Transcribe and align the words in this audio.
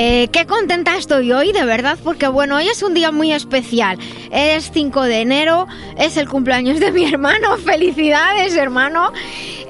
Eh, 0.00 0.28
qué 0.30 0.46
contenta 0.46 0.96
estoy 0.96 1.32
hoy, 1.32 1.50
de 1.50 1.64
verdad, 1.64 1.98
porque 2.04 2.28
bueno, 2.28 2.54
hoy 2.54 2.68
es 2.68 2.84
un 2.84 2.94
día 2.94 3.10
muy 3.10 3.32
especial. 3.32 3.98
Es 4.30 4.70
5 4.72 5.02
de 5.02 5.22
enero, 5.22 5.66
es 5.96 6.16
el 6.16 6.28
cumpleaños 6.28 6.78
de 6.78 6.92
mi 6.92 7.04
hermano. 7.12 7.56
Felicidades, 7.56 8.54
hermano. 8.54 9.12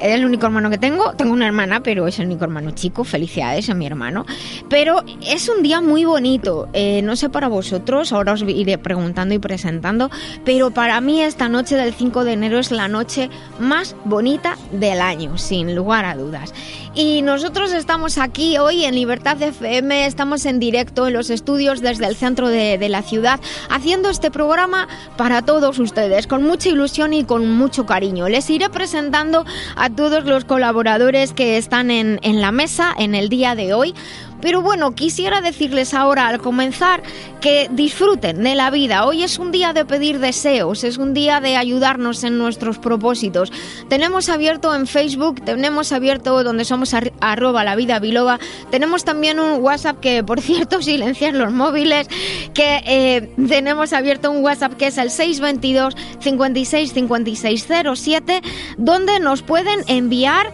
Es 0.03 0.15
el 0.15 0.27
único 0.27 0.45
hermano 0.45 0.69
que 0.69 0.77
tengo. 0.77 1.15
Tengo 1.15 1.33
una 1.33 1.47
hermana, 1.47 1.83
pero 1.83 2.07
es 2.07 2.19
el 2.19 2.27
único 2.27 2.45
hermano 2.45 2.73
chico. 2.73 3.05
Felicidades 3.05 3.71
a 3.71 3.75
mi 3.75 3.87
hermano. 3.87 4.27
Pero 4.69 5.03
es 5.27 5.49
un 5.49 5.63
día 5.63 5.81
muy 5.81 6.05
bonito. 6.05 6.69
Eh, 6.75 7.01
no 7.03 7.17
sé 7.17 7.31
para 7.31 7.49
vosotros, 7.49 8.13
ahora 8.13 8.35
os 8.35 8.43
iré 8.43 8.77
preguntando 8.77 9.35
y 9.35 9.39
presentando. 9.39 10.11
Pero 10.45 10.71
para 10.73 11.01
mí 11.01 11.23
esta 11.23 11.49
noche 11.49 11.75
del 11.75 11.95
5 11.95 12.25
de 12.25 12.35
enero 12.35 12.59
es 12.59 12.71
la 12.71 12.87
noche 12.87 13.31
más 13.59 13.97
bonita 14.05 14.59
del 14.73 15.01
año, 15.01 15.39
sin 15.39 15.75
lugar 15.75 16.05
a 16.05 16.15
dudas. 16.15 16.53
Y 17.01 17.23
nosotros 17.23 17.73
estamos 17.73 18.19
aquí 18.19 18.59
hoy 18.59 18.85
en 18.85 18.97
Libertad 18.97 19.41
FM, 19.41 20.05
estamos 20.07 20.45
en 20.47 20.59
directo 20.59 21.07
en 21.07 21.13
los 21.13 21.31
estudios 21.31 21.81
desde 21.81 22.07
el 22.07 22.17
centro 22.17 22.49
de, 22.49 22.77
de 22.77 22.89
la 22.89 23.03
ciudad, 23.03 23.39
haciendo 23.71 24.11
este 24.11 24.33
programa 24.33 24.89
para 25.17 25.43
todos 25.43 25.79
ustedes, 25.79 26.27
con 26.27 26.43
mucha 26.43 26.71
ilusión 26.71 27.15
y 27.15 27.23
con 27.23 27.53
mucho 27.53 27.87
cariño. 27.87 28.29
Les 28.29 28.51
iré 28.51 28.69
presentando 28.69 29.45
a 29.77 29.91
todos 29.91 30.25
los 30.25 30.45
colaboradores 30.45 31.33
que 31.33 31.57
están 31.57 31.93
en, 31.93 32.19
en 32.25 32.41
la 32.41 32.51
mesa 32.51 32.93
en 32.99 33.15
el 33.15 33.29
día 33.29 33.55
de 33.55 33.75
hoy. 33.75 33.95
Pero 34.41 34.63
bueno, 34.63 34.95
quisiera 34.95 35.41
decirles 35.41 35.95
ahora 35.95 36.29
al 36.29 36.39
comenzar 36.39 37.03
que 37.41 37.69
disfruten 37.73 38.45
de 38.45 38.55
la 38.55 38.71
vida. 38.71 39.05
Hoy 39.05 39.25
es 39.25 39.39
un 39.39 39.51
día 39.51 39.73
de 39.73 39.85
pedir 39.85 40.21
deseos, 40.21 40.85
es 40.85 40.97
un 40.97 41.13
día 41.13 41.41
de 41.41 41.57
ayudarnos 41.57 42.23
en 42.23 42.39
nuestros 42.39 42.79
propósitos. 42.79 43.53
Tenemos 43.89 44.29
abierto 44.29 44.75
en 44.77 44.87
Facebook, 44.87 45.45
tenemos 45.45 45.91
abierto 45.91 46.45
donde 46.45 46.65
somos 46.65 46.88
arroba 46.95 47.65
la 47.65 47.77
vida 47.77 47.99
biloba, 47.99 48.39
tenemos 48.71 49.05
también 49.05 49.41
un 49.41 49.63
WhatsApp 49.63 50.01
que, 50.01 50.23
por 50.23 50.41
cierto, 50.41 50.83
silenciar 50.89 51.35
los 51.35 51.53
móviles, 51.53 52.09
que 52.55 52.83
eh, 52.87 53.35
tenemos 53.49 53.93
abierto 53.93 54.31
un 54.31 54.45
WhatsApp 54.45 54.75
que 54.75 54.89
es 54.89 54.99
el 54.99 55.11
622 55.11 55.95
56 56.21 56.93
5607, 56.93 58.43
donde 58.77 59.21
nos 59.21 59.43
pueden 59.43 59.81
enviar 59.87 60.53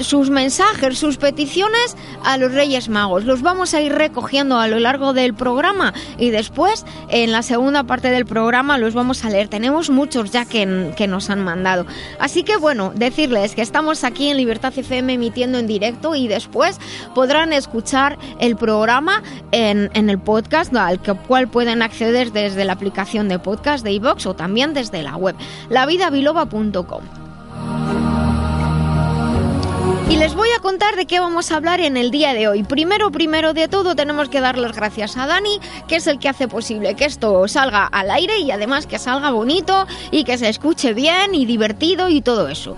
sus 0.00 0.30
mensajes, 0.30 0.98
sus 0.98 1.16
peticiones 1.16 1.96
a 2.24 2.36
los 2.36 2.52
Reyes 2.52 2.88
Magos. 2.88 3.24
Los 3.24 3.42
vamos 3.42 3.74
a 3.74 3.80
ir 3.80 3.92
recogiendo 3.92 4.58
a 4.58 4.68
lo 4.68 4.78
largo 4.78 5.12
del 5.12 5.34
programa 5.34 5.92
y 6.18 6.30
después 6.30 6.84
en 7.08 7.32
la 7.32 7.42
segunda 7.42 7.84
parte 7.84 8.10
del 8.10 8.26
programa 8.26 8.78
los 8.78 8.94
vamos 8.94 9.24
a 9.24 9.30
leer. 9.30 9.48
Tenemos 9.48 9.90
muchos 9.90 10.30
ya 10.30 10.44
que, 10.44 10.64
nos 11.04 11.28
han 11.28 11.44
mandado. 11.44 11.86
Así 12.18 12.44
que 12.44 12.56
bueno, 12.56 12.92
decirles 12.94 13.54
que 13.54 13.62
estamos 13.62 14.04
aquí 14.04 14.28
en 14.28 14.38
Libertad 14.38 14.72
FM 14.76 15.12
emitiendo 15.12 15.58
en 15.58 15.66
directo 15.66 16.14
y 16.14 16.28
después 16.28 16.78
podrán 17.14 17.52
escuchar 17.52 18.18
el 18.40 18.56
programa 18.56 19.22
en, 19.52 19.90
en 19.94 20.08
el 20.08 20.18
podcast 20.18 20.74
al 20.74 21.00
cual 21.00 21.48
pueden 21.48 21.82
acceder 21.82 22.32
desde 22.32 22.64
la 22.64 22.72
aplicación 22.72 23.28
de 23.28 23.38
podcast 23.38 23.84
de 23.84 23.92
iVox 23.92 24.26
o 24.26 24.34
también 24.34 24.74
desde 24.74 25.02
la 25.02 25.16
web 25.16 25.36
lavidabiloba.com. 25.68 27.23
Y 30.10 30.16
les 30.16 30.34
voy 30.34 30.48
a 30.56 30.60
contar 30.60 30.96
de 30.96 31.06
qué 31.06 31.18
vamos 31.18 31.50
a 31.50 31.56
hablar 31.56 31.80
en 31.80 31.96
el 31.96 32.10
día 32.10 32.34
de 32.34 32.46
hoy. 32.46 32.62
Primero, 32.62 33.10
primero 33.10 33.54
de 33.54 33.68
todo, 33.68 33.96
tenemos 33.96 34.28
que 34.28 34.40
dar 34.40 34.58
las 34.58 34.76
gracias 34.76 35.16
a 35.16 35.26
Dani, 35.26 35.58
que 35.88 35.96
es 35.96 36.06
el 36.06 36.18
que 36.18 36.28
hace 36.28 36.46
posible 36.46 36.94
que 36.94 37.06
esto 37.06 37.48
salga 37.48 37.86
al 37.86 38.10
aire 38.10 38.38
y 38.38 38.50
además 38.50 38.86
que 38.86 38.98
salga 38.98 39.30
bonito 39.30 39.86
y 40.10 40.24
que 40.24 40.36
se 40.36 40.48
escuche 40.48 40.92
bien 40.92 41.34
y 41.34 41.46
divertido 41.46 42.10
y 42.10 42.20
todo 42.20 42.48
eso. 42.48 42.76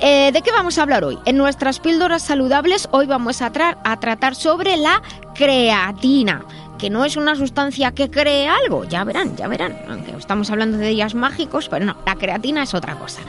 Eh, 0.00 0.30
¿De 0.32 0.42
qué 0.42 0.52
vamos 0.52 0.78
a 0.78 0.82
hablar 0.82 1.02
hoy? 1.02 1.18
En 1.24 1.38
nuestras 1.38 1.80
píldoras 1.80 2.22
saludables, 2.22 2.88
hoy 2.92 3.06
vamos 3.06 3.40
a, 3.42 3.50
tra 3.50 3.78
a 3.82 3.98
tratar 3.98 4.34
sobre 4.34 4.76
la 4.76 5.02
creatina 5.34 6.44
que 6.78 6.90
no 6.90 7.04
es 7.04 7.16
una 7.16 7.36
sustancia 7.36 7.92
que 7.92 8.10
cree 8.10 8.48
algo, 8.48 8.84
ya 8.84 9.04
verán, 9.04 9.36
ya 9.36 9.48
verán, 9.48 9.76
aunque 9.88 10.12
estamos 10.16 10.50
hablando 10.50 10.78
de 10.78 10.88
días 10.88 11.14
mágicos, 11.14 11.68
pero 11.68 11.84
no, 11.84 11.96
la 12.04 12.16
creatina 12.16 12.62
es 12.62 12.74
otra 12.74 12.96
cosa. 12.96 13.20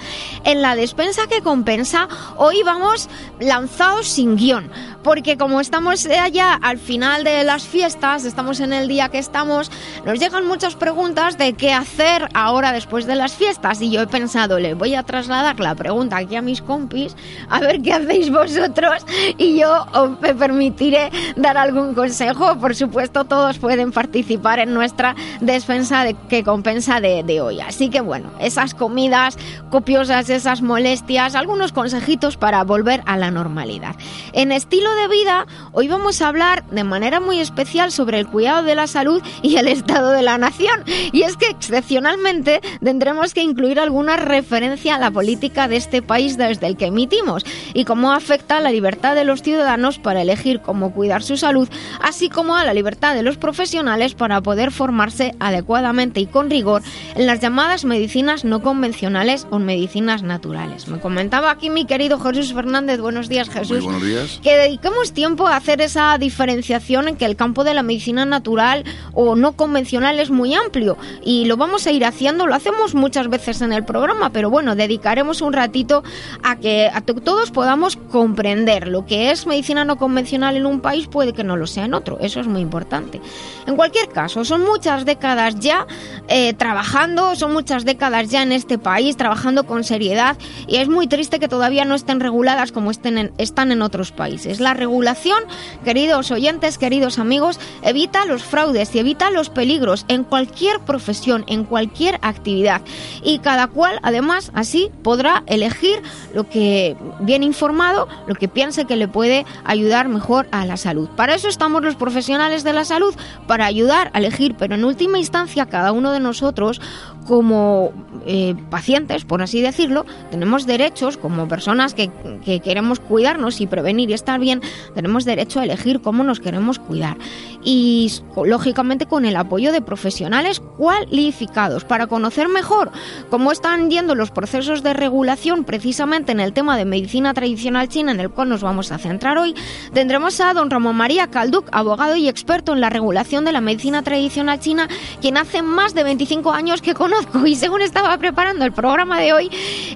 En 0.44 0.62
la 0.62 0.76
despensa 0.76 1.28
que 1.28 1.42
compensa, 1.42 2.08
hoy 2.38 2.64
vamos 2.64 3.10
lanzados 3.40 4.08
sin 4.08 4.36
guion, 4.36 4.70
porque 5.04 5.38
como 5.38 5.62
estamos 5.62 6.06
allá 6.06 6.54
al 6.54 6.78
final 6.78 7.24
de 7.24 7.44
las 7.44 7.64
fiestas, 7.64 8.26
estamos 8.26 8.60
en 8.60 8.74
el 8.74 8.88
día 8.88 9.10
que 9.10 9.20
estamos, 9.20 9.72
nos 10.06 10.20
llegan 10.20 10.46
muchas 10.46 10.76
preguntas 10.76 11.38
de 11.38 11.54
qué 11.54 11.74
hacer 11.74 12.28
ahora 12.34 12.72
después 12.72 13.06
de 13.06 13.16
las 13.16 13.34
fiestas, 13.34 13.82
y 13.82 13.92
yo 13.92 14.02
he 14.02 14.08
pensado, 14.08 14.60
le 14.60 14.74
voy 14.74 14.96
a 14.96 15.04
trasladar 15.04 15.60
la 15.60 15.76
pregunta 15.76 16.18
aquí 16.18 16.36
a 16.36 16.42
mis 16.42 16.62
compis, 16.62 17.16
a 17.50 17.60
ver 17.60 17.82
qué 17.82 17.94
hacéis 17.94 18.32
vosotros, 18.32 19.06
y 19.38 19.60
yo 19.60 19.86
me 20.22 20.34
permitiré 20.34 21.12
dar 21.36 21.58
algún 21.58 21.94
consejo, 21.94 22.58
por 22.58 22.76
supuesto, 22.76 23.24
todo 23.24 23.37
todos 23.38 23.60
pueden 23.60 23.92
participar 23.92 24.58
en 24.58 24.74
nuestra 24.74 25.16
despensa 25.42 26.04
de, 26.04 26.16
que 26.28 26.44
compensa 26.44 27.00
de, 27.00 27.22
de, 27.22 27.40
hoy. 27.40 27.60
Así 27.60 27.92
que 27.92 28.02
bueno, 28.02 28.32
esas 28.40 28.74
comidas 28.74 29.38
copiosas, 29.70 30.32
esas 30.32 30.64
molestias, 30.64 31.36
algunos 31.36 31.72
consejitos 31.72 32.36
para 32.36 32.64
volver 32.64 33.04
a 33.06 33.16
la 33.16 33.30
normalidad. 33.30 33.96
En 34.34 34.52
estilo 34.52 34.92
de 34.96 35.08
vida, 35.08 35.46
hoy 35.72 35.88
vamos 35.88 36.20
a 36.20 36.30
hablar 36.30 36.66
de 36.72 36.84
manera 36.84 37.20
muy 37.20 37.40
especial 37.40 37.92
sobre 37.92 38.18
el 38.18 38.26
cuidado 38.26 38.64
de 38.64 38.74
la 38.74 38.88
salud 38.88 39.22
y 39.44 39.58
el 39.58 39.68
estado 39.68 40.10
de 40.14 40.24
la 40.24 40.40
nación. 40.40 40.84
Y 41.12 41.22
es 41.22 41.38
que 41.38 41.48
excepcionalmente 41.48 42.62
tendremos 42.84 43.36
que 43.36 43.44
incluir 43.44 43.80
alguna 43.80 44.18
referencia 44.18 44.96
a 44.96 45.00
la 45.00 45.12
política 45.12 45.68
de 45.68 45.76
este 45.76 46.02
país 46.02 46.38
desde 46.38 46.66
el 46.66 46.76
que 46.76 46.88
emitimos 46.88 47.46
y 47.76 47.86
cómo 47.86 48.14
afecta 48.14 48.58
a 48.58 48.62
la 48.62 48.72
libertad 48.72 49.14
de 49.14 49.26
los 49.26 49.44
ciudadanos 49.44 50.00
para 50.00 50.24
elegir 50.24 50.62
cómo 50.62 50.92
cuidar 50.92 51.22
su 51.22 51.38
salud, 51.38 51.70
así 52.02 52.30
como 52.30 52.56
a 52.56 52.66
la 52.66 52.74
libertad 52.74 53.14
de 53.14 53.24
los 53.24 53.27
profesionales 53.36 54.14
para 54.14 54.40
poder 54.40 54.72
formarse 54.72 55.36
adecuadamente 55.42 56.22
y 56.22 56.28
con 56.28 56.50
rigor 56.50 56.82
en 57.16 57.26
las 57.26 57.42
llamadas 57.42 57.84
medicinas 57.84 58.46
no 58.46 58.62
convencionales 58.62 59.46
o 59.50 59.60
medicinas 59.60 60.24
naturales. 60.24 60.88
Me 60.88 61.00
comentaba 61.00 61.52
aquí 61.52 61.70
mi 61.70 61.86
querido 61.86 62.20
Jesús 62.20 62.54
Fernández, 62.54 63.02
buenos 63.02 63.28
días 63.28 63.50
Jesús, 63.50 63.84
buenos 63.84 64.04
días. 64.04 64.40
que 64.42 64.56
dediquemos 64.56 65.12
tiempo 65.12 65.48
a 65.48 65.58
hacer 65.58 65.82
esa 65.82 66.18
diferenciación 66.18 67.10
en 67.10 67.18
que 67.18 67.26
el 67.26 67.36
campo 67.36 67.66
de 67.66 67.74
la 67.74 67.84
medicina 67.84 68.26
natural 68.26 68.86
o 69.14 69.36
no 69.36 69.54
convencional 69.54 70.20
es 70.20 70.30
muy 70.30 70.56
amplio 70.56 70.98
y 71.26 71.46
lo 71.46 71.58
vamos 71.58 71.88
a 71.88 71.92
ir 71.92 72.06
haciendo, 72.06 72.48
lo 72.48 72.56
hacemos 72.56 72.96
muchas 72.96 73.28
veces 73.28 73.62
en 73.62 73.74
el 73.74 73.84
programa, 73.84 74.32
pero 74.32 74.50
bueno, 74.50 74.76
dedicaremos 74.76 75.42
un 75.42 75.54
ratito 75.54 76.04
a 76.44 76.58
que 76.58 76.90
a 76.94 77.02
todos 77.02 77.52
podamos 77.52 77.96
comprender 77.96 78.88
lo 78.88 79.06
que 79.06 79.32
es 79.32 79.48
medicina 79.48 79.86
no 79.86 79.98
convencional 79.98 80.56
en 80.56 80.66
un 80.66 80.80
país 80.80 81.08
puede 81.08 81.34
que 81.34 81.44
no 81.44 81.58
lo 81.58 81.68
sea 81.68 81.86
en 81.86 81.94
otro, 81.94 82.18
eso 82.20 82.40
es 82.40 82.48
muy 82.48 82.62
importante. 82.62 83.17
En 83.66 83.76
cualquier 83.76 84.10
caso, 84.10 84.46
son 84.46 84.64
muchas 84.64 85.06
décadas 85.06 85.60
ya 85.60 85.86
eh, 86.28 86.54
trabajando, 86.54 87.36
son 87.36 87.54
muchas 87.54 87.86
décadas 87.86 88.30
ya 88.30 88.44
en 88.44 88.52
este 88.52 88.78
país, 88.78 89.18
trabajando 89.18 89.66
con 89.66 89.84
seriedad 89.84 90.38
y 90.68 90.78
es 90.78 90.88
muy 90.88 91.08
triste 91.08 91.40
que 91.40 91.48
todavía 91.48 91.86
no 91.86 91.96
estén 91.96 92.20
reguladas 92.20 92.72
como 92.72 92.92
están 92.92 93.72
en 93.72 93.82
otros 93.82 94.12
países. 94.12 94.60
La 94.60 94.74
regulación, 94.74 95.44
queridos 95.84 96.32
oyentes, 96.32 96.78
queridos 96.78 97.20
amigos, 97.20 97.60
evita 97.82 98.26
los 98.26 98.44
fraudes 98.44 98.94
y 98.96 99.00
evita 99.00 99.32
los 99.32 99.50
peligros 99.50 100.06
en 100.08 100.24
cualquier 100.24 100.80
profesión, 100.80 101.44
en 101.48 101.64
cualquier 101.64 102.20
actividad. 102.22 102.82
Y 103.24 103.40
cada 103.40 103.68
cual, 103.68 104.00
además, 104.04 104.52
así 104.54 104.92
podrá 105.04 105.44
elegir 105.48 106.02
lo 106.34 106.50
que, 106.50 106.96
bien 107.20 107.44
informado, 107.44 108.08
lo 108.28 108.36
que 108.36 108.48
piense 108.48 108.86
que 108.86 108.96
le 108.96 109.08
puede 109.08 109.46
ayudar 109.64 110.08
mejor 110.08 110.48
a 110.52 110.66
la 110.66 110.78
salud. 110.78 111.10
Para 111.16 111.36
eso 111.36 111.48
estamos 111.48 111.84
los 111.84 111.96
profesionales 111.96 112.64
de 112.64 112.74
la 112.74 112.86
salud 112.86 113.07
para 113.48 113.66
ayudar 113.66 114.10
a 114.14 114.20
elegir, 114.20 114.56
pero 114.58 114.76
en 114.76 114.84
última 114.84 115.18
instancia 115.18 115.66
cada 115.66 115.92
uno 115.92 116.12
de 116.12 116.20
nosotros 116.20 116.82
como 117.28 117.92
eh, 118.26 118.56
pacientes, 118.70 119.26
por 119.26 119.42
así 119.42 119.62
decirlo, 119.62 120.06
tenemos 120.32 120.66
derechos, 120.66 121.18
como 121.18 121.48
personas 121.48 121.94
que, 121.94 122.10
que, 122.44 122.62
queremos 122.62 123.00
cuidarnos 123.00 123.60
y 123.62 123.68
prevenir 123.68 124.10
y 124.10 124.14
estar 124.14 124.40
bien, 124.40 124.62
tenemos 124.96 125.26
derecho 125.26 125.60
a 125.60 125.66
elegir 125.66 126.02
cómo 126.02 126.24
nos 126.24 126.40
queremos 126.40 126.80
cuidar. 126.80 127.18
Y 127.64 128.12
lógicamente 128.46 129.08
con 129.08 129.26
el 129.26 129.36
apoyo 129.36 129.72
de 129.72 129.82
profesionales 129.82 130.60
cualificados 130.60 131.84
para 131.84 132.08
conocer 132.08 132.48
mejor 132.48 132.92
cómo 133.30 133.52
están 133.52 133.90
yendo 133.90 134.16
los 134.16 134.32
procesos 134.32 134.84
de 134.84 134.94
regulación 134.94 135.66
precisamente 135.66 136.32
en 136.32 136.40
el 136.40 136.54
tema 136.54 136.78
de 136.78 136.86
medicina 136.86 137.34
tradicional 137.34 137.90
china 137.90 138.14
en 138.14 138.22
el 138.22 138.30
cual 138.30 138.50
nos 138.50 138.62
vamos 138.62 138.92
a 138.92 138.98
centrar 138.98 139.38
hoy, 139.38 139.54
tendremos 139.94 140.40
a 140.40 140.54
don 140.54 140.70
Ramón 140.70 140.96
María 140.96 141.28
Calduc, 141.28 141.68
abogado 141.72 142.16
y 142.16 142.30
experto 142.30 142.74
en 142.74 142.82
la 142.82 142.90
regulación 142.90 143.44
de 143.44 143.52
la 143.52 143.62
medicina 143.62 144.02
tradicional 144.02 144.60
china, 144.60 144.88
quien 145.20 145.38
hace 145.38 145.62
más 145.62 145.94
de 145.94 146.04
25 146.04 146.52
años 146.52 146.82
que 146.82 146.94
conoce 146.94 147.17
y 147.46 147.56
según 147.56 147.82
estaba 147.82 148.18
preparando 148.18 148.66
el 148.66 148.72
programa 148.72 149.20
de 149.20 149.34
hoy, 149.34 149.50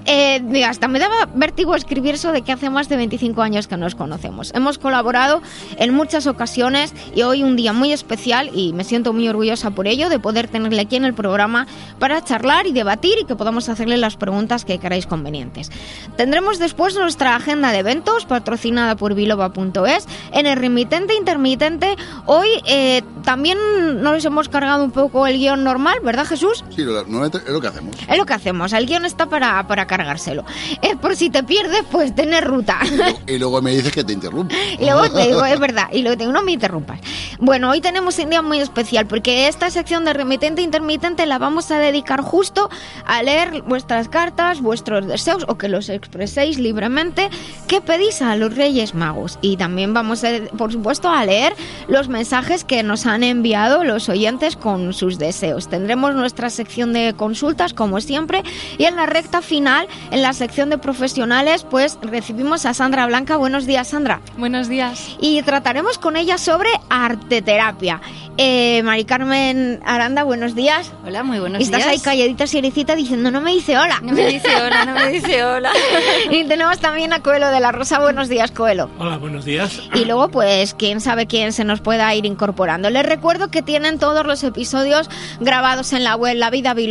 eh, 0.06 0.64
hasta 0.64 0.88
me 0.88 0.98
daba 0.98 1.28
vértigo 1.34 1.74
escribir 1.74 2.14
eso 2.14 2.32
de 2.32 2.42
que 2.42 2.52
hace 2.52 2.70
más 2.70 2.88
de 2.88 2.96
25 2.96 3.42
años 3.42 3.66
que 3.66 3.76
nos 3.76 3.94
conocemos. 3.94 4.52
Hemos 4.54 4.78
colaborado 4.78 5.42
en 5.76 5.94
muchas 5.94 6.26
ocasiones 6.26 6.94
y 7.14 7.22
hoy 7.22 7.42
un 7.42 7.56
día 7.56 7.72
muy 7.72 7.92
especial 7.92 8.50
y 8.54 8.72
me 8.72 8.84
siento 8.84 9.12
muy 9.12 9.28
orgullosa 9.28 9.70
por 9.70 9.86
ello 9.86 10.08
de 10.08 10.18
poder 10.18 10.48
tenerle 10.48 10.82
aquí 10.82 10.96
en 10.96 11.04
el 11.04 11.14
programa 11.14 11.66
para 11.98 12.22
charlar 12.22 12.66
y 12.66 12.72
debatir 12.72 13.18
y 13.20 13.24
que 13.24 13.36
podamos 13.36 13.68
hacerle 13.68 13.96
las 13.96 14.16
preguntas 14.16 14.64
que 14.64 14.78
queráis 14.78 15.06
convenientes. 15.06 15.70
Tendremos 16.16 16.58
después 16.58 16.94
nuestra 16.94 17.36
agenda 17.36 17.72
de 17.72 17.78
eventos 17.78 18.26
patrocinada 18.26 18.96
por 18.96 19.14
biloba.es 19.14 20.06
en 20.32 20.46
el 20.46 20.56
remitente 20.56 21.14
intermitente. 21.14 21.96
Hoy 22.26 22.48
eh, 22.66 23.02
también 23.24 23.58
nos 24.02 24.24
hemos 24.24 24.48
cargado 24.48 24.84
un 24.84 24.90
poco 24.90 25.26
el 25.26 25.38
guion 25.38 25.64
normal, 25.64 25.98
¿verdad 26.02 26.26
Jesús? 26.26 26.64
Sí, 26.70 26.84
es 27.24 27.48
lo 27.48 27.60
que 27.60 27.68
hacemos. 27.68 27.96
Es 28.08 28.16
lo 28.16 28.26
que 28.26 28.34
hacemos. 28.34 28.72
El 28.72 28.86
guion 28.86 29.04
está 29.04 29.26
para, 29.26 29.66
para 29.66 29.86
cargárselo. 29.86 30.44
Es 30.80 30.96
por 30.96 31.16
si 31.16 31.30
te 31.30 31.42
pierdes, 31.42 31.84
pues 31.90 32.14
tener 32.14 32.44
ruta. 32.44 32.78
Y 33.26 33.38
luego, 33.38 33.60
me 33.62 33.72
dices 33.72 33.92
que 33.92 34.04
te 34.04 34.12
interrumpo. 34.12 34.54
Y 34.78 34.84
luego 34.86 35.10
te 35.10 35.26
digo, 35.28 35.44
es 35.44 35.60
verdad. 35.60 35.88
Y 35.92 36.02
luego 36.02 36.16
te 36.16 36.24
digo, 36.24 36.32
no 36.32 36.42
me 36.42 36.52
interrumpas. 36.52 37.00
Bueno, 37.38 37.70
hoy 37.70 37.80
tenemos 37.80 38.18
un 38.18 38.30
día 38.30 38.42
muy 38.42 38.58
especial 38.60 39.06
porque 39.06 39.48
esta 39.48 39.70
sección 39.70 40.04
de 40.04 40.12
remitente 40.12 40.62
intermitente 40.62 41.26
la 41.26 41.38
vamos 41.38 41.70
a 41.70 41.78
dedicar 41.78 42.20
justo 42.20 42.68
a 43.06 43.22
leer 43.22 43.62
vuestras 43.62 44.08
cartas, 44.08 44.60
vuestros 44.60 45.06
deseos 45.06 45.44
o 45.48 45.58
que 45.58 45.68
los 45.68 45.88
expreséis 45.88 46.58
libremente 46.58 47.30
que 47.68 47.80
pedís 47.80 48.22
a 48.22 48.36
los 48.36 48.54
Reyes 48.56 48.94
Magos. 48.94 49.38
Y 49.40 49.56
también 49.56 49.94
vamos, 49.94 50.24
a, 50.24 50.30
por 50.56 50.72
supuesto, 50.72 51.10
a 51.10 51.24
leer 51.24 51.54
los 51.88 52.08
mensajes 52.08 52.64
que 52.64 52.82
nos 52.82 53.06
han 53.06 53.22
enviado 53.22 53.84
los 53.84 54.08
oyentes 54.08 54.56
con 54.56 54.92
sus 54.92 55.18
deseos. 55.18 55.68
Tendremos 55.68 56.14
nuestra 56.14 56.50
sección 56.50 56.92
de 56.92 57.01
consultas, 57.16 57.74
como 57.74 58.00
siempre. 58.00 58.42
Y 58.78 58.84
en 58.84 58.96
la 58.96 59.06
recta 59.06 59.42
final, 59.42 59.86
en 60.10 60.22
la 60.22 60.32
sección 60.32 60.70
de 60.70 60.78
profesionales, 60.78 61.66
pues 61.68 61.98
recibimos 62.02 62.66
a 62.66 62.74
Sandra 62.74 63.06
Blanca. 63.06 63.36
Buenos 63.36 63.66
días, 63.66 63.88
Sandra. 63.88 64.20
Buenos 64.36 64.68
días. 64.68 65.16
Y 65.20 65.42
trataremos 65.42 65.98
con 65.98 66.16
ella 66.16 66.38
sobre 66.38 66.70
arteterapia. 66.88 68.00
Eh, 68.38 68.82
Mari 68.82 69.04
Carmen 69.04 69.80
Aranda, 69.84 70.22
buenos 70.22 70.54
días. 70.54 70.90
Hola, 71.04 71.22
muy 71.22 71.38
buenos 71.38 71.58
días. 71.58 71.70
Estás 71.70 71.86
ahí 71.86 71.98
calladita, 71.98 72.46
siericita, 72.46 72.96
diciendo, 72.96 73.30
no 73.30 73.42
me 73.42 73.52
dice 73.52 73.76
hola. 73.76 74.00
No 74.02 74.12
me 74.12 74.26
dice 74.26 74.48
hola, 74.56 74.84
no 74.86 74.94
me 74.94 75.08
dice 75.10 75.44
hola. 75.44 75.70
y 76.30 76.44
tenemos 76.44 76.78
también 76.78 77.12
a 77.12 77.20
Coelho 77.20 77.48
de 77.48 77.60
la 77.60 77.72
Rosa. 77.72 77.98
Buenos 77.98 78.28
días, 78.28 78.50
Coelho. 78.50 78.90
Hola, 78.98 79.18
buenos 79.18 79.44
días. 79.44 79.82
Y 79.94 80.06
luego, 80.06 80.30
pues, 80.30 80.74
quién 80.74 81.00
sabe 81.00 81.26
quién 81.26 81.52
se 81.52 81.64
nos 81.64 81.80
pueda 81.80 82.14
ir 82.14 82.24
incorporando. 82.24 82.88
Les 82.88 83.04
recuerdo 83.04 83.48
que 83.48 83.60
tienen 83.60 83.98
todos 83.98 84.24
los 84.24 84.42
episodios 84.44 85.10
grabados 85.40 85.92
en 85.92 86.02
la 86.02 86.16
web 86.16 86.36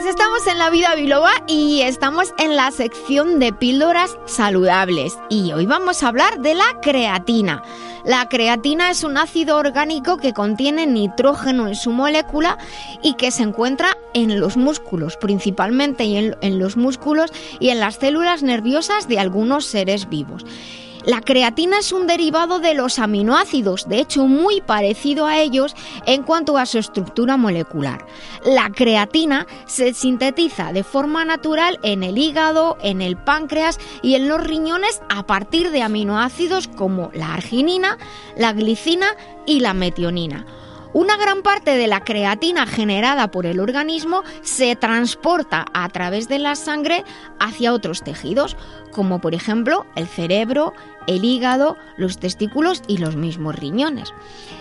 Pues 0.00 0.12
estamos 0.12 0.46
en 0.46 0.56
la 0.56 0.70
vida 0.70 0.94
biloba 0.94 1.30
y 1.46 1.82
estamos 1.82 2.32
en 2.38 2.56
la 2.56 2.70
sección 2.70 3.38
de 3.38 3.52
píldoras 3.52 4.16
saludables 4.24 5.18
y 5.28 5.52
hoy 5.52 5.66
vamos 5.66 6.02
a 6.02 6.08
hablar 6.08 6.40
de 6.40 6.54
la 6.54 6.80
creatina. 6.80 7.62
La 8.06 8.26
creatina 8.30 8.90
es 8.90 9.04
un 9.04 9.18
ácido 9.18 9.58
orgánico 9.58 10.16
que 10.16 10.32
contiene 10.32 10.86
nitrógeno 10.86 11.68
en 11.68 11.74
su 11.74 11.90
molécula 11.90 12.56
y 13.02 13.12
que 13.16 13.30
se 13.30 13.42
encuentra 13.42 13.98
en 14.14 14.40
los 14.40 14.56
músculos, 14.56 15.18
principalmente 15.18 16.04
en, 16.04 16.34
en 16.40 16.58
los 16.58 16.78
músculos 16.78 17.30
y 17.58 17.68
en 17.68 17.80
las 17.80 17.96
células 17.96 18.42
nerviosas 18.42 19.06
de 19.06 19.18
algunos 19.18 19.66
seres 19.66 20.08
vivos. 20.08 20.46
La 21.04 21.22
creatina 21.22 21.78
es 21.78 21.92
un 21.92 22.06
derivado 22.06 22.58
de 22.58 22.74
los 22.74 22.98
aminoácidos, 22.98 23.88
de 23.88 24.00
hecho 24.00 24.26
muy 24.26 24.60
parecido 24.60 25.26
a 25.26 25.38
ellos 25.38 25.74
en 26.06 26.22
cuanto 26.22 26.58
a 26.58 26.66
su 26.66 26.78
estructura 26.78 27.36
molecular. 27.36 28.06
La 28.44 28.70
creatina 28.70 29.46
se 29.66 29.94
sintetiza 29.94 30.72
de 30.72 30.84
forma 30.84 31.24
natural 31.24 31.78
en 31.82 32.02
el 32.02 32.18
hígado, 32.18 32.76
en 32.82 33.00
el 33.00 33.16
páncreas 33.16 33.78
y 34.02 34.14
en 34.14 34.28
los 34.28 34.42
riñones 34.42 35.00
a 35.08 35.26
partir 35.26 35.70
de 35.70 35.82
aminoácidos 35.82 36.68
como 36.68 37.10
la 37.14 37.32
arginina, 37.32 37.96
la 38.36 38.52
glicina 38.52 39.06
y 39.46 39.60
la 39.60 39.72
metionina. 39.72 40.46
Una 40.92 41.16
gran 41.16 41.42
parte 41.42 41.76
de 41.76 41.86
la 41.86 42.02
creatina 42.02 42.66
generada 42.66 43.30
por 43.30 43.46
el 43.46 43.60
organismo 43.60 44.24
se 44.42 44.74
transporta 44.74 45.66
a 45.72 45.88
través 45.88 46.26
de 46.26 46.40
la 46.40 46.56
sangre 46.56 47.04
hacia 47.38 47.72
otros 47.72 48.02
tejidos, 48.02 48.56
como 48.90 49.20
por 49.20 49.34
ejemplo 49.34 49.86
el 49.94 50.08
cerebro, 50.08 50.72
el 51.06 51.24
hígado, 51.24 51.76
los 51.96 52.18
testículos 52.18 52.82
y 52.88 52.98
los 52.98 53.14
mismos 53.14 53.54
riñones. 53.54 54.12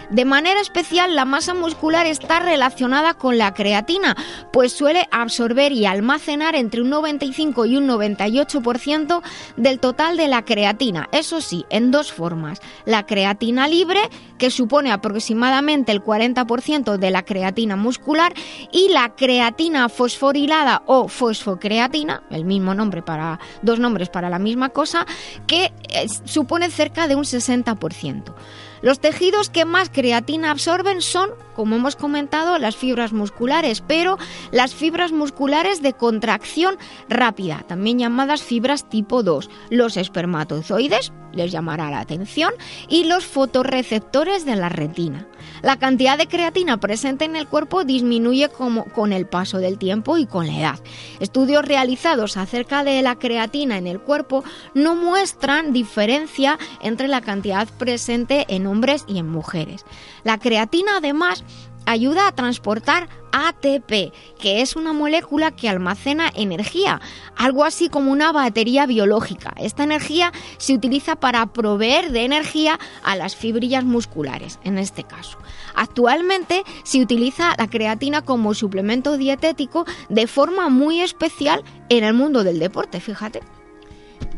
De 0.09 0.25
manera 0.25 0.59
especial, 0.59 1.15
la 1.15 1.23
masa 1.25 1.53
muscular 1.53 2.07
está 2.07 2.39
relacionada 2.39 3.13
con 3.13 3.37
la 3.37 3.53
creatina, 3.53 4.17
pues 4.51 4.73
suele 4.73 5.07
absorber 5.11 5.71
y 5.71 5.85
almacenar 5.85 6.55
entre 6.55 6.81
un 6.81 6.89
95 6.89 7.67
y 7.67 7.77
un 7.77 7.87
98% 7.87 9.21
del 9.55 9.79
total 9.79 10.17
de 10.17 10.27
la 10.27 10.43
creatina. 10.45 11.09
Eso 11.11 11.41
sí, 11.41 11.65
en 11.69 11.91
dos 11.91 12.11
formas. 12.11 12.59
La 12.85 13.05
creatina 13.05 13.67
libre, 13.67 13.99
que 14.39 14.49
supone 14.49 14.91
aproximadamente 14.91 15.91
el 15.91 16.03
40% 16.03 16.97
de 16.97 17.11
la 17.11 17.23
creatina 17.23 17.75
muscular, 17.75 18.33
y 18.71 18.89
la 18.89 19.09
creatina 19.15 19.89
fosforilada 19.89 20.81
o 20.87 21.07
fosfocreatina, 21.07 22.23
el 22.31 22.45
mismo 22.45 22.73
nombre 22.73 23.03
para 23.03 23.39
dos 23.61 23.79
nombres 23.79 24.09
para 24.09 24.31
la 24.31 24.39
misma 24.39 24.69
cosa, 24.69 25.05
que 25.45 25.65
eh, 25.89 26.07
supone 26.25 26.71
cerca 26.71 27.07
de 27.07 27.15
un 27.15 27.25
60%. 27.25 28.33
Los 28.81 28.99
tejidos 28.99 29.49
que 29.49 29.65
más 29.65 29.89
creatina 29.89 30.51
absorben 30.51 31.01
son, 31.01 31.29
como 31.55 31.75
hemos 31.75 31.95
comentado, 31.95 32.57
las 32.57 32.75
fibras 32.75 33.13
musculares, 33.13 33.81
pero 33.85 34.17
las 34.51 34.73
fibras 34.73 35.11
musculares 35.11 35.81
de 35.81 35.93
contracción 35.93 36.77
rápida, 37.07 37.63
también 37.67 37.99
llamadas 37.99 38.41
fibras 38.41 38.89
tipo 38.89 39.23
2, 39.23 39.49
los 39.69 39.97
espermatozoides, 39.97 41.11
les 41.31 41.51
llamará 41.51 41.89
la 41.91 41.99
atención, 41.99 42.53
y 42.87 43.05
los 43.05 43.25
fotorreceptores 43.25 44.45
de 44.45 44.55
la 44.55 44.69
retina. 44.69 45.28
La 45.61 45.77
cantidad 45.77 46.17
de 46.17 46.27
creatina 46.27 46.77
presente 46.77 47.25
en 47.25 47.35
el 47.35 47.47
cuerpo 47.47 47.83
disminuye 47.83 48.49
como, 48.49 48.85
con 48.85 49.13
el 49.13 49.25
paso 49.25 49.57
del 49.57 49.77
tiempo 49.77 50.17
y 50.17 50.25
con 50.25 50.47
la 50.47 50.57
edad. 50.57 50.79
Estudios 51.19 51.65
realizados 51.65 52.37
acerca 52.37 52.83
de 52.83 53.01
la 53.01 53.15
creatina 53.15 53.77
en 53.77 53.87
el 53.87 53.99
cuerpo 53.99 54.43
no 54.73 54.95
muestran 54.95 55.73
diferencia 55.73 56.57
entre 56.81 57.07
la 57.07 57.21
cantidad 57.21 57.67
presente 57.77 58.45
en 58.49 58.67
hombres 58.67 59.05
y 59.07 59.19
en 59.19 59.29
mujeres. 59.29 59.85
La 60.23 60.37
creatina 60.37 60.97
además 60.97 61.43
ayuda 61.89 62.27
a 62.27 62.35
transportar 62.35 63.09
ATP, 63.31 64.13
que 64.39 64.61
es 64.61 64.75
una 64.75 64.93
molécula 64.93 65.51
que 65.51 65.69
almacena 65.69 66.31
energía, 66.35 67.01
algo 67.35 67.63
así 67.65 67.89
como 67.89 68.11
una 68.11 68.31
batería 68.31 68.85
biológica. 68.85 69.53
Esta 69.57 69.83
energía 69.83 70.31
se 70.57 70.73
utiliza 70.73 71.15
para 71.15 71.45
proveer 71.47 72.11
de 72.11 72.25
energía 72.25 72.79
a 73.03 73.15
las 73.15 73.35
fibrillas 73.35 73.83
musculares, 73.83 74.59
en 74.63 74.77
este 74.77 75.03
caso. 75.03 75.37
Actualmente 75.73 76.63
se 76.83 77.01
utiliza 77.01 77.55
la 77.57 77.67
creatina 77.67 78.21
como 78.21 78.53
suplemento 78.53 79.17
dietético 79.17 79.85
de 80.09 80.27
forma 80.27 80.69
muy 80.69 81.01
especial 81.01 81.63
en 81.89 82.03
el 82.03 82.13
mundo 82.13 82.43
del 82.43 82.59
deporte, 82.59 82.99
fíjate. 82.99 83.41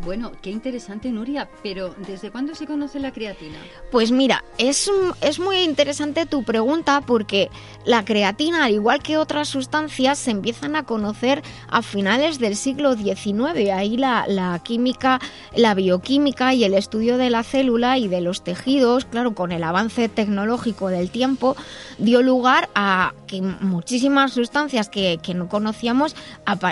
Bueno, 0.03 0.31
qué 0.41 0.49
interesante, 0.49 1.11
Nuria, 1.11 1.47
pero 1.61 1.93
¿desde 2.07 2.31
cuándo 2.31 2.55
se 2.55 2.65
conoce 2.65 2.99
la 2.99 3.11
creatina? 3.11 3.59
Pues 3.91 4.11
mira, 4.11 4.43
es, 4.57 4.89
es 5.21 5.39
muy 5.39 5.57
interesante 5.57 6.25
tu 6.25 6.43
pregunta 6.43 7.01
porque 7.01 7.51
la 7.85 8.03
creatina, 8.03 8.65
al 8.65 8.73
igual 8.73 9.03
que 9.03 9.17
otras 9.17 9.49
sustancias, 9.49 10.17
se 10.17 10.31
empiezan 10.31 10.75
a 10.75 10.83
conocer 10.83 11.43
a 11.69 11.83
finales 11.83 12.39
del 12.39 12.55
siglo 12.55 12.95
XIX. 12.95 13.69
Ahí 13.73 13.95
la, 13.95 14.25
la 14.27 14.59
química, 14.63 15.19
la 15.55 15.75
bioquímica 15.75 16.55
y 16.55 16.63
el 16.63 16.73
estudio 16.73 17.17
de 17.17 17.29
la 17.29 17.43
célula 17.43 17.99
y 17.99 18.07
de 18.07 18.21
los 18.21 18.43
tejidos, 18.43 19.05
claro, 19.05 19.35
con 19.35 19.51
el 19.51 19.63
avance 19.63 20.09
tecnológico 20.09 20.87
del 20.87 21.11
tiempo, 21.11 21.55
dio 21.99 22.23
lugar 22.23 22.69
a 22.73 23.13
que 23.27 23.41
muchísimas 23.41 24.33
sustancias 24.33 24.89
que, 24.89 25.19
que 25.21 25.35
no 25.35 25.47
conocíamos 25.47 26.15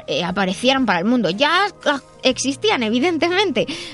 eh, 0.08 0.24
aparecieran 0.24 0.88
para 0.88 1.00
el 1.00 1.06
mundo. 1.06 1.30
Ya 1.30 1.68
existían, 2.24 2.84
evidentemente, 2.84 3.19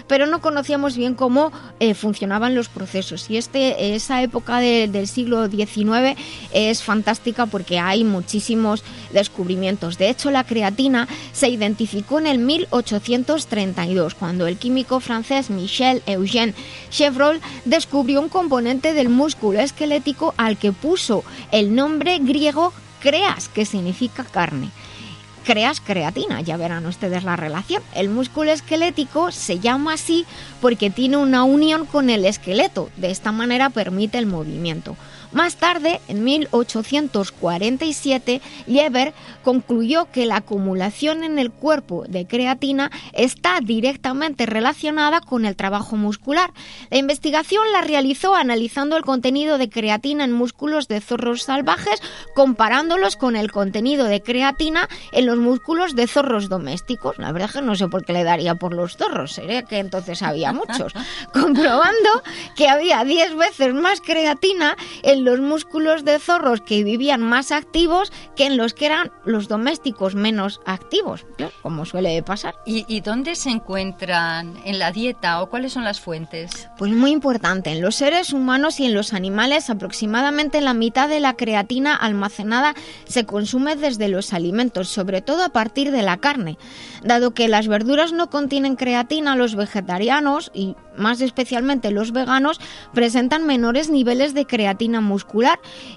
pero 0.08 0.28
no 0.28 0.40
conocíamos 0.42 0.96
bien 0.98 1.16
cómo 1.16 1.52
eh, 1.80 1.94
funcionaban 1.94 2.56
los 2.56 2.70
procesos. 2.70 3.30
Y 3.30 3.38
este, 3.38 3.96
esa 3.96 4.22
época 4.22 4.60
de- 4.60 4.88
del 4.88 5.08
siglo 5.08 5.48
XIX 5.50 6.16
es 6.54 6.84
fantástica 6.84 7.46
porque 7.46 7.80
hay 7.80 8.04
muchísimos 8.04 8.84
descubrimientos. 9.12 9.98
De 9.98 10.10
hecho, 10.10 10.32
la 10.32 10.44
creatina 10.44 11.08
se 11.32 11.50
identificó 11.50 12.20
en 12.20 12.28
el 12.28 12.40
1832, 12.40 14.16
cuando 14.16 14.48
el 14.48 14.58
químico 14.58 15.00
francés 15.00 15.50
Michel 15.50 16.02
Eugène 16.06 16.54
Chevreul 16.90 17.42
descubrió 17.66 18.22
un 18.22 18.30
componente 18.30 18.94
del 18.94 19.10
músculo 19.10 19.60
esquelético 19.60 20.34
al 20.38 20.58
que 20.58 20.72
puso 20.72 21.24
el 21.52 21.74
nombre 21.76 22.20
griego 22.20 22.74
creas, 23.00 23.50
que 23.50 23.66
significa 23.66 24.24
carne 24.24 24.70
creas 25.46 25.80
creatina. 25.80 26.42
Ya 26.42 26.58
verán 26.58 26.86
ustedes 26.86 27.24
la 27.24 27.38
relación. 27.38 27.82
El 27.94 28.10
músculo 28.10 28.52
esquelético 28.52 29.32
se 29.32 29.60
llama 29.60 29.94
así 29.94 30.26
porque 30.60 30.90
tiene 30.90 31.16
una 31.16 31.46
unión 31.46 31.86
con 31.86 32.10
el 32.10 32.26
esqueleto. 32.26 32.90
De 32.98 33.12
esta 33.12 33.32
manera 33.32 33.70
permite 33.70 34.18
el 34.18 34.26
movimiento. 34.26 34.98
Más 35.36 35.58
tarde, 35.58 36.00
en 36.08 36.24
1847, 36.24 38.42
Lieber 38.68 39.14
concluyó 39.44 40.10
que 40.10 40.26
la 40.26 40.38
acumulación 40.38 41.26
en 41.26 41.40
el 41.40 41.52
cuerpo 41.52 42.06
de 42.08 42.26
creatina 42.26 42.90
está 43.12 43.60
directamente 43.62 44.46
relacionada 44.46 45.20
con 45.20 45.44
el 45.44 45.58
trabajo 45.58 45.98
muscular. 45.98 46.54
La 46.90 47.00
investigación 47.00 47.70
la 47.74 47.82
realizó 47.82 48.34
analizando 48.34 48.96
el 48.96 49.04
contenido 49.04 49.58
de 49.58 49.68
creatina 49.68 50.24
en 50.24 50.32
músculos 50.32 50.88
de 50.88 51.02
zorros 51.02 51.44
salvajes, 51.44 52.02
comparándolos 52.34 53.18
con 53.18 53.36
el 53.36 53.52
contenido 53.52 54.06
de 54.06 54.22
creatina 54.22 54.88
en 55.12 55.26
los 55.26 55.38
músculos 55.38 55.98
de 55.98 56.08
zorros 56.08 56.48
domésticos. 56.48 57.18
La 57.18 57.34
verdad 57.34 57.50
es 57.50 57.56
que 57.56 57.62
no 57.62 57.76
sé 57.76 57.90
por 57.90 58.06
qué 58.06 58.14
le 58.14 58.24
daría 58.24 58.56
por 58.56 58.74
los 58.74 58.96
zorros, 58.96 59.34
sería 59.34 59.64
que 59.64 59.80
entonces 59.80 60.24
había 60.24 60.54
muchos. 60.54 60.94
Comprobando 61.34 62.24
que 62.56 62.70
había 62.70 63.04
10 63.04 63.36
veces 63.36 63.74
más 63.74 64.00
creatina 64.00 64.78
en 65.04 65.25
los 65.26 65.42
músculos 65.42 66.06
de 66.06 66.20
zorros 66.20 66.62
que 66.62 66.84
vivían 66.84 67.22
más 67.22 67.52
activos 67.52 68.14
que 68.36 68.46
en 68.46 68.56
los 68.56 68.74
que 68.74 68.86
eran 68.86 69.12
los 69.26 69.48
domésticos 69.48 70.16
menos 70.16 70.62
activos, 70.66 71.26
claro, 71.36 71.52
como 71.62 71.86
suele 71.86 72.22
pasar. 72.24 72.56
¿Y, 72.66 72.86
y 72.88 73.02
dónde 73.02 73.36
se 73.36 73.50
encuentran 73.50 74.56
en 74.64 74.80
la 74.80 74.92
dieta 74.92 75.42
o 75.42 75.50
cuáles 75.50 75.74
son 75.74 75.84
las 75.84 76.00
fuentes? 76.00 76.70
Pues 76.78 76.92
muy 76.92 77.12
importante, 77.12 77.72
en 77.72 77.82
los 77.82 77.96
seres 77.96 78.32
humanos 78.32 78.80
y 78.80 78.86
en 78.86 78.94
los 78.94 79.14
animales 79.14 79.70
aproximadamente 79.70 80.62
la 80.62 80.74
mitad 80.74 81.10
de 81.10 81.20
la 81.20 81.36
creatina 81.36 81.96
almacenada 81.96 82.76
se 83.06 83.26
consume 83.26 83.76
desde 83.76 84.08
los 84.08 84.32
alimentos, 84.32 84.90
sobre 84.90 85.22
todo 85.22 85.44
a 85.44 85.50
partir 85.50 85.92
de 85.92 86.04
la 86.04 86.18
carne. 86.18 86.58
Dado 87.04 87.34
que 87.34 87.48
las 87.48 87.68
verduras 87.68 88.14
no 88.14 88.30
contienen 88.30 88.76
creatina, 88.76 89.36
los 89.36 89.56
vegetarianos 89.56 90.52
y 90.54 90.76
más 90.98 91.22
especialmente 91.22 91.92
los 91.92 92.12
veganos 92.12 92.60
presentan 92.94 93.46
menores 93.46 93.90
niveles 93.90 94.34
de 94.34 94.46
creatina 94.46 95.02
muscular, 95.02 95.15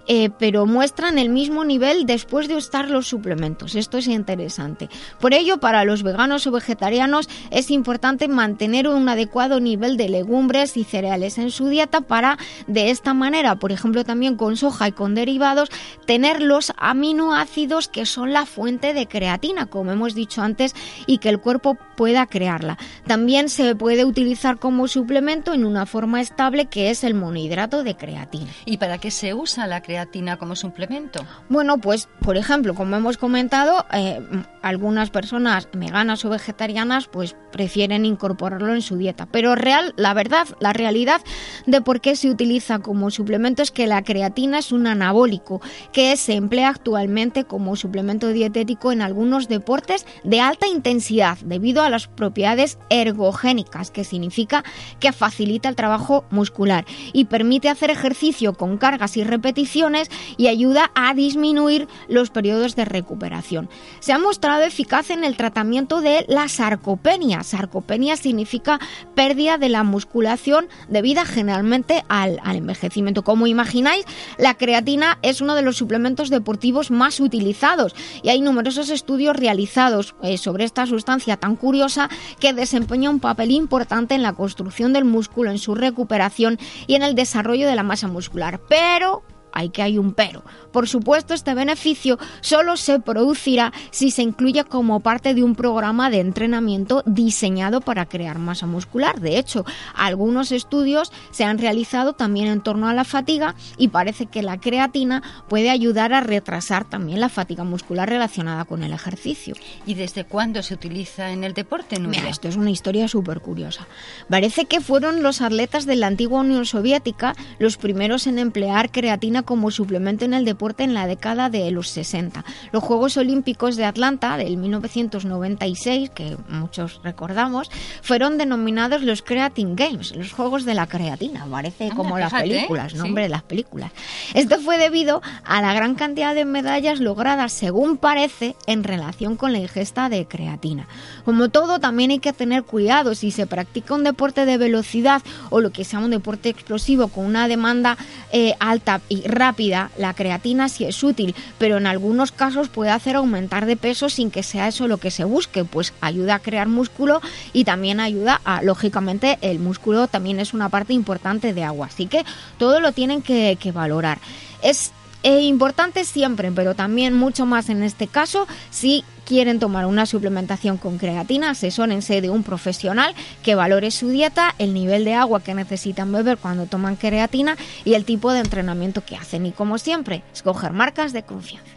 eh, 0.07 0.31
pero 0.39 0.67
muestran 0.67 1.19
el 1.19 1.29
mismo 1.29 1.65
nivel 1.65 2.07
después 2.07 2.49
de 2.49 2.57
usar 2.57 2.91
los 2.91 3.09
suplementos. 3.09 3.75
Esto 3.75 3.99
es 3.99 4.07
interesante. 4.07 4.89
Por 5.21 5.35
ello, 5.35 5.59
para 5.59 5.85
los 5.85 6.03
veganos 6.03 6.47
o 6.47 6.53
vegetarianos 6.53 7.29
es 7.51 7.71
importante 7.71 8.29
mantener 8.29 8.89
un 8.89 9.09
adecuado 9.09 9.61
nivel 9.61 9.97
de 9.97 10.09
legumbres 10.09 10.77
y 10.77 10.85
cereales 10.85 11.39
en 11.39 11.51
su 11.51 11.69
dieta 11.69 12.01
para, 12.01 12.39
de 12.67 12.91
esta 12.91 13.15
manera, 13.15 13.57
por 13.57 13.73
ejemplo, 13.73 14.05
también 14.05 14.37
con 14.37 14.57
soja 14.57 14.89
y 14.89 14.93
con 14.93 15.15
derivados, 15.15 15.71
tener 16.07 16.43
los 16.43 16.73
aminoácidos 16.77 17.89
que 17.89 18.07
son 18.07 18.33
la 18.33 18.47
fuente 18.47 18.95
de 18.95 19.07
creatina, 19.07 19.67
como 19.67 19.93
hemos 19.93 20.15
dicho 20.15 20.43
antes, 20.43 20.75
y 21.07 21.19
que 21.19 21.29
el 21.29 21.41
cuerpo 21.41 21.77
pueda 21.97 22.27
crearla. 22.27 22.79
También 23.07 23.49
se 23.49 23.75
puede 23.75 24.05
utilizar 24.05 24.59
como 24.59 24.89
suplemento 24.89 25.55
en 25.55 25.65
una 25.65 25.87
forma 25.87 26.21
estable 26.21 26.67
que 26.67 26.91
es 26.91 27.05
el 27.05 27.15
monohidrato 27.15 27.83
de 27.85 27.97
creatina. 27.97 28.51
¿Y 28.65 28.79
para 28.79 28.99
qué 28.99 29.08
se 29.11 29.35
usa 29.35 29.67
la 29.67 29.83
creatina 29.83 30.37
como 30.37 30.57
suplemento? 30.57 31.25
Bueno, 31.49 31.79
pues 31.79 32.09
por 32.21 32.37
ejemplo, 32.37 32.75
como 32.75 32.97
hemos 32.97 33.19
comentado, 33.19 33.87
eh, 33.93 34.21
algunas 34.63 35.11
personas 35.11 35.69
veganas 35.73 36.25
o 36.25 36.31
vegetarianas 36.31 37.09
pues 37.09 37.37
prefieren 37.51 38.05
incorporarlo 38.05 38.75
en 38.75 38.83
su 38.83 38.97
dieta. 38.97 39.27
Pero 39.27 39.55
real, 39.55 39.95
la 39.97 40.15
verdad, 40.15 40.47
la 40.61 40.73
realidad 40.73 41.21
de 41.67 41.81
por 41.81 42.01
qué 42.01 42.17
se 42.17 42.31
utiliza 42.31 42.79
como 42.81 43.11
suplemento 43.11 43.63
es 43.63 43.71
que 43.71 43.87
la 43.87 44.03
creatina 44.03 44.59
es 44.59 44.73
un 44.73 44.87
anabólico 44.87 45.61
que 45.93 46.17
se 46.17 46.35
emplea 46.35 46.69
actualmente 46.69 47.45
como 47.45 47.77
suplemento 47.77 48.29
dietético 48.29 48.93
en 48.93 49.03
algunos 49.03 49.49
deportes 49.49 50.07
de 50.25 50.41
alta 50.41 50.67
intensidad 50.67 51.39
debido 51.39 51.83
a 51.83 51.91
las 51.91 52.07
propiedades 52.07 52.79
ergogénicas, 52.91 53.91
que 53.91 54.05
significa 54.05 54.65
que 55.01 55.13
facilita 55.13 55.69
el 55.69 55.77
trabajo 55.77 56.25
muscular 56.31 56.85
y 57.13 57.27
permite 57.27 57.69
hacer 57.69 57.91
ejercicio 57.91 58.55
con 58.55 58.79
cargas 58.79 59.17
y 59.17 59.25
repeticiones 59.25 60.11
y 60.37 60.49
ayuda 60.49 60.91
a 60.95 61.15
disminuir 61.15 61.89
los 62.09 62.31
periodos 62.31 62.77
de 62.77 62.85
recuperación. 62.85 63.69
Se 64.01 64.13
ha 64.13 64.19
mostrado 64.19 64.63
eficaz 64.63 65.11
en 65.11 65.25
el 65.25 65.37
tratamiento 65.37 66.01
de 66.01 66.25
la 66.29 66.49
sarcopenia. 66.49 67.43
Sarcopenia 67.49 68.17
significa 68.17 68.79
pérdida 69.15 69.59
de 69.59 69.69
la 69.69 69.83
musculación 69.83 70.69
debida 70.89 71.25
generalmente 71.25 72.05
al, 72.09 72.41
envejecimiento. 72.45 73.25
Como 73.25 73.47
imagináis, 73.47 74.05
la 74.39 74.55
creatina 74.55 75.19
es 75.23 75.41
uno 75.41 75.55
de 75.55 75.63
los 75.63 75.77
suplementos 75.77 76.31
deportivos 76.31 76.91
más 76.91 77.21
utilizados 77.21 77.95
y 78.23 78.29
hay 78.29 78.41
numerosos 78.41 78.91
estudios 78.91 79.37
realizados 79.37 80.15
eh, 80.23 80.39
sobre 80.39 80.65
esta 80.65 80.87
sustancia 80.87 81.37
tan 81.37 81.57
curiosa 81.57 82.09
que 82.39 82.53
desempeña 82.53 83.11
un 83.11 83.21
papel 83.21 83.51
importante 83.51 84.15
en 84.15 84.23
la 84.23 84.35
construcción 84.35 84.93
del 84.93 85.05
músculo, 85.05 85.51
en 85.51 85.59
su 85.59 85.75
recuperación 85.75 86.59
y 86.87 86.95
en 86.95 87.03
el 87.03 87.15
desarrollo 87.15 87.67
de 87.67 87.77
la 87.77 87.83
masa 87.83 88.09
muscular. 88.09 88.61
Pero 88.69 89.23
hay 89.53 89.71
que 89.71 89.83
hay 89.83 89.99
un 89.99 90.13
pero. 90.13 90.43
Por 90.73 90.89
supuesto, 90.89 91.35
este 91.35 91.55
beneficio 91.55 92.19
solo 92.41 92.77
se 92.77 93.01
producirá 93.01 93.73
si 93.91 94.11
se 94.11 94.23
incluye 94.23 94.65
como 94.65 95.01
parte 95.01 95.35
de 95.35 95.43
un 95.43 95.55
programa 95.55 96.11
de 96.11 96.21
entrenamiento 96.21 97.03
diseñado 97.07 97.81
para 97.81 98.07
crear 98.07 98.39
masa 98.39 98.67
muscular. 98.67 99.21
De 99.21 99.39
hecho, 99.39 99.65
algunos 99.95 100.53
estudios 100.53 101.13
se 101.31 101.45
han 101.45 101.59
realizado 101.59 102.13
también 102.13 102.49
en 102.49 102.61
torno 102.61 102.89
a 102.89 102.95
la 102.95 103.05
fatiga 103.05 103.55
y 103.77 103.89
parece 103.89 104.27
que 104.27 104.43
la 104.43 104.59
creatina 104.59 105.23
puede 105.49 105.71
ayudar 105.71 106.13
a 106.13 106.21
retrasar 106.21 106.85
también 106.85 107.21
la 107.21 107.29
fatiga 107.29 107.65
muscular 107.65 108.09
relacionada 108.09 108.65
con 108.65 108.83
el 108.83 108.93
ejercicio. 108.93 109.55
¿Y 109.87 109.95
desde 109.95 110.25
cuándo 110.25 110.63
se 110.63 110.75
utiliza 110.75 111.31
en 111.31 111.45
el 111.45 111.55
deporte, 111.55 111.99
Nuria? 111.99 112.21
Mira, 112.21 112.31
esto 112.31 112.49
es 112.49 112.57
una 112.57 112.71
historia 112.71 113.09
súper 113.09 113.41
curiosa. 113.41 113.87
Parece 114.29 114.67
que 114.67 114.81
fueron 114.81 115.23
los 115.23 115.41
atletas 115.41 115.87
de 115.87 115.97
la 115.97 116.07
antigua 116.07 116.41
Unión 116.41 116.67
Soviética 116.67 117.35
los 117.59 117.77
primeros 117.77 118.27
en 118.27 118.39
emplear 118.39 118.91
creatina 118.91 119.43
como 119.49 119.71
suplemento 119.71 120.27
en 120.27 120.35
el 120.35 120.45
deporte 120.45 120.85
en 120.85 120.93
la 120.93 121.07
década 121.07 121.49
de 121.49 121.71
los 121.71 121.89
60. 121.89 122.45
Los 122.71 122.85
Juegos 122.85 123.17
Olímpicos 123.17 123.77
de 123.77 123.87
Atlanta 123.87 124.37
del 124.37 124.59
1996, 124.59 126.11
que 126.11 126.37
muchos 126.51 127.01
recordamos, 127.03 127.71
fueron 128.03 128.37
denominados 128.37 129.01
los 129.01 129.23
Creatine 129.23 129.75
Games, 129.75 130.15
los 130.15 130.33
Juegos 130.35 130.67
de 130.67 130.75
la 130.75 130.87
Creatina. 130.87 131.47
Parece 131.51 131.85
Anda, 131.85 131.97
como 131.97 132.19
las 132.19 132.29
fíjate, 132.29 132.47
películas, 132.47 132.95
nombre 132.95 133.23
de 133.23 133.31
las 133.31 133.43
películas. 133.43 133.91
Esto 134.35 134.61
fue 134.61 134.77
debido 134.77 135.23
a 135.45 135.63
la 135.63 135.73
gran 135.73 135.95
cantidad 135.95 136.35
de 136.35 136.45
medallas 136.45 137.01
logradas, 137.01 137.51
según 137.55 137.97
parece, 137.97 138.55
en 138.67 138.85
relación 138.85 139.37
con 139.37 139.55
la 139.55 139.61
ingesta 139.61 140.11
de 140.11 140.27
creatina. 140.27 140.89
Como 141.25 141.49
todo, 141.49 141.81
también 141.81 142.11
hay 142.11 142.19
que 142.19 142.35
tener 142.35 142.65
cuidado 142.65 143.15
si 143.15 143.31
se 143.31 143.47
practica 143.47 143.95
un 143.95 144.05
deporte 144.05 144.45
de 144.45 144.59
velocidad 144.59 145.23
o 145.49 145.63
lo 145.63 145.71
que 145.71 145.87
sea 145.87 146.01
un 146.01 146.11
deporte 146.11 146.51
explosivo 146.51 147.09
con 147.09 147.25
una 147.25 147.49
demanda 147.49 147.97
eh, 148.31 148.53
alta 148.61 149.01
y 149.09 149.23
rápida, 149.29 149.91
la 149.97 150.15
creatina 150.15 150.69
sí 150.69 150.85
es 150.85 151.03
útil, 151.03 151.35
pero 151.59 151.77
en 151.77 151.87
algunos 151.87 152.33
casos 152.33 152.69
puede 152.69 152.91
hacer 152.91 153.17
aumentar 153.17 153.67
de 153.67 153.77
peso 153.77 154.09
sin 154.09 154.31
que 154.31 154.43
sea 154.43 154.69
eso 154.69 154.89
lo 154.89 154.99
que 154.99 155.11
se 155.11 155.25
busque, 155.25 155.65
pues 155.65 155.93
ayuda 156.01 156.37
a 156.37 156.39
crear 156.41 156.69
músculo 156.69 157.21
y 157.53 157.65
también 157.65 158.01
ayuda 158.01 158.41
a, 158.45 158.63
lógicamente, 158.63 159.39
el 159.41 159.59
músculo 159.59 160.09
también 160.09 160.41
es 160.41 160.55
una 160.55 160.69
parte 160.69 160.93
importante 160.93 161.55
de 161.55 161.65
agua, 161.65 161.87
así 161.87 162.07
que 162.07 162.25
todo 162.59 162.81
lo 162.81 162.93
tienen 162.93 163.23
que, 163.23 163.57
valorar. 163.69 164.19
Es 164.63 164.93
eh, 165.23 165.43
importante 165.43 166.05
siempre, 166.05 166.51
pero 166.51 166.75
también 166.75 167.13
mucho 167.15 167.45
más 167.45 167.69
en 167.69 167.83
este 167.83 168.07
caso, 168.07 168.49
si 168.71 169.05
quieren 169.29 169.59
tomar 169.59 169.85
una 169.85 170.07
suplementación 170.07 170.79
con 170.79 170.97
creatina, 170.97 171.51
asesórense 171.51 172.23
de 172.23 172.31
un 172.31 172.43
profesional 172.43 173.15
que 173.43 173.55
valore 173.55 173.91
su 173.91 174.09
dieta, 174.09 174.55
el 174.59 174.73
nivel 174.73 175.05
de 175.05 175.13
agua 175.13 175.43
que 175.43 175.53
necesitan 175.53 176.11
beber 176.11 176.39
cuando 176.39 176.65
toman 176.65 176.97
creatina 176.97 177.59
y 177.85 177.93
el 177.93 178.07
tipo 178.07 178.33
de 178.33 178.41
entrenamiento 178.41 179.05
que 179.05 179.17
hacen. 179.17 179.45
Y 179.45 179.53
como 179.53 179.77
siempre, 179.77 180.23
escoger 180.33 180.73
marcas 180.73 181.13
de 181.13 181.25
confianza. 181.25 181.71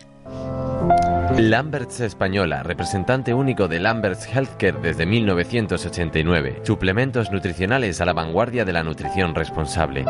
Lamberts 1.37 1.99
Española, 1.99 2.63
representante 2.63 3.33
único 3.33 3.67
de 3.67 3.79
Lamberts 3.79 4.27
Healthcare 4.33 4.79
desde 4.79 5.05
1989. 5.05 6.61
Suplementos 6.63 7.31
nutricionales 7.31 7.99
a 7.99 8.05
la 8.05 8.13
vanguardia 8.13 8.63
de 8.63 8.73
la 8.73 8.83
nutrición 8.83 9.35
responsable. 9.35 10.05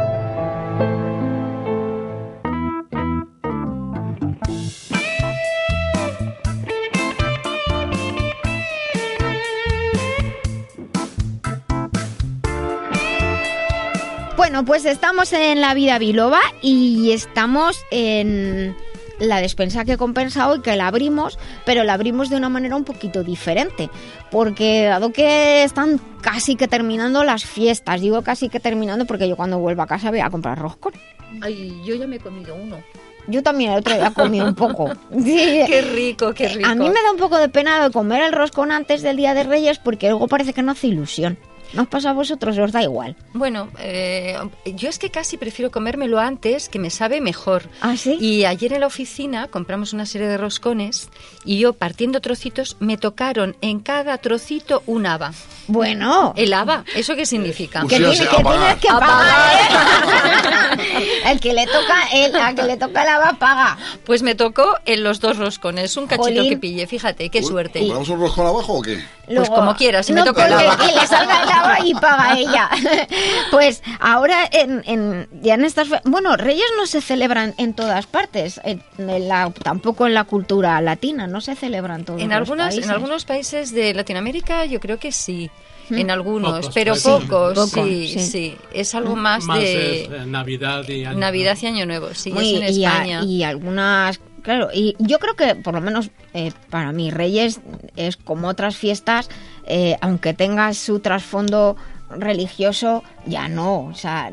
Bueno, 14.52 14.66
pues 14.66 14.84
estamos 14.84 15.32
en 15.32 15.62
la 15.62 15.74
vida 15.74 15.98
biloba 15.98 16.42
y 16.62 17.14
estamos 17.14 17.86
en 17.90 18.76
la 19.18 19.40
despensa 19.40 19.86
que 19.86 19.96
compensa 19.96 20.50
hoy, 20.50 20.60
que 20.60 20.76
la 20.76 20.88
abrimos, 20.88 21.40
pero 21.66 21.86
la 21.86 21.94
abrimos 21.94 22.30
de 22.30 22.36
una 22.36 22.50
manera 22.50 22.76
un 22.76 22.84
poquito 22.84 23.24
diferente, 23.24 23.90
porque 24.30 24.84
dado 24.84 25.14
que 25.14 25.64
están 25.64 26.02
casi 26.20 26.58
que 26.58 26.68
terminando 26.68 27.24
las 27.24 27.46
fiestas, 27.46 28.02
digo 28.02 28.24
casi 28.24 28.50
que 28.50 28.60
terminando 28.60 29.06
porque 29.06 29.30
yo 29.30 29.38
cuando 29.38 29.58
vuelvo 29.58 29.84
a 29.84 29.88
casa 29.88 30.10
voy 30.10 30.20
a 30.20 30.30
comprar 30.30 30.60
roscón. 30.60 30.96
Ay, 31.42 31.82
yo 31.86 31.96
ya 31.96 32.06
me 32.06 32.18
he 32.18 32.20
comido 32.20 32.54
uno. 32.54 32.84
Yo 33.28 33.44
también 33.44 33.72
el 33.72 33.78
otro 33.78 33.96
día 33.96 34.12
comí 34.12 34.42
un 34.42 34.54
poco. 34.54 34.92
Sí. 35.24 35.64
Qué 35.66 35.82
rico, 35.94 36.34
qué 36.34 36.50
rico. 36.50 36.70
A 36.70 36.76
mí 36.76 36.90
me 36.90 37.02
da 37.02 37.12
un 37.12 37.18
poco 37.18 37.38
de 37.38 37.48
pena 37.48 37.82
de 37.82 37.90
comer 37.90 38.22
el 38.24 38.34
roscón 38.34 38.74
antes 38.74 39.02
del 39.02 39.16
Día 39.16 39.34
de 39.34 39.44
Reyes 39.44 39.80
porque 39.80 40.10
luego 40.10 40.28
parece 40.28 40.52
que 40.52 40.62
no 40.62 40.74
hace 40.74 40.88
ilusión. 40.88 41.38
¿No 41.74 41.84
os 41.84 41.88
pasa 41.88 42.10
a 42.10 42.14
vosotros? 42.14 42.58
¿Os 42.58 42.72
da 42.72 42.84
igual? 42.84 43.16
Bueno, 43.34 43.70
eh, 43.80 44.38
yo 44.66 44.90
es 44.90 45.00
que 45.00 45.10
casi 45.10 45.38
prefiero 45.38 45.72
comérmelo 45.72 46.20
antes, 46.20 46.70
que 46.70 46.80
me 46.80 46.90
sabe 46.90 47.22
mejor. 47.22 47.64
¿Ah, 47.82 47.96
sí? 47.98 48.18
Y 48.20 48.46
ayer 48.46 48.74
en 48.74 48.82
la 48.82 48.88
oficina 48.88 49.48
compramos 49.48 49.94
una 49.94 50.06
serie 50.06 50.28
de 50.28 50.38
roscones 50.38 51.10
y 51.46 51.60
yo 51.60 51.74
partiendo 51.74 52.22
trocitos 52.22 52.78
me 52.80 52.98
tocaron 52.98 53.56
en 53.62 53.80
cada 53.80 54.18
trocito 54.18 54.84
un 54.86 55.06
haba. 55.06 55.32
Bueno. 55.68 56.34
¿El 56.36 56.54
haba? 56.54 56.84
¿Eso 56.96 57.16
qué 57.16 57.26
significa? 57.26 57.82
Pues 57.82 57.94
que, 57.94 57.98
tiene, 58.00 58.18
que 58.18 58.36
a 58.36 58.44
pagar. 58.44 58.78
tienes 58.80 58.80
que 58.80 58.88
pagar. 58.88 60.80
¿eh? 60.80 61.22
el 61.32 61.40
que 61.40 61.54
le 61.54 61.66
toca, 61.66 62.08
el, 62.14 62.36
al 62.36 62.56
que 62.56 62.64
le 62.64 62.78
toca 62.78 63.06
la 63.06 63.20
va 63.20 63.34
paga. 63.34 63.78
Pues 64.06 64.22
me 64.22 64.36
tocó 64.36 64.76
en 64.86 65.04
los 65.04 65.20
dos 65.20 65.38
roscones, 65.38 65.96
un 65.98 66.08
cachito 66.08 66.24
Jolín. 66.24 66.50
que 66.50 66.58
pillé, 66.58 66.88
fíjate, 66.88 67.30
qué 67.30 67.44
suerte. 67.44 67.80
¿Compramos 67.80 68.10
un 68.10 68.20
roscón 68.20 68.48
abajo 68.48 68.74
o 68.74 68.82
qué? 68.82 69.02
Pues 69.34 69.50
como 69.50 69.76
quieras, 69.76 70.06
si 70.06 70.14
me 70.14 70.24
toca 70.24 70.46
el 70.46 70.54
porque 70.54 70.68
haba. 70.68 70.78
que 70.78 70.94
le 70.94 71.08
salga 71.08 71.44
el 71.44 71.50
haba 71.50 71.61
y 71.84 71.94
paga 71.94 72.38
ella. 72.38 72.70
Pues 73.52 73.84
ahora 74.00 74.48
en, 74.52 74.82
en- 74.86 75.28
ya 75.42 75.56
en 75.56 75.66
estas 75.66 75.88
bueno 76.06 76.38
Reyes 76.38 76.66
no 76.78 76.86
se 76.86 77.02
celebran 77.02 77.54
en 77.58 77.74
todas 77.74 78.08
partes, 78.08 78.60
en- 78.64 78.82
en 78.98 79.28
la- 79.28 79.52
tampoco 79.64 80.08
en 80.08 80.14
la 80.14 80.24
cultura 80.24 80.80
latina, 80.82 81.28
no 81.28 81.42
se 81.42 81.56
celebran 81.56 82.06
todos 82.06 82.22
En, 82.22 82.30
los 82.30 82.38
algunas, 82.38 82.68
países. 82.70 82.86
en 82.86 82.92
algunos 82.92 83.26
países 83.26 83.72
de 83.74 83.94
Latinoamérica 83.94 84.66
yo 84.66 84.80
creo 84.80 84.98
que 85.00 85.12
sí. 85.12 85.50
Hmm. 85.90 85.98
En 85.98 86.12
algunos, 86.12 86.52
Pocos 86.60 86.72
pero 86.74 86.94
países. 86.94 87.12
pocos, 87.12 87.54
Pocos, 87.54 87.88
sí, 87.90 88.08
sí. 88.08 88.20
sí, 88.20 88.56
Es 88.74 88.96
algo 88.96 89.16
más, 89.16 89.44
Más 89.44 89.60
de 89.60 90.04
es, 90.04 90.10
eh, 90.10 90.26
Navidad 90.26 90.88
y 90.88 91.04
Año 91.04 91.18
Navidad 91.20 91.58
Nuevo. 91.62 91.66
y 91.66 91.68
Año 91.68 91.86
Nuevo, 91.86 92.14
sí, 92.14 92.32
Muy- 92.32 92.56
es 92.56 92.70
en 92.70 92.76
y, 92.80 92.86
a- 92.86 92.92
España. 92.92 93.24
y 93.26 93.44
algunas, 93.44 94.22
claro, 94.42 94.70
y 94.74 94.96
yo 95.00 95.20
creo 95.20 95.36
que 95.36 95.56
por 95.56 95.74
lo 95.74 95.82
menos 95.82 96.10
eh, 96.34 96.54
para 96.70 96.94
mí 96.94 97.12
Reyes 97.12 97.60
es 97.98 98.16
como 98.16 98.48
otras 98.48 98.78
fiestas, 98.78 99.28
eh, 99.72 99.98
aunque 100.02 100.34
tenga 100.34 100.74
su 100.74 101.00
trasfondo 101.00 101.78
religioso, 102.10 103.04
ya 103.26 103.48
no, 103.48 103.86
o 103.86 103.94
sea, 103.94 104.32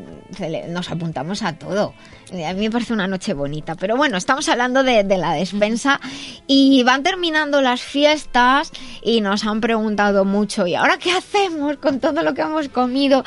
nos 0.67 0.91
apuntamos 0.91 1.41
a 1.43 1.53
todo. 1.53 1.93
Eh, 2.33 2.45
A 2.45 2.53
mí 2.53 2.61
me 2.61 2.71
parece 2.71 2.91
una 2.91 3.07
noche 3.07 3.33
bonita, 3.33 3.75
pero 3.75 3.95
bueno, 3.95 4.17
estamos 4.17 4.49
hablando 4.49 4.83
de, 4.83 5.05
de 5.05 5.17
la 5.17 5.33
despensa 5.33 6.01
y 6.45 6.83
van 6.83 7.03
terminando 7.03 7.61
las 7.61 7.81
fiestas 7.81 8.71
y 9.01 9.21
nos 9.21 9.45
han 9.45 9.61
preguntado 9.61 10.25
mucho, 10.25 10.67
¿y 10.67 10.75
ahora 10.75 10.97
qué 10.97 11.11
hacemos 11.13 11.77
con 11.77 12.01
todo 12.01 12.21
lo 12.21 12.33
que 12.33 12.41
hemos 12.41 12.67
comido? 12.67 13.23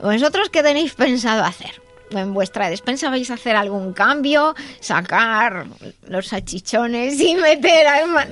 ¿Vosotros 0.00 0.48
qué 0.50 0.64
tenéis 0.64 0.94
pensado 0.94 1.44
hacer? 1.44 1.81
En 2.20 2.32
vuestra 2.34 2.68
despensa 2.70 3.10
vais 3.10 3.30
a 3.30 3.34
hacer 3.34 3.56
algún 3.56 3.92
cambio, 3.92 4.54
sacar 4.80 5.66
los 6.08 6.26
salchichones 6.28 7.18
y 7.20 7.34
meter 7.34 7.86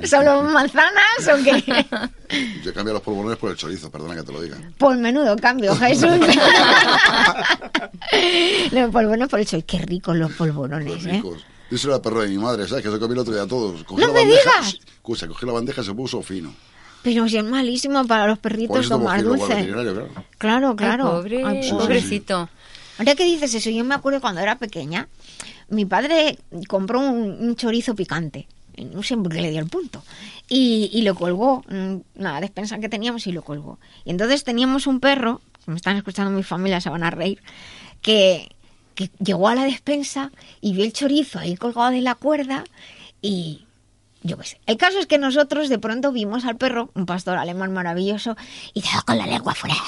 solo 0.06 0.42
manzanas 0.42 1.28
o 1.32 1.42
qué? 1.42 1.86
Yo 2.64 2.72
cambio 2.72 2.94
los 2.94 3.02
polvorones 3.02 3.38
por 3.38 3.50
el 3.50 3.56
chorizo, 3.56 3.90
perdona 3.90 4.14
que 4.14 4.22
te 4.22 4.32
lo 4.32 4.40
diga. 4.40 4.56
Por 4.78 4.96
menudo 4.96 5.36
cambio, 5.36 5.74
Jesús. 5.76 6.10
Los 8.72 8.90
polvorones 8.90 9.28
por 9.28 9.40
eso, 9.40 9.58
qué 9.66 9.78
ricos 9.78 10.16
los 10.16 10.32
polvorones, 10.32 11.04
¿eh? 11.06 11.12
Ricos. 11.12 11.44
Díselo 11.70 11.94
a 11.94 11.96
la 11.98 12.02
perra 12.02 12.22
de 12.22 12.28
mi 12.28 12.38
madre, 12.38 12.66
¿sabes? 12.66 12.84
Que 12.84 12.90
se 12.90 12.98
comió 12.98 13.14
el 13.14 13.18
otro 13.20 13.32
día 13.32 13.44
a 13.44 13.46
todos. 13.46 13.84
Cogió 13.84 14.06
¡No 14.06 14.12
la 14.12 14.20
me 14.20 14.26
bandeja, 14.26 14.50
digas! 14.60 14.78
Escucha, 14.96 15.28
cogió 15.28 15.46
la 15.46 15.54
bandeja 15.54 15.82
y 15.82 15.84
se 15.84 15.94
puso 15.94 16.22
fino. 16.22 16.52
Pero 17.02 17.28
si 17.28 17.38
es 17.38 17.44
malísimo 17.44 18.04
para 18.06 18.26
los 18.26 18.38
perritos 18.38 18.88
tomar 18.88 19.22
dulce. 19.22 19.46
veterinario, 19.54 19.94
claro. 19.94 20.08
Claro, 20.38 20.68
Ay, 20.70 20.76
claro. 20.76 21.10
pobre, 21.12 21.44
Ay, 21.44 21.70
pobre. 21.70 21.84
pobrecito. 21.84 22.48
Ahora 23.00 23.14
que 23.14 23.24
dices 23.24 23.54
eso, 23.54 23.70
yo 23.70 23.82
me 23.82 23.94
acuerdo 23.94 24.20
cuando 24.20 24.42
era 24.42 24.58
pequeña, 24.58 25.08
mi 25.70 25.86
padre 25.86 26.38
compró 26.68 27.00
un, 27.00 27.56
chorizo 27.56 27.94
picante. 27.94 28.46
No 28.92 29.02
sé 29.02 29.16
por 29.16 29.32
qué 29.32 29.40
le 29.40 29.50
dio 29.50 29.58
el 29.58 29.70
punto. 29.70 30.04
Y, 30.50 31.00
lo 31.00 31.14
colgó, 31.14 31.64
la 32.14 32.38
despensa 32.42 32.78
que 32.78 32.90
teníamos 32.90 33.26
y 33.26 33.32
lo 33.32 33.40
colgó. 33.40 33.78
Y 34.04 34.10
entonces 34.10 34.44
teníamos 34.44 34.86
un 34.86 35.00
perro, 35.00 35.40
me 35.64 35.76
están 35.76 35.96
escuchando 35.96 36.30
mi 36.30 36.42
familia, 36.42 36.82
se 36.82 36.90
van 36.90 37.02
a 37.02 37.10
reír, 37.10 37.42
que 38.02 38.50
llegó 39.18 39.48
a 39.48 39.54
la 39.54 39.64
despensa 39.64 40.30
y 40.60 40.74
vio 40.74 40.84
el 40.84 40.92
chorizo 40.92 41.38
ahí 41.38 41.56
colgado 41.56 41.92
de 41.92 42.02
la 42.02 42.16
cuerda 42.16 42.64
y 43.22 43.64
yo 44.22 44.36
qué 44.36 44.44
sé. 44.46 44.60
El 44.66 44.76
caso 44.76 44.98
es 44.98 45.06
que 45.06 45.18
nosotros 45.18 45.68
de 45.68 45.78
pronto 45.78 46.12
vimos 46.12 46.44
al 46.44 46.56
perro, 46.56 46.90
un 46.94 47.06
pastor 47.06 47.38
alemán 47.38 47.72
maravilloso, 47.72 48.36
y 48.74 48.82
quedó 48.82 49.02
con 49.06 49.18
la 49.18 49.26
lengua 49.26 49.54
fuera. 49.54 49.76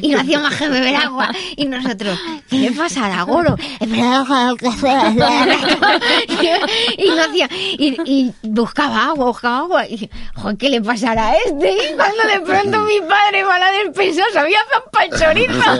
Y 0.00 0.08
no 0.08 0.20
hacía 0.20 0.38
más 0.40 0.54
que 0.56 0.68
beber 0.68 0.96
agua. 0.96 1.30
Y 1.56 1.66
nosotros, 1.66 2.18
¿qué 2.48 2.56
le 2.58 2.72
pasa 2.72 3.06
al 3.06 3.12
agoro? 3.12 3.56
Y 6.98 7.08
no 7.10 7.22
hacía, 7.22 7.48
y, 7.50 7.96
y 8.04 8.34
buscaba 8.42 9.06
agua, 9.06 9.26
buscaba 9.26 9.58
agua. 9.58 9.86
Y 9.86 10.08
"Joder, 10.34 10.56
¿qué 10.56 10.68
le 10.68 10.80
pasará 10.80 11.28
a 11.28 11.36
este? 11.36 11.72
Y 11.72 11.94
cuando 11.96 12.22
de 12.32 12.40
pronto 12.40 12.80
mi 12.80 13.00
padre 13.00 13.44
va 13.44 13.56
a 13.56 13.58
la 13.58 13.70
despensa, 13.72 14.22
sabía 14.32 14.58
el 15.02 15.10
chorizo. 15.18 15.70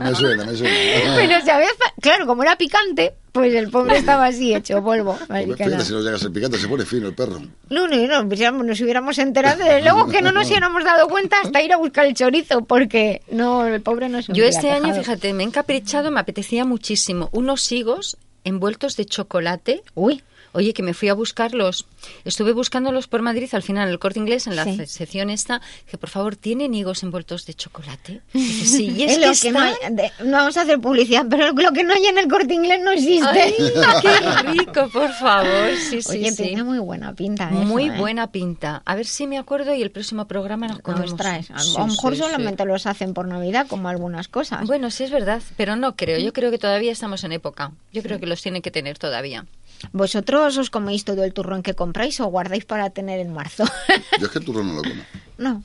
me 0.00 0.14
suena, 0.14 0.44
me 0.44 0.56
suena. 0.56 1.14
Pero 1.16 1.40
sabía, 1.44 1.68
claro, 2.00 2.26
como 2.26 2.42
era 2.42 2.56
picante, 2.56 3.14
pues 3.32 3.54
el 3.54 3.70
pobre 3.70 3.96
estaba 3.96 4.26
así 4.26 4.54
hecho 4.54 4.82
polvo. 4.84 5.18
Pues 5.26 5.86
si 5.86 5.92
no 5.92 6.00
llega 6.02 6.16
a 6.16 6.18
ser 6.18 6.30
picante, 6.32 6.58
se 6.58 6.68
pone 6.68 6.84
fino 6.84 7.08
el 7.08 7.14
perro. 7.14 7.40
No, 7.70 7.88
no, 7.88 7.96
no, 8.06 8.20
hubiéramos- 8.20 8.64
nos 8.66 8.80
hubiéramos 8.80 9.18
enterado, 9.18 9.58
desde 9.58 9.82
luego 9.82 10.06
que 10.08 10.20
no 10.22 10.32
nos 10.32 10.48
hubiéramos 10.48 10.84
dado 10.84 11.08
cuenta 11.08 11.36
hasta 11.42 11.62
ir 11.62 11.72
a 11.72 11.76
buscar 11.78 12.04
el 12.06 12.14
chorizo, 12.14 12.64
porque 12.64 13.22
no, 13.30 13.66
el 13.66 13.80
pobre 13.80 14.08
no 14.08 14.20
se 14.22 14.32
Yo 14.32 14.44
este 14.44 14.70
año, 14.70 14.94
fíjate, 14.94 15.32
me 15.32 15.42
he 15.42 15.46
encaprichado, 15.46 16.10
me 16.10 16.20
apetecía 16.20 16.64
muchísimo 16.64 17.28
unos 17.32 17.72
higos 17.72 18.16
envueltos 18.44 18.96
de 18.96 19.06
chocolate. 19.06 19.82
Uy, 19.94 20.22
Oye, 20.52 20.74
que 20.74 20.82
me 20.82 20.92
fui 20.94 21.08
a 21.08 21.14
buscarlos. 21.14 21.86
Estuve 22.24 22.52
buscándolos 22.52 23.06
por 23.08 23.22
Madrid, 23.22 23.48
al 23.52 23.62
final, 23.62 23.86
en 23.88 23.92
el 23.92 23.98
corte 23.98 24.18
inglés, 24.18 24.46
en 24.46 24.56
la 24.56 24.64
Sí. 24.64 24.76
se- 24.76 24.86
sección 24.86 25.30
esta, 25.30 25.60
que 25.90 25.96
por 25.98 26.10
favor, 26.10 26.36
¿tienen 26.36 26.74
higos 26.74 27.02
envueltos 27.02 27.46
de 27.46 27.54
chocolate? 27.54 28.20
Dice, 28.34 28.66
sí, 28.66 28.90
y 28.96 29.02
es, 29.04 29.16
es 29.18 29.40
que, 29.40 29.48
que 29.48 29.52
no, 29.52 29.60
de- 29.90 30.12
no 30.24 30.32
vamos 30.38 30.56
a 30.56 30.62
hacer 30.62 30.78
publicidad, 30.80 31.26
pero 31.30 31.52
lo 31.52 31.72
que 31.72 31.84
no 31.84 31.94
hay 31.94 32.06
en 32.06 32.18
el 32.18 32.28
corte 32.28 32.54
inglés 32.54 32.80
no 32.84 32.90
existe. 32.92 33.26
Ay, 33.28 33.54
qué 34.02 34.50
rico, 34.52 34.88
por 34.92 35.10
favor. 35.12 35.70
Sí, 35.90 36.02
sí, 36.02 36.10
Oye, 36.10 36.30
sí. 36.32 36.42
tiene 36.42 36.64
muy 36.64 36.78
buena 36.78 37.14
pinta. 37.14 37.48
eso, 37.48 37.54
Muy 37.60 37.86
¿eh? 37.88 37.92
buena 37.98 38.30
pinta. 38.30 38.82
A 38.84 38.94
ver 38.94 39.06
si 39.06 39.26
me 39.26 39.38
acuerdo 39.38 39.74
y 39.74 39.82
el 39.82 39.90
próximo 39.90 40.26
programa 40.26 40.68
nos 40.68 40.80
comemos. 40.80 41.10
Nos 41.10 41.16
traes. 41.18 41.50
A, 41.50 41.58
Sí, 41.60 41.74
a 41.76 41.80
lo 41.80 41.86
mejor 41.86 42.12
sí, 42.14 42.18
sí. 42.18 42.24
solamente 42.24 42.64
los 42.64 42.86
hacen 42.86 43.14
por 43.14 43.26
Navidad, 43.26 43.66
como 43.68 43.88
algunas 43.88 44.28
cosas. 44.28 44.66
Bueno, 44.66 44.90
sí 44.90 45.04
es 45.04 45.10
verdad, 45.10 45.40
pero 45.56 45.76
no 45.76 45.96
creo. 45.96 46.18
Yo 46.18 46.32
creo 46.32 46.50
que 46.50 46.58
todavía 46.58 46.92
estamos 46.92 47.24
en 47.24 47.32
época. 47.32 47.72
Yo 47.92 48.02
creo 48.02 48.18
que 48.20 48.26
los 48.26 48.42
tienen 48.42 48.60
que 48.62 48.70
tener 48.70 48.98
todavía. 48.98 49.46
¿Vosotros 49.92 50.56
os 50.58 50.70
coméis 50.70 51.04
todo 51.04 51.24
el 51.24 51.32
turrón 51.32 51.62
que 51.62 51.74
compráis 51.74 52.20
o 52.20 52.26
guardáis 52.26 52.64
para 52.64 52.90
tener 52.90 53.18
en 53.20 53.32
marzo? 53.32 53.64
Yo 54.20 54.26
es 54.26 54.32
que 54.32 54.38
el 54.38 54.44
turrón 54.44 54.68
no 54.68 54.74
lo 54.74 54.82
como. 54.82 55.02
no. 55.38 55.62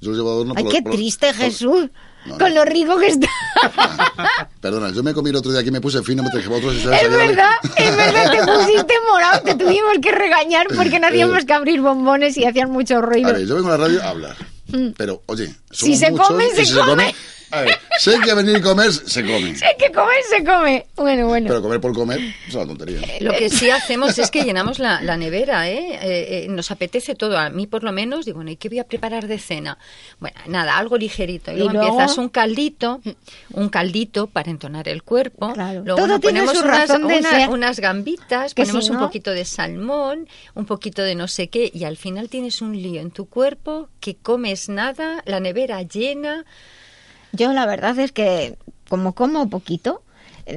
Yo 0.00 0.08
los 0.10 0.16
llevo 0.18 0.30
adorno 0.30 0.54
Ay, 0.56 0.64
por- 0.64 0.72
qué 0.72 0.82
por- 0.82 0.92
triste, 0.92 1.32
Jesús. 1.34 1.90
No, 2.24 2.36
Con 2.38 2.48
no. 2.54 2.56
lo 2.56 2.64
rico 2.64 2.98
que 2.98 3.06
está. 3.08 3.28
Perdona, 4.60 4.90
yo 4.92 5.02
me 5.02 5.12
comí 5.14 5.30
el 5.30 5.36
otro 5.36 5.50
día 5.52 5.60
aquí, 5.60 5.70
me 5.70 5.80
puse 5.80 6.02
fino, 6.02 6.22
me 6.22 6.30
traje 6.30 6.48
otros 6.48 6.74
Es 6.76 6.84
verdad, 6.84 7.50
es 7.76 7.96
verdad, 7.96 8.30
te 8.30 8.38
pusiste 8.52 8.94
morado, 9.10 9.42
te 9.42 9.54
tuvimos 9.54 9.94
que 10.02 10.12
regañar 10.12 10.66
porque 10.74 10.98
no 11.00 11.06
hacíamos 11.08 11.44
que 11.44 11.52
abrir 11.52 11.80
bombones 11.80 12.36
y 12.36 12.44
hacían 12.44 12.70
mucho 12.70 13.00
ruido. 13.00 13.28
A 13.30 13.32
ver, 13.32 13.46
yo 13.46 13.54
vengo 13.56 13.68
a 13.68 13.72
la 13.72 13.76
radio 13.86 14.02
a 14.02 14.08
hablar. 14.08 14.36
Pero, 14.96 15.22
oye, 15.26 15.46
somos 15.70 15.82
Mm. 15.82 15.84
Si 15.86 15.96
se 15.96 16.10
muchos 16.10 16.28
come, 16.28 16.44
y 16.46 16.64
se 16.66 16.74
come. 16.78 17.14
A 17.52 17.62
ver, 17.62 17.78
sé 17.98 18.18
que 18.24 18.32
venir 18.34 18.58
y 18.58 18.60
comer, 18.60 18.92
se 18.92 19.22
come. 19.24 19.56
Sé 19.56 19.66
que 19.78 19.90
comer 19.92 20.22
se 20.28 20.44
come. 20.44 20.86
Bueno, 20.96 21.26
bueno. 21.28 21.48
Pero 21.48 21.62
comer 21.62 21.80
por 21.80 21.92
comer 21.92 22.20
es 22.46 22.54
una 22.54 22.66
tontería. 22.66 23.00
Lo 23.20 23.32
que 23.32 23.50
sí 23.50 23.70
hacemos 23.70 24.18
es 24.18 24.30
que 24.30 24.44
llenamos 24.44 24.78
la, 24.78 25.00
la 25.02 25.16
nevera, 25.18 25.68
¿eh? 25.68 25.94
Eh, 26.02 26.44
eh, 26.44 26.46
Nos 26.48 26.70
apetece 26.70 27.14
todo. 27.14 27.36
A 27.38 27.50
mí, 27.50 27.66
por 27.66 27.82
lo 27.82 27.92
menos, 27.92 28.24
digo, 28.26 28.42
¿y 28.42 28.56
qué 28.56 28.68
voy 28.68 28.78
a 28.78 28.84
preparar 28.84 29.26
de 29.26 29.38
cena? 29.38 29.78
Bueno, 30.20 30.36
nada, 30.46 30.78
algo 30.78 30.96
ligerito. 30.96 31.50
Y 31.50 31.54
Y 31.54 31.58
luego, 31.58 31.72
luego- 31.72 31.88
empiezas 32.00 32.18
un 32.18 32.28
caldito, 32.28 33.00
un 33.52 33.68
caldito 33.68 34.26
para 34.28 34.50
entonar 34.50 34.88
el 34.88 35.02
cuerpo. 35.02 35.52
Claro. 35.52 35.80
Luego 35.84 35.96
Todo 35.96 36.06
bueno, 36.06 36.20
tiene 36.20 36.40
ponemos 36.40 36.58
su 36.58 36.64
unas, 36.64 36.88
razón 36.88 37.08
de 37.08 37.18
una- 37.18 37.30
ser. 37.30 37.48
unas 37.50 37.80
gambitas, 37.80 38.54
Que 38.54 38.62
ponemos 38.62 38.84
si 38.84 38.90
un 38.92 38.98
no- 38.98 39.06
poquito 39.06 39.30
de 39.32 39.44
salmón, 39.44 40.28
un 40.54 40.66
poquito 40.66 41.02
de 41.02 41.14
no 41.16 41.26
sé 41.28 41.48
qué, 41.48 41.70
y 41.74 41.84
al 41.84 41.96
final 41.96 42.28
tienes 42.28 42.62
un 42.62 42.80
lío 42.80 43.00
en 43.00 43.10
tu 43.10 43.26
cuerpo 43.28 43.88
que 44.00 44.14
comes 44.16 44.68
nada, 44.68 45.22
la 45.26 45.40
nevera 45.40 45.82
llena. 45.82 46.44
Yo 47.32 47.52
la 47.52 47.66
verdad 47.66 47.98
es 47.98 48.12
que 48.12 48.56
como 48.88 49.14
como 49.14 49.48
poquito, 49.48 50.02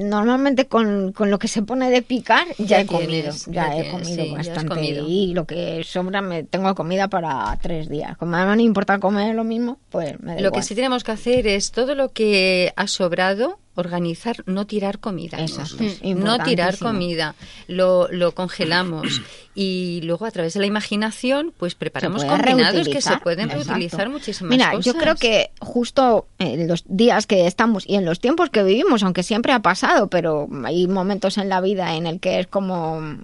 normalmente 0.02 0.66
con, 0.68 1.12
con 1.12 1.30
lo 1.30 1.38
que 1.40 1.48
se 1.48 1.62
pone 1.62 1.90
de 1.92 2.02
picar 2.02 2.48
ya, 2.58 2.66
Ya 2.66 2.80
he 2.82 2.86
comido, 2.88 3.08
tienes, 3.10 3.46
ya, 3.46 3.52
ya 3.52 3.78
he 3.78 3.82
tienes, 3.84 3.92
comido 3.92 4.24
sí, 4.26 4.32
bastante 4.32 4.68
comido. 4.76 5.06
y 5.08 5.34
lo 5.34 5.46
que 5.46 5.84
sobra 5.84 6.22
me 6.22 6.44
tengo 6.44 6.74
comida 6.74 7.08
para 7.10 7.58
tres 7.62 7.90
días. 7.90 8.18
Como 8.18 8.36
además 8.36 8.58
no 8.58 8.64
importa 8.64 8.98
comer 9.00 9.36
lo 9.36 9.44
mismo, 9.44 9.78
pues 9.90 10.20
me 10.20 10.36
da 10.36 10.42
Lo 10.42 10.48
igual. 10.48 10.62
que 10.62 10.68
sí 10.68 10.74
tenemos 10.76 11.04
que 11.04 11.12
hacer 11.12 11.46
es 11.48 11.72
todo 11.72 11.94
lo 11.96 12.10
que 12.12 12.74
ha 12.76 12.88
sobrado, 12.88 13.60
organizar, 13.76 14.38
no 14.46 14.66
tirar 14.68 15.00
comida. 15.00 15.40
Exacto, 15.40 15.84
Mm, 16.04 16.20
No 16.24 16.38
tirar 16.44 16.78
comida, 16.78 17.36
lo, 17.68 18.08
lo 18.12 18.34
congelamos 18.34 19.22
y 19.56 20.02
luego 20.04 20.26
a 20.26 20.32
través 20.32 20.54
de 20.54 20.60
la 20.60 20.66
imaginación 20.68 21.54
pues 21.58 21.76
preparamos 21.76 22.24
combinados 22.24 22.88
que 22.88 23.02
se 23.02 23.18
pueden 23.18 23.50
exacto. 23.50 23.72
reutilizar 23.74 24.10
muchísimas 24.10 24.50
Mira, 24.52 24.72
cosas. 24.72 24.86
yo 24.86 24.94
creo 24.96 25.16
que 25.16 25.52
justo 25.60 26.28
en 26.40 26.68
los 26.68 26.84
días 26.88 27.28
que 27.28 27.48
estamos 27.48 27.84
y 27.88 27.96
en 27.96 28.06
los 28.06 28.20
tiempos 28.20 28.50
que 28.50 28.64
vivimos, 28.64 29.04
aunque 29.04 29.24
siempre 29.24 29.54
ha 29.54 29.60
pasado, 29.60 30.08
pero 30.08 30.48
hay 30.66 30.88
momentos 30.88 31.38
en 31.38 31.50
la 31.50 31.62
vida 31.62 31.96
en 31.96 32.06
el 32.08 32.20
que 32.20 32.40
es 32.40 32.48
como 32.48 33.02
mm, 33.02 33.22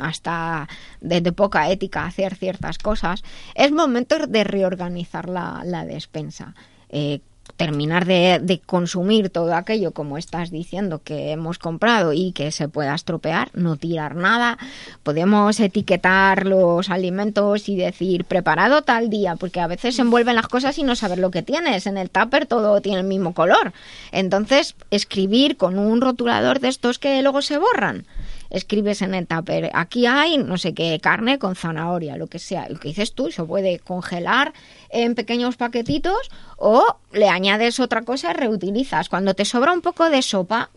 hasta 0.00 0.68
de, 1.00 1.20
de 1.20 1.32
poca 1.32 1.70
ética 1.70 2.04
hacer 2.04 2.34
ciertas 2.36 2.78
cosas, 2.78 3.22
es 3.54 3.72
momento 3.72 4.26
de 4.26 4.44
reorganizar 4.44 5.28
la, 5.28 5.62
la 5.64 5.84
despensa. 5.84 6.54
Eh, 6.88 7.20
terminar 7.56 8.04
de, 8.04 8.38
de 8.42 8.60
consumir 8.60 9.30
todo 9.30 9.54
aquello 9.54 9.92
como 9.92 10.18
estás 10.18 10.50
diciendo 10.50 11.00
que 11.02 11.32
hemos 11.32 11.58
comprado 11.58 12.12
y 12.12 12.32
que 12.32 12.52
se 12.52 12.68
pueda 12.68 12.94
estropear, 12.94 13.50
no 13.54 13.76
tirar 13.76 14.14
nada. 14.14 14.58
Podemos 15.02 15.58
etiquetar 15.60 16.46
los 16.46 16.90
alimentos 16.90 17.68
y 17.68 17.76
decir 17.76 18.24
preparado 18.24 18.82
tal 18.82 19.10
día, 19.10 19.36
porque 19.36 19.60
a 19.60 19.66
veces 19.66 19.96
se 19.96 20.02
envuelven 20.02 20.36
las 20.36 20.48
cosas 20.48 20.78
y 20.78 20.82
no 20.82 20.96
saber 20.96 21.18
lo 21.18 21.30
que 21.30 21.42
tienes. 21.42 21.86
En 21.86 21.96
el 21.96 22.10
tupper 22.10 22.46
todo 22.46 22.80
tiene 22.80 23.00
el 23.00 23.06
mismo 23.06 23.34
color. 23.34 23.72
Entonces, 24.12 24.74
escribir 24.90 25.56
con 25.56 25.78
un 25.78 26.00
rotulador 26.00 26.60
de 26.60 26.68
estos 26.68 26.98
que 26.98 27.22
luego 27.22 27.42
se 27.42 27.58
borran. 27.58 28.06
Escribes 28.50 29.02
en 29.02 29.14
el 29.14 29.26
tupper, 29.26 29.70
aquí 29.74 30.06
hay 30.06 30.38
no 30.38 30.58
sé 30.58 30.74
qué, 30.74 30.98
carne 31.00 31.38
con 31.38 31.56
zanahoria, 31.56 32.16
lo 32.16 32.26
que 32.26 32.38
sea. 32.38 32.68
Lo 32.68 32.78
que 32.78 32.88
dices 32.88 33.12
tú, 33.12 33.30
se 33.30 33.42
puede 33.44 33.78
congelar 33.78 34.52
en 34.90 35.14
pequeños 35.14 35.56
paquetitos 35.56 36.30
o 36.56 36.96
le 37.12 37.28
añades 37.28 37.80
otra 37.80 38.02
cosa 38.02 38.30
y 38.30 38.34
reutilizas. 38.34 39.08
Cuando 39.08 39.34
te 39.34 39.44
sobra 39.44 39.72
un 39.72 39.80
poco 39.80 40.08
de 40.10 40.22
sopa, 40.22 40.70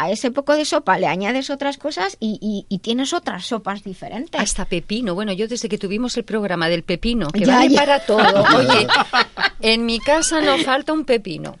a 0.00 0.10
ese 0.10 0.30
poco 0.30 0.54
de 0.54 0.64
sopa 0.64 0.98
le 0.98 1.06
añades 1.06 1.50
otras 1.50 1.76
cosas 1.76 2.16
y, 2.20 2.38
y- 2.40 2.66
y 2.74 2.78
tienes 2.78 3.12
otras 3.12 3.46
sopas 3.46 3.82
diferentes. 3.82 4.40
Hasta 4.40 4.64
pepino. 4.64 5.14
Bueno, 5.14 5.32
yo 5.32 5.48
desde 5.48 5.68
que 5.68 5.76
tuvimos 5.78 6.16
el 6.16 6.24
programa 6.24 6.68
del 6.68 6.82
pepino, 6.84 7.28
que 7.30 7.40
Ya, 7.40 7.56
vale 7.56 7.70
ya. 7.70 7.80
para 7.80 8.00
todo. 8.00 8.44
Oye, 8.56 8.86
en 9.60 9.84
mi 9.86 9.98
casa 9.98 10.40
no 10.40 10.56
falta 10.58 10.92
un 10.92 11.04
pepino. 11.04 11.56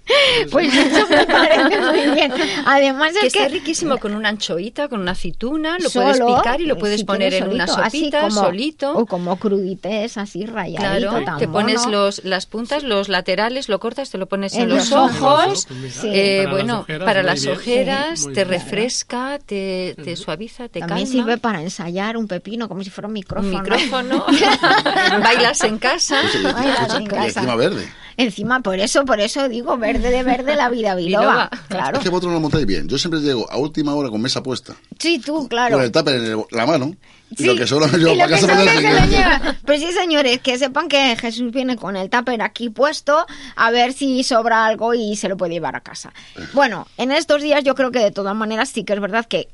Pues 0.52 0.72
eso 0.72 1.06
me 1.08 1.26
parece 1.26 1.80
muy 1.80 2.14
bien. 2.14 2.32
Además 2.64 3.12
Que 3.20 3.26
es 3.26 3.32
que 3.32 3.38
está 3.40 3.48
riquísimo 3.52 3.98
con 3.98 4.14
una 4.14 4.28
anchoita, 4.28 4.88
con 4.88 5.00
una 5.00 5.12
aceituna, 5.12 5.78
lo 5.80 5.90
solo, 5.90 6.06
puedes 6.26 6.36
picar 6.38 6.60
y 6.60 6.66
lo 6.66 6.74
eh, 6.74 6.78
puedes 6.78 7.00
si 7.00 7.04
poner 7.06 7.34
en 7.34 7.48
una 7.48 7.66
solito, 7.66 7.84
sopita 7.90 8.20
como- 8.22 8.40
solito. 8.40 8.92
O 8.96 9.06
como 9.06 9.36
crudités, 9.36 10.16
así 10.16 10.46
rayadito, 10.46 11.08
Claro, 11.10 11.24
tan 11.24 11.38
te 11.38 11.48
pones 11.48 11.86
los, 11.86 12.24
las 12.24 12.46
puntas, 12.46 12.84
los 12.84 13.08
laterales, 13.08 13.68
lo 13.68 13.80
cortas, 13.80 14.10
te 14.10 14.18
lo 14.18 14.26
pones 14.26 14.54
en, 14.54 14.62
En 14.62 14.68
los 14.70 14.90
los 14.90 14.92
ojos. 14.92 15.22
ojos, 15.22 15.68
Sí. 15.90 16.08
Eh, 16.12 16.44
Para 16.44 16.44
las 16.44 16.50
bueno, 16.52 16.80
ojeras, 16.80 17.04
para 17.04 17.22
las 17.22 17.46
ojeras, 17.46 18.27
Muy 18.28 18.34
te 18.34 18.44
bien. 18.44 18.60
refresca, 18.60 19.38
te, 19.44 19.94
te 20.02 20.16
suaviza, 20.16 20.68
te 20.68 20.80
También 20.80 21.06
calma. 21.06 21.12
sirve 21.20 21.38
para 21.38 21.62
ensayar 21.62 22.16
un 22.16 22.26
pepino, 22.28 22.68
como 22.68 22.82
si 22.84 22.90
fuera 22.90 23.06
un 23.08 23.10
un 23.10 23.14
micrófono. 23.14 23.60
micrófono. 23.62 24.24
Bailas 25.22 25.62
en 25.64 25.78
casa. 25.78 26.18
Pues 26.22 26.32
sí, 26.32 26.38
y- 26.42 26.46
Ay, 26.46 26.68
y- 26.68 26.82
las 26.82 26.94
en 26.94 27.02
y 27.02 27.06
casa. 27.06 27.26
encima 27.26 27.56
verde. 27.56 27.88
Encima, 28.16 28.60
por 28.60 28.78
eso, 28.80 29.04
por 29.04 29.20
eso 29.20 29.48
digo, 29.48 29.76
verde 29.78 30.10
de 30.10 30.22
verde 30.24 30.56
la 30.56 30.68
vida 30.70 30.94
biloba. 30.96 31.50
Claro. 31.68 31.98
Es 31.98 32.02
que 32.02 32.08
vosotros 32.08 32.32
lo 32.32 32.40
montáis 32.40 32.66
bien. 32.66 32.88
Yo 32.88 32.98
siempre 32.98 33.20
llego 33.20 33.50
a 33.50 33.56
última 33.58 33.94
hora 33.94 34.08
con 34.10 34.20
mesa 34.20 34.42
puesta, 34.42 34.74
Sí, 34.98 35.20
tú, 35.24 35.46
claro. 35.48 35.76
con 35.76 35.84
el 35.84 35.92
tupper 35.92 36.16
en 36.16 36.24
el- 36.24 36.44
la 36.50 36.66
mano, 36.66 36.86
y 36.86 36.96
Sí, 37.36 37.44
lo 37.44 37.56
que 37.56 37.66
sobra 37.66 37.86
me 37.88 37.98
llevo 37.98 38.16
para 38.16 38.30
casa 38.30 38.46
para 38.46 38.64
se 38.64 38.80
lleva. 38.80 39.56
Pues 39.64 39.80
sí, 39.80 39.92
señores, 39.92 40.40
que 40.40 40.58
sepan 40.58 40.88
que 40.88 41.16
Jesús 41.16 41.52
viene 41.52 41.76
con 41.76 41.96
el 41.96 42.08
tupper 42.08 42.40
aquí 42.42 42.70
puesto 42.70 43.26
a 43.54 43.70
ver 43.70 43.92
si 43.92 44.24
sobra 44.24 44.64
algo 44.66 44.94
y 44.94 45.16
se 45.16 45.28
lo 45.28 45.36
puede 45.36 45.52
llevar 45.52 45.76
a 45.76 45.80
casa. 45.80 46.12
Bueno, 46.54 46.86
en 46.96 47.12
estos 47.12 47.42
días 47.42 47.62
yo 47.64 47.74
creo 47.74 47.90
que 47.90 47.98
de 47.98 48.10
todas 48.10 48.34
maneras 48.34 48.70
sí 48.70 48.84
que 48.84 48.94
es 48.94 49.00
verdad 49.00 49.26
que 49.26 49.48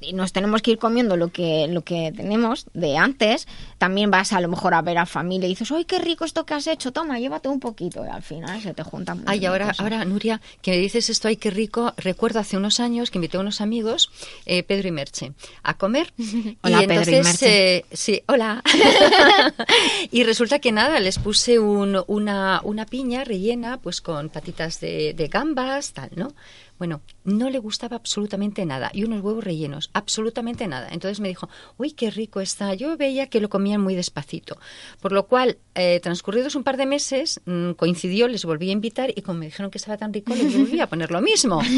y 0.00 0.12
nos 0.12 0.32
tenemos 0.32 0.60
que 0.62 0.72
ir 0.72 0.78
comiendo 0.78 1.16
lo 1.16 1.28
que 1.28 1.66
lo 1.68 1.82
que 1.82 2.12
tenemos 2.14 2.66
de 2.74 2.96
antes. 2.96 3.46
También 3.78 4.10
vas 4.10 4.32
a 4.32 4.40
lo 4.40 4.48
mejor 4.48 4.74
a 4.74 4.82
ver 4.82 4.98
a 4.98 5.06
familia 5.06 5.46
y 5.46 5.50
dices, 5.50 5.70
¡ay, 5.72 5.84
qué 5.86 5.98
rico 5.98 6.24
esto 6.24 6.44
que 6.44 6.52
has 6.54 6.66
hecho! 6.66 6.92
Toma, 6.92 7.18
llévate 7.18 7.48
un 7.48 7.60
poquito. 7.60 8.04
Y 8.04 8.08
al 8.08 8.22
final 8.22 8.60
se 8.60 8.74
te 8.74 8.82
juntan 8.82 9.22
Ay, 9.26 9.46
ahora, 9.46 9.66
cosas. 9.68 9.80
ahora, 9.80 10.04
Nuria, 10.04 10.40
que 10.60 10.72
me 10.72 10.76
dices 10.78 11.08
esto, 11.08 11.28
ay, 11.28 11.36
qué 11.36 11.50
rico. 11.50 11.94
Recuerdo 11.96 12.40
hace 12.40 12.56
unos 12.58 12.78
años 12.80 13.10
que 13.10 13.18
invité 13.18 13.36
a 13.38 13.40
unos 13.40 13.60
amigos, 13.60 14.10
eh, 14.44 14.62
Pedro 14.64 14.88
y 14.88 14.90
Merche, 14.92 15.32
a 15.62 15.74
comer. 15.74 16.12
Hola, 16.62 16.82
y 16.82 16.86
Pedro 16.86 17.10
y 17.12 17.22
Merche. 17.22 17.76
eh, 17.76 17.84
sí, 17.92 18.22
hola. 18.26 18.62
y 20.10 20.24
resulta 20.24 20.58
que 20.58 20.72
nada, 20.72 21.00
les 21.00 21.18
puse 21.18 21.58
un- 21.58 22.02
una, 22.06 22.60
una 22.64 22.86
piña 22.86 23.24
rellena, 23.24 23.78
pues 23.78 24.00
con 24.00 24.28
patitas 24.28 24.80
de, 24.80 25.14
de 25.14 25.28
gambas, 25.28 25.92
tal, 25.92 26.10
¿no? 26.16 26.32
Bueno, 26.80 27.02
no 27.24 27.50
le 27.50 27.58
gustaba 27.58 27.96
absolutamente 27.96 28.64
nada. 28.64 28.90
Y 28.94 29.04
unos 29.04 29.20
huevos 29.22 29.44
rellenos, 29.44 29.90
absolutamente 29.92 30.66
nada. 30.66 30.88
Entonces 30.90 31.20
me 31.20 31.28
dijo, 31.28 31.46
uy, 31.76 31.92
qué 31.92 32.10
rico 32.10 32.40
está. 32.40 32.72
Yo 32.72 32.96
veía 32.96 33.26
que 33.26 33.38
lo 33.38 33.50
comían 33.50 33.82
muy 33.82 33.94
despacito. 33.94 34.56
Por 35.02 35.12
lo 35.12 35.26
cual, 35.26 35.58
eh, 35.74 36.00
transcurridos 36.02 36.54
un 36.54 36.64
par 36.64 36.78
de 36.78 36.86
meses, 36.86 37.42
mm, 37.44 37.72
coincidió, 37.72 38.28
les 38.28 38.46
volví 38.46 38.70
a 38.70 38.72
invitar 38.72 39.12
y 39.14 39.20
como 39.20 39.40
me 39.40 39.44
dijeron 39.44 39.70
que 39.70 39.76
estaba 39.76 39.98
tan 39.98 40.10
rico, 40.14 40.34
les 40.34 40.56
volví 40.56 40.80
a 40.80 40.86
poner 40.88 41.10
lo 41.10 41.20
mismo. 41.20 41.60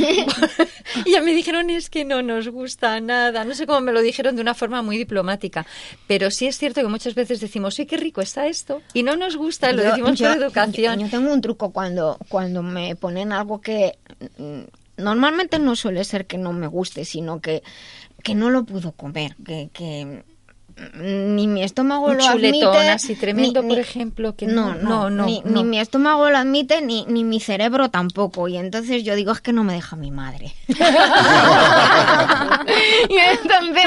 y 1.04 1.10
ya 1.10 1.20
me 1.20 1.34
dijeron, 1.34 1.68
es 1.70 1.90
que 1.90 2.04
no 2.04 2.22
nos 2.22 2.46
gusta 2.48 3.00
nada. 3.00 3.44
No 3.44 3.54
sé 3.56 3.66
cómo 3.66 3.80
me 3.80 3.90
lo 3.92 4.02
dijeron 4.02 4.36
de 4.36 4.42
una 4.42 4.54
forma 4.54 4.82
muy 4.82 4.96
diplomática. 4.98 5.66
Pero 6.06 6.30
sí 6.30 6.46
es 6.46 6.58
cierto 6.58 6.80
que 6.80 6.86
muchas 6.86 7.16
veces 7.16 7.40
decimos, 7.40 7.76
uy, 7.76 7.86
qué 7.86 7.96
rico 7.96 8.20
está 8.20 8.46
esto. 8.46 8.82
Y 8.94 9.02
no 9.02 9.16
nos 9.16 9.36
gusta, 9.36 9.72
lo 9.72 9.82
Yo- 9.82 9.88
decimos 9.90 10.16
yo- 10.16 10.28
por 10.28 10.36
educación. 10.44 11.00
Yo, 11.00 11.06
yo 11.06 11.10
tengo 11.10 11.32
un 11.32 11.40
truco 11.40 11.72
cuando, 11.72 12.18
cuando 12.28 12.62
me 12.62 12.94
ponen 12.94 13.32
algo 13.32 13.60
que 13.60 13.98
mm, 14.38 14.60
normalmente 14.96 15.58
no 15.58 15.76
suele 15.76 16.04
ser 16.04 16.26
que 16.26 16.38
no 16.38 16.52
me 16.52 16.66
guste, 16.66 17.04
sino 17.04 17.40
que, 17.40 17.62
que 18.22 18.34
no 18.34 18.50
lo 18.50 18.64
puedo 18.64 18.92
comer, 18.92 19.36
que, 19.44 19.70
que 19.72 20.24
ni 20.94 21.46
mi 21.46 21.62
estómago 21.62 22.06
Un 22.06 22.18
lo 22.18 22.24
chuletón 22.24 22.74
admite. 22.74 22.88
así 22.90 23.14
tremendo, 23.14 23.62
ni- 23.62 23.68
por 23.68 23.76
ni- 23.76 23.82
ejemplo, 23.82 24.34
que 24.36 24.46
no, 24.46 24.74
no, 24.74 25.08
no, 25.08 25.10
no, 25.10 25.26
ni, 25.26 25.40
no. 25.44 25.50
ni 25.50 25.64
mi 25.64 25.78
estómago 25.80 26.30
lo 26.30 26.38
admite, 26.38 26.80
ni, 26.82 27.04
ni 27.06 27.24
mi 27.24 27.40
cerebro 27.40 27.90
tampoco. 27.90 28.48
Y 28.48 28.56
entonces 28.56 29.04
yo 29.04 29.14
digo, 29.14 29.32
es 29.32 29.40
que 29.40 29.52
no 29.52 29.64
me 29.64 29.74
deja 29.74 29.96
mi 29.96 30.10
madre. 30.10 30.54
y 30.68 30.74
entonces, 33.16 33.84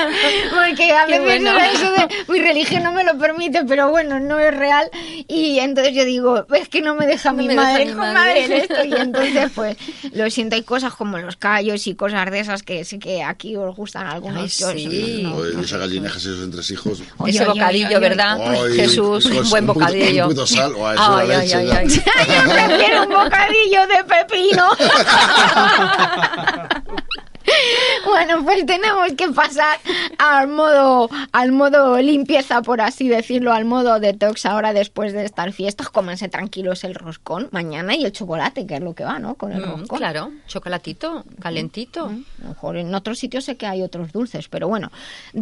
porque 0.54 0.92
a 0.92 1.06
Qué 1.06 1.20
veces 1.20 1.42
bueno. 1.44 1.58
eso 1.60 1.92
de, 1.92 2.08
mi 2.32 2.40
religión 2.40 2.84
no 2.84 2.92
me 2.92 3.04
lo 3.04 3.18
permite, 3.18 3.64
pero 3.66 3.90
bueno, 3.90 4.20
no 4.20 4.40
es 4.40 4.56
real. 4.56 4.90
Y 5.28 5.60
entonces 5.60 5.94
yo 5.96 6.06
digo, 6.06 6.46
es 6.54 6.70
que 6.70 6.82
no 6.82 6.96
me 6.96 7.06
deja 7.08 7.32
No 7.32 7.38
mi 7.38 7.48
me 7.48 7.54
deja 7.56 7.64
madre, 7.66 7.86
mi 7.86 7.92
hijo, 7.92 8.00
madre. 8.00 8.14
madre, 8.14 8.46
en 8.46 8.52
esto. 8.54 8.84
Y 8.86 8.94
entonces, 9.02 9.52
pues, 9.56 9.78
lo 10.14 10.30
siento, 10.30 10.56
hay 10.56 10.64
cosas 10.64 10.94
como 10.94 11.18
los 11.18 11.36
callos 11.38 11.88
y 11.88 11.96
cosas 11.96 12.30
de 12.32 12.40
esas 12.40 12.64
que 12.64 12.84
sí 12.86 13.00
que 13.00 13.24
aquí 13.24 13.56
os 13.56 13.76
gustan 13.76 14.08
algunos. 14.08 14.44
Ay, 14.44 14.50
yo 14.50 14.72
sí. 14.90 15.28
Joder, 15.30 15.80
gallinejas 15.80 16.26
y 16.26 16.30
esos 16.30 16.42
entresijos. 16.76 17.02
Oye, 17.18 17.32
Ese 17.32 17.46
bocadillo, 17.46 17.88
oye, 17.88 17.98
oye. 17.98 18.10
¿verdad? 18.10 18.38
Ay, 18.42 18.74
Jesús, 18.76 19.26
un 19.26 19.50
buen 19.50 19.66
bocadillo. 19.68 20.28
un 20.28 20.48
sal, 20.48 20.74
Ay, 20.78 20.96
la 20.98 21.18
ay, 21.18 21.28
leche, 21.28 21.56
ay, 21.56 21.68
ya. 21.68 21.78
ay. 21.78 21.88
Yo 21.90 22.52
prefiero 22.54 23.04
un 23.04 23.10
bocadillo 23.10 23.82
de 23.88 24.04
pepino. 24.04 24.70
Bueno, 28.16 28.44
pues 28.46 28.66
tenemos 28.66 29.12
que 29.18 29.28
pasar 29.30 29.78
al 30.20 30.48
modo, 30.48 31.10
al 31.34 31.52
modo 31.52 31.98
limpieza, 32.02 32.62
por 32.62 32.80
así 32.80 33.10
decirlo, 33.10 33.52
al 33.52 33.66
modo 33.66 34.00
detox 34.00 34.46
ahora 34.46 34.72
después 34.72 35.12
de 35.12 35.26
estas 35.26 35.54
fiestas. 35.54 35.90
Cómense 35.90 36.30
tranquilos 36.30 36.86
el 36.86 36.96
roscón 36.96 37.50
mañana 37.52 37.94
y 37.94 38.06
el 38.06 38.14
chocolate, 38.14 38.66
que 38.66 38.76
es 38.76 38.82
lo 38.82 38.94
que 38.96 39.04
va, 39.04 39.20
¿no? 39.20 39.36
Con 39.36 39.52
el 39.52 39.60
Mm, 39.62 39.80
roscón. 39.80 39.98
claro, 39.98 40.32
chocolatito, 40.48 41.26
calentito. 41.42 42.10
Lo 42.42 42.48
mejor 42.50 42.78
en 42.78 42.96
otros 42.96 43.20
sitios 43.20 43.44
sé 43.44 43.58
que 43.58 43.68
hay 43.68 43.82
otros 43.82 44.14
dulces, 44.14 44.48
pero 44.48 44.70
bueno, 44.70 44.92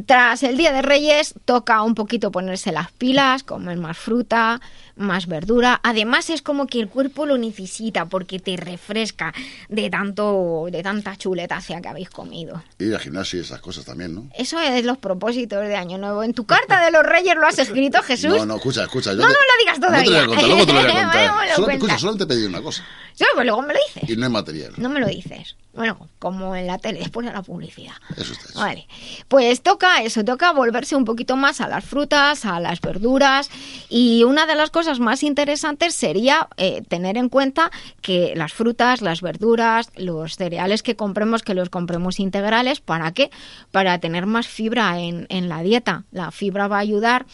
tras 0.08 0.42
el 0.42 0.58
Día 0.58 0.72
de 0.74 0.82
Reyes 0.82 1.36
toca 1.46 1.84
un 1.84 1.94
poquito 1.94 2.32
ponerse 2.32 2.72
las 2.72 2.92
pilas, 2.92 3.44
comer 3.44 3.78
más 3.78 3.98
fruta, 3.98 4.60
más 4.96 5.28
verdura. 5.28 5.80
Además 5.84 6.30
es 6.30 6.42
como 6.42 6.68
que 6.68 6.80
el 6.80 6.88
cuerpo 6.90 7.26
lo 7.26 7.38
necesita 7.38 8.06
porque 8.06 8.40
te 8.40 8.56
refresca 8.58 9.34
de 9.70 9.90
tanto 9.90 10.68
de 10.72 10.84
tanta 10.84 11.16
chuletacia 11.18 11.82
que 11.82 11.88
habéis 11.90 12.10
comido. 12.10 12.64
Ir 12.80 12.94
al 12.94 13.00
gimnasio 13.00 13.40
y 13.40 13.42
esas 13.44 13.60
cosas 13.60 13.86
también, 13.86 14.14
¿no? 14.16 14.30
Eso 14.38 14.60
es 14.60 14.86
los 14.86 14.98
propósitos 14.98 15.62
de 15.68 15.76
Año 15.76 15.98
Nuevo. 15.98 16.24
En 16.24 16.34
tu 16.34 16.46
carta 16.46 16.84
de 16.86 16.92
los 16.92 17.04
Reyes 17.04 17.36
lo 17.36 17.48
has 17.48 17.58
escrito, 17.60 18.02
Jesús. 18.04 18.38
No, 18.38 18.46
no, 18.46 18.56
escucha, 18.58 18.84
escucha. 18.84 19.12
yo 19.14 19.18
No, 19.18 19.28
te- 19.28 19.34
no 19.34 19.40
lo 19.40 19.60
digas 19.60 19.80
No 19.80 19.88
te 19.88 19.94
lo 19.94 19.98
voy 19.98 20.02
a 20.02 20.06
todavía. 20.06 20.28
contar, 20.28 20.48
luego 20.48 20.66
te 20.66 20.74
lo 20.74 20.80
voy 20.82 20.90
a 20.92 20.94
contar. 21.04 21.50
lo 21.50 21.56
Solo- 21.56 21.70
escucha, 21.72 21.98
solamente 22.00 22.24
he 22.24 22.28
pedido 22.28 22.50
una 22.50 22.62
cosa. 22.62 22.84
Sí, 23.16 23.26
pues 23.36 23.46
luego 23.46 23.62
me 23.62 23.74
lo 23.74 23.80
dices. 23.94 24.10
Y 24.10 24.16
no 24.18 24.26
es 24.26 24.32
material. 24.32 24.74
No 24.78 24.90
me 24.90 25.00
lo 25.00 25.08
dices. 25.08 25.56
Bueno, 25.74 26.08
como 26.20 26.56
en 26.56 26.68
la 26.68 26.78
tele, 26.78 27.00
después 27.00 27.26
de 27.26 27.34
la 27.34 27.42
publicidad. 27.42 27.94
Eso 28.16 28.34
está 28.34 28.50
hecho. 28.50 28.60
Vale, 28.60 28.88
pues 29.28 29.62
toca 29.64 30.04
eso, 30.04 30.24
toca 30.24 30.52
volverse 30.52 30.96
un 30.96 31.04
poquito 31.06 31.36
más 31.36 31.62
a 31.62 31.68
las 31.68 31.84
frutas, 31.84 32.46
a 32.46 32.60
las 32.60 32.80
verduras 32.80 33.50
y 33.90 34.24
una 34.24 34.46
de 34.46 34.54
las 34.56 34.70
cosas 34.70 34.83
más 35.00 35.24
interesantes 35.24 35.96
sería 35.96 36.48
eh, 36.58 36.82
tener 36.88 37.18
en 37.18 37.30
cuenta 37.30 37.72
que 38.02 38.34
las 38.36 38.54
frutas, 38.54 39.02
las 39.02 39.22
verduras, 39.22 39.90
los 39.96 40.36
cereales 40.36 40.84
que 40.84 40.96
compremos, 40.96 41.44
que 41.44 41.54
los 41.54 41.70
compremos 41.70 42.20
integrales, 42.20 42.80
¿para 42.80 43.12
qué? 43.14 43.32
Para 43.72 44.00
tener 44.00 44.26
más 44.26 44.48
fibra 44.48 45.00
en, 45.00 45.26
en 45.30 45.50
la 45.50 45.64
dieta. 45.64 46.06
La 46.12 46.32
fibra 46.32 46.68
va 46.68 46.78
a 46.78 46.80
ayudar 46.80 47.26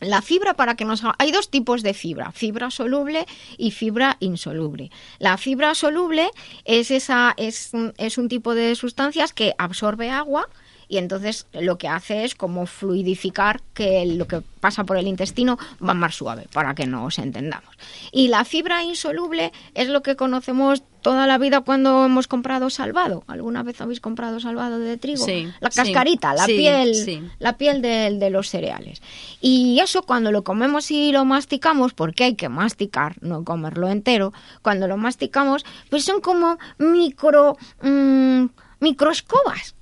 la 0.00 0.22
fibra 0.22 0.54
para 0.54 0.76
que 0.76 0.84
nos 0.84 1.02
hay 1.18 1.32
dos 1.32 1.50
tipos 1.50 1.82
de 1.82 1.92
fibra, 1.94 2.30
fibra 2.32 2.70
soluble 2.70 3.26
y 3.56 3.72
fibra 3.72 4.16
insoluble. 4.20 4.90
La 5.18 5.36
fibra 5.38 5.74
soluble 5.74 6.30
es 6.64 6.90
esa 6.90 7.34
es, 7.36 7.72
es 7.96 8.18
un 8.18 8.28
tipo 8.28 8.54
de 8.54 8.74
sustancias 8.76 9.32
que 9.32 9.54
absorbe 9.58 10.10
agua 10.10 10.48
y 10.88 10.96
entonces 10.96 11.46
lo 11.52 11.78
que 11.78 11.88
hace 11.88 12.24
es 12.24 12.34
como 12.34 12.66
fluidificar 12.66 13.60
que 13.74 14.06
lo 14.06 14.26
que 14.26 14.40
pasa 14.60 14.84
por 14.84 14.96
el 14.96 15.06
intestino 15.06 15.58
va 15.86 15.94
más 15.94 16.14
suave 16.14 16.46
para 16.52 16.74
que 16.74 16.86
nos 16.86 17.18
entendamos. 17.18 17.76
Y 18.10 18.28
la 18.28 18.44
fibra 18.44 18.82
insoluble 18.82 19.52
es 19.74 19.88
lo 19.88 20.02
que 20.02 20.16
conocemos 20.16 20.82
toda 21.02 21.26
la 21.26 21.38
vida 21.38 21.60
cuando 21.60 22.06
hemos 22.06 22.26
comprado 22.26 22.70
salvado. 22.70 23.22
¿Alguna 23.28 23.62
vez 23.62 23.80
habéis 23.80 24.00
comprado 24.00 24.40
salvado 24.40 24.78
de 24.78 24.96
trigo? 24.96 25.24
Sí, 25.24 25.48
la 25.60 25.70
sí, 25.70 25.76
cascarita, 25.76 26.34
la 26.34 26.46
sí, 26.46 26.56
piel, 26.56 27.30
la 27.38 27.56
piel 27.56 27.82
de, 27.82 28.16
de 28.18 28.30
los 28.30 28.48
cereales. 28.48 29.00
Y 29.40 29.78
eso 29.80 30.02
cuando 30.02 30.32
lo 30.32 30.42
comemos 30.42 30.90
y 30.90 31.12
lo 31.12 31.24
masticamos, 31.24 31.94
porque 31.94 32.24
hay 32.24 32.34
que 32.34 32.48
masticar, 32.48 33.16
no 33.20 33.44
comerlo 33.44 33.88
entero, 33.88 34.32
cuando 34.62 34.88
lo 34.88 34.96
masticamos, 34.96 35.64
pues 35.90 36.04
son 36.04 36.20
como 36.20 36.58
micro, 36.78 37.56
mm, 37.82 38.46
microescobas. 38.80 39.74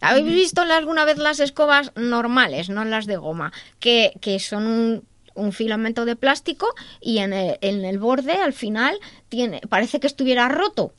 ¿Habéis 0.00 0.26
visto 0.26 0.62
alguna 0.62 1.04
vez 1.04 1.18
las 1.18 1.40
escobas 1.40 1.92
normales, 1.96 2.68
no 2.68 2.84
las 2.84 3.06
de 3.06 3.16
goma, 3.16 3.52
que, 3.80 4.12
que 4.20 4.38
son 4.38 4.66
un, 4.66 5.04
un 5.34 5.52
filamento 5.52 6.04
de 6.04 6.16
plástico 6.16 6.68
y 7.00 7.18
en 7.18 7.32
el, 7.32 7.58
en 7.60 7.84
el 7.84 7.98
borde, 7.98 8.34
al 8.34 8.52
final, 8.52 8.98
tiene, 9.28 9.60
parece 9.68 10.00
que 10.00 10.06
estuviera 10.06 10.48
roto? 10.48 10.92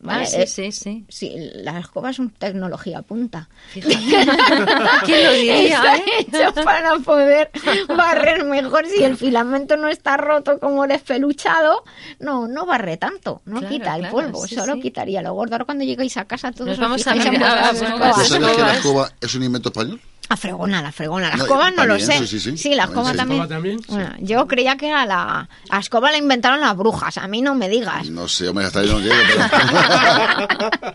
¿Vale? 0.00 0.24
Ah, 0.24 0.26
sí, 0.26 0.36
Eh, 0.40 0.46
sí, 0.46 0.72
sí. 0.72 1.04
Sí, 1.08 1.34
la 1.54 1.78
escoba 1.78 2.10
es 2.10 2.18
una 2.18 2.30
tecnología 2.38 3.02
punta. 3.02 3.48
Fíjate. 3.70 3.96
¿Quién 5.04 5.24
lo 5.24 5.32
diría, 5.34 5.76
Está 5.78 5.96
eh? 5.96 6.02
hecho 6.18 6.54
para 6.64 6.96
poder 6.98 7.50
barrer 7.88 8.44
mejor. 8.44 8.86
Si 8.86 9.02
el 9.02 9.16
filamento 9.16 9.76
no 9.76 9.88
está 9.88 10.16
roto 10.16 10.58
como 10.58 10.84
el 10.84 10.90
espeluchado, 10.90 11.84
no, 12.20 12.46
no 12.48 12.66
barre 12.66 12.96
tanto, 12.96 13.40
no 13.46 13.60
Claro, 13.60 13.74
quita 13.74 13.94
el 13.96 14.00
claro, 14.02 14.14
polvo, 14.16 14.46
sí, 14.46 14.54
solo 14.54 14.74
sí. 14.74 14.80
quitaría 14.80 15.22
lo 15.22 15.32
gordo. 15.34 15.54
Ahora 15.54 15.64
cuando 15.64 15.84
lleguéis 15.84 16.16
a 16.16 16.24
casa 16.26 16.52
todos 16.52 16.66
Nos 16.68 16.78
os 16.78 16.80
vamos 16.80 17.06
a 17.06 17.14
mirar 17.14 17.42
a- 17.42 17.70
escobas. 17.70 18.16
¿Vos 18.16 18.28
sabés 18.28 18.32
que 18.32 18.38
la 18.40 18.50
escobas. 18.50 18.76
escoba 18.76 19.12
es 19.20 19.34
un 19.34 19.42
invento 19.42 19.68
español? 19.70 20.00
La 20.32 20.36
fregona, 20.38 20.80
la 20.80 20.92
fregona. 20.92 21.28
La 21.28 21.34
escoba 21.42 21.70
no 21.70 21.84
lo 21.84 22.00
sé. 22.00 22.26
sí, 22.26 22.40
sí, 22.40 22.56
sí. 22.56 22.74
la 22.74 22.86
También, 22.86 23.12
escoba 23.18 23.42
sí. 23.44 23.48
también. 23.48 23.80
Yo 24.20 24.48
creía 24.48 24.78
que 24.78 24.88
era 24.88 25.04
la... 25.04 25.46
La 25.68 25.78
escoba 25.78 26.10
la 26.10 26.16
inventaron 26.16 26.60
las 26.60 26.74
brujas, 26.74 27.18
a 27.18 27.28
mí 27.28 27.42
no 27.42 27.54
me 27.54 27.68
digas. 27.68 28.08
No 28.08 28.26
sé, 28.28 28.48
hombre, 28.48 28.64
hasta 28.64 28.80
ahí 28.80 28.88
no 28.88 28.98
llego, 28.98 29.14
pero... 29.28 30.94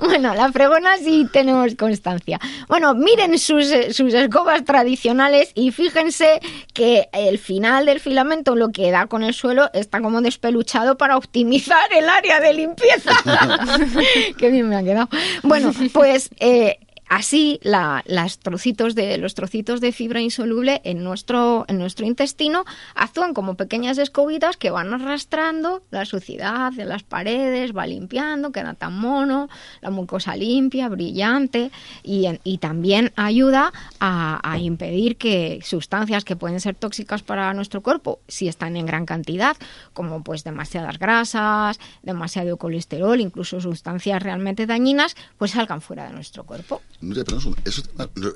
Bueno, 0.00 0.34
la 0.34 0.50
fregona 0.50 0.96
sí 0.98 1.28
tenemos 1.32 1.76
constancia. 1.76 2.40
Bueno, 2.66 2.92
miren 2.94 3.38
sus, 3.38 3.70
eh, 3.70 3.92
sus 3.92 4.12
escobas 4.12 4.64
tradicionales 4.64 5.52
y 5.54 5.70
fíjense 5.70 6.40
que 6.74 7.08
el 7.12 7.38
final 7.38 7.86
del 7.86 8.00
filamento, 8.00 8.56
lo 8.56 8.70
que 8.70 8.90
da 8.90 9.06
con 9.06 9.22
el 9.22 9.32
suelo, 9.32 9.70
está 9.74 10.00
como 10.00 10.20
despeluchado 10.22 10.98
para 10.98 11.16
optimizar 11.16 11.92
el 11.96 12.08
área 12.08 12.40
de 12.40 12.52
limpieza. 12.52 13.12
Qué 14.38 14.50
bien 14.50 14.68
me 14.68 14.74
ha 14.76 14.82
quedado. 14.82 15.08
Bueno, 15.44 15.72
pues 15.92 16.30
eh, 16.40 16.80
así 17.08 17.58
la- 17.62 18.02
trocitos 18.42 18.94
de, 18.94 19.18
los 19.18 19.34
trocitos 19.34 19.80
de 19.80 19.92
fibra 19.92 20.20
insoluble 20.20 20.80
en 20.84 21.04
nuestro, 21.04 21.64
en 21.68 21.78
nuestro 21.78 22.06
intestino 22.06 22.64
actúan 22.94 23.34
como 23.34 23.54
pequeñas 23.54 23.98
escobitas 23.98 24.56
que 24.56 24.70
van 24.70 24.92
arrastrando 24.92 25.82
la 25.90 26.04
suciedad 26.04 26.72
de 26.72 26.84
las 26.84 27.02
paredes, 27.02 27.76
va 27.76 27.86
limpiando, 27.86 28.52
queda 28.52 28.74
tan 28.74 28.98
mono, 28.98 29.48
la 29.80 29.90
mucosa 29.90 30.36
limpia, 30.36 30.88
brillante 30.88 31.70
y 32.02 32.58
también 32.58 33.12
ayuda 33.16 33.72
a, 34.00 34.40
a 34.42 34.58
impedir 34.58 35.16
que 35.16 35.60
sustancias 35.62 36.24
que 36.24 36.36
pueden 36.36 36.60
ser 36.60 36.74
tóxicas 36.74 37.22
para 37.22 37.52
nuestro 37.54 37.80
cuerpo, 37.82 38.20
si 38.28 38.48
están 38.48 38.76
en 38.76 38.86
gran 38.86 39.06
cantidad, 39.06 39.56
como 39.92 40.22
pues 40.22 40.44
demasiadas 40.44 40.98
grasas, 40.98 41.78
demasiado 42.02 42.56
colesterol, 42.56 43.20
incluso 43.20 43.60
sustancias 43.60 44.22
realmente 44.22 44.66
dañinas, 44.66 45.16
pues 45.38 45.52
salgan 45.52 45.80
fuera 45.80 46.06
de 46.06 46.12
nuestro 46.12 46.44
cuerpo. 46.44 46.82
Nuria, 47.00 47.24
pero 47.24 47.38
eso, 47.38 47.54
eso 47.64 47.82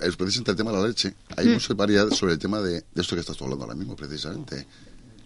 es 0.02 0.16
precisamente 0.16 0.50
el 0.50 0.56
tema 0.56 0.70
de 0.72 0.78
la 0.82 0.88
leche. 0.88 1.14
Hay 1.36 1.46
Mm. 1.46 1.52
mucha 1.54 1.74
variedad 1.74 2.10
sobre 2.10 2.34
el 2.34 2.38
tema 2.38 2.60
de, 2.60 2.84
de 2.94 3.02
esto 3.02 3.14
que 3.16 3.20
estás 3.20 3.40
hablando 3.40 3.64
ahora 3.64 3.74
mismo, 3.76 3.96
precisamente. 3.96 4.66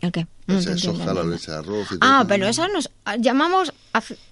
¿El 0.00 0.12
qué? 0.12 0.26
No 0.46 0.54
leche 0.54 0.66
te 0.66 0.72
de 0.74 0.78
soja, 0.80 1.14
la 1.14 1.24
leche 1.24 1.50
de 1.50 1.56
arroz 1.56 1.86
y 1.92 1.98
todo 1.98 2.00
Ah, 2.02 2.18
eso. 2.20 2.28
pero 2.28 2.46
eso 2.46 2.68
nos 2.68 2.90
ah, 3.06 3.16
llamamos, 3.16 3.72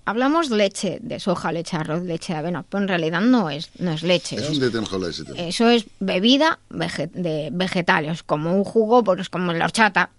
hablamos 0.04 0.50
leche 0.50 0.98
de 1.02 1.18
soja, 1.18 1.50
leche 1.50 1.76
de 1.76 1.80
arroz, 1.80 2.02
leche 2.04 2.32
de 2.34 2.38
avena, 2.38 2.62
pero 2.62 2.82
en 2.82 2.88
realidad 2.88 3.20
no 3.22 3.48
es, 3.48 3.70
no 3.78 3.92
es 3.92 4.02
leche. 4.02 4.36
Es 4.36 4.42
es- 4.42 4.50
un 4.50 4.60
de 4.60 5.10
ese 5.10 5.24
tema. 5.24 5.38
eso 5.38 5.68
es 5.70 5.86
bebida 5.98 6.58
vege- 6.70 7.10
de 7.12 7.48
vegetales, 7.52 8.22
como 8.22 8.54
un 8.54 8.64
jugo, 8.64 9.02
pues 9.02 9.28
como 9.30 9.52
la 9.54 9.64
horchata 9.64 10.10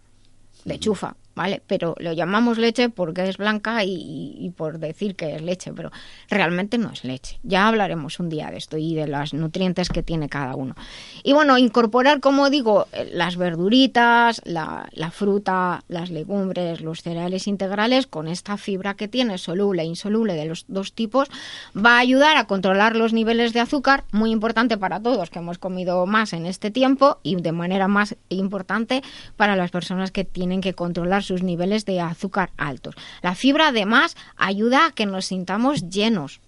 de 0.65 0.80
chufa, 0.80 1.15
¿vale? 1.36 1.62
Pero 1.67 1.96
lo 2.00 2.13
llamamos 2.13 2.58
leche 2.58 2.89
porque 2.89 3.28
es 3.28 3.38
blanca 3.38 3.84
y, 3.84 4.52
por 4.56 4.80
decir 4.80 5.15
que 5.15 5.36
es 5.36 5.41
leche, 5.41 5.74
pero 5.74 5.91
realmente 6.30 6.78
no 6.78 6.91
es 6.91 7.04
leche. 7.04 7.39
Ya 7.43 7.67
hablaremos 7.67 8.19
un 8.19 8.30
día 8.30 8.52
de 8.52 8.58
esto 8.58 8.78
y 8.78 8.96
de 8.96 9.08
los 9.08 9.34
nutrientes 9.34 9.89
que 9.89 10.04
tiene 10.04 10.30
cada 10.30 10.56
uno. 10.56 10.76
Y 11.24 11.34
bueno, 11.34 11.58
incorporar, 11.58 12.19
como 12.19 12.50
digo, 12.50 12.88
las 13.12 13.38
verduritas, 13.38 14.41
la, 14.46 14.89
la 14.91 15.12
fruta, 15.12 15.84
las 15.88 16.10
legumbres, 16.10 16.82
los 16.82 17.02
cereales 17.02 17.48
integrales 17.48 18.08
con 18.08 18.28
esta 18.28 18.58
fibra 18.58 18.93
que 18.96 19.08
tiene, 19.08 19.38
soluble 19.38 19.82
e 19.82 19.86
insoluble 19.86 20.34
de 20.34 20.46
los 20.46 20.65
dos 20.67 20.93
tipos, 20.93 21.30
va 21.76 21.96
a 21.96 22.00
ayudar 22.00 22.38
a 22.38 22.46
controlar 22.46 22.96
los 22.96 23.13
niveles 23.13 23.54
de 23.54 23.60
azúcar, 23.60 24.04
muy 24.12 24.32
importante 24.32 24.78
para 24.78 25.00
todos 25.00 25.30
que 25.30 25.39
hemos 25.39 25.58
comido 25.58 26.06
más 26.06 26.34
en 26.34 26.46
este 26.46 26.72
tiempo 26.72 27.19
y 27.24 27.36
de 27.36 27.52
manera 27.52 27.88
más 27.88 28.15
importante 28.30 29.02
para 29.36 29.56
las 29.56 29.72
personas 29.72 30.12
que 30.12 30.24
tienen 30.24 30.62
que 30.62 30.74
controlar 30.74 31.23
sus 31.24 31.44
niveles 31.44 31.86
de 31.86 32.02
azúcar 32.02 32.52
altos. 32.58 32.96
La 33.22 33.36
fibra 33.36 33.70
además 33.70 34.16
ayuda 34.38 34.88
a 34.88 34.92
que 34.92 35.06
nos 35.06 35.26
sintamos 35.26 35.90
llenos. 35.90 36.42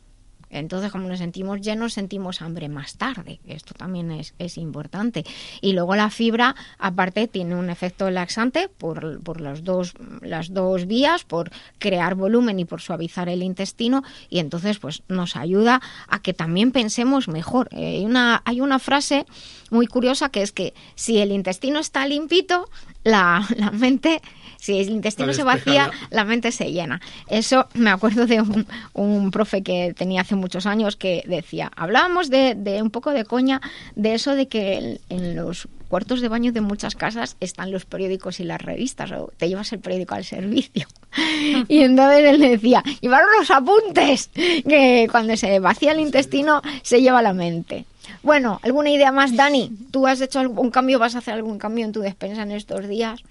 Entonces, 0.49 0.91
como 0.91 1.07
nos 1.07 1.19
sentimos 1.19 1.59
llenos, 1.61 1.93
sentimos 1.93 2.41
hambre 2.41 2.69
más 2.69 2.95
tarde. 2.95 3.39
Esto 3.45 3.73
también 3.73 4.11
es, 4.11 4.57
importante. 4.57 5.25
Y 5.59 5.73
luego 5.73 5.95
la 5.95 6.09
fibra, 6.09 6.55
aparte, 6.77 7.27
tiene 7.27 7.55
un 7.55 7.69
efecto 7.69 8.09
laxante 8.09 8.69
por, 8.69 9.21
por 9.21 9.41
las, 9.41 9.63
dos, 9.63 9.93
las 10.21 10.53
dos 10.53 10.87
vías, 10.87 11.25
por 11.25 11.51
crear 11.77 12.15
volumen 12.15 12.59
y 12.59 12.65
por 12.65 12.81
suavizar 12.81 13.27
el 13.27 13.43
intestino. 13.43 14.03
Y 14.29 14.39
entonces, 14.39 14.79
pues 14.79 15.03
nos 15.09 15.35
ayuda 15.35 15.81
a 16.07 16.21
que 16.21 16.33
también 16.33 16.71
pensemos 16.71 17.27
mejor. 17.27 17.67
Eh, 17.71 17.97
hay, 17.97 18.05
una, 18.05 18.41
hay 18.45 18.61
una 18.61 18.79
frase 18.79 19.25
muy 19.71 19.87
curiosa 19.87 20.29
que 20.29 20.41
es 20.41 20.53
que 20.53 20.73
si 20.95 21.17
el 21.17 21.31
intestino 21.31 21.79
está 21.79 22.07
limpito, 22.07 22.69
la, 23.03 23.45
la 23.57 23.71
mente, 23.71 24.21
si 24.65 24.79
el 24.79 24.89
intestino 24.89 25.31
se 25.31 25.43
vacía, 25.43 25.91
la 26.09 26.25
mente 26.25 26.51
se 26.51 26.71
llena. 26.71 26.99
Eso 27.27 27.67
me 27.75 27.91
acuerdo 27.91 28.25
de 28.25 28.41
un, 28.41 28.65
un 28.93 29.29
profe 29.29 29.61
que 29.61 29.93
tenía 29.95 30.21
hace 30.21 30.33
muchos 30.33 30.65
años 30.65 30.95
que 30.95 31.23
decía, 31.27 31.71
hablábamos 31.75 32.31
de, 32.31 32.55
de 32.55 32.81
un 32.81 32.89
poco 32.89 33.11
de 33.11 33.25
coña, 33.25 33.61
de 33.95 34.15
eso 34.15 34.33
de 34.33 34.47
que 34.47 34.73
en, 34.73 34.99
en 35.09 35.35
los 35.35 35.67
cuartos 35.87 36.19
de 36.19 36.29
baño 36.29 36.51
de 36.51 36.61
muchas 36.61 36.95
casas 36.95 37.37
están 37.41 37.71
los 37.71 37.85
periódicos 37.85 38.39
y 38.39 38.43
las 38.43 38.59
revistas, 38.59 39.11
o 39.11 39.31
te 39.37 39.47
llevas 39.47 39.71
el 39.71 39.81
periódico 39.81 40.15
al 40.15 40.25
servicio. 40.25 40.87
Y 41.69 41.81
entonces 41.81 42.25
él 42.25 42.41
decía, 42.41 42.83
llevaron 43.01 43.29
los 43.39 43.49
apuntes, 43.51 44.29
que 44.33 45.07
cuando 45.11 45.37
se 45.37 45.59
vacía 45.59 45.91
el 45.91 45.99
intestino 45.99 46.61
se 46.81 47.01
lleva 47.01 47.21
la 47.21 47.33
mente. 47.33 47.85
Bueno, 48.23 48.59
¿alguna 48.63 48.89
idea 48.89 49.11
más, 49.11 49.35
Dani? 49.35 49.71
¿Tú 49.91 50.07
has 50.07 50.19
hecho 50.21 50.39
algún 50.39 50.71
cambio, 50.71 50.99
vas 50.99 51.15
a 51.15 51.19
hacer 51.19 51.35
algún 51.35 51.57
cambio 51.59 51.85
en 51.85 51.91
tu 51.91 52.01
despensa 52.01 52.41
en 52.41 52.51
estos 52.51 52.87
días? 52.87 53.21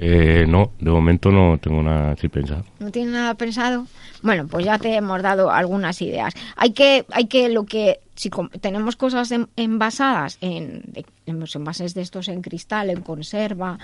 Eh, 0.00 0.44
no, 0.46 0.70
de 0.78 0.90
momento 0.92 1.32
no 1.32 1.58
tengo 1.58 1.82
nada 1.82 2.12
así 2.12 2.28
pensado. 2.28 2.64
¿No 2.78 2.90
tienes 2.92 3.12
nada 3.12 3.34
pensado? 3.34 3.84
Bueno, 4.22 4.46
pues 4.46 4.64
ya 4.64 4.78
te 4.78 4.94
hemos 4.94 5.20
dado 5.22 5.50
algunas 5.50 6.00
ideas. 6.02 6.34
Hay 6.54 6.70
que, 6.72 7.04
hay 7.10 7.26
que 7.26 7.48
lo 7.48 7.64
que, 7.64 7.98
si 8.14 8.30
tenemos 8.60 8.94
cosas 8.94 9.32
en- 9.32 9.48
envasadas 9.56 10.38
en, 10.40 10.82
en 11.26 11.40
los 11.40 11.56
envases 11.56 11.94
de 11.94 12.02
estos 12.02 12.28
en 12.28 12.42
cristal, 12.42 12.90
en 12.90 13.00
conserva, 13.02 13.80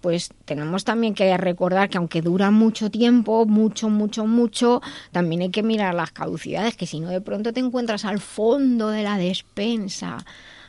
pues 0.00 0.30
tenemos 0.44 0.84
también 0.84 1.14
que 1.14 1.36
recordar 1.36 1.88
que 1.88 1.98
aunque 1.98 2.22
dura 2.22 2.52
mucho 2.52 2.88
tiempo, 2.88 3.44
mucho, 3.44 3.88
mucho, 3.90 4.24
mucho, 4.24 4.80
también 5.10 5.40
hay 5.42 5.50
que 5.50 5.64
mirar 5.64 5.94
las 5.96 6.12
caducidades, 6.12 6.76
que 6.76 6.86
si 6.86 7.00
no 7.00 7.08
de 7.08 7.20
pronto 7.20 7.52
te 7.52 7.58
encuentras 7.58 8.04
al 8.04 8.20
fondo 8.20 8.90
de 8.90 9.02
la 9.02 9.18
despensa 9.18 10.18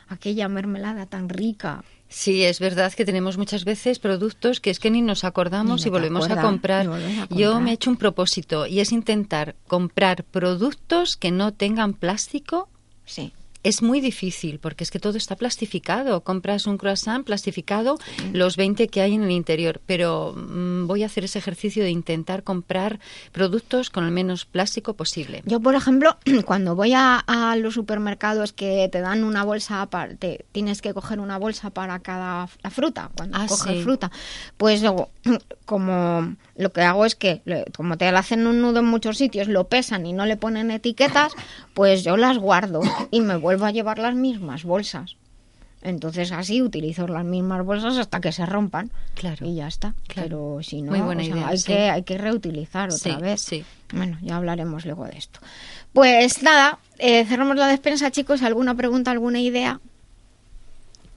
aquella 0.08 0.48
mermelada 0.48 1.06
tan 1.06 1.28
rica. 1.28 1.84
Sí, 2.10 2.42
es 2.44 2.58
verdad 2.58 2.92
que 2.94 3.04
tenemos 3.04 3.36
muchas 3.36 3.64
veces 3.64 3.98
productos 3.98 4.60
que 4.60 4.70
es 4.70 4.78
que 4.80 4.90
ni 4.90 5.02
nos 5.02 5.24
acordamos 5.24 5.82
Ni 5.82 5.88
y 5.88 5.90
volvemos 5.90 6.28
a 6.30 6.40
comprar. 6.40 6.88
volvemos 6.88 7.30
a 7.30 7.34
Yo 7.34 7.48
comprar. 7.50 7.62
me 7.62 7.70
he 7.70 7.74
hecho 7.74 7.90
un 7.90 7.96
propósito 7.96 8.66
y 8.66 8.80
es 8.80 8.92
intentar 8.92 9.56
comprar 9.66 10.24
productos 10.24 11.16
que 11.16 11.30
no 11.30 11.52
tengan 11.52 11.92
plástico. 11.92 12.68
Sí. 13.04 13.32
Es 13.68 13.82
muy 13.82 14.00
difícil 14.00 14.58
porque 14.58 14.82
es 14.84 14.90
que 14.90 14.98
todo 14.98 15.16
está 15.18 15.36
plastificado. 15.36 16.22
Compras 16.22 16.66
un 16.66 16.78
croissant 16.78 17.24
plastificado, 17.24 17.98
los 18.32 18.56
20 18.56 18.88
que 18.88 19.02
hay 19.02 19.14
en 19.14 19.24
el 19.24 19.30
interior. 19.30 19.80
Pero 19.86 20.34
mm, 20.34 20.86
voy 20.86 21.02
a 21.02 21.06
hacer 21.06 21.24
ese 21.24 21.38
ejercicio 21.38 21.82
de 21.84 21.90
intentar 21.90 22.42
comprar 22.42 22.98
productos 23.32 23.90
con 23.90 24.04
el 24.04 24.10
menos 24.10 24.44
plástico 24.46 24.94
posible. 24.94 25.42
Yo, 25.44 25.60
por 25.60 25.74
ejemplo, 25.74 26.16
cuando 26.46 26.74
voy 26.74 26.92
a, 26.94 27.18
a 27.26 27.56
los 27.56 27.74
supermercados 27.74 28.52
que 28.52 28.88
te 28.90 29.00
dan 29.00 29.22
una 29.24 29.44
bolsa, 29.44 29.86
para, 29.86 30.14
te, 30.14 30.46
tienes 30.52 30.80
que 30.82 30.94
coger 30.94 31.20
una 31.20 31.38
bolsa 31.38 31.70
para 31.70 31.98
cada 31.98 32.48
la 32.62 32.70
fruta, 32.70 33.10
cuando 33.16 33.36
Ah, 33.38 33.46
coges 33.48 33.76
sí. 33.78 33.82
fruta, 33.82 34.10
pues 34.56 34.80
luego, 34.82 35.10
como 35.64 36.34
lo 36.56 36.72
que 36.72 36.80
hago 36.82 37.04
es 37.04 37.14
que, 37.14 37.42
como 37.76 37.96
te 37.98 38.10
lo 38.10 38.18
hacen 38.18 38.46
un 38.46 38.60
nudo 38.60 38.80
en 38.80 38.86
muchos 38.86 39.18
sitios, 39.18 39.48
lo 39.48 39.64
pesan 39.68 40.06
y 40.06 40.12
no 40.12 40.26
le 40.26 40.36
ponen 40.36 40.70
etiquetas, 40.70 41.32
pues 41.74 42.02
yo 42.04 42.16
las 42.16 42.38
guardo 42.38 42.80
y 43.10 43.20
me 43.20 43.36
vuelvo 43.36 43.57
a 43.66 43.70
llevar 43.72 43.98
las 43.98 44.14
mismas 44.14 44.62
bolsas. 44.64 45.16
Entonces 45.82 46.32
así 46.32 46.60
utilizo 46.62 47.06
las 47.06 47.24
mismas 47.24 47.64
bolsas 47.64 47.98
hasta 47.98 48.20
que 48.20 48.32
se 48.32 48.44
rompan. 48.46 48.90
Claro. 49.14 49.46
Y 49.46 49.56
ya 49.56 49.68
está. 49.68 49.94
Claro. 50.08 50.28
Pero 50.28 50.58
si 50.62 50.82
no, 50.82 50.90
Muy 50.92 51.00
buena 51.00 51.22
o 51.22 51.24
sea, 51.26 51.34
idea, 51.36 51.48
hay, 51.48 51.58
sí. 51.58 51.64
que, 51.66 51.90
hay 51.90 52.02
que 52.02 52.18
reutilizar 52.18 52.88
otra 52.92 53.16
Sí, 53.16 53.22
vez. 53.22 53.40
sí. 53.40 53.64
Bueno, 53.92 54.18
ya 54.22 54.36
hablaremos 54.36 54.84
luego 54.84 55.04
de 55.04 55.16
esto. 55.18 55.40
Pues 55.92 56.42
nada, 56.42 56.78
eh, 56.98 57.24
cerramos 57.26 57.56
la 57.56 57.68
despensa, 57.68 58.10
chicos. 58.10 58.42
¿Alguna 58.42 58.74
pregunta, 58.74 59.10
alguna 59.12 59.40
idea? 59.40 59.80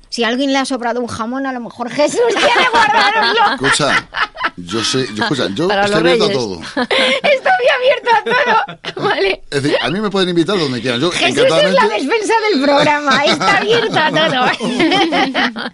Si 0.10 0.24
a 0.24 0.28
alguien 0.28 0.52
le 0.52 0.60
ha 0.60 0.66
sobrado 0.66 1.00
un 1.00 1.08
jamón, 1.08 1.46
a 1.48 1.54
lo 1.54 1.60
mejor 1.62 1.90
Jesús 1.90 2.20
quiere 2.28 2.70
guardároslo. 2.72 3.54
Escucha, 3.68 4.10
yo 4.58 4.84
sé, 4.84 5.08
yo, 5.16 5.24
escucha, 5.24 5.48
yo 5.56 5.68
Para 5.70 5.86
estoy 5.86 6.00
abierto 6.02 6.26
a 6.26 6.32
todo. 6.34 6.60
Estoy 6.82 7.68
Vale. 8.96 9.42
Es 9.50 9.64
decir, 9.64 9.78
a 9.82 9.90
mí 9.90 10.00
me 10.00 10.10
pueden 10.10 10.30
invitar 10.30 10.58
donde 10.58 10.80
quieran. 10.82 11.00
Yo 11.02 11.12
Jesús 11.12 11.44
es 11.44 11.74
la 11.74 11.88
despensa 11.88 12.34
del 12.52 12.62
programa, 12.62 13.24
está 13.26 13.58
abierto 13.58 13.98
a 14.00 14.10
todo. 14.10 14.46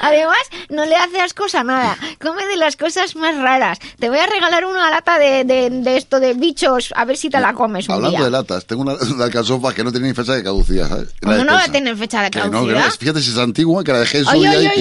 Además, 0.00 0.38
no 0.70 0.84
le 0.86 0.96
hace 0.96 1.20
ascos 1.20 1.54
a 1.54 1.64
nada. 1.64 1.96
Come 2.20 2.46
de 2.46 2.56
las 2.56 2.76
cosas 2.76 3.16
más 3.16 3.36
raras. 3.36 3.78
Te 3.98 4.08
voy 4.08 4.18
a 4.18 4.26
regalar 4.26 4.64
una 4.64 4.90
lata 4.90 5.18
de, 5.18 5.44
de, 5.44 5.70
de 5.70 5.96
esto 5.96 6.20
de 6.20 6.34
bichos, 6.34 6.92
a 6.96 7.04
ver 7.04 7.16
si 7.16 7.30
te 7.30 7.40
la 7.40 7.52
comes 7.54 7.88
un 7.88 7.94
Hablando 7.96 8.16
día. 8.18 8.24
de 8.26 8.30
latas, 8.30 8.64
tengo 8.66 8.82
una, 8.82 8.94
una 8.94 9.24
alcachofa 9.24 9.74
que 9.74 9.84
no 9.84 9.90
tiene 9.90 10.08
ni 10.08 10.14
fecha 10.14 10.34
de 10.34 10.42
caducidad. 10.42 10.88
¿sabes? 10.88 11.08
La 11.20 11.32
¿Cómo 11.32 11.44
no 11.44 11.52
va 11.54 11.64
a 11.64 11.68
tener 11.72 11.96
fecha 11.96 12.22
de 12.22 12.30
Que 12.30 12.38
no, 12.38 12.44
que 12.44 12.50
no, 12.50 12.58
caducidad? 12.66 12.90
fíjate 12.98 13.20
si 13.20 13.30
es 13.30 13.38
antigua, 13.38 13.82
que 13.84 13.92
la 13.92 14.00
dejé 14.00 14.18
en 14.18 14.24
su 14.24 14.32
día. 14.40 14.72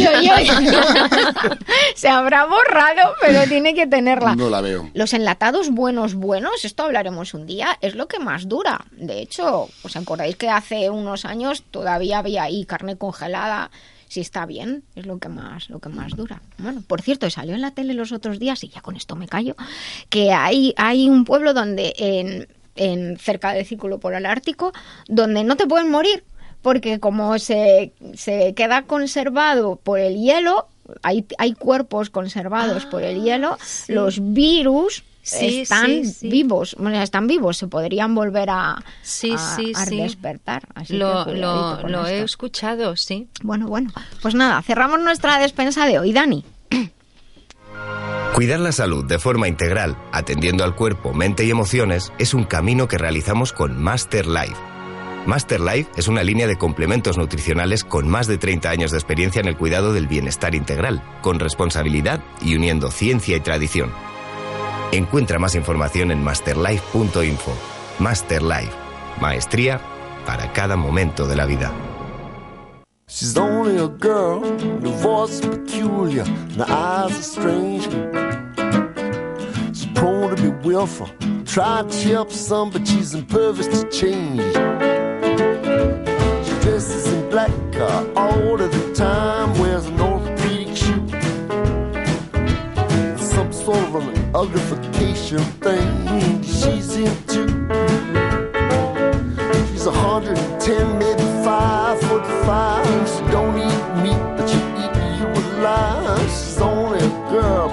Se 1.95 2.07
habrá 2.09 2.45
borrado, 2.45 3.13
pero 3.21 3.43
tiene 3.47 3.73
que 3.73 3.87
tenerla. 3.87 4.35
No 4.35 4.49
la 4.49 4.61
veo. 4.61 4.89
Los 4.93 5.13
enlatados 5.13 5.69
buenos, 5.71 6.13
buenos, 6.13 6.63
esto 6.65 6.83
hablaremos 6.87 7.33
un 7.33 7.45
día, 7.45 7.77
es 7.81 7.95
lo 7.95 8.07
que 8.07 8.19
más 8.19 8.49
dura. 8.49 8.85
De 8.91 9.21
hecho, 9.21 9.69
¿os 9.83 9.95
acordáis 9.95 10.35
que 10.35 10.49
hace 10.49 10.89
unos 10.89 11.25
años 11.25 11.63
todavía 11.69 12.19
había 12.19 12.43
ahí 12.43 12.65
carne 12.65 12.97
congelada? 12.97 13.69
Si 14.07 14.21
está 14.21 14.45
bien, 14.45 14.83
es 14.95 15.05
lo 15.05 15.19
que 15.19 15.27
más, 15.29 15.69
lo 15.69 15.79
que 15.79 15.89
más 15.89 16.15
dura. 16.15 16.41
Bueno, 16.57 16.81
por 16.87 17.01
cierto, 17.01 17.29
salió 17.29 17.55
en 17.55 17.61
la 17.61 17.71
tele 17.71 17.93
los 17.93 18.11
otros 18.11 18.39
días, 18.39 18.63
y 18.63 18.69
ya 18.69 18.81
con 18.81 18.95
esto 18.95 19.15
me 19.15 19.27
callo, 19.27 19.55
que 20.09 20.31
hay, 20.31 20.73
hay 20.77 21.09
un 21.09 21.25
pueblo 21.25 21.53
donde 21.53 21.93
en, 21.97 22.47
en 22.75 23.17
cerca 23.17 23.53
del 23.53 23.65
Círculo 23.65 23.99
Polar 23.99 24.25
Ártico, 24.25 24.71
donde 25.07 25.43
no 25.43 25.57
te 25.57 25.67
pueden 25.67 25.91
morir, 25.91 26.23
porque 26.61 26.99
como 26.99 27.37
se, 27.37 27.91
se 28.15 28.53
queda 28.53 28.83
conservado 28.83 29.75
por 29.75 29.99
el 29.99 30.15
hielo, 30.15 30.67
hay, 31.03 31.25
hay 31.37 31.53
cuerpos 31.53 32.09
conservados 32.09 32.85
por 32.85 33.03
el 33.03 33.21
hielo, 33.23 33.57
sí. 33.61 33.91
los 33.91 34.33
virus 34.33 35.03
Sí, 35.27 35.61
están 35.61 35.87
sí, 35.87 36.05
sí. 36.05 36.29
vivos, 36.29 36.75
bueno, 36.79 37.01
están 37.01 37.27
vivos, 37.27 37.57
se 37.57 37.67
podrían 37.67 38.15
volver 38.15 38.49
a, 38.49 38.81
Sí, 39.01 39.33
a- 39.37 39.55
sí, 39.55 39.73
a 39.75 39.85
sí. 39.85 39.97
despertar. 39.97 40.63
Así 40.73 40.93
Lo, 40.97 41.27
he 42.07 42.21
escuchado, 42.23 42.95
sí. 42.95 43.27
Bueno, 43.43 43.67
bueno, 43.67 43.91
pues 44.21 44.35
nada, 44.35 44.61
cerramos 44.61 45.01
nuestra 45.01 45.37
despensa 45.39 45.85
de 45.85 45.99
hoy, 45.99 46.13
Dani. 46.13 46.45
Cuidar 48.33 48.59
la 48.59 48.71
salud 48.71 49.03
de 49.05 49.19
forma 49.19 49.47
integral, 49.47 49.97
atendiendo 50.11 50.63
al 50.63 50.75
cuerpo, 50.75 51.11
mente 51.13 51.43
y 51.43 51.49
emociones, 51.51 52.13
es 52.19 52.33
un 52.33 52.43
camino 52.43 52.87
que 52.87 52.97
realizamos 52.97 53.51
con 53.51 53.81
Master 53.81 54.27
Life. 54.27 54.55
Master 55.25 55.59
Life 55.59 55.89
es 55.97 56.07
una 56.07 56.23
línea 56.23 56.47
de 56.47 56.57
complementos 56.57 57.17
nutricionales 57.17 57.83
con 57.83 58.07
más 58.07 58.27
de 58.27 58.37
30 58.37 58.69
años 58.69 58.91
de 58.91 58.97
experiencia 58.97 59.41
en 59.41 59.47
el 59.47 59.57
cuidado 59.57 59.91
del 59.91 60.07
bienestar 60.07 60.55
integral, 60.55 61.03
con 61.21 61.39
responsabilidad 61.39 62.21
y 62.41 62.55
uniendo 62.55 62.91
ciencia 62.91 63.35
y 63.35 63.39
tradición. 63.41 63.91
Encuentra 64.91 65.37
más 65.37 65.53
información 65.55 66.11
en 66.11 66.23
masterlife.info. 66.23 67.51
Master 67.99 68.41
Life, 68.41 68.71
maestría 69.19 69.81
para 70.25 70.53
cada 70.53 70.77
momento 70.77 71.27
de 71.27 71.35
la 71.35 71.45
vida. 71.45 71.73
She's 73.09 73.37
only 73.37 73.77
a 73.77 73.87
girl, 73.87 74.41
the 74.41 74.89
voice 75.01 75.41
peculiar, 75.41 76.23
the 76.55 76.65
eyes 76.69 77.11
are 77.11 77.21
strange. 77.21 77.83
She's 79.73 79.87
prone 79.93 80.35
to 80.35 80.41
be 80.41 80.49
willful, 80.67 81.07
tried 81.45 81.89
to 81.89 82.07
help 82.09 82.31
some, 82.31 82.69
but 82.69 82.87
she's 82.87 83.13
impervious 83.13 83.67
to 83.67 83.89
change. 83.89 84.41
She 86.45 86.59
dresses 86.61 87.11
in 87.11 87.29
black 87.29 87.51
uh, 87.75 88.05
all 88.15 88.61
of 88.61 88.71
the 88.71 88.93
time, 88.93 89.57
wears 89.59 89.85
an 89.85 89.99
orthopedic 89.99 90.75
shoe. 90.75 91.07
Some 93.17 93.51
sort 93.51 93.77
of 93.77 93.95
an 93.95 94.16
uglification 94.37 95.41
thing 95.65 96.43
she's 96.43 96.95
into. 96.95 97.47
She's 99.71 99.87
a 99.87 99.91
hundred 99.91 100.37
and 100.37 100.61
ten, 100.61 100.99
maybe 100.99 101.23
five 101.43 101.99
foot 102.01 102.23
five. 102.45 102.85
She 103.09 103.21
don't 103.31 103.57
eat 103.57 104.03
meat, 104.03 104.21
but 104.37 104.47
she 104.47 104.57
eat 104.83 104.95
you 105.17 105.27
alive. 105.41 106.21
She's 106.29 106.61
only 106.61 106.99
a 106.99 107.09
girl, 107.31 107.69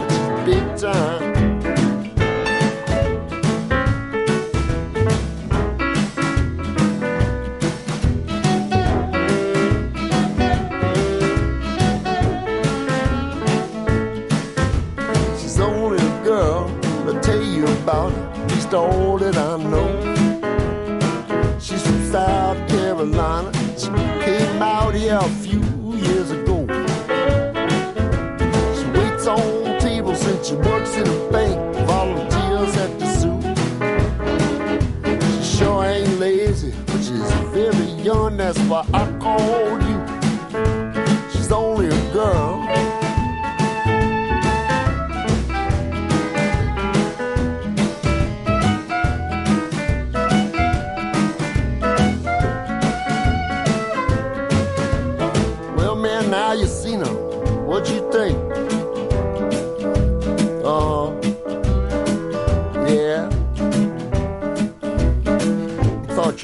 about 17.84 18.12
at 18.12 18.50
least 18.50 18.72
all 18.72 19.18
that 19.18 19.36
I 19.36 19.58
know. 19.58 19.88
She's 21.60 21.82
from 21.86 22.10
South 22.10 22.56
Carolina. 22.66 23.52
She 23.76 23.90
came 24.24 24.62
out 24.62 24.94
here 24.94 25.18
a 25.20 25.28
few 25.44 25.60
years 25.92 26.30
ago. 26.30 26.66
She 28.76 28.84
waits 28.96 29.26
on 29.26 29.78
tables 29.80 30.24
and 30.26 30.42
she 30.46 30.54
works 30.54 30.96
in 30.96 31.06
a 31.06 31.30
bank, 31.30 31.76
volunteers 31.86 32.74
at 32.84 32.98
the 33.00 33.08
zoo. 33.18 33.38
She 35.42 35.58
sure 35.58 35.84
ain't 35.84 36.18
lazy, 36.18 36.72
but 36.86 37.00
she's 37.06 37.32
very 37.52 37.90
young, 38.02 38.38
that's 38.38 38.58
why 38.60 38.86
I 38.94 39.04
called 39.18 39.82
you. 39.90 39.98
She's 41.32 41.52
only 41.52 41.88
a 41.88 42.12
girl. 42.14 42.53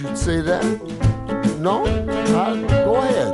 You'd 0.02 0.16
say 0.16 0.40
that. 0.40 0.64
No? 1.60 1.84
I, 1.84 2.62
go 2.84 2.96
ahead. 2.96 3.32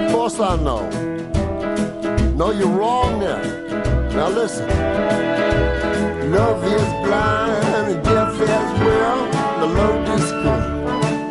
Of 0.00 0.12
course 0.12 0.38
I 0.40 0.56
know. 0.56 0.88
No, 2.36 2.50
you're 2.50 2.68
wrong 2.68 3.20
there. 3.20 3.42
Now 4.10 4.28
listen. 4.28 4.68
Love 6.30 6.64
is 6.64 6.88
blind 7.06 7.64
and 7.74 8.04
deaf 8.04 8.40
as 8.40 8.80
well. 8.80 9.20
The 9.60 9.66
love 9.66 10.08
is 10.18 10.30
good. 10.42 10.64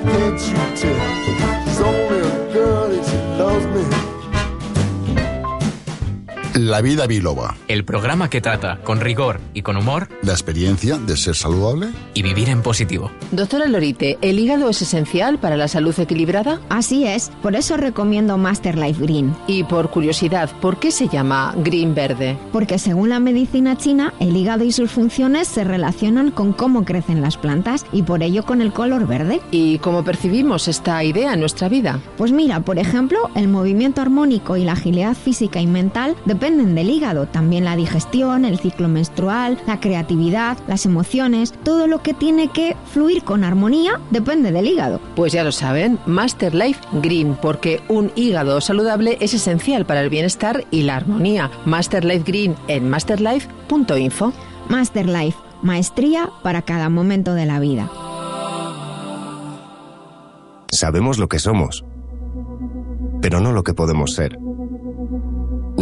Can't 0.10 0.42
you 0.48 0.62
tell? 0.82 1.64
She's 1.66 1.82
only 1.82 2.33
La 6.54 6.82
vida 6.82 7.08
biloba. 7.08 7.56
El 7.68 7.84
programa 7.84 8.30
que 8.30 8.40
trata 8.40 8.78
con 8.84 9.02
rigor 9.02 9.40
y 9.56 9.64
con 9.64 9.76
humor 9.76 10.08
La 10.22 10.34
experiencia 10.34 11.00
de 11.00 11.18
ser 11.18 11.36
saludable. 11.36 11.88
y 12.14 12.22
vivir 12.22 12.48
en 12.50 12.62
positivo. 12.62 13.10
Doctora 13.32 13.66
Lorite, 13.66 14.20
¿el 14.22 14.38
hígado 14.38 14.70
es 14.70 14.80
esencial 14.84 15.40
para 15.40 15.58
la 15.58 15.68
salud 15.68 16.00
equilibrada? 16.00 16.62
Así 16.70 17.08
es, 17.08 17.32
por 17.42 17.56
eso 17.56 17.76
recomiendo 17.76 18.38
Master 18.38 18.78
Life 18.78 19.02
Green. 19.02 19.36
Y 19.48 19.64
por 19.64 19.90
curiosidad, 19.90 20.52
¿por 20.62 20.78
qué 20.78 20.92
se 20.92 21.08
llama 21.08 21.56
Green 21.58 21.96
Verde? 21.96 22.38
Porque 22.52 22.78
según 22.78 23.10
la 23.10 23.20
medicina 23.20 23.76
china, 23.76 24.14
el 24.20 24.38
hígado 24.38 24.64
y 24.64 24.72
sus 24.72 24.92
funciones 24.92 25.48
se 25.48 25.64
relacionan 25.64 26.30
con 26.30 26.54
cómo 26.54 26.86
crecen 26.86 27.22
las 27.24 27.36
plantas 27.36 27.84
y 27.92 28.04
por 28.04 28.22
ello 28.22 28.46
con 28.46 28.62
el 28.62 28.72
color 28.72 29.08
verde. 29.08 29.42
¿Y 29.50 29.80
cómo 29.80 30.04
percibimos 30.04 30.68
esta 30.68 31.04
idea 31.04 31.34
en 31.34 31.40
nuestra 31.40 31.68
vida? 31.68 32.00
Pues 32.16 32.32
mira, 32.32 32.60
por 32.60 32.78
ejemplo, 32.78 33.32
el 33.34 33.48
movimiento 33.48 34.02
armónico 34.02 34.56
y 34.56 34.66
la 34.66 34.74
agilidad 34.74 35.16
física 35.16 35.60
y 35.60 35.66
mental 35.66 36.16
dependen 36.44 36.76
del 36.76 36.90
hígado. 36.90 37.26
También 37.26 37.64
la 37.64 37.78
digestión, 37.78 38.44
el 38.44 38.60
ciclo 38.60 38.90
menstrual, 38.90 39.58
la 39.66 39.80
creatividad, 39.80 40.58
las 40.68 40.86
emociones, 40.86 41.54
todo 41.64 41.88
lo 41.88 42.04
que 42.04 42.14
tiene 42.14 42.50
que 42.50 42.76
fluir 42.92 43.24
con 43.24 43.46
armonía 43.46 44.02
depende 44.12 44.52
del 44.52 44.68
hígado. 44.68 45.00
Pues 45.16 45.32
ya 45.32 45.46
lo 45.46 45.54
saben, 45.54 46.00
Master 46.06 46.54
Life 46.54 46.82
Green, 47.02 47.38
porque 47.42 47.82
un 47.88 48.12
hígado 48.18 48.60
saludable 48.60 49.18
es 49.22 49.34
esencial 49.34 49.86
para 49.86 50.02
el 50.02 50.10
bienestar 50.10 50.66
y 50.70 50.84
la 50.84 50.98
armonía. 50.98 51.50
Master 51.64 52.04
Life 52.04 52.26
Green 52.30 52.56
en 52.68 52.90
masterlife.info. 52.90 54.34
Master 54.68 55.08
Life, 55.08 55.38
maestría 55.62 56.30
para 56.42 56.64
cada 56.64 56.90
momento 56.90 57.36
de 57.36 57.46
la 57.46 57.62
vida. 57.62 57.90
Sabemos 60.68 61.20
lo 61.20 61.30
que 61.30 61.40
somos, 61.40 61.86
pero 63.22 63.40
no 63.40 63.54
lo 63.54 63.64
que 63.64 63.74
podemos 63.74 64.14
ser. 64.14 64.38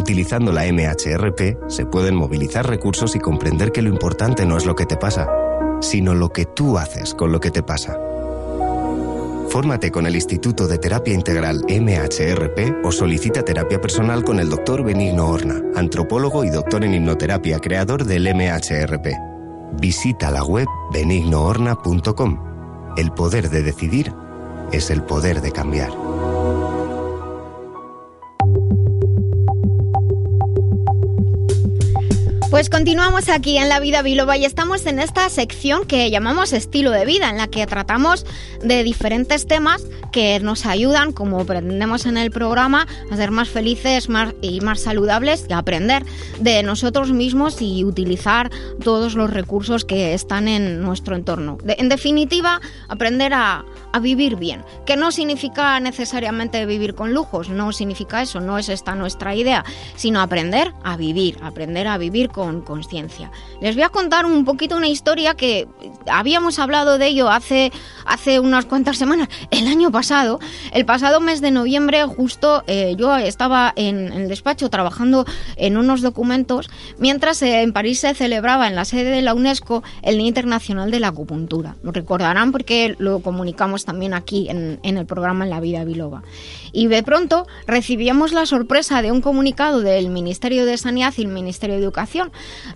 Utilizando 0.01 0.51
la 0.51 0.63
MHRP 0.63 1.69
se 1.69 1.85
pueden 1.85 2.15
movilizar 2.15 2.67
recursos 2.67 3.15
y 3.15 3.19
comprender 3.19 3.71
que 3.71 3.83
lo 3.83 3.89
importante 3.89 4.47
no 4.47 4.57
es 4.57 4.65
lo 4.65 4.73
que 4.73 4.87
te 4.87 4.97
pasa, 4.97 5.29
sino 5.79 6.15
lo 6.15 6.29
que 6.29 6.45
tú 6.45 6.79
haces 6.79 7.13
con 7.13 7.31
lo 7.31 7.39
que 7.39 7.51
te 7.51 7.61
pasa. 7.61 7.99
Fórmate 9.49 9.91
con 9.91 10.07
el 10.07 10.15
Instituto 10.15 10.67
de 10.67 10.79
Terapia 10.79 11.13
Integral 11.13 11.63
MHRP 11.69 12.83
o 12.83 12.91
solicita 12.91 13.43
terapia 13.43 13.79
personal 13.79 14.23
con 14.23 14.39
el 14.39 14.49
doctor 14.49 14.83
Benigno 14.83 15.27
Horna, 15.27 15.61
antropólogo 15.75 16.43
y 16.43 16.49
doctor 16.49 16.83
en 16.83 16.95
hipnoterapia, 16.95 17.59
creador 17.59 18.03
del 18.03 18.23
MHRP. 18.23 19.07
Visita 19.79 20.31
la 20.31 20.43
web 20.43 20.67
benignohorna.com. 20.91 22.95
El 22.97 23.11
poder 23.11 23.51
de 23.51 23.61
decidir 23.61 24.11
es 24.71 24.89
el 24.89 25.03
poder 25.03 25.41
de 25.41 25.51
cambiar. 25.51 25.91
Pues 32.51 32.69
continuamos 32.69 33.29
aquí 33.29 33.57
en 33.57 33.69
La 33.69 33.79
Vida 33.79 34.01
Biloba 34.01 34.35
y 34.35 34.43
estamos 34.43 34.85
en 34.85 34.99
esta 34.99 35.29
sección 35.29 35.85
que 35.85 36.11
llamamos 36.11 36.51
estilo 36.51 36.91
de 36.91 37.05
vida, 37.05 37.29
en 37.29 37.37
la 37.37 37.47
que 37.47 37.65
tratamos 37.65 38.25
de 38.61 38.83
diferentes 38.83 39.47
temas 39.47 39.81
que 40.11 40.37
nos 40.41 40.65
ayudan, 40.65 41.13
como 41.13 41.45
pretendemos 41.45 42.05
en 42.05 42.17
el 42.17 42.29
programa, 42.29 42.87
a 43.09 43.15
ser 43.15 43.31
más 43.31 43.47
felices 43.47 44.09
más, 44.09 44.33
y 44.41 44.59
más 44.59 44.81
saludables 44.81 45.45
y 45.49 45.53
aprender 45.53 46.03
de 46.41 46.61
nosotros 46.61 47.13
mismos 47.13 47.61
y 47.61 47.85
utilizar 47.85 48.51
todos 48.83 49.15
los 49.15 49.29
recursos 49.29 49.85
que 49.85 50.13
están 50.13 50.49
en 50.49 50.81
nuestro 50.81 51.15
entorno. 51.15 51.57
En 51.65 51.87
definitiva, 51.87 52.59
aprender 52.89 53.33
a, 53.33 53.63
a 53.91 53.99
vivir 53.99 54.35
bien, 54.35 54.63
que 54.85 54.97
no 54.97 55.11
significa 55.11 55.79
necesariamente 55.79 56.65
vivir 56.65 56.95
con 56.95 57.13
lujos, 57.13 57.49
no 57.49 57.71
significa 57.71 58.21
eso, 58.21 58.39
no 58.39 58.57
es 58.57 58.69
esta 58.69 58.95
nuestra 58.95 59.35
idea, 59.35 59.65
sino 59.95 60.21
aprender 60.21 60.73
a 60.83 60.97
vivir, 60.97 61.37
aprender 61.41 61.87
a 61.87 61.97
vivir 61.97 62.29
con 62.29 62.61
conciencia. 62.61 63.31
Les 63.61 63.75
voy 63.75 63.83
a 63.83 63.89
contar 63.89 64.25
un 64.25 64.45
poquito 64.45 64.77
una 64.77 64.87
historia 64.87 65.35
que 65.35 65.67
habíamos 66.07 66.59
hablado 66.59 66.97
de 66.97 67.07
ello 67.07 67.29
hace, 67.29 67.71
hace 68.05 68.39
unas 68.39 68.65
cuantas 68.65 68.97
semanas, 68.97 69.27
el 69.51 69.67
año 69.67 69.91
pasado, 69.91 70.39
el 70.71 70.85
pasado 70.85 71.19
mes 71.19 71.41
de 71.41 71.51
noviembre, 71.51 72.03
justo 72.05 72.63
eh, 72.67 72.95
yo 72.97 73.15
estaba 73.17 73.73
en, 73.75 74.11
el 74.11 74.27
despacho 74.27 74.69
trabajando 74.69 75.25
en 75.55 75.77
unos 75.77 76.01
documentos, 76.01 76.69
mientras 76.97 77.41
eh, 77.41 77.61
en 77.61 77.73
París 77.73 77.99
se 77.99 78.13
celebraba 78.13 78.67
en 78.67 78.75
la 78.75 78.85
sede 78.85 79.11
de 79.11 79.21
la 79.21 79.33
UNESCO 79.33 79.83
el 80.01 80.17
Día 80.17 80.27
Internacional 80.27 80.91
de 80.91 80.99
la 80.99 81.09
Acupuntura. 81.09 81.75
Lo 81.83 81.91
recordarán 81.91 82.51
porque 82.51 82.95
lo 82.97 83.19
comunicamos 83.19 83.80
también 83.85 84.13
aquí 84.13 84.49
en, 84.49 84.79
en 84.83 84.97
el 84.97 85.05
programa 85.05 85.45
En 85.45 85.49
la 85.49 85.59
Vida 85.59 85.83
Biloba. 85.83 86.23
Y 86.71 86.87
de 86.87 87.03
pronto 87.03 87.47
recibíamos 87.67 88.31
la 88.31 88.45
sorpresa 88.45 89.01
de 89.01 89.11
un 89.11 89.21
comunicado 89.21 89.81
del 89.81 90.09
Ministerio 90.09 90.65
de 90.65 90.77
Sanidad 90.77 91.13
y 91.17 91.21
el 91.21 91.27
Ministerio 91.27 91.75
de 91.75 91.81
Educación. 91.81 92.31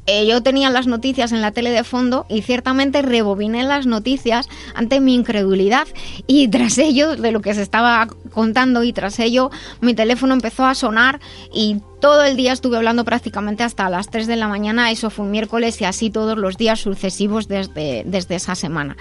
Eh, 0.05 0.25
yo 0.27 0.41
tenía 0.43 0.69
las 0.69 0.87
noticias 0.87 1.31
en 1.31 1.41
la 1.41 1.51
tele 1.51 1.71
de 1.71 1.83
fondo 1.83 2.25
y 2.29 2.41
ciertamente 2.41 3.01
rebobiné 3.01 3.63
las 3.63 3.85
noticias 3.85 4.47
ante 4.73 4.99
mi 4.99 5.15
incredulidad 5.15 5.87
y 6.27 6.47
tras 6.47 6.77
ello, 6.77 7.15
de 7.15 7.31
lo 7.31 7.41
que 7.41 7.53
se 7.53 7.61
estaba 7.61 8.07
contando 8.33 8.83
y 8.83 8.93
tras 8.93 9.19
ello, 9.19 9.51
mi 9.81 9.93
teléfono 9.93 10.33
empezó 10.33 10.65
a 10.65 10.75
sonar 10.75 11.19
y 11.53 11.77
todo 11.99 12.23
el 12.23 12.35
día 12.35 12.53
estuve 12.53 12.77
hablando 12.77 13.05
prácticamente 13.05 13.63
hasta 13.63 13.89
las 13.89 14.09
3 14.09 14.27
de 14.27 14.35
la 14.35 14.47
mañana, 14.47 14.91
eso 14.91 15.09
fue 15.09 15.25
un 15.25 15.31
miércoles 15.31 15.79
y 15.81 15.85
así 15.85 16.09
todos 16.09 16.37
los 16.37 16.57
días 16.57 16.79
sucesivos 16.79 17.47
desde, 17.47 18.03
desde 18.05 18.35
esa 18.35 18.55
semana. 18.55 18.95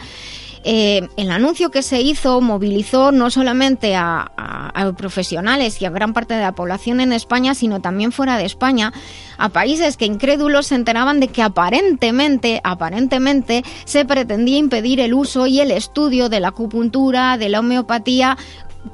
Eh, 0.65 1.09
el 1.19 1.31
anuncio 1.31 1.71
que 1.71 1.83
se 1.83 2.01
hizo 2.01 2.41
movilizó 2.41 3.13
no 3.13 3.31
solamente 3.31 3.95
a, 3.97 4.31
a- 4.37 4.71
a 4.75 4.93
profesionales 4.95 5.81
y 5.81 5.85
a 5.85 5.91
gran 5.91 6.15
parte 6.15 6.33
de 6.35 6.41
la 6.41 6.53
población 6.55 7.01
en 7.01 7.13
España, 7.13 7.55
sino 7.55 7.81
también 7.81 8.13
fuera 8.13 8.39
de 8.39 8.47
España, 8.47 8.93
a 9.37 9.51
países 9.51 9.97
que 9.99 10.07
incrédulos 10.07 10.69
se 10.69 10.75
enteraban 10.75 11.21
de 11.21 11.29
que 11.29 11.43
aparentemente, 11.43 12.61
aparentemente, 12.65 13.63
se 13.85 14.05
pretendía 14.07 14.57
impedir 14.59 15.01
el 15.01 15.13
uso 15.15 15.47
y 15.47 15.61
el 15.61 15.71
estudio 15.71 16.29
de 16.29 16.41
la 16.41 16.49
acupuntura, 16.49 17.37
de 17.37 17.49
la 17.51 17.61
homeopatía, 17.61 18.37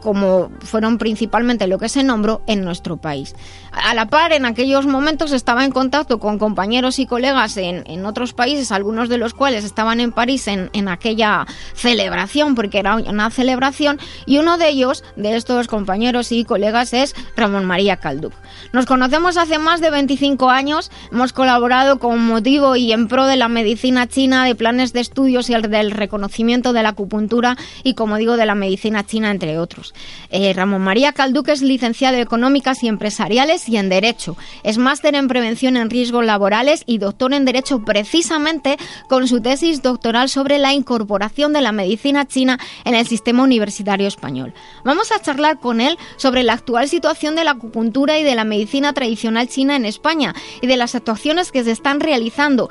como 0.03 0.51
fueron 0.61 0.99
principalmente 0.99 1.67
lo 1.67 1.79
que 1.79 1.89
se 1.89 2.03
nombró 2.05 2.43
en 2.47 2.63
nuestro 2.65 2.97
país. 2.97 3.35
A 3.73 3.95
la 3.95 4.07
par, 4.07 4.33
en 4.33 4.47
aquellos 4.47 4.87
momentos 4.87 5.33
estaba 5.33 5.65
en 5.65 5.71
contacto 5.71 6.19
con 6.19 6.39
compañeros 6.39 6.99
y 6.99 7.07
colegas 7.07 7.57
en, 7.57 7.85
en 7.87 8.05
otros 8.05 8.33
países, 8.33 8.73
algunos 8.73 9.09
de 9.09 9.17
los 9.17 9.33
cuales 9.33 9.65
estaban 9.65 10.01
en 10.01 10.11
París 10.11 10.49
en, 10.49 10.71
en 10.73 10.89
aquella 10.89 11.47
celebración, 11.75 12.55
porque 12.57 12.81
era 12.81 12.97
una 12.97 13.31
celebración, 13.31 14.01
y 14.27 14.39
uno 14.39 14.59
de 14.59 14.69
ellos, 14.71 15.05
de 15.15 15.37
estos 15.37 15.69
compañeros 15.69 16.33
y 16.33 16.45
colegas, 16.45 16.93
es 16.93 17.15
Ramón 17.37 17.65
María 17.65 17.97
Calduc. 17.97 18.33
Nos 18.73 18.87
conocemos 18.87 19.37
hace 19.37 19.59
más 19.59 19.81
de 19.81 19.91
25 19.91 20.51
años, 20.51 20.91
hemos 21.13 21.33
colaborado 21.33 21.99
con 21.99 22.27
motivo 22.27 22.75
y 22.75 22.93
en 22.93 23.07
pro 23.07 23.27
de 23.27 23.37
la 23.37 23.49
medicina 23.49 24.09
china, 24.09 24.45
de 24.45 24.55
planes 24.55 24.93
de 24.93 25.01
estudios 25.01 25.49
y 25.49 25.55
el 25.55 25.63
del 25.63 25.93
reconocimiento 25.93 26.73
de 26.73 26.83
la 26.83 26.91
acupuntura 26.91 27.57
y, 27.85 27.95
como 27.95 28.17
digo, 28.17 28.37
de 28.37 28.47
la 28.47 28.55
medicina 28.55 29.07
china, 29.07 29.31
entre 29.31 29.59
otros. 29.59 29.95
Eh, 30.31 30.53
Ramón 30.55 30.83
María 30.83 31.13
Calduc 31.13 31.49
es 31.49 31.63
licenciado 31.63 32.17
en 32.17 32.23
Económicas 32.23 32.83
y 32.83 32.89
Empresariales 32.89 33.60
y 33.69 33.77
en 33.77 33.89
Derecho. 33.89 34.37
Es 34.63 34.79
máster 34.79 35.15
en 35.15 35.29
Prevención 35.29 35.77
en 35.77 35.91
Riesgos 35.91 36.25
Laborales 36.25 36.83
y 36.87 36.99
doctor 36.99 37.35
en 37.35 37.45
Derecho 37.45 37.85
precisamente 37.85 38.77
con 39.09 39.29
su 39.29 39.41
tesis 39.41 39.83
doctoral 39.83 40.29
sobre 40.29 40.59
la 40.59 40.73
incorporación 40.73 41.53
de 41.53 41.61
la 41.61 41.73
medicina 41.73 42.27
china 42.27 42.59
en 42.85 42.95
el 42.95 43.07
sistema 43.07 43.43
universitario 43.43 44.09
español. 44.09 44.55
Vamos 44.85 45.13
a 45.13 45.21
charlar 45.21 45.59
con 45.59 45.81
él 45.81 45.99
sobre 46.17 46.43
la 46.43 46.55
actual 46.55 46.89
situación 46.89 47.35
de 47.35 47.45
la 47.45 47.53
acupuntura 47.53 48.19
y 48.19 48.25
de 48.25 48.35
la 48.35 48.45
medicina 48.45 48.93
tradicional 48.93 49.49
china 49.49 49.77
en 49.77 49.85
España 49.85 50.35
y 50.61 50.67
de 50.67 50.77
las 50.77 50.95
actuaciones 50.95 51.53
que 51.53 51.65
se 51.65 51.73
están 51.73 52.01
realizando 52.01 52.71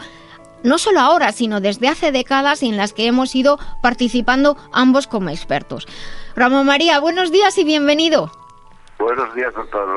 no 0.64 0.78
solo 0.78 1.00
ahora, 1.00 1.32
sino 1.32 1.62
desde 1.62 1.88
hace 1.88 2.12
décadas 2.12 2.64
y 2.64 2.70
en 2.70 2.78
las 2.78 2.94
que 2.94 3.08
hemos 3.08 3.36
ido 3.36 3.60
participando 3.82 4.58
ambos 4.72 5.08
como 5.08 5.30
expertos. 5.30 5.88
Ramón 6.36 6.66
María, 6.66 7.00
buenos 7.00 7.32
días 7.32 7.58
y 7.58 7.64
bienvenido. 7.64 8.39
Buenos 9.00 9.34
días, 9.34 9.54
doctor. 9.56 9.88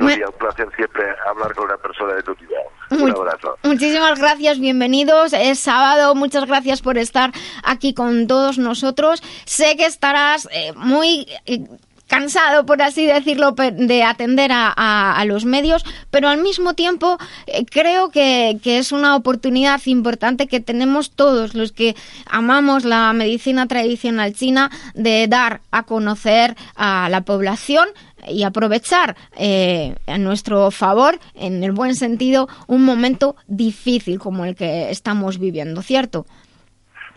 Nuria, 0.00 0.26
un 0.28 0.38
placer 0.38 0.68
siempre 0.74 1.04
hablar 1.28 1.54
con 1.54 1.66
una 1.66 1.76
persona 1.76 2.14
de 2.14 2.22
tu 2.22 2.32
nivel. 2.40 3.02
Un 3.02 3.10
abrazo. 3.10 3.56
Muchísimas 3.62 4.18
gracias, 4.18 4.58
bienvenidos. 4.58 5.32
Es 5.34 5.58
sábado, 5.60 6.14
muchas 6.14 6.46
gracias 6.46 6.80
por 6.80 6.96
estar 6.98 7.32
aquí 7.62 7.92
con 7.94 8.26
todos 8.26 8.58
nosotros. 8.58 9.22
Sé 9.44 9.76
que 9.76 9.84
estarás 9.86 10.48
eh, 10.52 10.72
muy 10.74 11.28
eh, 11.46 11.60
cansado, 12.08 12.66
por 12.66 12.82
así 12.82 13.06
decirlo, 13.06 13.52
de 13.52 14.02
atender 14.02 14.50
a, 14.50 14.72
a- 14.76 15.14
a 15.20 15.24
los 15.26 15.44
medios, 15.44 15.84
pero 16.10 16.28
al 16.28 16.38
mismo 16.42 16.74
tiempo 16.74 17.18
eh, 17.46 17.64
creo 17.70 18.10
que, 18.10 18.58
que 18.64 18.78
es 18.78 18.90
una 18.90 19.14
oportunidad 19.14 19.80
importante 19.84 20.48
que 20.48 20.58
tenemos 20.58 21.12
todos 21.12 21.54
los 21.54 21.70
que 21.70 21.94
amamos 22.26 22.84
la 22.84 23.12
medicina 23.12 23.68
tradicional 23.68 24.32
china 24.34 24.70
de 24.94 25.28
dar 25.28 25.60
a 25.70 25.84
conocer 25.84 26.56
a 26.74 27.08
la 27.10 27.20
población 27.20 27.86
y 28.28 28.42
aprovechar 28.42 29.16
eh, 29.36 29.94
a 30.06 30.18
nuestro 30.18 30.70
favor, 30.70 31.18
en 31.34 31.62
el 31.64 31.72
buen 31.72 31.94
sentido, 31.94 32.48
un 32.66 32.84
momento 32.84 33.36
difícil 33.46 34.18
como 34.18 34.44
el 34.44 34.54
que 34.54 34.90
estamos 34.90 35.38
viviendo, 35.38 35.82
¿cierto? 35.82 36.26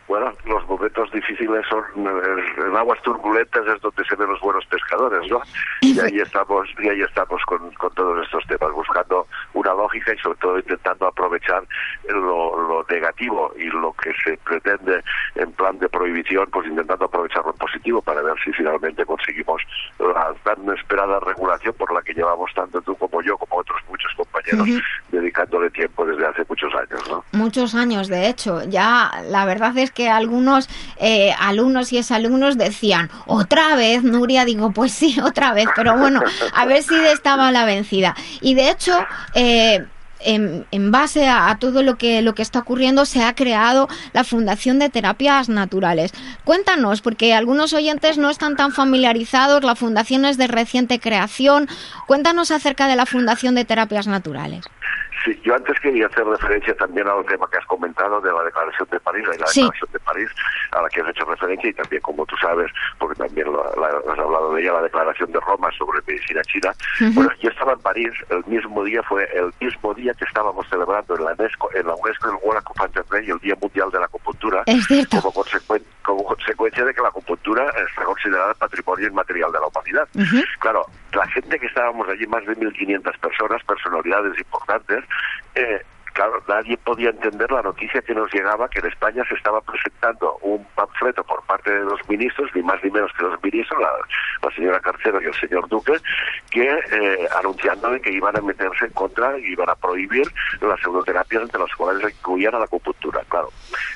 Bueno, 0.07 0.31
los 0.45 0.67
momentos 0.67 1.11
difíciles 1.11 1.65
son 1.69 1.83
eh, 2.05 2.43
en 2.57 2.75
aguas 2.75 3.01
turbulentas 3.03 3.65
es 3.67 3.81
donde 3.81 4.03
se 4.03 4.15
ven 4.15 4.29
los 4.29 4.39
buenos 4.41 4.65
pescadores, 4.65 5.29
¿no? 5.31 5.41
Y 5.81 5.97
ahí 5.99 6.19
estamos, 6.19 6.67
y 6.79 6.89
ahí 6.89 7.01
estamos 7.01 7.41
con, 7.45 7.71
con 7.71 7.93
todos 7.93 8.25
estos 8.25 8.45
temas, 8.47 8.73
buscando 8.73 9.27
una 9.53 9.73
lógica 9.73 10.13
y 10.13 10.17
sobre 10.17 10.37
todo 10.39 10.57
intentando 10.59 11.07
aprovechar 11.07 11.63
lo, 12.09 12.61
lo 12.67 12.85
negativo 12.89 13.53
y 13.57 13.65
lo 13.65 13.93
que 13.93 14.11
se 14.23 14.37
pretende 14.37 15.01
en 15.35 15.51
plan 15.53 15.79
de 15.79 15.87
prohibición, 15.87 16.47
pues 16.51 16.67
intentando 16.67 17.05
aprovechar 17.05 17.45
lo 17.45 17.53
positivo 17.53 18.01
para 18.01 18.21
ver 18.21 18.35
si 18.43 18.51
finalmente 18.51 19.05
conseguimos 19.05 19.61
la 19.99 20.33
tan 20.43 20.69
esperada 20.75 21.19
regulación 21.21 21.73
por 21.75 21.93
la 21.93 22.01
que 22.01 22.13
llevamos 22.13 22.51
tanto 22.53 22.81
tú 22.81 22.95
como 22.95 23.21
yo, 23.21 23.37
como 23.37 23.61
otros 23.61 23.81
muchos 23.89 24.11
compañeros, 24.15 24.67
dedicándole 25.09 25.69
tiempo 25.69 26.05
desde 26.05 26.25
hace 26.25 26.43
muchos 26.47 26.73
años, 26.75 27.09
¿no? 27.09 27.23
Muchos 27.31 27.75
años, 27.75 28.07
de 28.09 28.27
hecho. 28.27 28.63
Ya 28.67 29.11
la 29.29 29.45
verdad 29.45 29.77
es 29.77 29.91
que 29.93 30.09
algunos 30.09 30.69
eh, 30.97 31.33
alumnos 31.39 31.93
y 31.93 31.97
exalumnos 31.97 32.57
decían, 32.57 33.09
otra 33.25 33.75
vez, 33.75 34.03
Nuria, 34.03 34.45
digo, 34.45 34.71
pues 34.71 34.91
sí, 34.91 35.19
otra 35.23 35.53
vez, 35.53 35.67
pero 35.75 35.97
bueno, 35.97 36.21
a 36.53 36.65
ver 36.65 36.83
si 36.83 36.95
de 36.95 37.11
esta 37.11 37.35
va 37.35 37.51
la 37.51 37.65
vencida. 37.65 38.15
Y 38.41 38.55
de 38.55 38.69
hecho, 38.69 38.97
eh, 39.33 39.85
en, 40.25 40.65
en 40.71 40.91
base 40.91 41.27
a, 41.27 41.49
a 41.49 41.57
todo 41.59 41.83
lo 41.83 41.97
que, 41.97 42.21
lo 42.21 42.33
que 42.33 42.41
está 42.41 42.59
ocurriendo, 42.59 43.05
se 43.05 43.23
ha 43.23 43.35
creado 43.35 43.87
la 44.13 44.23
Fundación 44.23 44.79
de 44.79 44.89
Terapias 44.89 45.49
Naturales. 45.49 46.13
Cuéntanos, 46.43 47.01
porque 47.01 47.33
algunos 47.33 47.73
oyentes 47.73 48.17
no 48.17 48.29
están 48.29 48.55
tan 48.55 48.71
familiarizados, 48.71 49.63
la 49.63 49.75
fundación 49.75 50.25
es 50.25 50.37
de 50.37 50.47
reciente 50.47 50.99
creación. 50.99 51.67
Cuéntanos 52.07 52.51
acerca 52.51 52.87
de 52.87 52.95
la 52.95 53.05
Fundación 53.05 53.55
de 53.55 53.65
Terapias 53.65 54.07
Naturales. 54.07 54.65
Sí, 55.23 55.39
yo 55.43 55.55
antes 55.55 55.79
quería 55.79 56.07
hacer 56.07 56.25
referencia 56.25 56.75
también 56.75 57.07
al 57.07 57.25
tema 57.25 57.47
que 57.49 57.57
has 57.57 57.65
comentado 57.65 58.19
de 58.21 58.31
la 58.31 58.43
Declaración 58.43 58.87
de 58.91 58.99
París, 58.99 59.25
la 59.27 59.47
Sí. 59.47 59.61
Declaración 59.61 59.89
de 59.93 59.99
París 59.99 60.29
a 60.71 60.81
la 60.81 60.89
que 60.89 61.01
has 61.01 61.07
hecho 61.09 61.25
referencia 61.25 61.69
y 61.69 61.73
también, 61.73 62.01
como 62.01 62.25
tú 62.25 62.35
sabes, 62.37 62.71
porque 62.99 63.15
también 63.23 63.47
lo- 63.51 63.63
la- 63.75 64.11
has 64.13 64.19
hablado 64.19 64.53
de 64.53 64.61
ella, 64.61 64.73
la 64.73 64.81
Declaración 64.81 65.31
de 65.31 65.39
Roma 65.39 65.69
sobre 65.77 65.99
medicina 66.07 66.41
china. 66.43 66.71
Bueno, 67.13 67.29
yo 67.41 67.49
estaba 67.49 67.73
en 67.73 67.79
París, 67.79 68.11
el 68.29 68.43
mismo 68.45 68.83
día 68.83 69.01
fue 69.03 69.23
el 69.33 69.53
mismo 69.59 69.93
día 69.93 70.13
que 70.13 70.25
estábamos 70.25 70.67
celebrando 70.69 71.15
en 71.15 71.25
la 71.25 71.33
UNESCO, 71.33 71.69
en 71.73 71.87
la 71.87 71.95
UNESCO 71.95 72.29
el 72.29 72.35
World 72.43 72.59
Acupuncture 72.59 73.05
Day, 73.11 73.29
el 73.29 73.39
Día 73.39 73.55
Mundial 73.61 73.89
de 73.91 73.99
la 73.99 74.05
Acupuntura, 74.05 74.63
como, 75.21 75.31
consecuen- 75.33 75.83
como 76.03 76.23
consecuencia 76.25 76.83
de 76.85 76.93
que 76.93 77.01
la 77.01 77.07
acupuntura 77.09 77.69
está 77.87 78.03
considerada 78.03 78.53
patrimonio 78.55 79.07
inmaterial 79.07 79.51
de 79.51 79.59
la 79.59 79.67
humanidad. 79.67 80.07
Claro, 80.59 80.85
la 81.15 81.27
gente 81.27 81.59
que 81.59 81.67
estábamos 81.67 82.07
allí, 82.09 82.25
más 82.27 82.45
de 82.45 82.55
1.500 82.55 83.19
personas, 83.19 83.63
personalidades 83.63 84.37
importantes, 84.39 85.03
eh, 85.55 85.81
claro, 86.13 86.41
nadie 86.47 86.77
podía 86.77 87.09
entender 87.09 87.51
la 87.51 87.61
noticia 87.61 88.01
que 88.01 88.13
nos 88.13 88.31
llegaba 88.33 88.69
que 88.69 88.79
en 88.79 88.87
España 88.87 89.23
se 89.27 89.35
estaba 89.35 89.61
presentando 89.61 90.37
un 90.41 90.65
panfleto 90.75 91.23
por 91.23 91.43
parte 91.43 91.71
de 91.71 91.83
los 91.83 91.99
ministros, 92.09 92.49
ni 92.55 92.61
más 92.61 92.83
ni 92.83 92.91
menos 92.91 93.11
que 93.17 93.23
los 93.23 93.43
ministros, 93.43 93.79
la, 93.81 93.91
la 94.47 94.55
señora 94.55 94.79
Carcero 94.79 95.21
y 95.21 95.25
el 95.25 95.33
señor 95.35 95.67
Duque, 95.67 95.93
que 96.49 96.67
eh, 96.67 97.27
anunciando 97.37 97.83
que 98.01 98.11
iban 98.11 98.35
a 98.37 98.41
meterse 98.41 98.85
en 98.85 98.91
contra 98.91 99.37
y 99.37 99.51
iban 99.51 99.69
a 99.69 99.75
prohibir 99.75 100.27
las 100.61 100.79
pseudoterapias 100.79 101.43
entre 101.43 101.59
las 101.59 101.73
cuales 101.75 102.03
incluían 102.03 102.55
a 102.55 102.59
la 102.59 102.65
acupuntura. 102.65 103.21
Claro, 103.29 103.49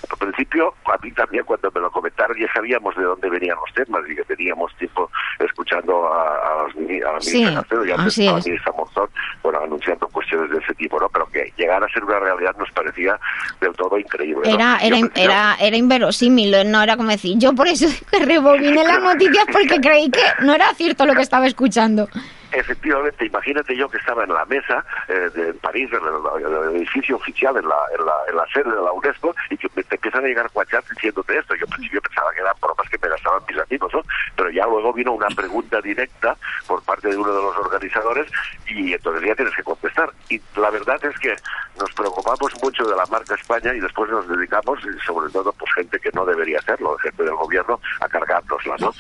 al 0.10 0.18
principio, 0.18 0.74
a 0.86 0.98
mí 1.02 1.12
también 1.12 1.44
cuando 1.46 1.72
me 1.72 1.82
lo 1.82 1.92
comentaron 1.92 2.38
ya 2.38 2.52
sabíamos 2.54 2.96
de 2.96 3.04
dónde 3.04 3.30
venían 3.30 3.58
los 3.58 3.74
temas 3.74 4.02
y 4.10 4.16
que 4.16 4.24
teníamos 4.24 4.76
tiempo 4.78 5.10
escuchando 5.40 6.14
a, 6.14 6.36
a, 6.36 6.64
los 6.64 6.76
a 6.76 7.14
la 7.14 7.22
Sí, 7.22 7.38
ministra 7.38 7.62
Carcero 7.62 7.86
y 7.86 7.92
antes 7.92 8.20
a 8.20 8.24
la 8.24 8.34
ministra 8.34 8.72
Monzón, 8.74 9.10
bueno, 9.44 9.60
anunciando 9.60 10.08
cuestiones 10.10 10.50
de 10.52 10.58
ese 10.58 10.74
tipo, 10.76 11.00
¿no? 11.00 11.10
Pero 11.10 11.26
que 11.28 11.54
llegara 11.58 11.86
a 11.86 11.90
ser 11.90 12.04
una 12.08 12.20
realidad 12.20 12.56
nos 12.58 12.72
parecía 12.72 13.20
del 13.62 13.74
todo 13.74 13.98
increíble. 13.98 14.50
¿no? 14.50 14.56
Era, 14.56 14.80
era, 14.82 14.98
era, 15.16 15.58
era 15.60 15.78
inverosímil, 15.78 16.72
no 16.72 16.82
era 16.82 16.98
como 16.98 17.10
decir, 17.10 17.38
yo 17.38 17.54
por 17.54 17.68
eso 17.68 17.88
rebobiné 18.12 18.84
las 18.84 19.02
noticias 19.02 19.46
porque 19.52 19.80
creí 19.80 20.10
que 20.10 20.24
no 20.42 20.54
era 20.54 20.74
cierto 20.74 21.06
lo 21.06 21.14
que 21.14 21.22
estaba 21.22 21.48
escuchando. 21.48 22.08
Efectivamente, 22.52 23.26
imagínate 23.26 23.76
yo 23.76 23.90
que 23.90 23.98
estaba 23.98 24.24
en 24.24 24.34
la 24.34 24.46
mesa 24.46 24.86
eh, 25.08 25.30
de 25.36 25.50
en 25.50 25.58
París, 25.60 25.90
en 25.92 26.00
el, 26.46 26.76
edificio 26.78 27.16
oficial, 27.18 27.56
en 27.58 27.68
la, 27.68 27.76
en, 27.98 28.06
la, 28.06 28.14
en 28.30 28.36
la 28.38 28.46
sede 28.48 28.70
de 28.70 28.82
la 28.82 28.92
UNESCO, 28.92 29.36
y 29.50 29.58
que 29.58 29.68
me- 29.76 29.84
te 29.84 29.96
empiezan 29.96 30.24
a 30.24 30.28
llegar 30.28 30.50
WhatsApp 30.54 30.86
diciéndote 30.90 31.38
esto. 31.38 31.56
Yo 31.56 31.66
al 31.66 31.72
principio 31.74 32.02
pensaba 32.02 32.32
que 32.34 32.40
eran 32.42 32.54
bromas 32.62 32.90
que 32.90 32.98
me 33.02 33.10
gastaban 33.10 33.42
mis 33.50 33.58
amigos, 33.60 33.94
¿no? 33.94 34.02
Pero 34.36 34.50
ya 34.50 34.66
luego 34.66 34.94
vino 34.94 35.12
una 35.14 35.28
pregunta 35.28 35.82
directa 35.82 36.38
por 36.68 36.82
parte 36.84 37.10
de 37.10 37.18
uno 37.18 37.34
de 37.34 37.42
los 37.42 37.58
organizadores 37.58 38.28
y 38.68 38.94
entonces 38.94 39.28
ya 39.28 39.36
tienes 39.36 39.56
que 39.56 39.64
contestar. 39.64 40.10
Y 40.30 40.42
la 40.56 40.70
verdad 40.70 41.04
es 41.06 41.18
que 41.20 41.36
nos 41.80 41.92
preocupamos 41.94 42.52
mucho 42.64 42.86
de 42.88 42.96
la 42.96 43.06
marca 43.08 43.36
España 43.36 43.74
y 43.74 43.80
después 43.80 44.10
nos 44.10 44.28
dedicamos, 44.28 44.80
y 44.84 45.00
sobre 45.06 45.32
todo, 45.32 45.52
pues 45.54 45.72
gente 45.76 46.00
que 46.00 46.10
no 46.14 46.26
debería 46.26 46.60
hacerlo, 46.60 46.98
gente 46.98 47.24
del 47.24 47.36
gobierno, 47.36 47.80
a 48.02 48.08
cargárnosla, 48.08 48.76
¿no? 48.80 48.94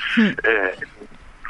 Eh, 0.43 0.75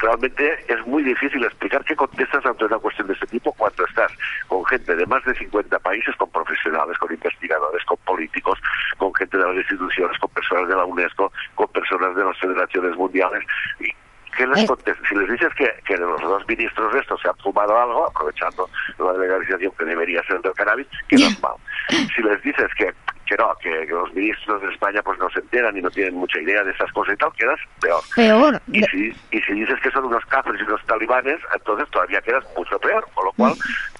realmente 0.00 0.64
es 0.68 0.86
muy 0.86 1.02
difícil 1.02 1.44
explicar 1.44 1.84
qué 1.84 1.94
contestas 1.96 2.44
ante 2.46 2.64
una 2.64 2.78
cuestión 2.78 3.06
de 3.08 3.14
este 3.14 3.26
tipo 3.26 3.52
cuando 3.52 3.84
estás 3.86 4.12
con 4.46 4.64
gente 4.66 4.94
de 4.94 5.06
más 5.06 5.24
de 5.24 5.34
50 5.34 5.78
países, 5.80 6.14
con 6.16 6.30
profesionales, 6.30 6.96
con 6.98 7.12
investigadores, 7.12 7.84
con 7.84 7.96
políticos, 7.98 8.58
con 8.96 9.14
gente 9.14 9.36
de 9.36 9.44
las 9.46 9.56
instituciones, 9.56 10.18
con 10.18 10.30
personas 10.30 10.68
de 10.68 10.76
la 10.76 10.84
UNESCO, 10.84 11.32
con 11.54 11.68
personas 11.68 12.14
de 12.16 12.24
las 12.24 12.38
federaciones 12.38 12.96
mundiales. 12.96 13.44
Y 13.80 13.88
¿Qué 14.36 14.46
les 14.46 14.58
Es- 14.58 14.68
contestas? 14.68 15.04
Si 15.08 15.16
les 15.16 15.28
dices 15.30 15.52
que, 15.56 15.68
que 15.84 15.96
los 15.96 16.20
dos 16.20 16.46
ministros 16.46 16.92
de 16.92 17.00
estos 17.00 17.20
se 17.20 17.28
han 17.28 17.36
fumado 17.38 17.76
algo, 17.76 18.06
aprovechando 18.08 18.68
la 18.98 19.12
legalización 19.14 19.72
que 19.76 19.84
debería 19.84 20.22
ser 20.24 20.40
del 20.42 20.52
cannabis, 20.52 20.86
quedan 21.08 21.32
mal. 21.42 21.54
Si 22.14 22.22
les 22.22 22.40
dices 22.42 22.68
que, 22.76 22.94
que 23.28 23.36
no, 23.36 23.54
que, 23.60 23.86
los 23.86 24.12
ministros 24.14 24.62
de 24.62 24.72
España 24.72 25.02
pues 25.02 25.18
no 25.18 25.28
se 25.30 25.40
enteran 25.40 25.76
y 25.76 25.82
no 25.82 25.90
tienen 25.90 26.14
mucha 26.14 26.40
idea 26.40 26.62
de 26.64 26.70
esas 26.72 26.90
cosas 26.92 27.14
y 27.14 27.16
tal, 27.18 27.32
quedas 27.34 27.60
peor. 27.80 28.00
Peor. 28.16 28.60
Y 28.72 28.82
si, 28.84 29.12
y 29.30 29.40
si 29.42 29.52
dices 29.52 29.78
que 29.80 29.90
son 29.90 30.06
unos 30.06 30.24
cafres 30.26 30.60
y 30.60 30.64
unos 30.64 30.84
talibanes, 30.86 31.38
entonces 31.54 31.88
todavía 31.90 32.20
quedas 32.22 32.44
mucho 32.56 32.78
peor. 32.78 33.06
Con 33.14 33.26
lo 33.26 33.32
cual, 33.32 33.52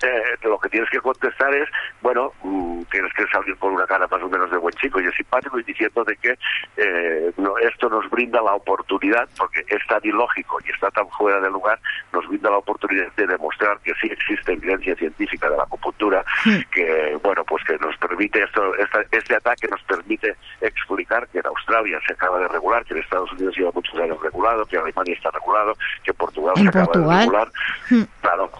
eh, 0.03 0.23
lo 0.45 0.59
que 0.59 0.69
tienes 0.71 0.89
que 0.91 1.01
contestar 1.01 1.55
es, 1.55 1.69
bueno, 2.01 2.33
mm, 2.43 2.83
tienes 2.91 3.13
que 3.13 3.27
salir 3.27 3.57
con 3.59 3.73
una 3.75 3.87
cara 3.87 4.07
más 4.11 4.23
o 4.23 4.29
menos 4.29 4.51
de 4.51 4.57
buen 4.57 4.75
chico 4.75 5.01
y 5.01 5.05
de 5.05 5.13
simpático 5.13 5.59
y 5.59 5.63
diciendo 5.63 6.05
de 6.05 6.17
que 6.17 6.39
eh, 6.77 7.33
no, 7.37 7.59
esto 7.59 7.89
nos 7.89 8.09
brinda 8.11 8.41
la 8.41 8.55
oportunidad, 8.55 9.29
porque 9.37 9.65
es 9.69 9.87
tan 9.89 10.01
ilógico 10.03 10.59
y 10.67 10.71
está 10.71 10.91
tan 10.91 11.09
fuera 11.11 11.41
de 11.41 11.51
lugar, 11.51 11.79
nos 12.13 12.27
brinda 12.29 12.51
la 12.51 12.59
oportunidad 12.59 13.13
de 13.17 13.27
demostrar 13.27 13.79
que 13.81 13.93
sí 14.01 14.09
existe 14.11 14.53
evidencia 14.53 14.95
científica 14.97 15.51
de 15.51 15.57
la 15.57 15.65
acupuntura, 15.65 16.25
que, 16.73 17.19
bueno, 17.23 17.45
pues 17.45 17.63
que 17.65 17.77
nos 17.79 17.97
permite, 17.99 18.43
esto, 18.43 18.75
esta- 18.77 19.05
este 19.19 19.35
ataque 19.37 19.69
nos 19.69 19.83
permite 19.83 20.37
explicar 20.61 21.29
que 21.29 21.39
en 21.39 21.47
Australia 21.47 21.99
se 22.07 22.13
acaba 22.15 22.39
de 22.39 22.49
regular, 22.49 22.85
que 22.85 22.95
en 22.95 23.01
Estados 23.01 23.31
Unidos 23.33 23.55
lleva 23.57 23.71
muchos 23.75 23.95
años 24.01 24.19
regulado, 24.23 24.65
que 24.67 24.77
Alemania 24.79 25.15
está 25.15 25.31
regulado, 25.31 25.75
que 26.05 26.13
Portugal 26.15 26.55
se 26.57 26.69
acaba 26.69 26.85
Portugal. 26.87 27.19
de 27.19 27.25
regular. 27.25 27.49
Hmm. 27.91 28.03
Claro. 28.21 28.51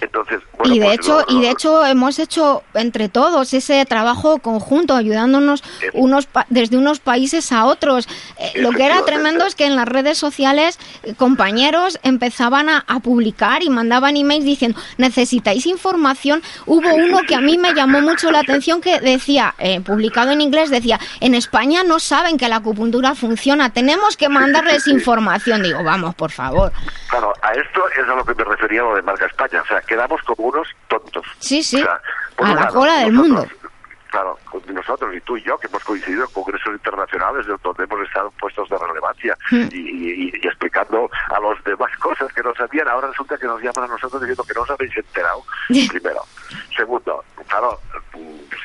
Entonces, 0.00 0.40
bueno, 0.56 0.74
y 0.74 0.78
de 0.78 0.84
pues, 0.86 0.98
hecho 1.00 1.24
y 1.28 1.40
de 1.40 1.50
hecho 1.50 1.84
hemos 1.84 2.20
hecho 2.20 2.62
entre 2.74 3.08
todos 3.08 3.52
ese 3.52 3.84
trabajo 3.84 4.38
conjunto 4.38 4.94
ayudándonos 4.94 5.64
unos 5.92 6.26
pa- 6.26 6.46
desde 6.50 6.76
unos 6.78 7.00
países 7.00 7.50
a 7.50 7.64
otros 7.64 8.06
Eh, 8.38 8.52
lo 8.60 8.70
que 8.70 8.84
era 8.86 9.04
tremendo 9.04 9.44
es 9.44 9.56
que 9.56 9.66
en 9.66 9.74
las 9.74 9.88
redes 9.88 10.16
sociales 10.16 10.78
eh, 11.02 11.14
compañeros 11.16 11.98
empezaban 12.04 12.68
a, 12.68 12.84
a 12.86 13.00
publicar 13.00 13.64
y 13.64 13.70
mandaban 13.70 14.16
emails 14.16 14.44
diciendo 14.44 14.78
necesitáis 14.98 15.66
información 15.66 16.42
hubo 16.66 16.94
uno 16.94 17.18
que 17.26 17.34
a 17.34 17.40
mí 17.40 17.58
me 17.58 17.74
llamó 17.74 18.00
mucho 18.00 18.30
la 18.30 18.38
atención 18.40 18.80
que 18.80 19.00
decía 19.00 19.54
eh, 19.58 19.80
publicado 20.08 20.30
en 20.32 20.40
inglés 20.40 20.70
decía 20.70 20.98
en 21.20 21.34
España 21.34 21.82
no 21.84 21.98
saben 22.00 22.38
que 22.38 22.48
la 22.48 22.56
acupuntura 22.56 23.14
funciona 23.14 23.72
tenemos 23.72 24.16
que 24.16 24.28
mandarles 24.28 24.86
información 24.88 25.62
digo 25.62 25.82
vamos 25.84 26.14
por 26.14 26.30
favor 26.30 26.72
Claro, 27.08 27.32
a 27.42 27.52
esto 27.54 27.82
es 27.90 28.08
a 28.08 28.14
lo 28.14 28.24
que 28.24 28.34
me 28.34 28.44
refería 28.44 28.82
lo 28.82 28.94
de 28.94 29.02
marca 29.02 29.26
España. 29.26 29.62
O 29.62 29.66
sea, 29.66 29.80
quedamos 29.80 30.20
como 30.22 30.48
unos 30.48 30.68
tontos. 30.88 31.24
sí 31.38 31.62
sí 31.62 31.76
O 31.80 31.84
sea, 31.84 32.00
por 32.36 32.46
a 32.46 32.54
la 32.54 32.60
lado, 32.62 32.74
cola 32.78 32.94
del 33.00 33.12
nosotros, 33.12 33.38
mundo 33.48 33.68
Claro, 34.10 34.38
nosotros 34.72 35.14
y 35.14 35.20
tú 35.20 35.36
y 35.36 35.42
yo, 35.42 35.58
que 35.58 35.66
hemos 35.66 35.84
coincidido 35.84 36.24
en 36.24 36.30
congresos 36.32 36.72
internacionales 36.72 37.46
de 37.46 37.54
donde 37.62 37.84
hemos 37.84 38.06
estado 38.06 38.30
puestos 38.40 38.66
de 38.70 38.78
relevancia 38.78 39.36
y, 39.50 39.76
y- 39.76 40.32
y 40.42 40.46
explicando 40.46 41.10
a 41.28 41.38
los 41.40 41.62
demás 41.64 41.90
cosas 41.98 42.32
que 42.32 42.42
no 42.42 42.54
sabían, 42.54 42.88
ahora 42.88 43.08
resulta 43.08 43.36
que 43.36 43.46
nos 43.46 43.60
llaman 43.60 43.84
a 43.84 43.92
nosotros 43.92 44.20
diciendo 44.22 44.44
que 44.44 44.54
no 44.54 44.62
os 44.62 44.70
habéis 44.70 44.96
enterado. 44.96 45.42
Primero. 45.90 46.22
Segundo, 46.76 47.24
claro, 47.46 47.78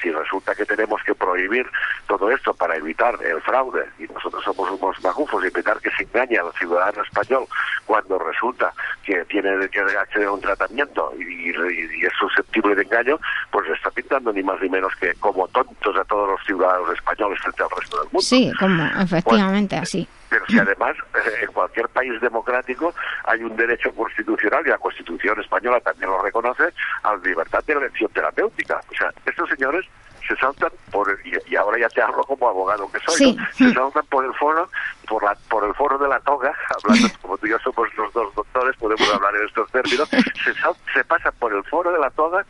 si 0.01 0.11
resulta 0.11 0.53
que 0.55 0.65
tenemos 0.65 1.01
que 1.03 1.15
prohibir 1.15 1.65
todo 2.07 2.29
esto 2.31 2.53
para 2.53 2.75
evitar 2.75 3.17
el 3.23 3.41
fraude, 3.41 3.85
y 3.99 4.03
nosotros 4.11 4.43
somos 4.43 4.69
unos 4.71 5.01
magufos, 5.03 5.43
y 5.43 5.47
evitar 5.47 5.79
que 5.79 5.89
se 5.91 6.03
engañe 6.03 6.37
al 6.37 6.51
ciudadano 6.53 7.03
español 7.03 7.45
cuando 7.85 8.19
resulta 8.19 8.73
que 9.03 9.23
tiene 9.25 9.67
que 9.69 9.79
acceder 9.79 10.27
a 10.27 10.31
un 10.31 10.41
tratamiento 10.41 11.13
y, 11.17 11.23
y- 11.23 11.53
y 12.01 12.05
es 12.05 12.13
susceptible 12.19 12.75
de 12.75 12.83
engaño, 12.83 13.19
pues 13.51 13.67
le 13.67 13.75
está 13.75 13.89
pintando 13.91 14.31
ni 14.33 14.43
más 14.43 14.59
ni 14.61 14.69
menos 14.69 14.93
que 14.99 15.13
como 15.15 15.47
tontos 15.49 15.95
a 15.95 16.03
todos 16.05 16.29
los 16.29 16.41
ciudadanos 16.45 16.89
españoles 16.93 17.39
frente 17.41 17.63
al 17.63 17.69
resto 17.69 17.97
del 17.97 18.05
mundo. 18.05 18.21
Sí, 18.21 18.51
como 18.59 18.83
efectivamente 19.01 19.75
así. 19.77 20.07
Pero 20.33 20.45
si 20.47 20.57
además 20.57 20.95
eh, 21.13 21.41
en 21.43 21.51
cualquier 21.51 21.87
país 21.89 22.19
democrático 22.19 22.91
hay 23.25 23.43
un 23.43 23.55
derecho 23.55 23.91
constitucional 23.93 24.63
y 24.65 24.69
la 24.69 24.79
Constitución 24.79 25.39
española 25.39 25.79
también 25.81 26.09
lo 26.09 26.21
reconoce 26.23 26.73
a 27.03 27.11
la 27.15 27.17
libertad 27.23 27.63
de 27.67 27.73
elección 27.73 28.09
terapéutica. 28.11 28.81
O 28.91 28.95
sea, 28.95 29.11
estos 29.27 29.47
señores 29.49 29.85
se 30.27 30.35
saltan 30.37 30.71
por 30.91 31.07
el- 31.11 31.19
y, 31.27 31.37
y 31.51 31.55
ahora 31.55 31.77
ya 31.77 31.89
te 31.89 32.01
hablo 32.01 32.23
como 32.23 32.49
abogado 32.49 32.89
que 32.91 32.99
soy, 33.01 33.15
Sí. 33.15 33.35
¿no? 33.35 33.45
se 33.69 33.73
saltan 33.75 34.05
por 34.07 34.25
el 34.25 34.33
foro 34.33 34.67
por 35.07 35.21
la 35.23 35.35
por 35.49 35.65
el 35.65 35.73
foro 35.75 35.97
de 35.99 36.07
la 36.07 36.19
toga, 36.21 36.51
hablando 36.83 37.07
como 37.21 37.37
tú 37.37 37.45
y 37.45 37.49
yo 37.51 37.59
somos 37.59 37.93
los 37.95 38.11
dos 38.13 38.33
doctores, 38.33 38.75
podemos 38.77 39.13
hablar 39.13 39.35
en 39.35 39.45
estos 39.45 39.69
términos, 39.69 40.09
se, 40.09 40.53
sal- 40.55 40.75
se 40.93 41.03
pasa 41.03 41.31
por 41.33 41.53
el 41.53 41.63
foro 41.65 41.91
de 41.91 41.99
la 41.99 42.09
toga 42.09 42.43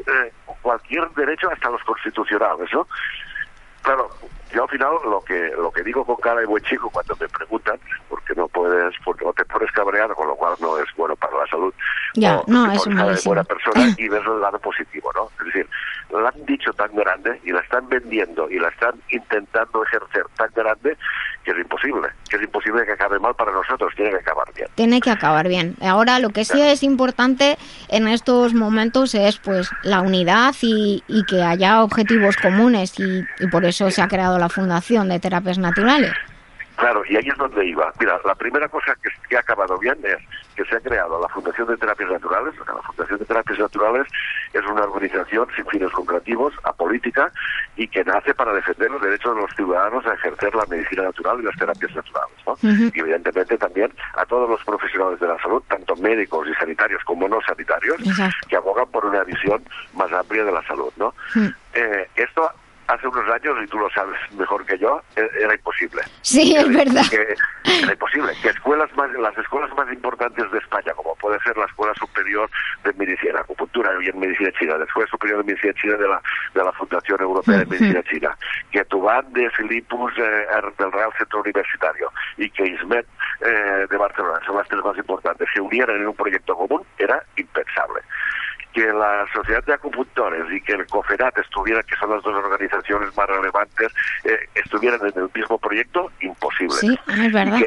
eh, 0.00 0.32
cualquier 0.60 1.08
derecho 1.12 1.48
hasta 1.50 1.70
los 1.70 1.82
constitucionales, 1.84 2.68
¿no? 2.74 2.86
Claro, 3.82 4.10
yo 4.52 4.64
al 4.64 4.68
final 4.68 4.92
lo 5.04 5.20
que 5.20 5.50
lo 5.56 5.70
que 5.70 5.82
digo 5.82 6.04
con 6.04 6.16
cara 6.16 6.40
de 6.40 6.46
buen 6.46 6.62
chico 6.64 6.90
cuando 6.90 7.14
me 7.20 7.28
preguntan, 7.28 7.78
porque 8.08 8.34
no 8.34 8.48
puedes, 8.48 8.94
porque 9.04 9.24
no 9.24 9.32
te 9.32 9.44
pones 9.44 9.70
cabreado, 9.72 10.14
con 10.14 10.26
lo 10.28 10.34
cual 10.36 10.54
no 10.60 10.78
es 10.78 10.86
bueno 10.96 11.14
para 11.16 11.38
la 11.38 11.46
salud. 11.46 11.72
Ya, 12.14 12.38
o 12.38 12.44
no, 12.46 12.70
es 12.72 12.86
malísimo. 12.86 13.34
buena 13.34 13.44
persona 13.44 13.94
y 13.98 14.08
ves 14.08 14.22
el 14.26 14.40
lado 14.40 14.58
positivo, 14.58 15.10
¿no? 15.14 15.28
Es 15.38 15.46
decir, 15.46 15.68
la 16.10 16.28
han 16.28 16.46
dicho 16.46 16.72
tan 16.72 16.94
grande 16.94 17.40
y 17.44 17.52
la 17.52 17.60
están 17.60 17.88
vendiendo 17.88 18.50
y 18.50 18.58
la 18.58 18.68
están 18.68 18.94
intentando 19.10 19.84
ejercer 19.84 20.24
tan 20.36 20.50
grande 20.54 20.96
que 21.44 21.52
es 21.52 21.58
imposible, 21.58 22.08
que 22.28 22.36
es 22.36 22.42
imposible 22.42 22.84
que 22.84 22.92
acabe 22.92 23.18
mal 23.18 23.34
para 23.34 23.52
nosotros, 23.52 23.92
tiene 23.96 24.10
que 24.10 24.18
acabar 24.18 24.52
bien. 24.54 24.68
Tiene 24.74 25.00
que 25.00 25.10
acabar 25.10 25.48
bien. 25.48 25.76
Ahora 25.80 26.18
lo 26.18 26.30
que 26.30 26.44
sí 26.44 26.60
es 26.60 26.82
importante 26.82 27.56
en 27.88 28.08
estos 28.08 28.52
momentos 28.52 29.14
es 29.14 29.38
pues 29.38 29.70
la 29.82 30.00
unidad 30.00 30.54
y, 30.60 31.02
y 31.06 31.24
que 31.24 31.42
haya 31.42 31.82
objetivos 31.82 32.36
comunes 32.36 32.98
y, 32.98 33.24
y 33.38 33.46
por 33.46 33.64
eso 33.64 33.90
se 33.90 34.02
ha 34.02 34.08
creado 34.08 34.38
la 34.40 34.48
Fundación 34.48 35.08
de 35.08 35.20
Terapias 35.20 35.58
Naturales. 35.58 36.12
Claro, 36.76 37.02
y 37.06 37.14
ahí 37.14 37.28
es 37.28 37.36
donde 37.36 37.66
iba. 37.66 37.92
Mira, 38.00 38.18
la 38.24 38.34
primera 38.34 38.66
cosa 38.66 38.96
que, 39.02 39.10
que 39.28 39.36
ha 39.36 39.40
acabado 39.40 39.76
bien 39.78 39.98
es 40.02 40.16
que 40.56 40.64
se 40.64 40.76
ha 40.76 40.80
creado 40.80 41.20
la 41.20 41.28
Fundación 41.28 41.68
de 41.68 41.76
Terapias 41.76 42.10
Naturales. 42.10 42.54
La 42.56 42.82
Fundación 42.82 43.18
de 43.18 43.24
Terapias 43.26 43.58
Naturales 43.58 44.06
es 44.54 44.64
una 44.64 44.84
organización 44.84 45.46
sin 45.54 45.66
fines 45.66 45.92
lucrativos, 45.92 46.54
apolítica, 46.64 47.30
y 47.76 47.86
que 47.86 48.02
nace 48.02 48.34
para 48.34 48.54
defender 48.54 48.90
los 48.90 49.02
derechos 49.02 49.34
de 49.34 49.42
los 49.42 49.50
ciudadanos 49.54 50.06
a 50.06 50.14
ejercer 50.14 50.54
la 50.54 50.64
medicina 50.66 51.02
natural 51.02 51.40
y 51.40 51.44
las 51.44 51.56
terapias 51.56 51.94
naturales. 51.94 52.36
¿no? 52.46 52.56
Y 52.62 52.98
evidentemente 52.98 53.58
también 53.58 53.92
a 54.14 54.24
todos 54.24 54.48
los 54.48 54.64
profesionales 54.64 55.20
de 55.20 55.28
la 55.28 55.38
salud, 55.38 55.62
tanto 55.68 55.96
médicos 55.96 56.48
y 56.48 56.54
sanitarios 56.54 57.04
como 57.04 57.28
no 57.28 57.40
sanitarios, 57.42 58.00
Exacto. 58.00 58.48
que 58.48 58.56
abogan 58.56 58.88
por 58.90 59.04
una 59.04 59.22
visión 59.24 59.62
más 59.94 60.10
amplia 60.12 60.44
de 60.44 60.52
la 60.52 60.62
salud. 60.66 60.92
¿no? 60.96 61.14
Eh, 61.74 62.08
esto 62.16 62.50
hace 62.90 63.06
unos 63.06 63.28
años, 63.28 63.56
y 63.62 63.66
tú 63.68 63.78
lo 63.78 63.88
sabes 63.90 64.18
mejor 64.36 64.64
que 64.66 64.78
yo, 64.78 65.00
e- 65.16 65.30
era 65.40 65.54
imposible. 65.54 66.02
Sí, 66.22 66.56
es 66.56 66.68
verdad. 66.68 67.02
Que 67.10 67.34
era 67.82 67.92
imposible. 67.92 68.32
Que 68.42 68.48
escuelas 68.48 68.94
más, 68.96 69.10
las 69.12 69.36
escuelas 69.38 69.70
más 69.76 69.90
importantes 69.92 70.50
de 70.50 70.58
España, 70.58 70.92
como 70.94 71.14
puede 71.16 71.38
ser 71.40 71.56
la 71.56 71.66
Escuela 71.66 71.94
Superior 71.94 72.50
de 72.84 72.92
Medicina, 72.94 73.40
Acupuntura 73.40 73.90
y 74.02 74.08
en 74.08 74.18
Medicina 74.18 74.50
China, 74.58 74.78
la 74.78 74.84
Escuela 74.84 75.08
Superior 75.10 75.38
de 75.38 75.44
Medicina 75.44 75.72
China 75.74 75.96
de 75.96 76.08
la, 76.08 76.22
de 76.54 76.64
la 76.64 76.72
Fundación 76.72 77.20
Europea 77.20 77.58
de 77.58 77.66
Medicina 77.66 78.02
China, 78.02 78.36
que 78.70 78.84
Tuban 78.84 79.32
de 79.32 79.48
Filipus 79.50 80.12
eh, 80.18 80.46
del 80.78 80.92
Real 80.92 81.10
Centro 81.16 81.40
Universitario 81.40 82.10
y 82.36 82.50
que 82.50 82.66
ISMET 82.66 83.06
eh, 83.40 83.86
de 83.88 83.96
Barcelona, 83.96 84.40
son 84.44 84.56
las 84.56 84.68
tres 84.68 84.82
más 84.84 84.96
importantes, 84.96 85.48
se 85.54 85.60
unieran 85.60 85.96
en 85.96 86.08
un 86.08 86.14
proyecto 86.14 86.56
común, 86.56 86.82
era 86.98 87.22
impensable 87.36 88.00
que 88.72 88.86
la 88.86 89.26
Sociedad 89.32 89.64
de 89.64 89.74
Acupuntores 89.74 90.44
y 90.52 90.60
que 90.62 90.72
el 90.72 90.86
COFERAT 90.86 91.38
estuvieran, 91.38 91.82
que 91.88 91.96
son 91.96 92.10
las 92.10 92.22
dos 92.22 92.34
organizaciones 92.34 93.16
más 93.16 93.26
relevantes, 93.26 93.92
eh, 94.24 94.36
estuvieran 94.54 95.00
en 95.02 95.12
el 95.22 95.30
mismo 95.34 95.58
proyecto, 95.58 96.10
imposible. 96.20 96.74
Sí, 96.80 96.98
es 97.08 97.32
verdad. 97.32 97.60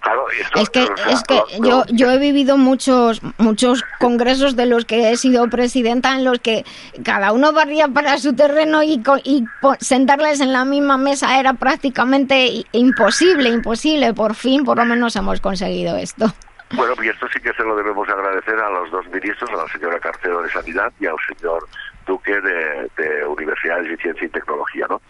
Claro, 0.00 0.24
esto- 0.30 0.58
Es 0.60 0.70
que, 0.70 0.82
o 0.82 0.96
sea, 0.96 1.10
es 1.12 1.22
que 1.22 1.40
yo, 1.62 1.84
yo 1.90 2.10
he 2.10 2.18
vivido 2.18 2.56
muchos, 2.56 3.20
muchos 3.38 3.84
congresos 4.00 4.56
de 4.56 4.66
los 4.66 4.84
que 4.84 5.10
he 5.10 5.16
sido 5.16 5.48
presidenta 5.48 6.14
en 6.14 6.24
los 6.24 6.38
que 6.40 6.64
cada 7.04 7.32
uno 7.32 7.52
barría 7.52 7.88
para 7.88 8.18
su 8.18 8.34
terreno 8.34 8.82
y, 8.82 9.00
y 9.24 9.44
sentarles 9.80 10.40
en 10.40 10.52
la 10.52 10.64
misma 10.64 10.96
mesa 10.98 11.38
era 11.38 11.52
prácticamente 11.54 12.64
imposible, 12.72 13.48
imposible. 13.50 14.12
Por 14.14 14.34
fin, 14.34 14.64
por 14.64 14.76
lo 14.78 14.84
menos 14.84 15.14
hemos 15.16 15.40
conseguido 15.40 15.96
esto. 15.96 16.32
Bueno, 16.74 16.94
y 17.02 17.08
esto 17.08 17.26
sí 17.32 17.40
que 17.40 17.52
se 17.52 17.62
lo 17.62 17.76
debemos 17.76 18.08
agradecer 18.08 18.58
a 18.58 18.70
los 18.70 18.90
dos 18.90 19.06
ministros, 19.08 19.50
a 19.50 19.56
la 19.56 19.68
señora 19.68 20.00
Carcero 20.00 20.42
de 20.42 20.50
Sanidad 20.50 20.92
y 21.00 21.06
al 21.06 21.16
señor 21.28 21.66
Duque 22.06 22.40
de, 22.40 22.90
de 22.96 23.26
Universidades 23.26 23.88
de 23.88 23.96
Ciencia 23.96 24.26
y 24.26 24.30
Tecnología, 24.30 24.86
¿no? 24.88 25.00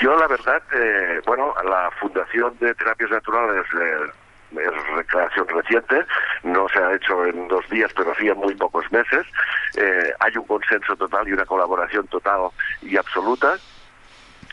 Yo, 0.00 0.16
la 0.16 0.26
verdad, 0.26 0.62
eh, 0.72 1.20
bueno, 1.26 1.54
la 1.64 1.90
Fundación 2.00 2.56
de 2.58 2.74
Terapias 2.74 3.10
Naturales 3.10 3.66
eh, 3.80 4.10
es 4.52 4.86
recreación 4.96 5.46
reciente, 5.48 6.04
no 6.42 6.68
se 6.68 6.78
ha 6.80 6.94
hecho 6.94 7.24
en 7.24 7.46
dos 7.46 7.68
días, 7.70 7.92
pero 7.94 8.12
sí 8.16 8.28
en 8.28 8.38
muy 8.38 8.54
pocos 8.54 8.90
meses. 8.90 9.26
Eh, 9.76 10.12
hay 10.18 10.36
un 10.36 10.46
consenso 10.46 10.96
total 10.96 11.28
y 11.28 11.32
una 11.32 11.46
colaboración 11.46 12.06
total 12.08 12.48
y 12.82 12.96
absoluta. 12.96 13.56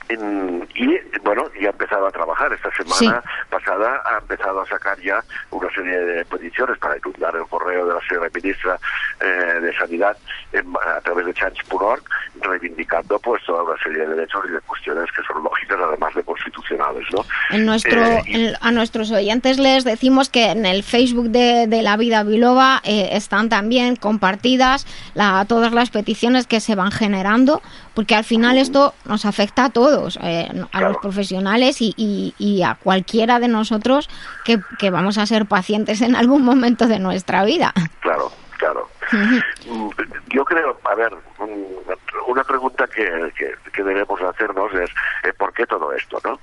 En- 0.09 0.67
y 0.75 0.97
bueno, 1.23 1.43
ya 1.59 1.67
ha 1.67 1.71
empezado 1.71 2.07
a 2.07 2.11
trabajar. 2.11 2.53
Esta 2.53 2.69
semana 2.71 3.23
pasada 3.49 4.01
ha 4.05 4.19
empezado 4.19 4.61
a 4.61 4.65
sacar 4.67 4.97
ya 5.01 5.21
una 5.51 5.69
serie 5.73 5.97
de 5.97 6.25
peticiones 6.25 6.77
para 6.79 6.97
inundar 6.97 7.35
el 7.35 7.45
correo 7.47 7.85
de 7.87 7.93
la 7.93 7.99
señora 8.07 8.29
ministra 8.33 8.79
eh, 9.19 9.59
de 9.61 9.75
Sanidad 9.77 10.15
en- 10.53 10.73
a 10.97 11.01
través 11.01 11.25
de 11.25 11.33
change.org, 11.33 12.03
reivindicando 12.41 13.19
pues 13.19 13.43
toda 13.45 13.63
una 13.63 13.77
serie 13.83 13.99
de 14.05 14.15
derechos 14.15 14.45
y 14.47 14.51
de 14.53 14.59
cuestiones 14.61 15.09
que 15.11 15.23
son 15.23 15.43
lógicas, 15.43 15.77
además 15.81 16.13
de 16.15 16.23
constitucionales, 16.23 17.05
¿no? 17.11 17.25
En 17.49 17.65
nuestro, 17.65 18.01
Eh, 18.01 18.23
en- 18.27 18.53
a 18.61 18.71
nuestros 18.71 19.11
oyentes 19.11 19.57
les 19.59 19.83
decimos 19.83 20.29
que 20.29 20.51
en 20.51 20.65
el 20.65 20.83
Facebook 20.83 21.29
de, 21.29 21.67
de 21.67 21.81
La 21.81 21.97
Vida 21.97 22.23
Biloba 22.23 22.81
eh, 22.83 23.09
están 23.13 23.49
también 23.49 23.95
compartidas 23.95 24.85
la- 25.15 25.43
todas 25.45 25.73
las 25.73 25.89
peticiones 25.89 26.47
que 26.47 26.59
se 26.59 26.75
van 26.75 26.91
generando, 26.91 27.61
porque 27.97 28.13
al 28.13 28.23
final 28.23 28.59
esto 28.59 28.93
nos 29.05 29.25
afecta 29.25 29.65
a 29.65 29.69
todos, 29.71 30.19
eh, 30.21 30.47
a 30.71 30.81
los 30.81 30.97
profesionales 30.97 31.81
y, 31.81 31.95
y- 31.97 32.35
y 32.37 32.61
a 32.61 32.75
cualquiera 32.75 33.39
de 33.39 33.47
nosotros 33.47 34.07
que, 34.45 34.59
que 34.77 34.91
vamos 34.91 35.17
a 35.17 35.25
ser 35.25 35.47
pacientes 35.47 36.01
en 36.01 36.15
algún 36.15 36.43
momento 36.45 36.85
de 36.85 36.99
nuestra 36.99 37.43
vida. 37.43 37.73
Claro, 38.01 38.31
claro. 38.57 38.87
Mm, 39.11 39.89
Yo 40.29 40.45
creo, 40.45 40.79
a 40.83 40.93
ver, 40.93 41.11
mm, 41.39 42.29
una 42.29 42.43
pregunta 42.43 42.85
que, 42.85 43.33
que, 43.35 43.55
que 43.73 43.81
debemos 43.83 44.21
hacernos 44.21 44.71
es 44.75 44.91
eh, 45.23 45.33
¿por 45.35 45.51
qué 45.53 45.65
todo 45.65 45.91
esto, 45.93 46.19
no? 46.23 46.39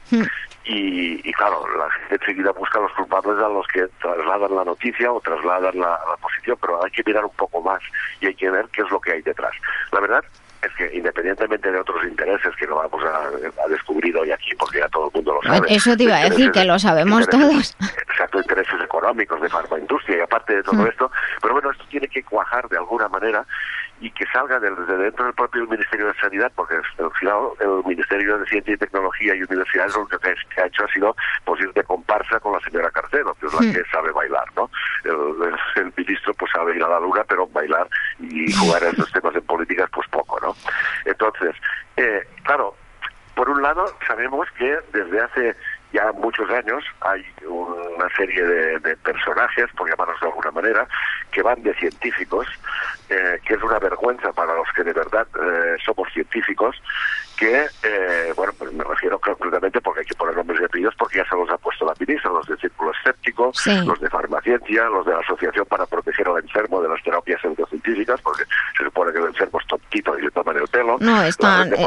Y, 0.64 1.20
y 1.28 1.32
claro, 1.34 1.62
la 1.78 1.88
gente 2.08 2.16
enseguida 2.20 2.50
busca 2.50 2.80
a 2.80 2.82
los 2.82 2.92
culpables 2.94 3.38
a 3.38 3.48
los 3.48 3.64
que 3.68 3.86
trasladan 4.02 4.56
la 4.56 4.64
noticia 4.64 5.12
o 5.12 5.20
trasladan 5.20 5.78
la, 5.78 5.90
la 6.10 6.16
posición, 6.20 6.58
pero 6.60 6.82
hay 6.84 6.90
que 6.90 7.04
mirar 7.06 7.24
un 7.24 7.36
poco 7.36 7.60
más 7.62 7.80
y 8.20 8.26
hay 8.26 8.34
que 8.34 8.50
ver 8.50 8.66
qué 8.72 8.82
es 8.82 8.90
lo 8.90 9.00
que 9.00 9.12
hay 9.12 9.22
detrás. 9.22 9.52
La 9.92 10.00
verdad 10.00 10.24
es 10.66 10.72
que 10.76 10.96
independientemente 10.96 11.70
de 11.70 11.78
otros 11.80 12.04
intereses 12.04 12.54
que 12.56 12.66
no 12.66 12.76
vamos 12.76 13.02
a, 13.04 13.62
a 13.64 13.68
descubrir 13.68 14.16
hoy 14.16 14.30
aquí, 14.30 14.50
porque 14.58 14.78
ya 14.78 14.88
todo 14.88 15.06
el 15.08 15.12
mundo 15.14 15.34
lo 15.42 15.48
sabe. 15.50 15.66
Eso 15.74 15.96
te 15.96 16.04
iba 16.04 16.16
a 16.16 16.28
decir, 16.30 16.50
que 16.52 16.64
lo 16.64 16.78
sabemos 16.78 17.20
intereses- 17.22 17.76
todos. 17.76 17.92
exacto, 18.08 18.38
intereses 18.38 18.80
económicos 18.82 19.40
de 19.40 19.48
farmaindustria 19.48 20.18
y 20.18 20.20
aparte 20.20 20.56
de 20.56 20.62
todo 20.62 20.74
Mm. 20.82 20.86
esto, 20.88 21.10
pero 21.40 21.54
bueno, 21.54 21.70
esto 21.70 21.84
tiene 21.88 22.08
que 22.08 22.22
cuajar 22.22 22.68
de 22.68 22.76
alguna 22.78 23.08
manera 23.08 23.44
y 24.00 24.10
que 24.10 24.26
salga 24.26 24.58
desde 24.58 24.96
dentro 24.98 25.24
del 25.24 25.34
propio 25.34 25.66
Ministerio 25.66 26.06
de 26.08 26.14
Sanidad, 26.14 26.50
porque 26.54 26.74
al 26.74 27.10
final 27.12 27.38
el 27.60 27.82
Ministerio 27.86 28.38
de 28.38 28.46
Ciencia 28.46 28.74
y 28.74 28.76
Tecnología 28.76 29.34
y 29.34 29.42
Universidades 29.42 29.96
lo 29.96 30.06
que, 30.06 30.16
ha- 30.16 30.34
que 30.54 30.60
ha 30.60 30.66
hecho 30.66 30.84
ha 30.84 30.88
sido 30.92 31.16
pues 31.44 31.60
ir 31.62 31.72
de 31.72 31.84
comparsa 31.84 32.40
con 32.40 32.52
la 32.52 32.60
señora 32.60 32.90
Carcero, 32.90 33.34
que 33.40 33.46
es 33.46 33.54
la 33.54 33.60
Mm. 33.60 33.72
que 33.72 33.82
sabe 33.90 34.10
bailar, 34.12 34.44
¿no? 34.56 34.68
El, 35.04 35.54
el 35.76 35.92
ministro 35.96 36.34
pues 36.34 36.50
sabe 36.52 36.76
ir 36.76 36.82
a 36.82 36.88
la 36.88 37.00
luna, 37.00 37.22
pero 37.28 37.46
bailar 37.46 37.88
y 38.18 38.52
jugar 38.52 38.82
a 38.84 38.88
estos 38.88 39.10
temas 39.12 39.34
en 39.36 39.42
políticas 39.42 39.88
pues 39.92 40.06
poco, 40.08 40.38
¿no? 40.40 40.53
Entonces, 41.04 41.54
eh, 41.96 42.22
claro, 42.42 42.74
por 43.34 43.48
un 43.48 43.62
lado, 43.62 43.84
sabemos 44.06 44.48
que 44.56 44.78
desde 44.92 45.20
hace 45.20 45.56
ya 45.92 46.10
muchos 46.12 46.50
años 46.50 46.84
hay 47.00 47.24
una 47.46 48.08
serie 48.16 48.42
de, 48.44 48.96
personajes, 48.96 49.66
por 49.76 49.88
llamarlos 49.88 50.20
de 50.20 50.26
alguna 50.26 50.50
manera, 50.50 50.88
que 51.30 51.42
van 51.42 51.62
de 51.62 51.72
científicos, 51.74 52.46
eh, 53.08 53.38
que 53.44 53.54
es 53.54 53.62
una 53.62 53.78
vergüenza 53.78 54.32
para 54.32 54.54
los 54.54 54.68
que 54.74 54.82
de 54.82 54.92
verdad 54.92 55.26
eh, 55.40 55.76
somos 55.84 56.12
científicos, 56.12 56.76
que, 57.34 57.66
eh, 57.82 58.32
bueno, 58.36 58.52
pues 58.58 58.72
me 58.72 58.84
refiero 58.84 59.18
concretamente 59.18 59.80
porque 59.80 60.00
hay 60.00 60.06
que 60.06 60.14
poner 60.14 60.36
nombres 60.36 60.60
y 60.60 60.64
apellidos 60.64 60.94
porque 60.98 61.18
ya 61.18 61.24
se 61.28 61.36
los 61.36 61.48
ha 61.50 61.58
puesto 61.58 61.84
la 61.84 61.94
ministra, 61.98 62.30
los 62.30 62.46
del 62.46 62.58
Círculo 62.58 62.92
Escéptico, 62.92 63.50
Sí. 63.54 63.70
los 63.84 64.00
de 64.00 64.08
Farmaciencia, 64.08 64.84
los 64.84 65.06
de 65.06 65.12
la 65.12 65.20
Asociación 65.20 65.66
para 65.66 65.86
Proteger 65.86 66.28
al 66.28 66.42
Enfermo 66.42 66.80
de 66.82 66.88
las 66.88 67.02
Terapias 67.02 67.40
Pseudocientíficas, 67.40 68.20
porque 68.20 68.44
se 68.76 68.84
supone 68.84 69.12
que 69.12 69.18
el 69.18 69.26
enfermo 69.26 69.58
es 69.60 69.66
y 69.94 70.22
le 70.22 70.30
toman 70.30 70.56
el 70.56 70.68
pelo. 70.68 70.96
No, 71.00 71.22
están, 71.22 71.70
de 71.70 71.76
eh. 71.76 71.86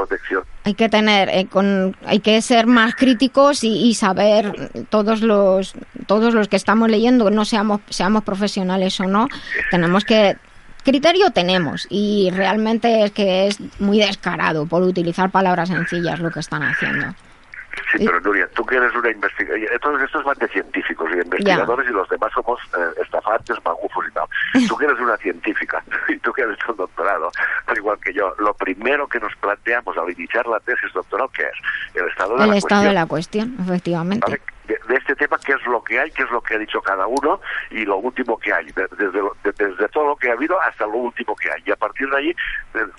Hay 0.64 0.74
que 0.74 0.90
tener, 0.90 1.30
eh, 1.30 1.48
con, 1.50 1.96
hay 2.06 2.20
que 2.20 2.42
ser 2.42 2.68
más 2.68 2.96
críticos 2.96 3.64
y, 3.64 3.88
y 3.90 3.94
saber 3.96 4.72
todos 4.90 5.22
los, 5.22 5.74
todos 6.06 6.34
los 6.34 6.48
que 6.48 6.56
estamos 6.56 6.90
leyendo, 6.90 7.30
no 7.30 7.46
seamos, 7.46 7.82
seamos 7.90 8.24
profesionales 8.24 9.00
o 9.00 9.06
no, 9.06 9.28
tenemos 9.72 10.06
que 10.06 10.38
criterio 10.88 11.32
tenemos 11.32 11.86
y 11.90 12.32
realmente 12.34 13.04
es 13.04 13.12
que 13.12 13.48
es 13.48 13.60
muy 13.82 14.00
descarado 14.00 14.66
por 14.66 14.84
utilizar 14.84 15.30
palabras 15.30 15.68
sencillas 15.68 16.22
lo 16.22 16.32
que 16.32 16.40
están 16.40 16.64
haciendo. 16.64 17.08
Sí, 17.92 18.06
pero 18.06 18.22
Nuria, 18.22 18.48
tú 18.56 18.66
que 18.66 18.78
eres 18.78 18.94
una 18.96 19.12
investigadora, 19.12 19.80
todos 19.80 20.02
estos 20.02 20.24
van 20.24 20.38
de 20.40 20.48
científicos 20.48 21.10
y 21.14 21.20
investigadores 21.20 21.90
y 21.90 21.92
los 21.92 22.08
demás 22.10 22.32
somos 22.34 22.60
eh, 22.78 23.02
estafantes, 23.04 23.58
magufos 23.64 24.06
y 24.08 24.14
tal. 24.14 24.26
Tú 24.68 24.78
que 24.78 24.86
eres 24.86 25.00
una 25.00 25.18
científica 25.18 25.84
y 26.08 26.18
tú 26.18 26.34
que 26.34 26.44
has 26.44 26.52
hecho 26.54 26.72
un 26.72 26.78
doctorado, 26.78 27.32
al 27.68 27.78
igual 27.78 27.98
que 28.04 28.14
yo, 28.14 28.34
lo 28.40 28.54
primero 28.54 29.08
que 29.08 29.20
nos 29.20 29.36
planteamos 29.36 29.96
al 29.98 30.10
iniciar 30.10 30.48
la 30.48 30.60
tesis 30.62 30.92
doctoral, 30.94 31.28
¿qué 31.34 31.44
es? 31.44 32.02
El 32.02 32.08
estado 32.10 32.38
de 32.38 32.44
El 32.46 32.50
la 32.50 32.58
estado 32.58 32.82
cuestión. 32.82 32.88
de 32.88 32.94
la 32.94 33.06
cuestión, 33.06 33.56
efectivamente. 33.60 34.26
¿vale? 34.26 34.57
De, 34.68 34.78
de 34.88 34.96
este 34.96 35.16
tema, 35.16 35.38
qué 35.46 35.54
es 35.54 35.66
lo 35.66 35.82
que 35.84 36.00
hay, 36.00 36.12
qué 36.12 36.24
es 36.24 36.30
lo 36.32 36.42
que 36.42 36.56
ha 36.56 36.58
dicho 36.58 36.82
cada 36.82 37.08
uno 37.08 37.40
y 37.72 37.86
lo 37.86 37.98
último 37.98 38.38
que 38.38 38.52
hay, 38.54 38.66
de- 38.74 38.88
desde, 38.98 39.20
lo- 39.20 39.36
de- 39.44 39.54
desde 39.54 39.88
todo 39.90 40.08
lo 40.08 40.16
que 40.18 40.30
ha 40.30 40.34
habido 40.34 40.60
hasta 40.62 40.86
lo 40.86 40.94
último 40.98 41.36
que 41.36 41.50
hay. 41.50 41.64
Y 41.66 41.72
a 41.72 41.76
partir 41.78 42.10
de 42.10 42.18
ahí, 42.18 42.36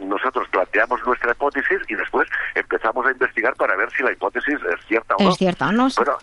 nosotros 0.00 0.48
planteamos 0.48 1.04
nuestra 1.06 1.32
hipótesis 1.32 1.78
y 1.88 1.94
después 1.94 2.28
empezamos 2.54 3.04
a 3.06 3.10
investigar 3.12 3.54
para 3.56 3.76
ver 3.76 3.90
si 3.92 4.02
la 4.02 4.12
hipótesis 4.12 4.54
es 4.54 4.86
cierta 4.86 5.14
o 5.16 5.22
no. 5.22 5.30
Es 5.30 5.36
cierto, 5.36 5.70
¿no? 5.72 5.88
Bueno, 5.96 6.16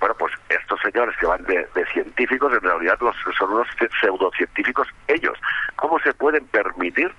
bueno, 0.00 0.14
pues 0.18 0.32
estos 0.48 0.80
señores 0.80 1.14
que 1.18 1.26
van 1.26 1.44
de, 1.44 1.68
de 1.74 1.86
científicos, 1.92 2.52
en 2.52 2.60
realidad 2.60 2.96
los, 3.00 3.14
son 3.38 3.52
unos 3.52 3.68
pseudocientíficos 4.00 4.88
ellos. 5.08 5.38
¿Cómo 5.76 5.98
se 6.00 6.12
pueden 6.14 6.44
permitir 6.46 7.12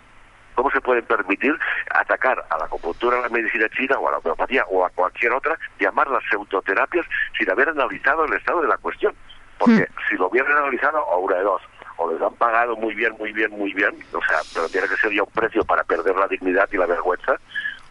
¿Cómo 0.55 0.69
se 0.71 0.81
pueden 0.81 1.05
permitir 1.05 1.57
atacar 1.91 2.45
a 2.49 2.57
la 2.57 2.65
acupuntura, 2.65 3.17
a 3.17 3.21
la 3.21 3.29
medicina 3.29 3.67
china 3.69 3.97
o 3.99 4.07
a 4.07 4.11
la 4.11 4.17
homeopatía 4.17 4.65
o 4.69 4.85
a 4.85 4.89
cualquier 4.89 5.33
otra, 5.33 5.57
llamarlas 5.79 6.23
pseudoterapias 6.29 7.05
sin 7.37 7.49
haber 7.49 7.69
analizado 7.69 8.25
el 8.25 8.33
estado 8.33 8.61
de 8.61 8.67
la 8.67 8.77
cuestión? 8.77 9.15
Porque 9.57 9.87
si 10.09 10.15
lo 10.15 10.27
hubieran 10.27 10.51
analizado, 10.51 11.03
o 11.05 11.19
una 11.19 11.35
de 11.35 11.43
dos, 11.43 11.61
o 11.97 12.11
les 12.11 12.21
han 12.21 12.33
pagado 12.33 12.75
muy 12.75 12.95
bien, 12.95 13.15
muy 13.19 13.31
bien, 13.31 13.51
muy 13.51 13.73
bien, 13.73 13.95
o 14.11 14.21
sea, 14.25 14.39
pero 14.53 14.67
tiene 14.69 14.87
que 14.87 14.97
ser 14.97 15.13
ya 15.13 15.23
un 15.23 15.31
precio 15.31 15.63
para 15.63 15.83
perder 15.83 16.15
la 16.15 16.27
dignidad 16.27 16.67
y 16.71 16.77
la 16.77 16.87
vergüenza, 16.87 17.35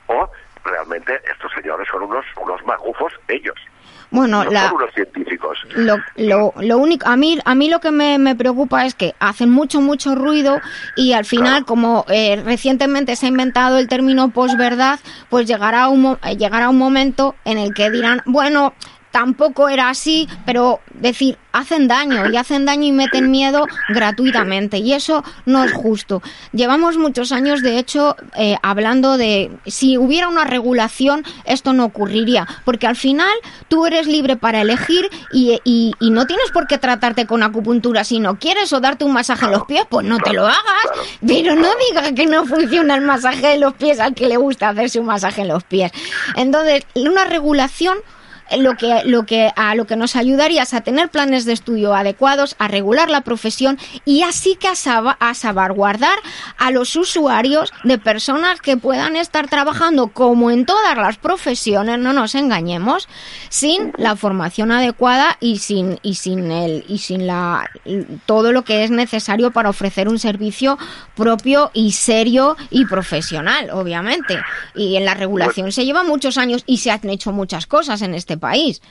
o 0.07 0.29
realmente 0.65 1.21
estos 1.31 1.53
señores 1.53 1.87
son 1.89 2.03
unos, 2.03 2.25
unos 2.37 2.65
magufos 2.67 3.13
ellos. 3.29 3.57
Bueno, 4.11 4.45
no 4.45 4.51
la, 4.51 4.73
unos 4.73 4.93
científicos. 4.93 5.59
lo, 5.77 5.99
lo, 6.17 6.53
lo 6.61 6.79
único, 6.79 7.07
a 7.09 7.17
mí, 7.17 7.39
a 7.45 7.55
mí 7.55 7.69
lo 7.69 7.81
que 7.81 7.93
me, 7.93 8.19
me 8.19 8.35
preocupa 8.35 8.85
es 8.85 8.95
que 8.95 9.15
hacen 9.21 9.51
mucho, 9.51 9.81
mucho 9.81 10.15
ruido 10.15 10.61
y 10.97 11.13
al 11.13 11.25
final, 11.25 11.65
como 11.65 12.05
eh, 12.09 12.43
recientemente 12.45 13.15
se 13.15 13.27
ha 13.27 13.29
inventado 13.29 13.79
el 13.79 13.89
término 13.89 14.31
posverdad, 14.31 14.99
pues 15.29 15.47
llegará 15.47 15.89
un, 15.89 16.19
eh, 16.25 16.37
llegará 16.37 16.71
un 16.71 16.79
momento 16.79 17.37
en 17.45 17.59
el 17.59 17.73
que 17.73 17.91
dirán, 17.91 18.23
bueno, 18.25 18.75
tampoco 19.11 19.69
era 19.69 19.89
así, 19.89 20.29
pero 20.47 20.81
decir, 20.95 21.37
hacen 21.53 21.89
daño 21.89 22.31
y 22.31 22.37
hacen 22.37 22.65
daño 22.65 22.85
y 22.85 22.93
meten 22.93 23.31
miedo 23.31 23.67
gratuitamente 23.89 24.79
y 24.79 24.93
eso 24.93 25.25
no 25.47 25.65
es 25.65 25.73
justo. 25.73 26.23
Llevamos 26.53 26.97
muchos 26.97 27.33
años, 27.33 27.61
de 27.63 27.79
hecho, 27.79 28.17
eh, 28.37 28.57
hablando 28.63 29.17
de 29.17 29.51
si 29.67 29.99
hubiera 29.99 30.29
una 30.29 30.45
regulación, 30.45 31.25
esto 31.45 31.73
no 31.73 31.85
ocurriría, 31.87 32.47
porque 32.65 32.87
al 32.87 32.97
final 32.97 33.33
tú 33.69 33.85
eres 33.87 34.07
libre 34.07 34.37
para 34.37 34.61
elegir 34.61 35.11
y, 35.33 35.59
y- 35.65 35.93
y 35.99 36.11
no 36.11 36.27
tienes 36.27 36.51
por 36.53 36.67
qué 36.67 36.79
tratarte 36.79 37.27
con 37.27 37.43
acupuntura. 37.43 38.05
Si 38.05 38.21
no 38.21 38.39
quieres 38.39 38.73
o 38.73 38.81
darte 38.81 39.05
un 39.05 39.13
masaje 39.13 39.45
en 39.47 39.53
los 39.53 39.65
pies, 39.67 39.85
pues 39.89 40.07
no 40.07 40.19
te 40.19 40.33
lo 40.33 40.47
hagas, 40.47 40.87
pero 41.27 41.55
no 41.57 41.69
digas 41.89 42.13
que 42.13 42.27
no 42.27 42.45
funciona 42.47 42.95
el 42.95 43.01
masaje 43.03 43.47
de 43.49 43.59
los 43.59 43.75
pies 43.75 43.99
al 44.01 44.15
que 44.15 44.29
le 44.29 44.37
gusta 44.37 44.69
hacerse 44.69 45.01
un 45.01 45.07
masaje 45.07 45.43
en 45.43 45.49
los 45.49 45.65
pies. 45.65 45.91
Entonces, 46.37 46.85
una 46.95 47.25
regulación 47.25 47.99
lo 48.59 48.77
que, 48.77 49.03
lo 49.05 49.25
que, 49.27 49.51
a 49.55 49.75
lo 49.75 49.87
que 49.87 49.97
nos 49.97 50.17
ayudaría 50.17 50.63
es 50.63 50.75
a 50.75 50.81
tener 50.81 51.11
planes 51.11 51.45
de 51.45 51.53
estudio 51.53 51.95
adecuados, 51.95 52.57
a 52.59 52.69
regular 52.69 53.11
la 53.11 53.23
profesión 53.23 53.79
y 54.05 54.23
así 54.23 54.57
que 54.57 54.69
a, 54.69 54.75
salvaguardar 55.35 56.19
a 56.59 56.71
los 56.71 56.97
usuarios 56.97 57.73
de 57.85 57.99
personas 57.99 58.61
que 58.61 58.77
puedan 58.77 59.17
estar 59.17 59.49
trabajando 59.49 60.09
como 60.09 60.51
en 60.51 60.67
todas 60.67 60.97
las 60.97 61.19
profesiones, 61.19 61.99
no 61.99 62.13
nos 62.13 62.35
engañemos, 62.35 63.09
sin 63.49 63.93
la 63.97 64.17
formación 64.17 64.73
adecuada 64.73 65.37
y 65.41 65.59
sin, 65.59 65.99
y 66.03 66.15
sin 66.15 66.51
el, 66.51 66.85
y 66.89 66.99
sin 66.99 67.27
la, 67.27 67.71
todo 68.27 68.53
lo 68.53 68.63
que 68.63 68.85
es 68.85 68.91
necesario 68.91 69.51
para 69.51 69.71
ofrecer 69.71 70.09
un 70.09 70.19
servicio 70.19 70.79
propio 71.15 71.71
y 71.75 71.93
serio 71.93 72.57
y 72.71 72.85
profesional, 72.87 73.71
obviamente. 73.71 74.39
Y 74.75 74.97
en 74.97 75.05
la 75.05 75.15
regulación 75.15 75.73
se 75.73 75.85
lleva 75.85 76.03
muchos 76.03 76.39
años 76.39 76.63
y 76.67 76.79
se 76.79 76.91
han 76.91 77.09
hecho 77.11 77.33
muchas 77.33 77.67
cosas 77.67 78.03
en 78.03 78.15
este 78.15 78.37
país. 78.41 78.83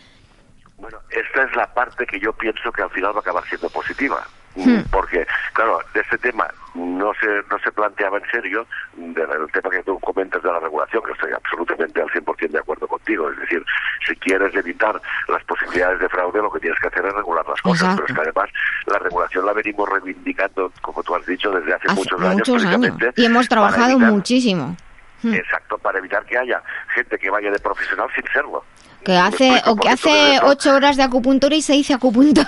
Bueno, 0.77 0.97
esta 1.09 1.43
es 1.43 1.55
la 1.55 1.73
parte 1.73 2.05
que 2.05 2.19
yo 2.19 2.31
pienso 2.33 2.71
que 2.71 2.81
al 2.81 2.89
final 2.91 3.11
va 3.13 3.17
a 3.17 3.21
acabar 3.21 3.43
siendo 3.45 3.69
positiva. 3.69 4.25
Hmm. 4.55 4.81
Porque, 4.91 5.27
claro, 5.53 5.79
de 5.93 6.01
este 6.01 6.17
tema 6.17 6.47
no 6.73 7.13
se, 7.19 7.27
no 7.49 7.59
se 7.63 7.71
planteaba 7.71 8.17
en 8.17 8.23
serio, 8.31 8.65
del 8.95 9.51
tema 9.51 9.69
que 9.69 9.83
tú 9.83 9.99
comentas 9.99 10.41
de 10.41 10.51
la 10.51 10.59
regulación, 10.59 11.03
que 11.03 11.11
estoy 11.11 11.31
absolutamente 11.33 12.01
al 12.01 12.09
100% 12.09 12.49
de 12.49 12.59
acuerdo 12.59 12.87
contigo. 12.87 13.29
Es 13.29 13.39
decir, 13.39 13.63
si 14.07 14.15
quieres 14.15 14.53
evitar 14.55 14.99
las 15.27 15.43
posibilidades 15.43 15.99
de 15.99 16.09
fraude, 16.09 16.41
lo 16.41 16.51
que 16.51 16.59
tienes 16.59 16.79
que 16.79 16.87
hacer 16.87 17.05
es 17.05 17.13
regular 17.13 17.47
las 17.47 17.61
cosas. 17.61 17.81
Exacto. 17.81 18.03
Pero 18.07 18.07
es 18.07 18.15
que 18.15 18.21
además 18.21 18.49
la 18.87 18.99
regulación 18.99 19.45
la 19.45 19.53
venimos 19.53 19.89
reivindicando, 19.89 20.71
como 20.81 21.03
tú 21.03 21.15
has 21.15 21.25
dicho, 21.25 21.51
desde 21.51 21.73
hace, 21.73 21.87
Hace 21.87 21.95
muchos 21.95 22.21
años. 22.21 22.33
muchos 22.33 22.65
años. 22.65 22.79
precisamente 22.91 23.21
Y 23.21 23.25
hemos 23.25 23.47
trabajado 23.47 23.99
muchísimo. 23.99 24.75
Hmm. 25.21 25.33
Exacto, 25.33 25.77
para 25.77 25.99
evitar 25.99 26.25
que 26.25 26.37
haya 26.37 26.63
gente 26.93 27.17
que 27.17 27.29
vaya 27.29 27.51
de 27.51 27.59
profesional 27.59 28.07
sin 28.15 28.23
serlo. 28.31 28.63
Que 29.09 29.17
hace, 29.17 29.47
explico, 29.49 29.71
o 29.71 29.75
que 29.75 29.89
hace 29.89 30.39
ocho 30.43 30.75
horas 30.75 30.95
de 30.97 31.03
acupuntura 31.03 31.55
y 31.55 31.61
se 31.63 31.73
dice 31.73 31.93
acupuntor. 31.95 32.45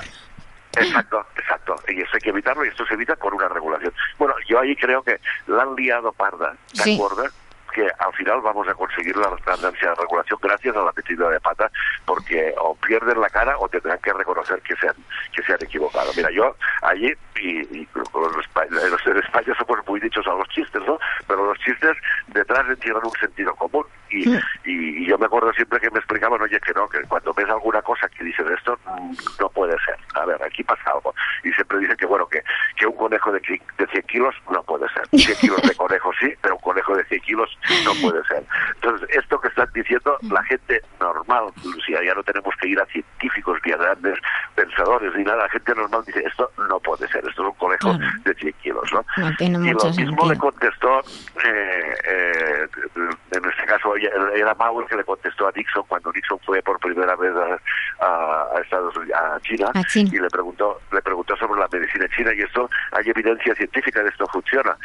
Exacto, 0.77 1.25
exacto. 1.35 1.75
Y 1.87 1.99
eso 2.01 2.11
hay 2.13 2.19
que 2.21 2.29
evitarlo 2.29 2.63
y 2.63 2.69
esto 2.69 2.85
se 2.85 2.93
evita 2.93 3.15
con 3.15 3.33
una 3.33 3.47
regulación. 3.49 3.91
Bueno, 4.19 4.35
yo 4.47 4.59
ahí 4.59 4.75
creo 4.75 5.01
que 5.03 5.19
la 5.47 5.63
han 5.63 5.75
liado 5.75 6.11
parda, 6.13 6.55
tan 6.75 6.83
Sí. 6.85 6.97
gorda, 6.97 7.23
que 7.71 7.87
al 7.99 8.13
final 8.13 8.41
vamos 8.41 8.67
a 8.67 8.73
conseguir 8.73 9.15
la, 9.17 9.27
ansia 9.27 9.89
de 9.89 9.95
regulación 9.95 10.39
gracias 10.41 10.75
a 10.75 10.83
la 10.83 10.91
metida 10.95 11.29
de 11.29 11.39
pata, 11.39 11.71
porque 12.05 12.53
o 12.59 12.75
pierden 12.75 13.19
la 13.19 13.29
cara 13.29 13.57
o 13.57 13.67
tendrán 13.69 13.99
que 13.99 14.13
reconocer 14.13 14.61
que 14.61 14.75
se 14.75 14.87
han, 14.87 14.95
que 15.33 15.43
se 15.43 15.53
han 15.53 15.63
equivocado. 15.63 16.11
Mira, 16.15 16.29
yo 16.31 16.55
allí, 16.81 17.13
y, 17.39 17.59
y 17.77 17.87
los, 17.93 19.05
en 19.05 19.17
España 19.17 19.53
somos 19.57 19.85
muy 19.87 19.99
dichos 19.99 20.25
a 20.27 20.33
los 20.33 20.47
chistes, 20.49 20.81
¿no? 20.85 20.99
Pero 21.27 21.45
los 21.45 21.57
chistes 21.59 21.97
detrás 22.27 22.67
encierran 22.69 23.05
un 23.05 23.19
sentido 23.19 23.55
común. 23.55 23.85
Y, 24.09 24.29
y, 24.29 25.03
y 25.03 25.07
yo 25.07 25.17
me 25.17 25.25
acuerdo 25.25 25.53
siempre 25.53 25.79
que 25.79 25.89
me 25.89 25.99
explicaban, 25.99 26.41
oye, 26.41 26.59
que 26.59 26.73
no, 26.73 26.87
que 26.89 27.01
cuando 27.03 27.33
ves 27.33 27.49
alguna 27.49 27.81
cosa 27.81 28.09
que 28.09 28.25
dicen 28.25 28.45
esto, 28.51 28.77
mm, 28.85 29.13
no 29.39 29.49
puede 29.49 29.77
ser. 29.85 29.97
A 30.15 30.25
ver, 30.25 30.41
aquí 30.43 30.63
pasa 30.63 30.91
algo. 30.91 31.13
Y 31.43 31.51
siempre 31.53 31.79
dicen 31.79 31.95
que, 31.95 32.05
bueno, 32.05 32.27
que, 32.27 32.43
que 32.75 32.87
un 32.87 32.97
conejo 32.97 33.31
de, 33.31 33.39
de 33.39 33.87
100 33.87 34.03
kilos 34.03 34.35
no 34.49 34.61
puede 34.63 34.87
ser. 34.89 35.07
100 35.17 35.37
kilos 35.37 35.61
de 35.61 35.75
conejo 35.77 36.11
sí, 36.19 36.33
pero 36.41 36.55
un 36.55 36.61
conejo 36.61 36.95
de 36.95 37.05
100 37.05 37.21
kilos 37.21 37.57
no 37.85 37.91
puede 38.01 38.23
ser. 38.25 38.43
Entonces, 38.75 39.09
esto 39.11 39.39
que 39.39 39.47
están 39.49 39.69
diciendo, 39.73 40.17
la 40.29 40.43
gente 40.43 40.81
normal, 40.99 41.45
Lucía, 41.63 41.99
ya 42.05 42.13
no 42.13 42.23
tenemos 42.23 42.53
que 42.59 42.67
ir 42.69 42.79
a 42.79 42.85
científicos 42.87 43.59
ni 43.65 43.71
a 43.73 43.77
grandes 43.77 44.17
pensadores 44.55 45.13
ni 45.15 45.23
nada, 45.23 45.43
la 45.43 45.49
gente 45.49 45.73
normal 45.75 46.03
dice, 46.05 46.23
esto 46.25 46.51
no 46.69 46.79
puede 46.79 47.07
ser, 47.07 47.25
esto 47.27 47.41
es 47.43 47.47
un 47.49 47.53
conejo 47.55 47.81
Claro. 47.97 47.99
de 48.23 48.33
100 48.35 48.53
kilos, 48.61 48.93
¿no? 48.93 49.05
No 49.17 49.35
tiene 49.37 49.57
y 49.57 49.71
lo 49.71 49.79
mismo 49.79 49.79
sentido. 49.93 50.29
le 50.31 50.37
contestó, 50.37 50.99
eh, 51.43 51.95
eh, 52.05 52.67
en 53.31 53.45
este 53.45 53.65
caso 53.65 53.95
era 53.95 54.51
el 54.51 54.87
que 54.87 54.95
le 54.95 55.03
contestó 55.03 55.47
a 55.47 55.51
Nixon 55.55 55.83
cuando 55.87 56.11
Nixon 56.11 56.39
fue 56.45 56.61
por 56.61 56.79
primera 56.79 57.15
vez 57.15 57.33
a, 57.35 58.05
a- 58.05 58.47
a 58.55 58.61
Estados 58.61 58.95
Unidos, 58.97 59.19
a 59.19 59.39
China, 59.41 59.71
A 59.73 59.83
China. 59.83 60.09
y 60.13 60.19
le 60.19 60.29
preguntó 60.29 60.79
le 60.91 61.01
preguntó 61.01 61.35
sobre 61.37 61.59
la 61.59 61.67
medicina 61.71 62.05
china 62.15 62.33
y 62.33 62.41
esto 62.41 62.69
hay 62.91 63.09
evidencia 63.09 63.55
científica 63.55 64.01
de 64.03 64.09
esto 64.09 64.27
funciona 64.27 64.75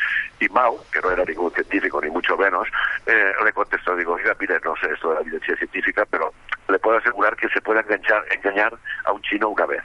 y 0.40 0.48
Mao 0.48 0.78
que 0.92 1.00
no 1.00 1.10
era 1.10 1.24
ningún 1.24 1.50
científico 1.52 2.00
ni 2.02 2.10
mucho 2.10 2.36
menos 2.36 2.65
eh, 3.06 3.32
le 3.44 3.52
contestó 3.52 3.96
digo 3.96 4.14
oiga 4.14 4.34
mire 4.38 4.58
no 4.64 4.74
sé 4.76 4.92
esto 4.92 5.10
de 5.10 5.14
la 5.16 5.20
evidencia 5.22 5.56
científica 5.56 6.04
pero 6.10 6.32
le 6.68 6.78
puedo 6.78 6.98
asegurar 6.98 7.36
que 7.36 7.48
se 7.48 7.60
puede 7.60 7.80
enganchar 7.80 8.24
engañar 8.30 8.72
a 9.04 9.12
un 9.12 9.22
chino 9.22 9.48
una 9.48 9.66
vez 9.66 9.82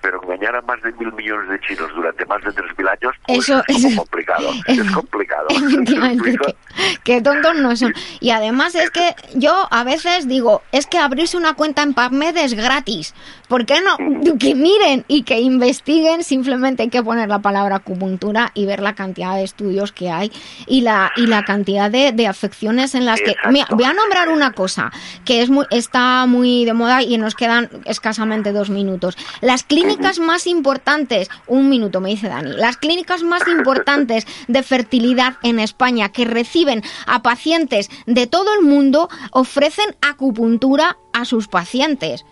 pero 0.00 0.22
engañar 0.22 0.56
a 0.56 0.62
más 0.62 0.80
de 0.82 0.92
mil 0.92 1.12
millones 1.12 1.48
de 1.50 1.60
chinos 1.60 1.90
durante 1.94 2.24
más 2.26 2.42
de 2.42 2.52
tres 2.52 2.70
mil 2.78 2.88
años 2.88 3.14
pues, 3.26 3.38
Eso- 3.40 3.62
es 3.68 3.84
eso- 3.84 3.96
complicado 3.96 4.50
es 4.66 4.90
complicado 4.92 5.46
Efectivamente, 5.50 6.36
que 6.38 6.56
que 7.04 7.20
tontos 7.20 7.56
no 7.56 7.74
son. 7.76 7.92
Y 8.20 8.30
además 8.30 8.74
es 8.74 8.90
que 8.90 9.14
yo 9.34 9.66
a 9.70 9.82
veces 9.84 10.28
digo, 10.28 10.62
es 10.72 10.86
que 10.86 10.98
abrirse 10.98 11.36
una 11.36 11.54
cuenta 11.54 11.82
en 11.82 11.94
PubMed 11.94 12.36
es 12.36 12.54
gratis. 12.54 13.12
¿Por 13.48 13.66
qué 13.66 13.80
no? 13.80 13.96
Que 14.38 14.54
miren 14.54 15.04
y 15.08 15.24
que 15.24 15.40
investiguen, 15.40 16.22
simplemente 16.24 16.84
hay 16.84 16.88
que 16.88 17.02
poner 17.02 17.28
la 17.28 17.40
palabra 17.40 17.76
acupuntura 17.76 18.52
y 18.54 18.64
ver 18.66 18.80
la 18.80 18.94
cantidad 18.94 19.34
de 19.34 19.42
estudios 19.44 19.92
que 19.92 20.10
hay 20.10 20.30
y 20.66 20.82
la, 20.82 21.10
y 21.16 21.26
la 21.26 21.44
cantidad 21.44 21.90
de, 21.90 22.12
de 22.12 22.26
afecciones 22.26 22.94
en 22.94 23.04
las 23.04 23.20
que... 23.20 23.34
Mira, 23.50 23.66
voy 23.70 23.84
a 23.84 23.92
nombrar 23.92 24.28
una 24.28 24.52
cosa 24.52 24.92
que 25.24 25.42
es 25.42 25.50
muy, 25.50 25.66
está 25.70 26.24
muy 26.26 26.64
de 26.64 26.72
moda 26.72 27.02
y 27.02 27.18
nos 27.18 27.34
quedan 27.34 27.68
escasamente 27.84 28.52
dos 28.52 28.70
minutos. 28.70 29.16
Las 29.40 29.64
clínicas 29.64 29.89
más 30.20 30.46
importantes, 30.46 31.28
un 31.46 31.68
minuto 31.68 32.00
me 32.00 32.10
dice 32.10 32.28
Dani, 32.28 32.56
las 32.56 32.76
clínicas 32.76 33.22
más 33.22 33.46
importantes 33.48 34.26
de 34.48 34.62
fertilidad 34.62 35.34
en 35.42 35.58
España 35.58 36.10
que 36.10 36.24
reciben 36.24 36.82
a 37.06 37.22
pacientes 37.22 37.90
de 38.06 38.26
todo 38.26 38.54
el 38.54 38.62
mundo 38.62 39.08
ofrecen 39.30 39.96
acupuntura 40.00 40.98
a 41.12 41.24
sus 41.24 41.48
pacientes. 41.48 42.24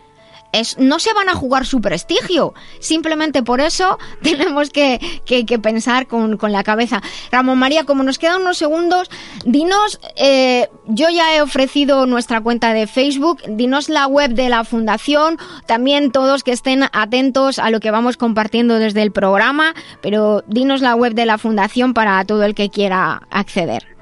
Es, 0.52 0.78
no 0.78 0.98
se 0.98 1.12
van 1.12 1.28
a 1.28 1.34
jugar 1.34 1.66
su 1.66 1.80
prestigio. 1.80 2.54
Simplemente 2.80 3.42
por 3.42 3.60
eso 3.60 3.98
tenemos 4.22 4.70
que, 4.70 4.98
que- 5.26 5.58
pensar 5.58 6.06
con, 6.06 6.36
con 6.36 6.52
la 6.52 6.62
cabeza. 6.62 7.02
Ramón 7.32 7.58
María, 7.58 7.84
como 7.84 8.02
nos 8.02 8.18
quedan 8.18 8.42
unos 8.42 8.56
segundos, 8.58 9.10
dinos, 9.44 10.00
eh, 10.16 10.68
yo 10.86 11.08
ya 11.10 11.34
he 11.34 11.42
ofrecido 11.42 12.06
nuestra 12.06 12.40
cuenta 12.40 12.72
de 12.72 12.86
Facebook, 12.86 13.42
dinos 13.48 13.88
la 13.88 14.06
web 14.06 14.30
de 14.34 14.48
la 14.48 14.64
fundación, 14.64 15.36
también 15.66 16.12
todos 16.12 16.44
que 16.44 16.52
estén 16.52 16.84
atentos 16.92 17.58
a 17.58 17.70
lo 17.70 17.80
que 17.80 17.90
vamos 17.90 18.16
compartiendo 18.16 18.78
desde 18.78 19.02
el 19.02 19.12
programa, 19.12 19.74
pero 20.00 20.44
dinos 20.46 20.80
la 20.80 20.94
web 20.94 21.12
de 21.14 21.26
la 21.26 21.38
fundación 21.38 21.92
para 21.92 22.24
todo 22.24 22.44
el 22.44 22.54
que 22.54 22.70
quiera 22.70 23.22
acceder. 23.30 23.97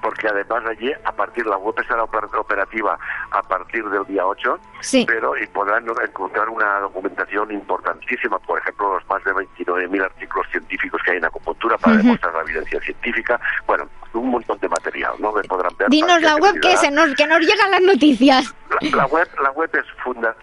Porque 0.00 0.28
además 0.28 0.62
allí 0.66 0.92
a 1.04 1.12
partir 1.12 1.46
la 1.46 1.56
web 1.56 1.74
estará 1.78 2.02
oper- 2.04 2.34
operativa 2.38 2.98
a 3.30 3.42
partir 3.42 3.84
del 3.88 4.04
día 4.06 4.26
8 4.26 4.58
Sí. 4.80 5.04
pero 5.06 5.36
y 5.36 5.46
podrán 5.48 5.84
encontrar 6.02 6.48
una 6.48 6.80
documentación 6.80 7.50
importantísima 7.52 8.38
por 8.38 8.58
ejemplo 8.58 8.94
los 8.94 9.08
más 9.08 9.22
de 9.24 9.32
29.000 9.32 10.04
artículos 10.04 10.46
científicos 10.50 11.00
que 11.04 11.10
hay 11.12 11.16
en 11.18 11.24
acupuntura 11.26 11.76
para 11.78 11.96
demostrar 11.96 12.32
la 12.34 12.42
evidencia 12.42 12.80
científica 12.80 13.40
bueno 13.66 13.88
un 14.14 14.30
montón 14.30 14.58
de 14.58 14.68
material 14.68 15.12
no 15.18 15.32
que 15.34 15.46
podrán 15.46 15.72
ver 15.78 15.88
Dinos 15.90 16.20
la 16.22 16.36
web 16.36 16.58
que, 16.60 16.76
se 16.76 16.90
nos, 16.90 17.14
que 17.14 17.26
nos 17.26 17.40
llegan 17.40 17.70
las 17.70 17.82
noticias. 17.82 18.54
la, 18.80 18.96
la 18.96 19.06
web 19.06 19.28
la 19.42 19.50
web 19.52 19.70
es 19.74 19.84
funda, 20.02 20.34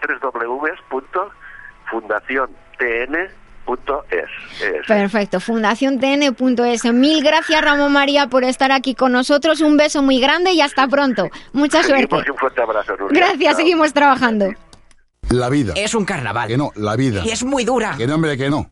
es. 4.09 4.88
Perfecto, 4.88 5.39
fundaciontn.es. 5.39 6.86
Mil 6.93 7.24
gracias 7.24 7.61
Ramón 7.61 7.91
María 7.91 8.28
por 8.28 8.43
estar 8.43 8.72
aquí 8.72 8.95
con 8.95 9.11
nosotros. 9.11 9.61
Un 9.61 9.78
beso 9.78 10.01
muy 10.01 10.20
grande 10.20 10.51
y 10.51 10.61
hasta 10.61 10.88
pronto. 10.88 11.30
Mucha 11.53 11.84
suerte. 11.84 12.07
Seguimos 12.07 12.28
y 12.28 12.32
un 12.32 12.38
fuerte 12.38 12.61
abrazo 12.61 12.95
Nuria. 12.97 13.20
Gracias, 13.20 13.51
Chao. 13.51 13.57
seguimos 13.57 13.93
trabajando. 13.93 14.49
La 15.30 15.49
vida. 15.49 15.74
Es 15.76 15.93
un 15.93 16.05
carnaval. 16.05 16.47
Que 16.47 16.57
no, 16.57 16.72
la 16.76 16.95
vida. 16.95 17.22
Y 17.26 17.30
es 17.30 17.43
muy 17.43 17.65
dura. 17.65 17.95
Que 17.97 18.07
no, 18.07 18.15
hombre, 18.15 18.38
que 18.38 18.49
no. 18.49 18.72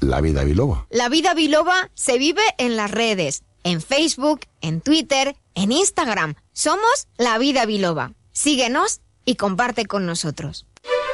La 0.00 0.20
vida 0.20 0.44
biloba. 0.44 0.86
La 0.90 1.08
vida 1.08 1.34
biloba 1.34 1.90
se 1.94 2.18
vive 2.18 2.42
en 2.58 2.76
las 2.76 2.90
redes, 2.90 3.44
en 3.62 3.80
Facebook, 3.80 4.40
en 4.60 4.80
Twitter, 4.80 5.36
en 5.54 5.72
Instagram. 5.72 6.34
Somos 6.52 7.08
La 7.16 7.38
Vida 7.38 7.64
Biloba. 7.64 8.12
Síguenos 8.32 9.00
y 9.24 9.36
comparte 9.36 9.86
con 9.86 10.04
nosotros. 10.04 10.66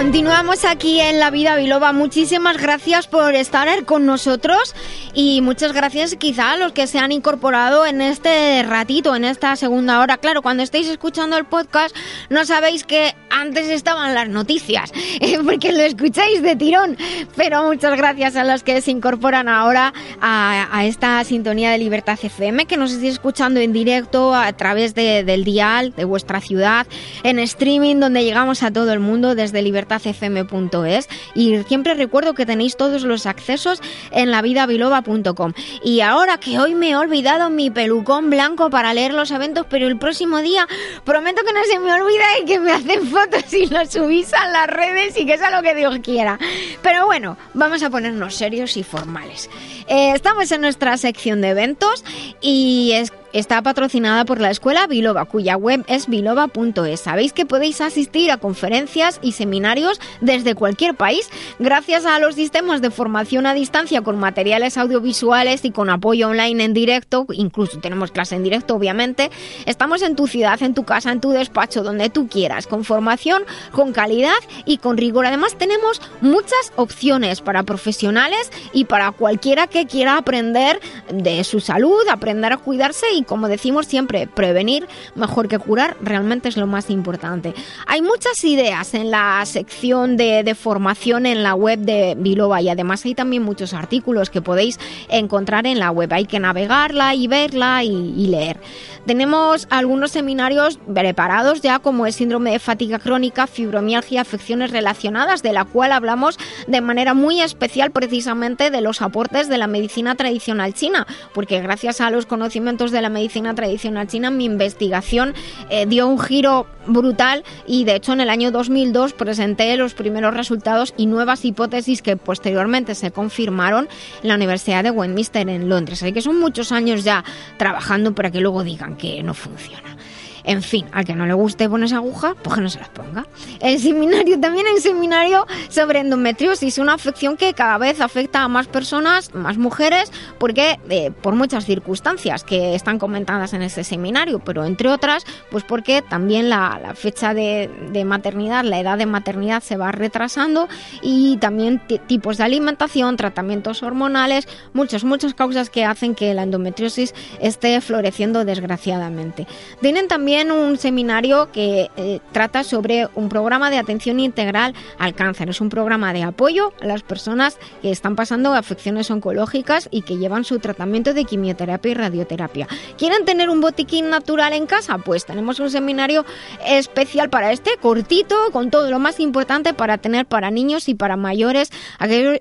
Continuamos 0.00 0.64
aquí 0.64 0.98
en 0.98 1.20
La 1.20 1.30
Vida 1.30 1.56
Biloba. 1.56 1.92
Muchísimas 1.92 2.56
gracias 2.56 3.06
por 3.06 3.34
estar 3.34 3.84
con 3.84 4.06
nosotros 4.06 4.74
y 5.12 5.42
muchas 5.42 5.74
gracias 5.74 6.16
quizá 6.16 6.52
a 6.52 6.56
los 6.56 6.72
que 6.72 6.86
se 6.86 6.98
han 6.98 7.12
incorporado 7.12 7.84
en 7.84 8.00
este 8.00 8.62
ratito, 8.62 9.14
en 9.14 9.26
esta 9.26 9.54
segunda 9.56 10.00
hora. 10.00 10.16
Claro, 10.16 10.40
cuando 10.40 10.62
estáis 10.62 10.88
escuchando 10.88 11.36
el 11.36 11.44
podcast 11.44 11.94
no 12.30 12.46
sabéis 12.46 12.84
que 12.84 13.14
antes 13.28 13.68
estaban 13.68 14.14
las 14.14 14.28
noticias, 14.30 14.90
eh, 15.20 15.38
porque 15.44 15.70
lo 15.70 15.82
escucháis 15.82 16.40
de 16.40 16.56
tirón. 16.56 16.96
Pero 17.36 17.64
muchas 17.64 17.94
gracias 17.98 18.36
a 18.36 18.44
los 18.44 18.62
que 18.62 18.80
se 18.80 18.92
incorporan 18.92 19.48
ahora 19.48 19.92
a, 20.22 20.82
esta 20.86 21.22
sintonía 21.24 21.72
de 21.72 21.78
Libertad 21.78 22.18
FM, 22.20 22.64
que 22.64 22.78
nos 22.78 22.90
estéis 22.92 23.14
escuchando 23.14 23.60
en 23.60 23.74
directo 23.74 24.34
a 24.34 24.50
través 24.54 24.94
de- 24.94 25.24
del 25.24 25.44
dial 25.44 25.92
de 25.94 26.04
vuestra 26.04 26.40
ciudad, 26.40 26.86
en 27.22 27.38
streaming, 27.38 27.96
donde 27.96 28.24
llegamos 28.24 28.62
a 28.62 28.70
todo 28.70 28.94
el 28.94 29.00
mundo 29.00 29.34
desde 29.34 29.60
libertadfm.es. 29.90 31.08
Y 31.34 31.62
siempre 31.64 31.94
recuerdo 31.94 32.34
que 32.34 32.46
tenéis 32.46 32.76
todos 32.76 33.02
los 33.02 33.26
accesos 33.26 33.80
en 34.10 34.30
lavidabiloba.com. 34.30 35.52
Y 35.82 36.00
ahora 36.00 36.38
que 36.38 36.58
hoy 36.58 36.74
me 36.74 36.90
he 36.90 36.96
olvidado 36.96 37.50
mi 37.50 37.70
pelucón 37.70 38.30
blanco 38.30 38.70
para 38.70 38.94
leer 38.94 39.12
los 39.14 39.30
eventos, 39.30 39.66
pero 39.68 39.86
el 39.88 39.98
próximo 39.98 40.38
día 40.38 40.66
prometo 41.04 41.42
que 41.44 41.52
no 41.52 41.60
se 41.64 41.78
me 41.78 41.92
olvida 41.92 42.24
y 42.42 42.44
que 42.44 42.60
me 42.60 42.72
hacen 42.72 43.06
fotos 43.06 43.52
y 43.52 43.66
lo 43.66 43.84
subís 43.86 44.32
a 44.34 44.46
las 44.48 44.66
redes 44.66 45.16
y 45.18 45.26
que 45.26 45.38
sea 45.38 45.50
lo 45.50 45.62
que 45.62 45.74
Dios 45.74 45.98
quiera. 46.02 46.38
Pero 46.82 47.06
bueno, 47.06 47.36
vamos 47.54 47.82
a 47.82 47.90
ponernos 47.90 48.34
serios 48.34 48.76
y 48.76 48.82
formales. 48.82 49.50
Eh, 49.88 50.12
estamos 50.14 50.50
en 50.52 50.60
nuestra 50.60 50.96
sección 50.96 51.40
de 51.40 51.48
eventos 51.50 52.04
y 52.40 52.92
es- 52.94 53.12
está 53.32 53.62
patrocinada 53.62 54.24
por 54.24 54.40
la 54.40 54.50
Escuela 54.50 54.86
Biloba, 54.86 55.24
cuya 55.24 55.56
web 55.56 55.84
es 55.86 56.08
biloba.es. 56.08 57.00
Sabéis 57.00 57.32
que 57.32 57.46
podéis 57.46 57.80
asistir 57.80 58.30
a 58.30 58.38
conferencias 58.38 59.18
y 59.22 59.32
seminarios 59.32 60.00
desde 60.20 60.54
cualquier 60.54 60.94
país 60.94 61.28
gracias 61.58 62.06
a 62.06 62.18
los 62.18 62.34
sistemas 62.34 62.82
de 62.82 62.90
formación 62.90 63.46
a 63.46 63.54
distancia 63.54 64.02
con 64.02 64.18
materiales 64.18 64.76
audiovisuales 64.76 65.64
y 65.64 65.70
con 65.70 65.90
apoyo 65.90 66.28
online 66.28 66.64
en 66.64 66.74
directo, 66.74 67.26
incluso 67.32 67.78
tenemos 67.78 68.10
clase 68.10 68.36
en 68.36 68.42
directo 68.42 68.74
obviamente. 68.74 69.30
Estamos 69.66 70.02
en 70.02 70.16
tu 70.16 70.26
ciudad, 70.26 70.62
en 70.62 70.74
tu 70.74 70.84
casa, 70.84 71.12
en 71.12 71.20
tu 71.20 71.30
despacho, 71.30 71.82
donde 71.82 72.10
tú 72.10 72.28
quieras, 72.28 72.66
con 72.66 72.84
formación, 72.84 73.44
con 73.72 73.92
calidad 73.92 74.30
y 74.64 74.78
con 74.78 74.96
rigor. 74.96 75.26
Además 75.26 75.56
tenemos 75.56 76.00
muchas 76.20 76.72
opciones 76.76 77.40
para 77.40 77.62
profesionales 77.62 78.50
y 78.72 78.84
para 78.84 79.12
cualquiera 79.12 79.66
que 79.66 79.86
quiera 79.86 80.16
aprender 80.16 80.80
de 81.12 81.44
su 81.44 81.60
salud, 81.60 82.00
aprender 82.08 82.52
a 82.52 82.56
cuidarse 82.56 83.06
como 83.24 83.48
decimos 83.48 83.86
siempre, 83.86 84.26
prevenir 84.26 84.86
mejor 85.14 85.48
que 85.48 85.58
curar 85.58 85.96
realmente 86.00 86.48
es 86.48 86.56
lo 86.56 86.66
más 86.66 86.90
importante. 86.90 87.54
Hay 87.86 88.02
muchas 88.02 88.42
ideas 88.44 88.94
en 88.94 89.10
la 89.10 89.44
sección 89.46 90.16
de, 90.16 90.54
formación 90.54 91.26
en 91.26 91.42
la 91.42 91.54
web 91.54 91.78
de 91.78 92.16
Biloba 92.18 92.60
y 92.60 92.68
además 92.68 93.04
hay 93.04 93.14
también 93.14 93.42
muchos 93.42 93.72
artículos 93.72 94.30
que 94.30 94.42
podéis 94.42 94.78
encontrar 95.08 95.66
en 95.66 95.78
la 95.78 95.90
web. 95.90 96.12
Hay 96.12 96.26
que 96.26 96.40
navegarla 96.40 97.14
y 97.14 97.28
verla 97.28 97.84
y, 97.84 98.14
y 98.16 98.26
leer. 98.26 98.58
Tenemos 99.06 99.66
algunos 99.70 100.10
seminarios 100.10 100.78
preparados 100.92 101.60
ya 101.60 101.78
como 101.78 102.06
el 102.06 102.12
síndrome 102.12 102.52
de 102.52 102.58
fatiga 102.58 102.98
crónica, 102.98 103.46
fibromialgia, 103.46 104.20
afecciones 104.20 104.70
relacionadas, 104.70 105.42
de 105.42 105.52
la 105.52 105.64
cual 105.64 105.92
hablamos 105.92 106.38
de 106.66 106.80
manera 106.80 107.14
muy 107.14 107.40
especial 107.40 107.90
precisamente 107.90 108.70
de 108.70 108.80
los 108.80 109.02
aportes 109.02 109.48
de 109.48 109.58
la 109.58 109.66
medicina 109.66 110.14
tradicional 110.14 110.74
china, 110.74 111.06
porque 111.34 111.60
gracias 111.60 112.00
a 112.00 112.10
los 112.10 112.26
conocimientos 112.26 112.90
de 112.90 113.02
la 113.02 113.09
medicina 113.10 113.54
tradicional 113.54 114.06
china 114.06 114.30
mi 114.30 114.44
investigación 114.44 115.34
eh, 115.68 115.86
dio 115.86 116.06
un 116.06 116.18
giro 116.18 116.66
brutal 116.86 117.44
y 117.66 117.84
de 117.84 117.96
hecho 117.96 118.12
en 118.12 118.20
el 118.20 118.30
año 118.30 118.50
2002 118.50 119.12
presenté 119.12 119.76
los 119.76 119.94
primeros 119.94 120.34
resultados 120.34 120.94
y 120.96 121.06
nuevas 121.06 121.44
hipótesis 121.44 122.02
que 122.02 122.16
posteriormente 122.16 122.94
se 122.94 123.10
confirmaron 123.10 123.88
en 124.22 124.28
la 124.28 124.34
Universidad 124.34 124.82
de 124.82 124.90
Westminster 124.90 125.48
en 125.48 125.68
Londres. 125.68 126.02
Así 126.02 126.12
que 126.12 126.22
son 126.22 126.38
muchos 126.38 126.72
años 126.72 127.04
ya 127.04 127.24
trabajando 127.56 128.14
para 128.14 128.30
que 128.30 128.40
luego 128.40 128.64
digan 128.64 128.96
que 128.96 129.22
no 129.22 129.34
funciona. 129.34 129.96
En 130.44 130.62
fin, 130.62 130.86
al 130.92 131.04
que 131.04 131.14
no 131.14 131.26
le 131.26 131.34
guste 131.34 131.68
ponerse 131.68 131.94
agujas, 131.94 132.34
pues 132.42 132.56
que 132.56 132.62
no 132.62 132.70
se 132.70 132.78
las 132.78 132.88
ponga. 132.88 133.26
El 133.60 133.78
seminario, 133.78 134.40
también 134.40 134.66
hay 134.66 134.74
un 134.74 134.80
seminario 134.80 135.46
sobre 135.68 136.00
endometriosis, 136.00 136.78
una 136.78 136.94
afección 136.94 137.36
que 137.36 137.52
cada 137.54 137.76
vez 137.78 138.00
afecta 138.00 138.42
a 138.42 138.48
más 138.48 138.66
personas, 138.66 139.34
más 139.34 139.58
mujeres, 139.58 140.10
porque 140.38 140.78
eh, 140.88 141.10
por 141.10 141.34
muchas 141.34 141.64
circunstancias 141.66 142.44
que 142.44 142.74
están 142.74 142.98
comentadas 142.98 143.52
en 143.52 143.62
este 143.62 143.84
seminario, 143.84 144.38
pero 144.38 144.64
entre 144.64 144.88
otras, 144.88 145.24
pues 145.50 145.64
porque 145.64 146.02
también 146.02 146.48
la, 146.48 146.92
fecha 146.94 147.34
de, 147.34 147.68
maternidad, 148.06 148.64
la 148.64 148.80
edad 148.80 148.96
de 148.98 149.06
maternidad 149.06 149.62
se 149.62 149.76
va 149.76 149.92
retrasando 149.92 150.68
y 151.02 151.36
también 151.36 151.80
ti- 151.86 151.98
tipos 151.98 152.38
de 152.38 152.44
alimentación, 152.44 153.16
tratamientos 153.16 153.82
hormonales, 153.82 154.48
muchas, 154.72 155.04
muchas 155.04 155.34
causas 155.34 155.68
que 155.70 155.84
hacen 155.84 156.14
que 156.14 156.32
la 156.34 156.42
endometriosis 156.44 157.14
esté 157.40 157.80
floreciendo 157.80 158.44
desgraciadamente. 158.44 159.46
Tienen 159.80 160.08
también 160.08 160.29
un 160.52 160.78
seminario 160.78 161.50
que 161.50 161.90
eh, 161.96 162.20
trata 162.30 162.62
sobre 162.62 163.08
un 163.16 163.28
programa 163.28 163.68
de 163.68 163.78
atención 163.78 164.20
integral 164.20 164.74
al 164.96 165.14
cáncer. 165.14 165.50
Es 165.50 165.60
un 165.60 165.70
programa 165.70 166.12
de 166.12 166.22
apoyo 166.22 166.72
a 166.80 166.86
las 166.86 167.02
personas 167.02 167.58
que 167.82 167.90
están 167.90 168.14
pasando 168.14 168.54
afecciones 168.54 169.10
oncológicas 169.10 169.88
y 169.90 170.02
que 170.02 170.18
llevan 170.18 170.44
su 170.44 170.60
tratamiento 170.60 171.14
de 171.14 171.24
quimioterapia 171.24 171.90
y 171.90 171.94
radioterapia. 171.94 172.68
¿Quieren 172.96 173.24
tener 173.24 173.50
un 173.50 173.60
botiquín 173.60 174.08
natural 174.08 174.52
en 174.52 174.66
casa? 174.66 174.98
Pues 174.98 175.26
tenemos 175.26 175.58
un 175.58 175.68
seminario 175.68 176.24
especial 176.64 177.28
para 177.28 177.50
este, 177.50 177.72
cortito, 177.80 178.36
con 178.52 178.70
todo 178.70 178.88
lo 178.88 179.00
más 179.00 179.18
importante 179.18 179.74
para 179.74 179.98
tener 179.98 180.26
para 180.26 180.52
niños 180.52 180.88
y 180.88 180.94
para 180.94 181.16
mayores 181.16 181.70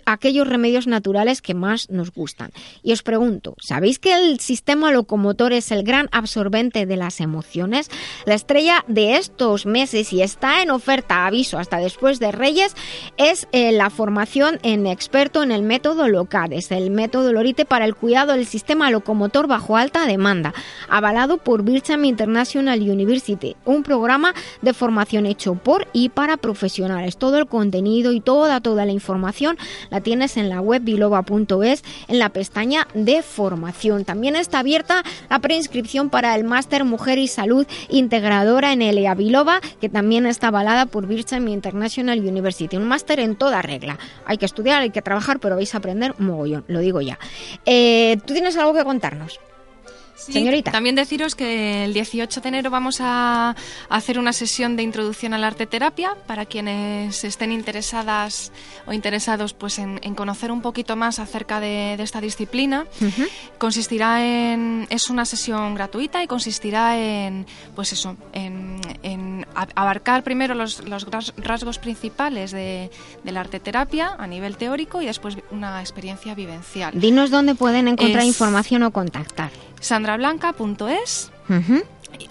aquellos 0.05 0.47
remedios 0.47 0.85
naturales 0.85 1.41
que 1.41 1.55
más 1.55 1.89
nos 1.89 2.11
gustan. 2.11 2.51
Y 2.83 2.93
os 2.93 3.01
pregunto, 3.01 3.55
¿sabéis 3.59 3.97
que 3.97 4.13
el 4.13 4.39
sistema 4.39 4.91
locomotor 4.91 5.53
es 5.53 5.71
el 5.71 5.83
gran 5.83 6.07
absorbente 6.11 6.85
de 6.85 6.97
las 6.97 7.19
emociones? 7.19 7.78
La 8.25 8.33
estrella 8.33 8.83
de 8.87 9.15
estos 9.15 9.65
meses 9.65 10.11
y 10.13 10.21
está 10.21 10.61
en 10.61 10.71
oferta, 10.71 11.25
aviso, 11.25 11.57
hasta 11.57 11.77
después 11.77 12.19
de 12.19 12.31
Reyes, 12.31 12.75
es 13.17 13.47
eh, 13.51 13.71
la 13.71 13.89
formación 13.89 14.59
en 14.63 14.87
experto 14.87 15.43
en 15.43 15.51
el 15.51 15.63
método 15.63 16.07
local, 16.07 16.53
es 16.53 16.71
el 16.71 16.89
método 16.89 17.31
Lorite 17.31 17.65
para 17.65 17.85
el 17.85 17.95
cuidado 17.95 18.33
del 18.33 18.45
sistema 18.45 18.91
locomotor 18.91 19.47
bajo 19.47 19.77
alta 19.77 20.05
demanda, 20.05 20.53
avalado 20.89 21.37
por 21.37 21.63
Bircham 21.63 22.05
International 22.05 22.79
University, 22.81 23.55
un 23.65 23.83
programa 23.83 24.33
de 24.61 24.73
formación 24.73 25.25
hecho 25.25 25.55
por 25.55 25.87
y 25.93 26.09
para 26.09 26.37
profesionales. 26.37 27.17
Todo 27.17 27.37
el 27.37 27.47
contenido 27.47 28.11
y 28.11 28.21
toda, 28.21 28.61
toda 28.61 28.85
la 28.85 28.91
información 28.91 29.57
la 29.89 30.01
tienes 30.01 30.37
en 30.37 30.49
la 30.49 30.61
web 30.61 30.81
biloba.es 30.83 31.83
en 32.07 32.19
la 32.19 32.29
pestaña 32.29 32.87
de 32.93 33.21
formación. 33.21 34.05
También 34.05 34.35
está 34.35 34.59
abierta 34.59 35.03
la 35.29 35.39
preinscripción 35.39 36.09
para 36.09 36.35
el 36.35 36.43
máster 36.43 36.83
Mujer 36.83 37.17
y 37.17 37.27
Salud 37.27 37.65
Integradora 37.89 38.73
en 38.73 38.81
Elea 38.81 39.15
Biloba, 39.15 39.61
que 39.81 39.89
también 39.89 40.25
está 40.25 40.47
avalada 40.47 40.85
por 40.85 41.07
Bircham 41.07 41.47
International 41.47 42.19
University. 42.19 42.77
Un 42.77 42.87
máster 42.87 43.19
en 43.19 43.35
toda 43.35 43.61
regla. 43.61 43.97
Hay 44.25 44.37
que 44.37 44.45
estudiar, 44.45 44.81
hay 44.81 44.91
que 44.91 45.01
trabajar, 45.01 45.39
pero 45.39 45.55
vais 45.55 45.73
a 45.73 45.79
aprender 45.79 46.13
mogollón, 46.19 46.65
lo 46.67 46.79
digo 46.79 47.01
ya. 47.01 47.19
Eh, 47.65 48.17
¿Tú 48.25 48.33
tienes 48.33 48.57
algo 48.57 48.73
que 48.73 48.83
contarnos? 48.83 49.39
Sí, 50.19 50.33
Señorita. 50.33 50.71
También 50.71 50.95
deciros 50.95 51.33
que 51.35 51.85
el 51.85 51.93
18 51.93 52.41
de 52.41 52.47
enero 52.49 52.69
vamos 52.69 52.97
a 53.01 53.55
hacer 53.89 54.19
una 54.19 54.33
sesión 54.33 54.75
de 54.75 54.83
introducción 54.83 55.33
a 55.33 55.37
la 55.37 55.47
arte 55.47 55.65
terapia 55.65 56.15
para 56.27 56.45
quienes 56.45 57.23
estén 57.23 57.51
interesadas 57.51 58.51
o 58.85 58.93
interesados 58.93 59.53
pues 59.53 59.79
en, 59.79 59.99
en 60.03 60.15
conocer 60.15 60.51
un 60.51 60.61
poquito 60.61 60.95
más 60.95 61.19
acerca 61.19 61.59
de, 61.59 61.95
de 61.97 62.03
esta 62.03 62.19
disciplina. 62.21 62.85
Consistirá 63.57 64.23
en 64.25 64.87
es 64.89 65.09
una 65.09 65.25
sesión 65.25 65.73
gratuita 65.75 66.23
y 66.23 66.27
consistirá 66.27 66.97
en 66.99 67.45
pues 67.75 67.93
eso 67.93 68.15
en, 68.33 68.79
en 69.03 69.45
abarcar 69.75 70.23
primero 70.23 70.53
los, 70.55 70.83
los 70.87 71.05
rasgos 71.37 71.79
principales 71.79 72.51
de, 72.51 72.89
de 73.23 73.31
la 73.31 73.41
arte 73.41 73.59
terapia 73.59 74.15
a 74.17 74.27
nivel 74.27 74.57
teórico 74.57 75.01
y 75.01 75.05
después 75.05 75.37
una 75.51 75.79
experiencia 75.81 76.35
vivencial. 76.35 76.91
Dinos 76.99 77.31
dónde 77.31 77.55
pueden 77.55 77.87
encontrar 77.87 78.21
Es- 78.23 78.27
información 78.27 78.83
o 78.83 78.91
contactar. 78.91 79.51
sandrablanca.es 79.79 81.31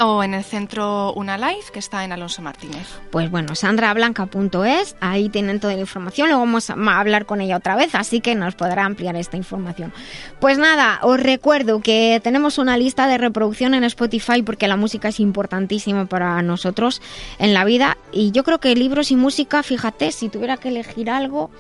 o 0.01 0.23
en 0.23 0.35
el 0.35 0.45
centro 0.45 1.13
Una 1.15 1.39
Life 1.39 1.73
que 1.73 1.79
está 1.79 2.05
en 2.05 2.13
Alonso 2.13 2.43
Martínez. 2.43 2.87
Pues 3.11 3.31
bueno, 3.31 3.55
sandrablanca.es, 3.55 4.97
ahí 5.01 5.29
tienen 5.29 5.61
toda 5.61 5.75
la 5.75 5.81
información, 5.81 6.29
luego 6.29 6.45
vamos 6.45 6.71
a 6.71 6.75
hablar 6.99 7.27
con 7.27 7.41
ella 7.41 7.57
otra 7.57 7.77
vez, 7.77 7.95
así 7.95 8.21
que 8.21 8.35
nos 8.35 8.55
podrá 8.55 8.85
ampliar 8.85 9.17
esta 9.17 9.37
información. 9.37 9.93
Pues 10.41 10.59
nada, 10.59 11.01
os 11.03 11.21
recuerdo 11.21 11.81
que 11.81 12.21
tenemos 12.23 12.59
una 12.59 12.77
lista 12.77 13.07
de 13.07 13.19
reproducción 13.19 13.75
en 13.75 13.85
Spotify 13.85 14.43
porque 14.43 14.69
la 14.69 14.77
música 14.77 15.09
es 15.09 15.21
importantísima 15.21 16.07
para 16.07 16.41
nosotros 16.43 17.03
en 17.39 17.55
la 17.55 17.65
vida 17.65 17.97
y 18.13 18.31
yo 18.31 18.45
creo 18.45 18.59
que 18.59 18.75
libros 18.75 19.11
y 19.11 19.17
música, 19.17 19.63
fíjate, 19.63 20.13
si 20.13 20.29
tuviera 20.29 20.57
que 20.57 20.69
elegir 20.69 21.11
algo, 21.11 21.51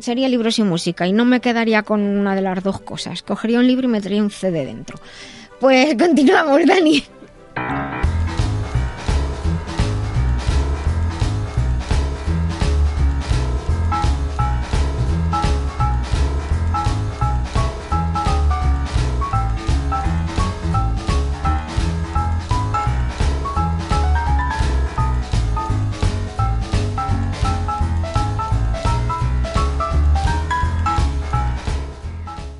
sería 0.00 0.28
libros 0.28 0.58
y 0.58 0.62
música 0.62 1.06
y 1.06 1.12
no 1.12 1.24
me 1.24 1.40
quedaría 1.40 1.82
con 1.82 2.02
una 2.02 2.34
de 2.34 2.42
las 2.42 2.62
dos 2.62 2.80
cosas, 2.80 3.22
cogería 3.22 3.58
un 3.58 3.66
libro 3.66 3.86
y 3.86 3.90
metería 3.90 4.22
un 4.22 4.30
CD 4.30 4.64
dentro. 4.64 4.98
Pues 5.60 5.94
continuamos, 5.98 6.60
Dani. 6.66 7.04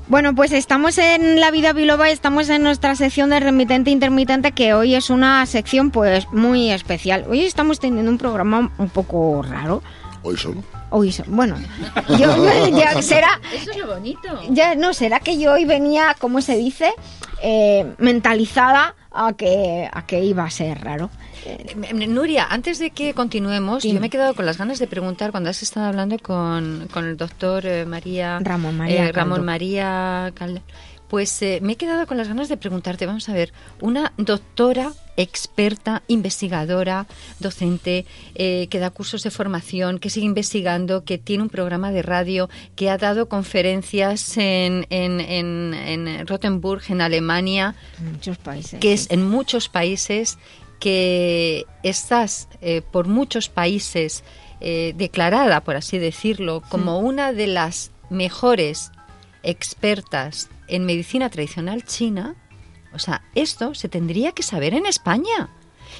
Bueno, 0.07 0.33
pues 0.35 0.53
estamos 0.53 0.97
en 0.97 1.39
La 1.41 1.51
Vida 1.51 1.73
Biloba, 1.73 2.09
estamos 2.09 2.47
en 2.49 2.63
nuestra 2.63 2.95
sección 2.95 3.29
de 3.29 3.41
remitente 3.41 3.91
intermitente, 3.91 4.53
que 4.53 4.73
hoy 4.73 4.95
es 4.95 5.09
una 5.09 5.45
sección 5.45 5.91
pues 5.91 6.27
muy 6.31 6.71
especial. 6.71 7.25
Hoy 7.29 7.41
estamos 7.43 7.79
teniendo 7.79 8.09
un 8.09 8.17
programa 8.17 8.71
un 8.77 8.89
poco 8.89 9.41
raro. 9.43 9.83
Hoy 10.23 10.37
solo. 10.37 10.63
Hoy, 10.91 11.11
so- 11.11 11.25
bueno, 11.27 11.57
yo, 12.17 12.33
ya 12.77 13.01
será, 13.01 13.41
Eso 13.53 13.71
es 13.71 13.77
lo 13.77 13.87
bonito. 13.87 14.29
ya 14.49 14.75
no, 14.75 14.93
será 14.93 15.19
que 15.19 15.37
yo 15.37 15.51
hoy 15.51 15.65
venía, 15.65 16.15
¿cómo 16.19 16.41
se 16.41 16.55
dice? 16.55 16.93
Eh, 17.43 17.93
mentalizada 17.97 18.95
a 19.11 19.33
que, 19.33 19.89
a 19.91 20.05
que 20.05 20.23
iba 20.23 20.45
a 20.45 20.49
ser 20.49 20.81
raro. 20.85 21.09
Eh, 21.47 22.07
Nuria, 22.07 22.45
antes 22.49 22.79
de 22.79 22.89
que 22.91 23.13
continuemos, 23.13 23.83
yo 23.83 23.99
me 23.99 24.07
he 24.07 24.09
quedado 24.09 24.35
con 24.35 24.45
las 24.45 24.57
ganas 24.57 24.79
de 24.79 24.87
preguntar 24.87 25.31
cuando 25.31 25.49
has 25.49 25.63
estado 25.63 25.87
hablando 25.87 26.17
con, 26.19 26.87
con 26.91 27.05
el 27.05 27.15
doctor 27.15 27.65
eh, 27.65 27.85
María 27.85 28.39
Ramón 28.41 28.77
María 28.77 29.07
eh, 29.07 29.11
Ramón. 29.11 29.45
María 29.45 30.31
Calde. 30.35 30.61
Pues 31.07 31.41
eh, 31.41 31.59
me 31.61 31.73
he 31.73 31.75
quedado 31.77 32.05
con 32.05 32.17
las 32.17 32.27
ganas 32.27 32.49
de 32.49 32.57
preguntarte, 32.57 33.05
vamos 33.05 33.29
a 33.29 33.33
ver, 33.33 33.53
una 33.79 34.11
doctora 34.17 34.91
experta, 35.15 36.03
investigadora, 36.07 37.07
docente, 37.39 38.05
eh, 38.35 38.67
que 38.69 38.79
da 38.79 38.89
cursos 38.89 39.23
de 39.23 39.31
formación, 39.31 39.99
que 39.99 40.09
sigue 40.09 40.25
investigando, 40.25 41.05
que 41.05 41.17
tiene 41.17 41.43
un 41.43 41.49
programa 41.49 41.93
de 41.93 42.01
radio, 42.01 42.49
que 42.75 42.89
ha 42.89 42.97
dado 42.97 43.29
conferencias 43.29 44.35
en, 44.37 44.85
en, 44.89 45.21
en, 45.21 45.73
en 45.73 46.27
Rottenburg, 46.27 46.83
en 46.89 46.99
Alemania, 46.99 47.75
muchos 48.03 48.37
países. 48.37 48.79
que 48.81 48.91
es 48.91 49.09
en 49.09 49.27
muchos 49.27 49.69
países, 49.69 50.37
que 50.79 51.65
estás 51.83 52.47
eh, 52.61 52.81
por 52.81 53.07
muchos 53.07 53.49
países 53.49 54.23
eh, 54.59 54.93
declarada, 54.95 55.61
por 55.61 55.75
así 55.75 55.97
decirlo, 55.97 56.61
como 56.69 56.99
una 56.99 57.33
de 57.33 57.47
las 57.47 57.91
mejores 58.09 58.91
expertas 59.43 60.49
en 60.67 60.85
medicina 60.85 61.29
tradicional 61.29 61.83
china, 61.83 62.35
o 62.93 62.99
sea, 62.99 63.21
esto 63.35 63.75
se 63.75 63.89
tendría 63.89 64.31
que 64.31 64.43
saber 64.43 64.73
en 64.73 64.85
España. 64.85 65.49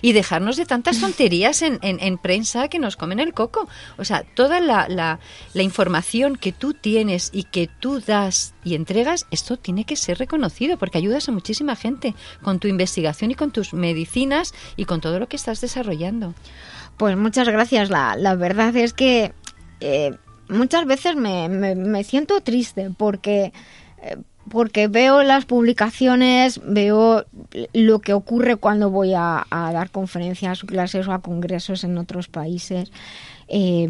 Y 0.02 0.14
dejarnos 0.14 0.58
de 0.58 0.66
tantas 0.66 1.00
tonterías 1.02 1.62
en, 1.62 1.80
en- 1.82 2.00
en 2.02 2.18
prensa 2.18 2.68
que 2.68 2.80
nos 2.80 2.96
comen 2.96 3.20
el 3.20 3.34
coco. 3.34 3.68
O 3.98 4.06
sea, 4.06 4.24
toda 4.36 4.60
la, 4.60 4.88
la- 4.90 5.20
la 5.54 5.64
información 5.64 6.36
que 6.36 6.52
tú 6.52 6.74
tienes 6.74 7.30
y 7.34 7.44
que 7.44 7.70
tú 7.80 8.00
das 8.00 8.54
y 8.64 8.76
entregas, 8.76 9.26
esto 9.32 9.58
tiene 9.58 9.86
que 9.86 9.96
ser 9.96 10.18
reconocido 10.20 10.78
porque 10.78 10.98
ayudas 10.98 11.28
a 11.30 11.32
muchísima 11.32 11.76
gente 11.76 12.14
con 12.42 12.60
tu 12.60 12.68
investigación 12.68 13.32
y 13.32 13.36
con 13.36 13.52
tus 13.52 13.74
medicinas 13.74 14.54
y 14.76 14.86
con 14.86 15.02
todo 15.02 15.20
lo 15.20 15.28
que 15.28 15.36
estás 15.38 15.62
desarrollando. 15.62 16.34
Pues 16.98 17.16
muchas 17.16 17.48
gracias. 17.48 17.90
La, 17.90 18.16
la 18.16 18.36
verdad 18.36 18.76
es 18.76 18.94
que 18.94 19.34
eh, 19.80 20.16
muchas 20.50 20.86
veces 20.86 21.16
me, 21.16 21.48
me- 21.50 21.76
me 21.76 22.04
siento 22.04 22.42
triste 22.42 22.90
porque, 22.98 23.54
eh, 24.02 24.18
porque 24.50 24.88
veo 24.88 25.24
las 25.24 25.46
publicaciones, 25.46 26.62
veo 26.64 27.26
lo 27.74 28.00
que 28.00 28.14
ocurre 28.14 28.56
cuando 28.56 28.90
voy 28.90 29.14
a, 29.16 29.46
dar 29.50 29.90
conferencias, 29.90 30.62
clases 30.64 31.08
o 31.08 31.14
a 31.14 31.22
congresos 31.22 31.84
en 31.84 31.98
otros 31.98 32.28
países. 32.28 32.92
Eh, 33.48 33.88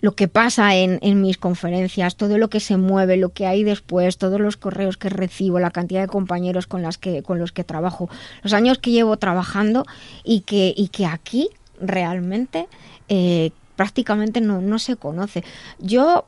lo 0.00 0.14
que 0.14 0.28
pasa 0.28 0.76
en, 0.76 0.98
en, 1.02 1.20
mis 1.20 1.38
conferencias, 1.38 2.16
todo 2.16 2.38
lo 2.38 2.48
que 2.48 2.60
se 2.60 2.76
mueve, 2.76 3.16
lo 3.16 3.30
que 3.30 3.46
hay 3.46 3.64
después, 3.64 4.16
todos 4.16 4.40
los 4.40 4.56
correos 4.56 4.96
que 4.96 5.08
recibo, 5.08 5.58
la 5.58 5.70
cantidad 5.70 6.02
de 6.02 6.06
compañeros 6.06 6.66
con, 6.66 6.82
las 6.82 6.98
que, 6.98 7.22
con 7.22 7.38
los 7.38 7.50
que 7.50 7.64
trabajo, 7.64 8.08
los 8.42 8.52
años 8.52 8.78
que 8.78 8.92
llevo 8.92 9.16
trabajando 9.16 9.84
y 10.22 10.42
que, 10.42 10.72
y 10.76 10.88
que 10.88 11.06
aquí 11.06 11.48
realmente 11.80 12.68
eh, 13.08 13.50
prácticamente 13.74 14.40
no, 14.40 14.60
no 14.60 14.78
se 14.78 14.96
conoce. 14.96 15.42
Yo 15.80 16.26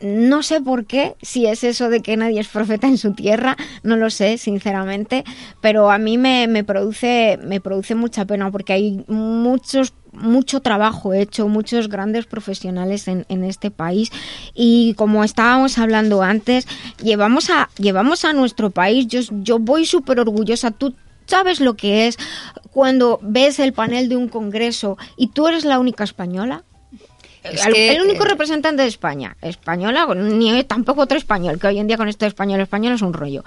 no 0.00 0.42
sé 0.42 0.60
por 0.60 0.86
qué, 0.86 1.16
si 1.22 1.46
es 1.46 1.64
eso 1.64 1.88
de 1.88 2.00
que 2.00 2.16
nadie 2.16 2.40
es 2.40 2.48
profeta 2.48 2.86
en 2.86 2.98
su 2.98 3.12
tierra, 3.12 3.56
no 3.82 3.96
lo 3.96 4.10
sé, 4.10 4.38
sinceramente, 4.38 5.24
pero 5.60 5.90
a 5.90 5.98
mí 5.98 6.18
me, 6.18 6.64
produce, 6.64 7.38
me 7.42 7.60
produce 7.60 7.94
mucha 7.94 8.24
pena 8.24 8.50
porque 8.50 8.72
hay 8.72 9.04
muchos 9.08 9.92
mucho 10.12 10.60
trabajo 10.60 11.14
hecho, 11.14 11.46
muchos 11.46 11.88
grandes 11.88 12.26
profesionales 12.26 13.06
en, 13.06 13.26
en, 13.28 13.44
este 13.44 13.70
país 13.70 14.10
y 14.54 14.94
como 14.94 15.22
estábamos 15.22 15.78
hablando 15.78 16.22
antes, 16.22 16.66
llevamos 17.00 17.48
a, 17.48 17.70
llevamos 17.78 18.24
a 18.24 18.32
nuestro 18.32 18.70
país, 18.70 19.06
yo, 19.06 19.20
yo 19.30 19.60
voy 19.60 19.86
súper 19.86 20.18
orgullosa, 20.18 20.72
tú 20.72 20.96
sabes 21.26 21.60
lo 21.60 21.76
que 21.76 22.08
es 22.08 22.18
cuando 22.72 23.20
ves 23.22 23.60
el 23.60 23.72
panel 23.72 24.08
de 24.08 24.16
un 24.16 24.28
congreso 24.28 24.98
y 25.16 25.28
tú 25.28 25.46
eres 25.46 25.64
la 25.64 25.78
única 25.78 26.04
española. 26.04 26.64
Es 27.42 27.66
el, 27.66 27.72
que, 27.72 27.92
el 27.92 28.02
único 28.02 28.24
eh, 28.24 28.28
representante 28.28 28.82
de 28.82 28.88
España, 28.88 29.36
española, 29.40 30.06
ni 30.14 30.62
tampoco 30.64 31.02
otro 31.02 31.16
español, 31.16 31.58
que 31.58 31.68
hoy 31.68 31.78
en 31.78 31.86
día 31.86 31.96
con 31.96 32.08
esto 32.08 32.24
de 32.26 32.28
español, 32.28 32.60
español 32.60 32.94
es 32.94 33.02
un 33.02 33.14
rollo. 33.14 33.44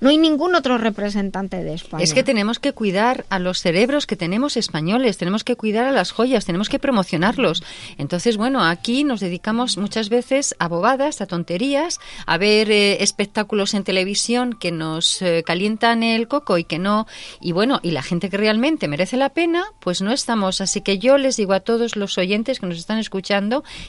No 0.00 0.10
hay 0.10 0.18
ningún 0.18 0.54
otro 0.54 0.76
representante 0.76 1.62
de 1.62 1.74
España. 1.74 2.02
Es 2.04 2.12
que 2.12 2.22
tenemos 2.22 2.58
que 2.58 2.72
cuidar 2.72 3.24
a 3.30 3.38
los 3.38 3.60
cerebros 3.60 4.06
que 4.06 4.16
tenemos 4.16 4.56
españoles, 4.56 5.16
tenemos 5.16 5.44
que 5.44 5.56
cuidar 5.56 5.86
a 5.86 5.92
las 5.92 6.10
joyas, 6.10 6.44
tenemos 6.44 6.68
que 6.68 6.78
promocionarlos. 6.78 7.62
Entonces, 7.96 8.36
bueno, 8.36 8.64
aquí 8.64 9.04
nos 9.04 9.20
dedicamos 9.20 9.78
muchas 9.78 10.08
veces 10.08 10.54
a 10.58 10.68
bobadas, 10.68 11.20
a 11.20 11.26
tonterías, 11.26 12.00
a 12.26 12.36
ver 12.36 12.70
eh, 12.70 13.02
espectáculos 13.02 13.74
en 13.74 13.84
televisión 13.84 14.54
que 14.54 14.70
nos 14.70 15.22
eh, 15.22 15.44
calientan 15.46 16.02
el 16.02 16.28
coco 16.28 16.58
y 16.58 16.64
que 16.64 16.78
no. 16.78 17.06
Y 17.40 17.52
bueno, 17.52 17.80
y 17.82 17.92
la 17.92 18.02
gente 18.02 18.28
que 18.28 18.36
realmente 18.36 18.88
merece 18.88 19.16
la 19.16 19.30
pena, 19.30 19.64
pues 19.80 20.02
no 20.02 20.12
estamos. 20.12 20.60
Así 20.60 20.82
que 20.82 20.98
yo 20.98 21.16
les 21.16 21.36
digo 21.36 21.54
a 21.54 21.60
todos 21.60 21.96
los 21.96 22.18
oyentes 22.18 22.60
que 22.60 22.66
nos 22.66 22.76
están 22.76 22.98
escuchando 22.98 23.35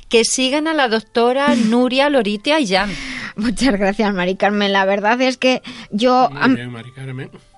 que 0.09 0.23
sigan 0.23 0.67
a 0.67 0.73
la 0.73 0.87
doctora 0.87 1.55
Nuria 1.69 2.09
Lorite 2.09 2.53
Ayán. 2.53 2.89
Muchas 3.35 3.77
gracias, 3.77 4.13
Mari 4.13 4.35
Carmen. 4.35 4.73
La 4.73 4.85
verdad 4.85 5.21
es 5.21 5.37
que 5.37 5.61
yo 5.91 6.29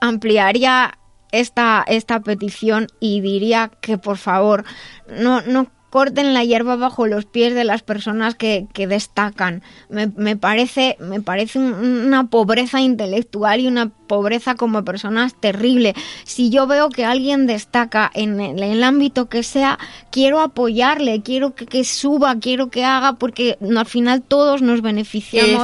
ampliaría 0.02 0.98
esta, 1.32 1.86
esta 1.88 2.20
petición 2.20 2.88
y 3.00 3.22
diría 3.22 3.72
que 3.82 3.98
por 3.98 4.18
favor 4.18 4.66
no, 5.08 5.42
no 5.42 5.68
corten 5.90 6.34
la 6.34 6.44
hierba 6.44 6.76
bajo 6.76 7.08
los 7.08 7.26
pies 7.26 7.54
de 7.56 7.64
las 7.64 7.82
personas 7.82 8.36
que, 8.36 8.68
que 8.74 8.88
destacan. 8.88 9.62
Me, 9.90 10.08
me, 10.08 10.36
parece, 10.36 10.98
me 11.00 11.22
parece 11.22 11.60
un- 11.60 11.74
una 11.74 12.28
pobreza 12.28 12.82
intelectual 12.82 13.60
y 13.60 13.68
una 13.68 13.90
pobreza 13.90 14.56
como 14.56 14.84
personas 14.84 15.36
terrible. 15.40 15.94
Si 16.24 16.50
yo 16.50 16.66
veo 16.68 16.90
que 16.90 17.06
alguien 17.06 17.46
destaca 17.48 18.10
en 18.14 18.40
el, 18.40 18.62
en 18.64 18.72
el 18.72 18.84
ámbito 18.84 19.30
que 19.30 19.44
sea, 19.44 19.78
quiero 20.12 20.42
apoyarle, 20.42 21.22
quiero 21.22 21.54
que, 21.54 21.66
que 21.68 21.84
suba, 21.84 22.36
quiero 22.40 22.70
que 22.70 22.84
haga, 22.86 23.14
porque 23.14 23.58
al 23.62 23.86
final 23.86 24.22
todos 24.24 24.62
nos 24.64 24.82
beneficiamos 24.82 25.64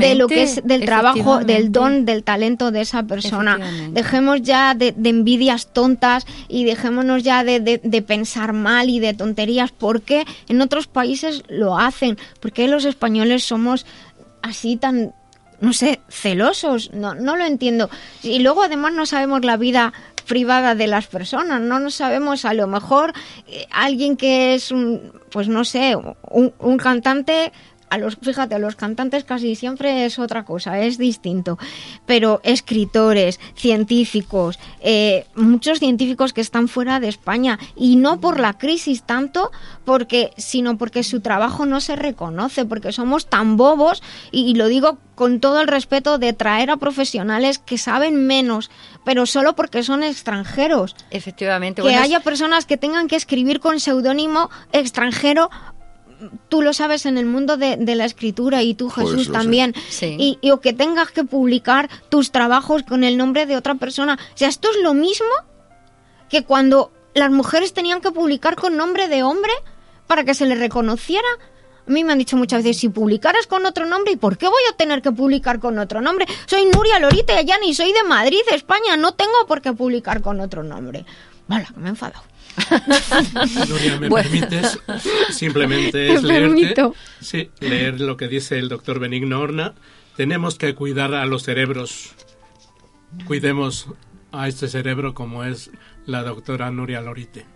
de 0.00 0.14
lo 0.16 0.26
que 0.26 0.42
es 0.42 0.64
del 0.64 0.80
trabajo, 0.86 1.38
del 1.46 1.72
don, 1.72 2.04
del 2.04 2.24
talento 2.24 2.70
de 2.72 2.80
esa 2.80 3.04
persona. 3.04 3.56
Dejemos 3.94 4.42
ya 4.42 4.74
de, 4.74 4.92
de 4.92 5.08
envidias 5.10 5.72
tontas 5.72 6.26
y 6.48 6.64
dejémonos 6.64 7.22
ya 7.22 7.44
de, 7.44 7.60
de- 7.60 7.80
de 7.82 8.02
pensar 8.02 8.52
mal 8.52 8.90
y 8.90 8.98
de 8.98 9.14
tonterías, 9.14 9.55
porque 9.76 10.24
en 10.48 10.60
otros 10.60 10.86
países 10.86 11.42
lo 11.48 11.78
hacen, 11.78 12.18
porque 12.40 12.68
los 12.68 12.84
españoles 12.84 13.44
somos 13.44 13.86
así 14.42 14.76
tan 14.76 15.12
no 15.60 15.72
sé, 15.72 16.00
celosos, 16.10 16.92
no, 16.92 17.14
no 17.14 17.34
lo 17.36 17.44
entiendo. 17.44 17.88
Y 18.22 18.40
luego 18.40 18.62
además 18.62 18.92
no 18.92 19.06
sabemos 19.06 19.42
la 19.42 19.56
vida 19.56 19.94
privada 20.26 20.74
de 20.74 20.86
las 20.86 21.06
personas, 21.06 21.60
no 21.60 21.80
nos 21.80 21.94
sabemos 21.94 22.44
a 22.44 22.52
lo 22.52 22.66
mejor 22.66 23.14
eh, 23.46 23.66
alguien 23.70 24.16
que 24.16 24.54
es 24.54 24.70
un, 24.70 25.12
pues 25.30 25.48
no 25.48 25.64
sé, 25.64 25.96
un 25.96 26.76
cantante 26.76 27.52
a 27.88 27.98
los, 27.98 28.16
fíjate, 28.16 28.54
a 28.54 28.58
los 28.58 28.76
cantantes 28.76 29.24
casi 29.24 29.54
siempre 29.54 30.04
es 30.04 30.18
otra 30.18 30.44
cosa, 30.44 30.80
es 30.80 30.98
distinto. 30.98 31.58
Pero 32.04 32.40
escritores, 32.42 33.40
científicos, 33.54 34.58
eh, 34.80 35.26
muchos 35.34 35.78
científicos 35.78 36.32
que 36.32 36.40
están 36.40 36.68
fuera 36.68 37.00
de 37.00 37.08
España 37.08 37.58
y 37.76 37.96
no 37.96 38.20
por 38.20 38.40
la 38.40 38.58
crisis 38.58 39.02
tanto, 39.02 39.50
porque, 39.84 40.32
sino 40.36 40.78
porque 40.78 41.02
su 41.02 41.20
trabajo 41.20 41.66
no 41.66 41.80
se 41.80 41.96
reconoce, 41.96 42.64
porque 42.64 42.92
somos 42.92 43.26
tan 43.26 43.56
bobos 43.56 44.02
y, 44.30 44.50
y 44.50 44.54
lo 44.54 44.66
digo 44.66 44.98
con 45.14 45.40
todo 45.40 45.60
el 45.60 45.66
respeto 45.66 46.18
de 46.18 46.34
traer 46.34 46.70
a 46.70 46.76
profesionales 46.76 47.58
que 47.58 47.78
saben 47.78 48.26
menos, 48.26 48.70
pero 49.04 49.24
solo 49.24 49.56
porque 49.56 49.82
son 49.82 50.02
extranjeros. 50.02 50.94
Efectivamente. 51.10 51.80
Que 51.80 51.88
bueno, 51.88 52.02
haya 52.02 52.20
personas 52.20 52.66
que 52.66 52.76
tengan 52.76 53.08
que 53.08 53.16
escribir 53.16 53.60
con 53.60 53.80
seudónimo 53.80 54.50
extranjero 54.72 55.50
tú 56.48 56.62
lo 56.62 56.72
sabes 56.72 57.04
en 57.06 57.18
el 57.18 57.26
mundo 57.26 57.56
de, 57.56 57.76
de 57.76 57.94
la 57.94 58.04
escritura 58.04 58.62
y 58.62 58.74
tú 58.74 58.88
Jesús 58.90 59.30
también 59.30 59.74
Sí. 59.88 60.16
y, 60.18 60.38
y 60.40 60.50
o 60.50 60.60
que 60.60 60.72
tengas 60.72 61.10
que 61.10 61.24
publicar 61.24 61.90
tus 62.08 62.30
trabajos 62.32 62.82
con 62.84 63.04
el 63.04 63.16
nombre 63.16 63.46
de 63.46 63.56
otra 63.56 63.74
persona 63.74 64.18
o 64.34 64.36
sea 64.36 64.48
esto 64.48 64.70
es 64.70 64.82
lo 64.82 64.94
mismo 64.94 65.26
que 66.30 66.42
cuando 66.44 66.90
las 67.14 67.30
mujeres 67.30 67.72
tenían 67.72 68.00
que 68.00 68.10
publicar 68.10 68.56
con 68.56 68.76
nombre 68.76 69.08
de 69.08 69.22
hombre 69.22 69.52
para 70.06 70.24
que 70.24 70.34
se 70.34 70.46
les 70.46 70.58
reconociera 70.58 71.26
a 71.86 71.90
mí 71.92 72.02
me 72.02 72.12
han 72.12 72.18
dicho 72.18 72.36
muchas 72.36 72.64
veces, 72.64 72.80
si 72.80 72.88
publicaras 72.88 73.46
con 73.46 73.64
otro 73.64 73.86
nombre, 73.86 74.10
¿y 74.10 74.16
por 74.16 74.36
qué 74.36 74.46
voy 74.48 74.62
a 74.72 74.76
tener 74.76 75.02
que 75.02 75.12
publicar 75.12 75.60
con 75.60 75.78
otro 75.78 76.00
nombre? 76.00 76.26
Soy 76.46 76.64
Nuria 76.64 76.98
Lorita 76.98 77.36
Ayani, 77.36 77.74
soy 77.74 77.92
de 77.92 78.02
Madrid, 78.02 78.40
España, 78.50 78.96
no 78.96 79.14
tengo 79.14 79.46
por 79.46 79.62
qué 79.62 79.72
publicar 79.72 80.20
con 80.20 80.40
otro 80.40 80.64
nombre. 80.64 81.06
Vale, 81.46 81.64
que 81.72 81.78
me 81.78 81.86
he 81.86 81.90
enfadado. 81.90 82.24
Nuria, 83.68 83.98
¿me 84.00 84.08
Bueno. 84.08 84.28
permites? 84.30 84.78
Simplemente 85.30 85.92
Te 85.92 86.14
es 86.14 86.22
leerte, 86.22 86.74
sí, 87.20 87.50
leer 87.60 88.00
lo 88.00 88.16
que 88.16 88.28
dice 88.28 88.58
el 88.58 88.68
doctor 88.68 88.98
Benigno 88.98 89.40
Horna. 89.40 89.74
Tenemos 90.16 90.56
que 90.56 90.74
cuidar 90.74 91.14
a 91.14 91.26
los 91.26 91.42
cerebros. 91.42 92.10
Cuidemos 93.26 93.88
a 94.32 94.48
este 94.48 94.68
cerebro 94.68 95.14
como 95.14 95.44
es 95.44 95.70
la 96.06 96.22
doctora 96.22 96.70
Nuria 96.70 97.00
Lorite. 97.00 97.46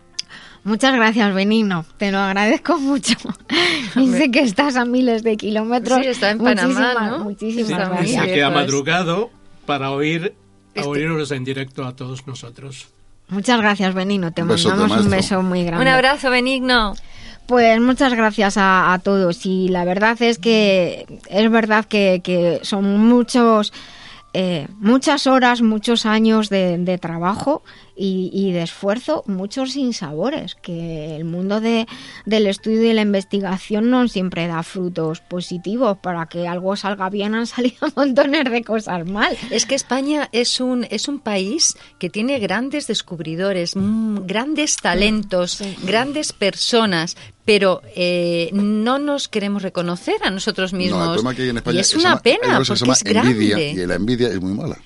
Muchas 0.63 0.95
gracias, 0.95 1.35
Benigno. 1.35 1.87
Te 1.97 2.13
lo 2.13 2.19
agradezco 2.19 2.79
mucho. 2.79 3.15
Y 3.97 4.07
sé 4.09 4.31
que 4.31 4.41
estás 4.41 4.77
a 4.77 4.85
miles 4.85 5.23
de 5.25 5.37
kilómetros. 5.37 5.99
Sí, 6.01 6.07
está 6.07 6.31
en 6.31 6.39
Panamá, 6.39 6.69
Muchísimas, 6.69 7.11
¿no? 7.11 7.25
Muchísimas 7.25 7.67
Sí, 7.67 7.75
gracias. 7.75 8.25
sí. 8.27 8.31
que 8.33 8.43
ha 8.45 8.49
lejos. 8.51 8.55
madrugado 8.63 9.31
para 9.67 9.91
oír 9.91 10.35
a 10.77 10.81
Este- 10.81 10.89
oíros 10.89 11.31
en 11.33 11.45
directo 11.45 11.85
a 11.85 11.97
todos 11.97 12.27
nosotros. 12.27 12.89
Muchas 13.31 13.61
gracias, 13.61 13.95
Benigno. 13.95 14.33
Te 14.33 14.43
Un 14.43 14.49
mandamos 14.49 14.93
un 14.93 15.11
beso 15.11 15.43
muy 15.43 15.65
grande. 15.65 15.83
Un 15.83 15.89
abrazo, 15.89 16.31
Benigno. 16.31 16.95
Pues 17.47 17.81
muchas 17.81 18.15
gracias 18.15 18.57
a, 18.57 18.93
a 18.93 18.99
todos 19.01 19.45
y 19.45 19.69
la 19.69 19.85
verdad 19.85 20.21
es 20.23 20.39
que 20.39 21.07
es 21.29 21.51
verdad 21.51 21.85
que, 21.85 22.21
que 22.23 22.61
son 22.63 22.85
muchos 23.01 23.73
eh, 24.33 24.69
muchas 24.79 25.27
horas, 25.27 25.61
muchos 25.61 26.07
años 26.07 26.49
de, 26.51 26.79
de 26.79 26.99
trabajo 26.99 27.65
y, 28.03 28.31
y 28.33 28.53
de 28.53 28.63
esfuerzo, 28.63 29.25
muchos 29.27 29.73
sinsabores, 29.73 30.55
que 30.55 31.15
el 31.17 31.25
mundo 31.27 31.61
de, 31.61 31.87
del 32.25 32.47
estudio 32.47 32.91
y 32.91 32.95
la 32.95 33.03
investigación 33.03 33.91
no 33.91 34.09
siempre 34.09 34.47
da 34.47 34.63
frutos 34.63 35.21
positivos. 35.21 35.99
Para 36.03 36.25
que 36.27 36.49
algo 36.49 36.77
salga 36.77 37.11
bien 37.11 37.35
han 37.35 37.47
salido 37.55 37.87
montones 37.95 38.45
de 38.51 38.63
cosas 38.65 39.07
mal. 39.07 39.37
Es 39.51 39.67
que 39.67 39.75
España 39.75 40.29
es 40.33 40.61
un, 40.61 40.87
es 40.91 41.09
un 41.09 41.19
país 41.19 41.77
que 41.99 42.09
tiene 42.09 42.39
grandes 42.39 42.87
descubridores, 42.87 43.77
mm, 43.77 44.27
grandes 44.27 44.77
talentos, 44.79 45.61
grandes 45.83 46.33
personas, 46.33 47.17
pero 47.45 47.83
eh, 47.97 48.49
no 48.53 48.99
nos 48.99 49.29
queremos 49.29 49.63
reconocer 49.63 50.17
a 50.23 50.31
nosotros 50.31 50.73
No, 50.73 50.79
mismos. 50.79 51.01
el 51.03 51.09
problema 51.13 51.35
que 51.35 51.43
hay 51.43 51.49
en 51.51 51.57
España 51.59 51.77
y 51.77 51.81
es 51.81 51.95
una 51.95 52.03
llama- 52.11 52.23
pena, 52.23 52.39
porque 52.57 52.65
se 52.65 52.73
es 52.73 52.81
llama 53.05 53.31
envidia, 53.31 53.57
grande. 53.59 53.83
y 53.83 53.87
la 53.87 53.95
envidia 53.97 54.29
es 54.29 54.41
muy 54.41 54.55
mala. 54.55 54.79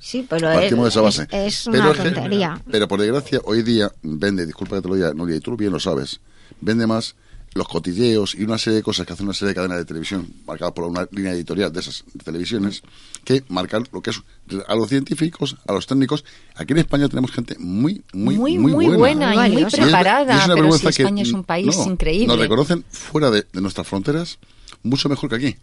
Sí, 0.00 0.26
pero 0.28 0.50
es, 0.50 0.56
Partimos 0.60 0.84
de 0.84 0.88
esa 0.90 1.00
base. 1.00 1.22
es- 1.30 1.32
es 1.32 1.68
Pero 1.70 1.82
una 1.84 1.90
es 1.92 1.96
que- 1.98 2.10
tontería. 2.10 2.62
Pero 2.70 2.88
por 2.88 3.00
desgracia, 3.00 3.40
hoy 3.44 3.62
día 3.62 3.92
vende, 4.02 4.46
disculpa 4.46 4.76
que 4.76 4.82
te 4.82 4.88
lo 4.88 4.94
diga, 4.94 5.12
Nuria, 5.14 5.36
y 5.36 5.40
tú 5.40 5.56
bien 5.56 5.72
lo 5.72 5.80
sabes, 5.80 6.20
vende 6.60 6.86
más 6.86 7.14
los 7.54 7.68
cotilleos 7.68 8.34
y 8.34 8.42
una 8.42 8.58
serie 8.58 8.78
de 8.78 8.82
cosas 8.82 9.06
que 9.06 9.12
hace 9.12 9.22
una 9.22 9.32
serie 9.32 9.50
de 9.50 9.54
cadenas 9.54 9.78
de 9.78 9.84
televisión 9.84 10.26
marcadas 10.44 10.74
por 10.74 10.86
una 10.88 11.06
línea 11.12 11.30
editorial 11.32 11.72
de 11.72 11.78
esas 11.80 12.02
televisiones 12.24 12.82
que 13.22 13.44
marcar 13.48 13.82
lo 13.92 14.02
que 14.02 14.10
es 14.10 14.20
a 14.66 14.74
los 14.74 14.88
científicos, 14.88 15.56
a 15.64 15.72
los 15.72 15.86
técnicos. 15.86 16.24
Aquí 16.56 16.72
en 16.72 16.78
España 16.80 17.08
tenemos 17.08 17.30
gente 17.30 17.54
muy, 17.60 18.02
muy, 18.12 18.36
Muy, 18.36 18.58
muy, 18.58 18.72
muy 18.72 18.96
buena 18.96 19.46
y 19.46 19.52
muy 19.52 19.62
Y 19.62 19.64
es- 19.66 19.72
preparada, 19.74 20.34
y 20.34 20.38
es 20.38 20.44
una 20.46 20.54
pero 20.54 20.56
si 20.56 20.60
vergüenza 20.72 20.90
que, 20.96 21.02
España 21.04 21.22
es 21.22 21.32
un 21.32 21.44
país 21.44 21.76
no, 21.78 21.86
increíble. 21.92 22.26
Nos 22.26 22.38
reconocen 22.40 22.84
fuera 22.90 23.30
de, 23.30 23.46
de 23.52 23.60
nuestras 23.60 23.86
fronteras 23.86 24.38
mucho 24.82 25.08
mejor 25.08 25.30
que 25.30 25.36
aquí. 25.36 25.56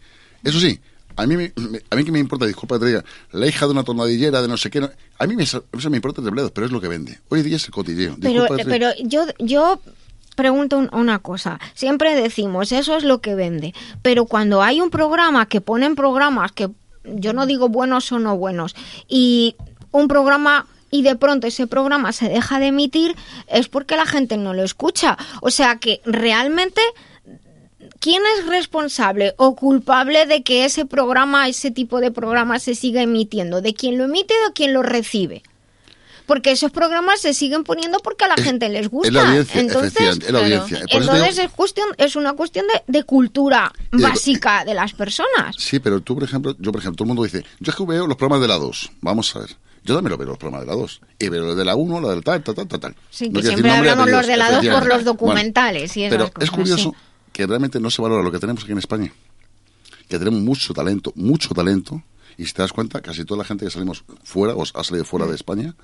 Eso 0.46 0.62
sí, 0.62 0.80
a 1.16 1.26
mí, 1.28 1.38
me- 1.38 1.54
a 1.90 1.96
mí 1.96 2.04
que 2.06 2.12
me 2.12 2.20
importa, 2.20 2.46
disculpa 2.46 2.76
que 2.76 2.80
te 2.82 2.86
diga, 2.88 3.04
la 3.32 3.48
hija 3.48 3.66
de 3.66 3.72
una 3.72 3.84
tornadillera, 3.84 4.42
de 4.42 4.48
no 4.48 4.58
sé 4.58 4.70
qué, 4.70 4.82
no- 4.82 4.90
a 5.20 5.28
mí 5.28 5.36
me, 5.36 5.44
eso 5.44 5.64
me 5.90 5.98
importa 5.98 6.22
de 6.22 6.30
bledos, 6.30 6.52
pero 6.52 6.66
es 6.66 6.72
lo 6.72 6.82
que 6.82 6.88
vende. 6.88 7.20
Hoy 7.30 7.42
día 7.44 7.56
es 7.58 7.66
el 7.66 7.72
cotilleo. 7.72 8.16
Pero, 8.22 8.46
pero 8.70 8.90
yo, 9.04 9.26
yo 9.40 9.80
pregunto 10.36 10.78
un- 10.78 10.90
una 10.94 11.20
cosa. 11.20 11.60
Siempre 11.74 12.16
decimos, 12.16 12.72
eso 12.72 12.96
es 12.96 13.04
lo 13.04 13.20
que 13.22 13.36
vende. 13.36 13.74
Pero 14.02 14.26
cuando 14.26 14.62
hay 14.64 14.82
un 14.82 14.90
programa 14.90 15.46
que 15.46 15.62
ponen 15.62 15.96
programas 15.96 16.52
que 16.52 16.70
yo 17.04 17.34
no 17.34 17.46
digo 17.46 17.68
buenos 17.70 18.12
o 18.12 18.20
no 18.20 18.38
buenos, 18.38 18.76
y 19.08 19.56
un 19.92 20.08
programa 20.08 20.68
y 20.94 21.04
de 21.04 21.16
pronto 21.16 21.48
ese 21.48 21.68
programa 21.68 22.12
se 22.12 22.28
deja 22.28 22.60
de 22.60 22.68
emitir, 22.68 23.16
es 23.48 23.68
porque 23.70 23.96
la 23.96 24.06
gente 24.06 24.36
no 24.38 24.54
lo 24.54 24.64
escucha. 24.64 25.18
O 25.42 25.50
sea 25.50 25.78
que 25.78 26.02
realmente 26.06 26.82
¿Quién 28.02 28.22
es 28.38 28.48
responsable 28.48 29.36
o 29.38 29.56
culpable 29.56 30.26
de 30.26 30.42
que 30.44 30.66
ese 30.66 30.86
programa, 30.86 31.48
ese 31.48 31.70
tipo 31.72 32.02
de 32.02 32.12
programa 32.12 32.58
se 32.60 32.76
siga 32.76 33.02
emitiendo? 33.04 33.62
¿De 33.62 33.74
quién 33.74 33.98
lo 33.98 34.06
emite 34.06 34.34
o 34.44 34.48
de 34.50 34.54
quién 34.54 34.74
lo 34.74 34.82
recibe? 34.82 35.44
Porque 36.26 36.52
esos 36.52 36.72
programas 36.72 37.20
se 37.22 37.34
siguen 37.34 37.64
poniendo 37.64 38.00
porque 38.00 38.24
a 38.26 38.30
la 38.30 38.36
gente 38.38 38.70
les 38.70 38.90
gusta. 38.90 39.12
la 39.12 39.28
audiencia, 39.28 39.62
entonces, 39.62 40.32
la 40.32 40.40
audiencia. 40.40 40.80
Entonces 40.90 41.36
digo- 41.36 41.46
es, 41.48 41.52
cuestión, 41.52 41.90
es 41.98 42.16
una 42.16 42.34
cuestión 42.34 42.66
de, 42.68 42.82
de 42.88 43.04
cultura 43.04 43.72
de- 43.92 44.02
básica 44.02 44.66
de 44.66 44.74
las 44.74 44.94
personas. 44.94 45.56
Sí, 45.58 45.80
pero 45.80 46.02
tú, 46.02 46.16
por 46.16 46.24
ejemplo, 46.24 46.56
yo, 46.58 46.72
por 46.72 46.80
ejemplo, 46.82 46.98
todo 46.98 47.04
el 47.06 47.08
mundo 47.10 47.24
dice, 47.24 47.44
yo 47.60 47.72
es 47.72 47.76
que 47.76 47.86
veo 47.86 48.08
los 48.08 48.18
programas 48.18 48.42
de 48.42 48.48
la 48.48 48.56
2. 48.58 48.92
Vamos 49.02 49.36
a 49.36 49.40
ver. 49.40 49.50
Yo 49.84 49.96
también 49.96 50.12
lo 50.12 50.18
veo 50.18 50.28
los 50.30 50.38
programas 50.38 50.66
de 50.66 50.72
la 50.74 50.80
2. 50.80 51.02
Y 51.20 51.30
veo 51.30 51.44
los 51.44 51.58
de 51.58 51.66
la 51.66 51.76
1, 51.76 52.02
la 52.02 52.10
del 52.10 52.24
tal, 52.24 52.42
tal, 52.44 52.56
tal, 52.56 52.68
tal. 52.80 52.96
Sí, 53.10 53.30
No 53.30 53.42
que 53.42 53.48
siempre 53.48 53.70
nombre 53.72 53.90
hablamos 53.92 54.12
los 54.12 54.28
de 54.28 54.38
la 54.38 54.52
2 54.52 54.66
por 54.68 54.86
los 54.88 55.04
documentales 55.04 55.98
y 55.98 56.04
esas 56.06 56.18
Pero 56.18 56.32
cosas, 56.32 56.44
es 56.44 56.52
curioso 56.52 56.92
sí. 56.92 56.98
Que 57.32 57.48
realmente 57.48 57.80
no 57.80 57.90
se 57.90 58.02
valora 58.02 58.24
lo 58.24 58.32
que 58.32 58.40
tenemos 58.40 58.64
aquí 58.64 58.72
en 58.72 58.78
España. 58.78 59.14
Que 60.08 60.20
tenemos 60.20 60.42
mucho 60.42 60.74
talento, 60.74 61.14
mucho 61.16 61.54
talento. 61.54 62.04
Y 62.38 62.46
si 62.46 62.54
te 62.54 62.62
das 62.62 62.74
cuenta, 62.74 63.02
casi 63.02 63.26
toda 63.26 63.40
la 63.40 63.44
gente 63.44 63.66
que 63.66 63.72
salimos 63.72 64.04
fuera, 64.24 64.56
o 64.56 64.64
ha 64.64 64.84
salido 64.84 65.06
fuera 65.06 65.26
de 65.28 65.36
España, 65.36 65.76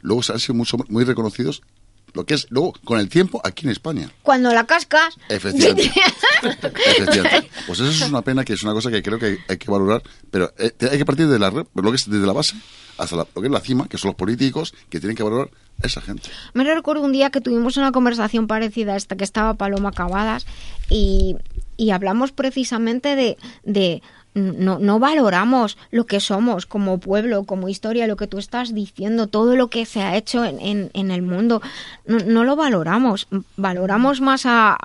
luego 0.00 0.22
se 0.22 0.32
han 0.32 0.38
sido 0.38 0.54
mucho, 0.54 0.76
muy 0.88 1.04
reconocidos, 1.04 1.62
lo 2.14 2.24
que 2.26 2.34
es 2.34 2.46
luego, 2.50 2.72
con 2.84 2.98
el 3.00 3.08
tiempo, 3.08 3.40
aquí 3.44 3.64
en 3.66 3.72
España. 3.72 4.10
Cuando 4.22 4.52
la 4.52 4.64
cascas... 4.66 5.14
Efectivamente. 5.28 5.90
Efectivamente. 6.42 7.50
Pues 7.66 7.80
eso 7.80 7.90
es 7.90 8.00
una 8.10 8.22
pena 8.22 8.44
que 8.44 8.52
es 8.54 8.62
una 8.62 8.72
cosa 8.72 8.90
que 8.90 9.02
creo 9.02 9.18
que 9.18 9.38
hay, 9.48 9.56
que 9.56 9.70
valorar, 9.70 10.02
pero 10.30 10.52
eh, 10.58 10.72
hay 10.90 10.98
que 10.98 11.04
partir 11.04 11.28
de 11.28 11.38
la, 11.38 11.50
lo 11.50 11.64
que 11.90 11.96
es 11.96 12.08
desde 12.08 12.26
la 12.26 12.32
base 12.32 12.54
hasta 12.98 13.16
la- 13.16 13.26
lo 13.34 13.40
que 13.40 13.46
es 13.48 13.52
la 13.52 13.60
cima, 13.60 13.88
que 13.88 13.98
son 13.98 14.10
los 14.10 14.16
políticos, 14.16 14.74
que 14.90 15.00
tienen 15.00 15.16
que 15.16 15.22
valorar 15.22 15.48
a 15.82 15.86
esa 15.86 16.00
gente. 16.00 16.28
Me 16.54 16.64
recuerdo 16.64 17.02
un 17.02 17.12
día 17.12 17.30
que 17.30 17.40
tuvimos 17.40 17.76
una 17.76 17.90
conversación 17.92 18.46
parecida 18.46 18.92
a 18.94 18.96
esta 18.96 19.16
que 19.16 19.24
estaba 19.24 19.54
Paloma 19.54 19.92
Cavadas 19.92 20.46
y, 20.90 21.36
y 21.76 21.90
hablamos 21.90 22.32
precisamente 22.32 23.16
de, 23.16 23.38
de 23.64 24.02
no, 24.34 24.78
no 24.78 24.98
valoramos 24.98 25.76
lo 25.90 26.06
que 26.06 26.20
somos 26.20 26.66
como 26.66 26.98
pueblo, 26.98 27.44
como 27.44 27.68
historia, 27.68 28.06
lo 28.06 28.16
que 28.16 28.26
tú 28.26 28.38
estás 28.38 28.74
diciendo, 28.74 29.26
todo 29.26 29.56
lo 29.56 29.68
que 29.68 29.84
se 29.84 30.02
ha 30.02 30.16
hecho 30.16 30.44
en, 30.44 30.58
en, 30.60 30.90
en 30.94 31.10
el 31.10 31.22
mundo, 31.22 31.60
no, 32.06 32.44
lo 32.44 32.56
valoramos. 32.56 33.28
Valoramos 33.56 34.20
más 34.20 34.44
a, 34.46 34.78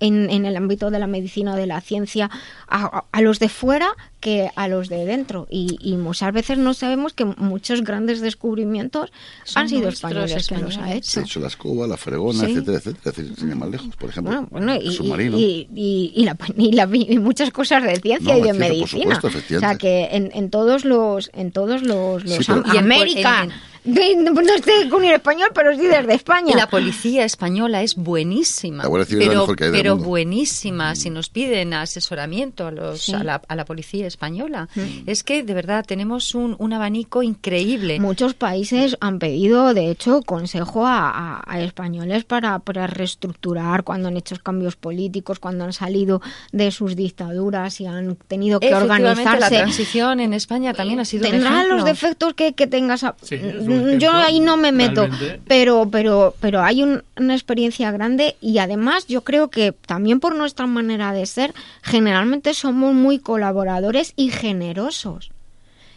en, 0.00 0.44
el 0.44 0.56
ámbito 0.56 0.90
de 0.90 0.98
la 0.98 1.06
medicina 1.06 1.54
de 1.56 1.66
la 1.66 1.80
ciencia 1.80 2.30
a, 2.66 3.04
a 3.10 3.20
los 3.20 3.38
de 3.38 3.48
fuera 3.48 3.94
que 4.20 4.50
a 4.56 4.66
los 4.68 4.88
de 4.88 5.04
dentro. 5.04 5.46
Y, 5.50 5.76
y 5.80 5.96
muchas 5.96 6.32
veces 6.32 6.58
no 6.58 6.74
sabemos 6.74 7.12
que 7.12 7.24
muchos 7.24 7.82
grandes 7.82 8.20
descubrimientos 8.20 9.10
Son 9.44 9.62
han 9.62 9.68
sido 9.68 9.82
nuestros 9.82 10.10
españoles 10.10 10.48
que 10.48 10.54
los 10.56 10.64
ha 10.64 10.68
españoles. 10.80 11.08
hecho. 11.08 11.20
De 11.20 11.26
hecho, 11.26 11.40
la 11.40 11.46
escoba, 11.48 11.86
la 11.86 11.96
fregona, 11.96 12.44
Sí. 12.44 12.50
etcétera, 12.52 12.78
etcétera. 12.78 13.10
Es 13.10 13.16
decir, 13.16 13.36
sin 13.38 13.48
ir 13.50 13.56
más 13.56 13.68
lejos, 13.70 13.96
por 13.96 14.10
ejemplo, 14.10 14.32
Bueno, 14.32 14.48
bueno, 14.50 14.74
y, 14.74 14.86
el 14.88 14.92
submarino. 14.92 15.38
y, 15.38 15.68
y- 15.74 16.12
y 16.16 16.24
la, 16.24 16.36
y 16.56 16.72
la- 16.72 16.88
y 16.92 17.18
muchas 17.18 17.50
cosas 17.50 17.82
de 17.82 17.96
ciencia 18.00 18.32
No, 18.34 18.38
y 18.38 18.42
de 18.42 18.48
ciencia, 18.52 18.52
por 18.52 18.58
medicina. 18.76 19.14
supuesto, 19.20 19.56
o 19.56 19.60
sea 19.60 19.78
que 19.78 20.08
en, 20.12 20.30
en 20.34 20.50
todos 20.50 20.84
los 20.84 21.30
en 21.34 21.52
todos 21.52 21.82
los, 21.82 22.24
los 22.24 22.32
Sí, 22.38 22.44
pero- 22.46 22.64
Y 22.66 22.70
en- 22.76 22.84
América, 22.84 23.44
en- 23.44 23.52
de- 23.84 24.16
no 24.16 24.34
sé 24.62 24.88
con 24.88 25.04
el 25.04 25.14
español, 25.14 25.48
pero 25.54 25.74
sí 25.74 25.86
desde 25.86 26.14
España. 26.14 26.54
La 26.56 26.68
policía 26.68 27.24
española 27.24 27.82
es 27.82 27.94
buenísima. 27.96 28.84
La 28.84 28.90
la 28.98 29.04
pero, 29.06 29.40
mejor 29.40 29.56
que 29.56 29.70
pero 29.70 29.92
mundo. 29.94 30.04
Mm. 30.04 30.08
buenísima. 30.08 30.94
Si 30.94 31.10
nos 31.10 31.28
piden 31.28 31.74
asesoramiento 31.74 32.66
a, 32.66 32.70
los, 32.70 33.02
Sí. 33.02 33.14
a, 33.14 33.22
la, 33.24 33.42
a 33.46 33.56
la 33.56 33.64
policía 33.64 34.06
española, 34.06 34.68
es 35.06 35.22
que 35.22 35.42
de 35.42 35.54
verdad 35.54 35.84
tenemos 35.86 36.34
un, 36.34 36.56
un 36.58 36.72
abanico 36.72 37.22
increíble. 37.22 38.00
Muchos 38.00 38.34
países 38.34 38.96
han 39.00 39.18
pedido, 39.18 39.74
de 39.74 39.90
hecho, 39.90 40.22
consejo 40.22 40.86
a, 40.86 41.08
a- 41.10 41.44
a 41.46 41.60
españoles 41.60 42.24
para, 42.24 42.58
para 42.60 42.86
reestructurar 42.86 43.84
cuando 43.84 44.08
han 44.08 44.16
hecho 44.16 44.36
cambios 44.42 44.76
políticos, 44.76 45.38
cuando 45.38 45.64
han 45.64 45.72
salido 45.72 46.20
de 46.52 46.70
sus 46.70 46.96
dictaduras 46.96 47.80
y 47.80 47.86
han 47.86 48.16
tenido 48.28 48.60
que 48.60 48.68
Efectivamente, 48.68 49.02
la 49.04 49.10
organizarse. 49.32 49.56
transición 49.56 50.20
en 50.20 50.34
España 50.34 50.72
también 50.74 51.00
ha 51.00 51.04
sido 51.04 51.28
Tendrá 51.28 51.64
los 51.64 51.84
defectos 51.84 52.34
que, 52.34 52.54
que 52.54 52.66
tengas. 52.66 53.04
a- 53.04 53.14
Sí, 53.22 53.36
Mm, 53.36 53.67
ejemplo, 53.70 53.98
yo 53.98 54.12
ahí 54.12 54.40
no 54.40 54.56
me 54.56 54.72
meto, 54.72 55.06
realmente. 55.06 55.40
pero 55.46 55.88
pero 55.90 56.34
pero 56.40 56.62
hay 56.62 56.82
un- 56.82 57.02
una 57.16 57.34
experiencia 57.34 57.90
grande 57.90 58.36
y 58.40 58.58
además 58.58 59.06
yo 59.06 59.22
creo 59.24 59.48
que 59.48 59.72
también 59.72 60.20
por 60.20 60.34
nuestra 60.34 60.66
manera 60.66 61.12
de 61.12 61.26
ser 61.26 61.54
generalmente 61.82 62.54
somos 62.54 62.94
muy 62.94 63.18
colaboradores 63.18 64.12
y 64.16 64.30
generosos. 64.30 65.30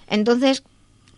Entonces, 0.08 0.64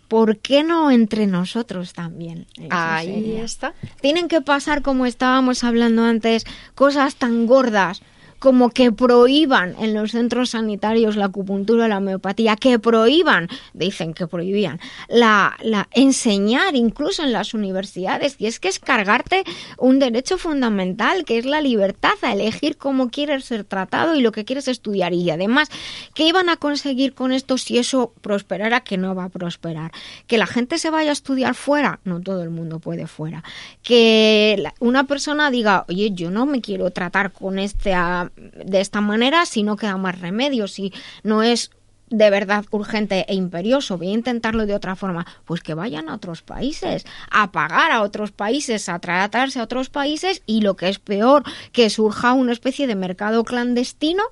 ¿por 0.08 0.38
qué 0.38 0.64
no 0.64 0.92
entre 0.92 1.26
nosotros 1.28 1.94
también? 1.94 2.46
Eso 2.58 2.68
Ahí 2.70 3.08
sería. 3.08 3.44
está. 3.44 3.74
Tienen 4.02 4.28
que 4.28 4.42
pasar, 4.42 4.82
como 4.82 5.06
estábamos 5.06 5.64
hablando 5.64 6.04
antes, 6.04 6.46
cosas 6.76 7.16
tan 7.16 7.48
gordas 7.48 8.02
como 8.44 8.72
que 8.72 8.92
prohíban 8.92 9.74
en 9.80 9.94
los 9.94 10.12
centros 10.12 10.50
sanitarios 10.50 11.16
la 11.16 11.28
acupuntura 11.28 11.88
la 11.88 12.00
homeopatía, 12.00 12.58
que 12.58 12.78
prohíban, 12.78 13.48
dicen 13.72 14.14
que 14.14 14.28
prohibían, 14.28 14.82
la, 15.08 15.56
enseñar 15.92 16.76
incluso 16.76 17.24
en 17.24 17.32
las 17.32 17.54
universidades, 17.54 18.36
y 18.40 18.48
es 18.48 18.60
que 18.60 18.68
es 18.68 18.80
cargarte 18.80 19.46
un 19.78 19.98
derecho 19.98 20.38
fundamental, 20.38 21.24
que 21.24 21.38
es 21.38 21.46
la 21.46 21.62
libertad 21.62 22.16
a 22.22 22.34
elegir 22.34 22.76
cómo 22.76 23.10
quieres 23.10 23.46
ser 23.46 23.64
tratado 23.64 24.14
y 24.14 24.22
lo 24.22 24.34
que 24.34 24.44
quieres 24.44 24.68
estudiar. 24.68 25.14
Y 25.14 25.32
además, 25.32 25.70
¿qué 26.14 26.28
iban 26.28 26.50
a 26.50 26.58
conseguir 26.58 27.14
con 27.14 27.32
esto 27.32 27.58
si 27.58 27.78
eso 27.78 28.12
prosperara? 28.20 28.82
Que 28.82 28.98
no 28.98 29.16
va 29.16 29.24
a 29.24 29.30
prosperar. 29.30 29.94
Que 30.28 30.38
la 30.38 30.48
gente 30.48 30.80
se 30.80 30.90
vaya 30.90 31.12
a 31.12 31.14
estudiar 31.14 31.56
fuera, 31.56 32.02
no 32.04 32.20
todo 32.20 32.44
el 32.44 32.50
mundo 32.50 32.80
puede 32.80 33.08
fuera. 33.08 33.42
Que 33.84 34.62
una 34.82 35.06
persona 35.06 35.50
diga, 35.50 35.86
oye, 35.88 36.12
yo 36.12 36.30
no 36.30 36.46
me 36.46 36.60
quiero 36.60 36.92
tratar 36.92 37.32
con 37.32 37.58
este 37.58 37.94
ah, 37.94 38.30
de 38.36 38.82
esta 38.82 39.02
manera 39.02 39.46
si 39.46 39.64
no 39.64 39.76
queda 39.78 39.98
más 39.98 40.20
remedio, 40.20 40.68
si 40.68 40.92
no 41.24 41.44
es 41.44 41.72
de 42.10 42.30
verdad 42.30 42.66
urgente 42.70 43.26
e 43.28 43.34
imperioso, 43.34 43.98
voy 43.98 44.10
a 44.10 44.12
intentarlo 44.14 44.66
de 44.68 44.76
otra 44.76 44.96
forma, 44.96 45.26
pues 45.46 45.62
que 45.62 45.74
vayan 45.74 46.10
a 46.10 46.16
otros 46.16 46.44
países, 46.44 47.06
a 47.32 47.52
pagar 47.52 47.92
a 47.92 48.04
otros 48.04 48.32
países, 48.32 48.88
a 48.90 49.00
tratarse 49.00 49.60
a 49.60 49.64
otros 49.64 49.90
países 49.90 50.44
y 50.46 50.62
lo 50.62 50.76
que 50.76 50.90
es 50.90 51.00
peor, 51.00 51.44
que 51.72 51.90
surja 51.90 52.34
una 52.34 52.52
especie 52.52 52.86
de 52.86 52.96
mercado 52.96 53.44
clandestino 53.44 54.24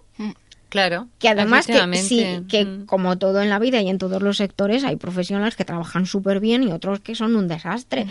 Claro. 0.69 1.07
que 1.19 1.27
además 1.27 1.65
que, 1.67 1.97
sí, 1.97 2.43
que 2.47 2.63
Mm. 2.65 2.85
como 2.85 3.17
todo 3.17 3.41
en 3.41 3.49
la 3.49 3.59
vida 3.59 3.81
y 3.81 3.89
en 3.89 3.97
todos 3.97 4.21
los 4.21 4.37
sectores 4.37 4.83
hay 4.85 4.95
profesionales 4.95 5.55
que 5.57 5.65
trabajan 5.65 6.05
súper 6.05 6.39
bien 6.39 6.63
y 6.63 6.71
otros 6.71 7.01
que 7.01 7.13
son 7.15 7.35
un 7.35 7.47
desastre. 7.49 8.05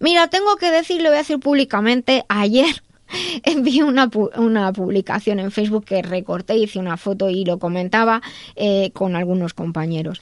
Mira, 0.00 0.26
tengo 0.28 0.56
que 0.56 0.70
decir, 0.72 1.02
lo 1.02 1.10
voy 1.10 1.16
a 1.16 1.18
decir 1.20 1.38
públicamente, 1.38 2.24
ayer 2.28 2.82
envié 3.44 3.84
una, 3.84 4.10
una 4.36 4.72
publicación 4.72 5.40
en 5.40 5.50
Facebook 5.50 5.84
que 5.84 6.02
recorté, 6.02 6.56
hice 6.56 6.78
una 6.78 6.96
foto 6.96 7.30
y 7.30 7.44
lo 7.44 7.58
comentaba 7.58 8.22
eh, 8.56 8.90
con 8.92 9.16
algunos 9.16 9.54
compañeros. 9.54 10.20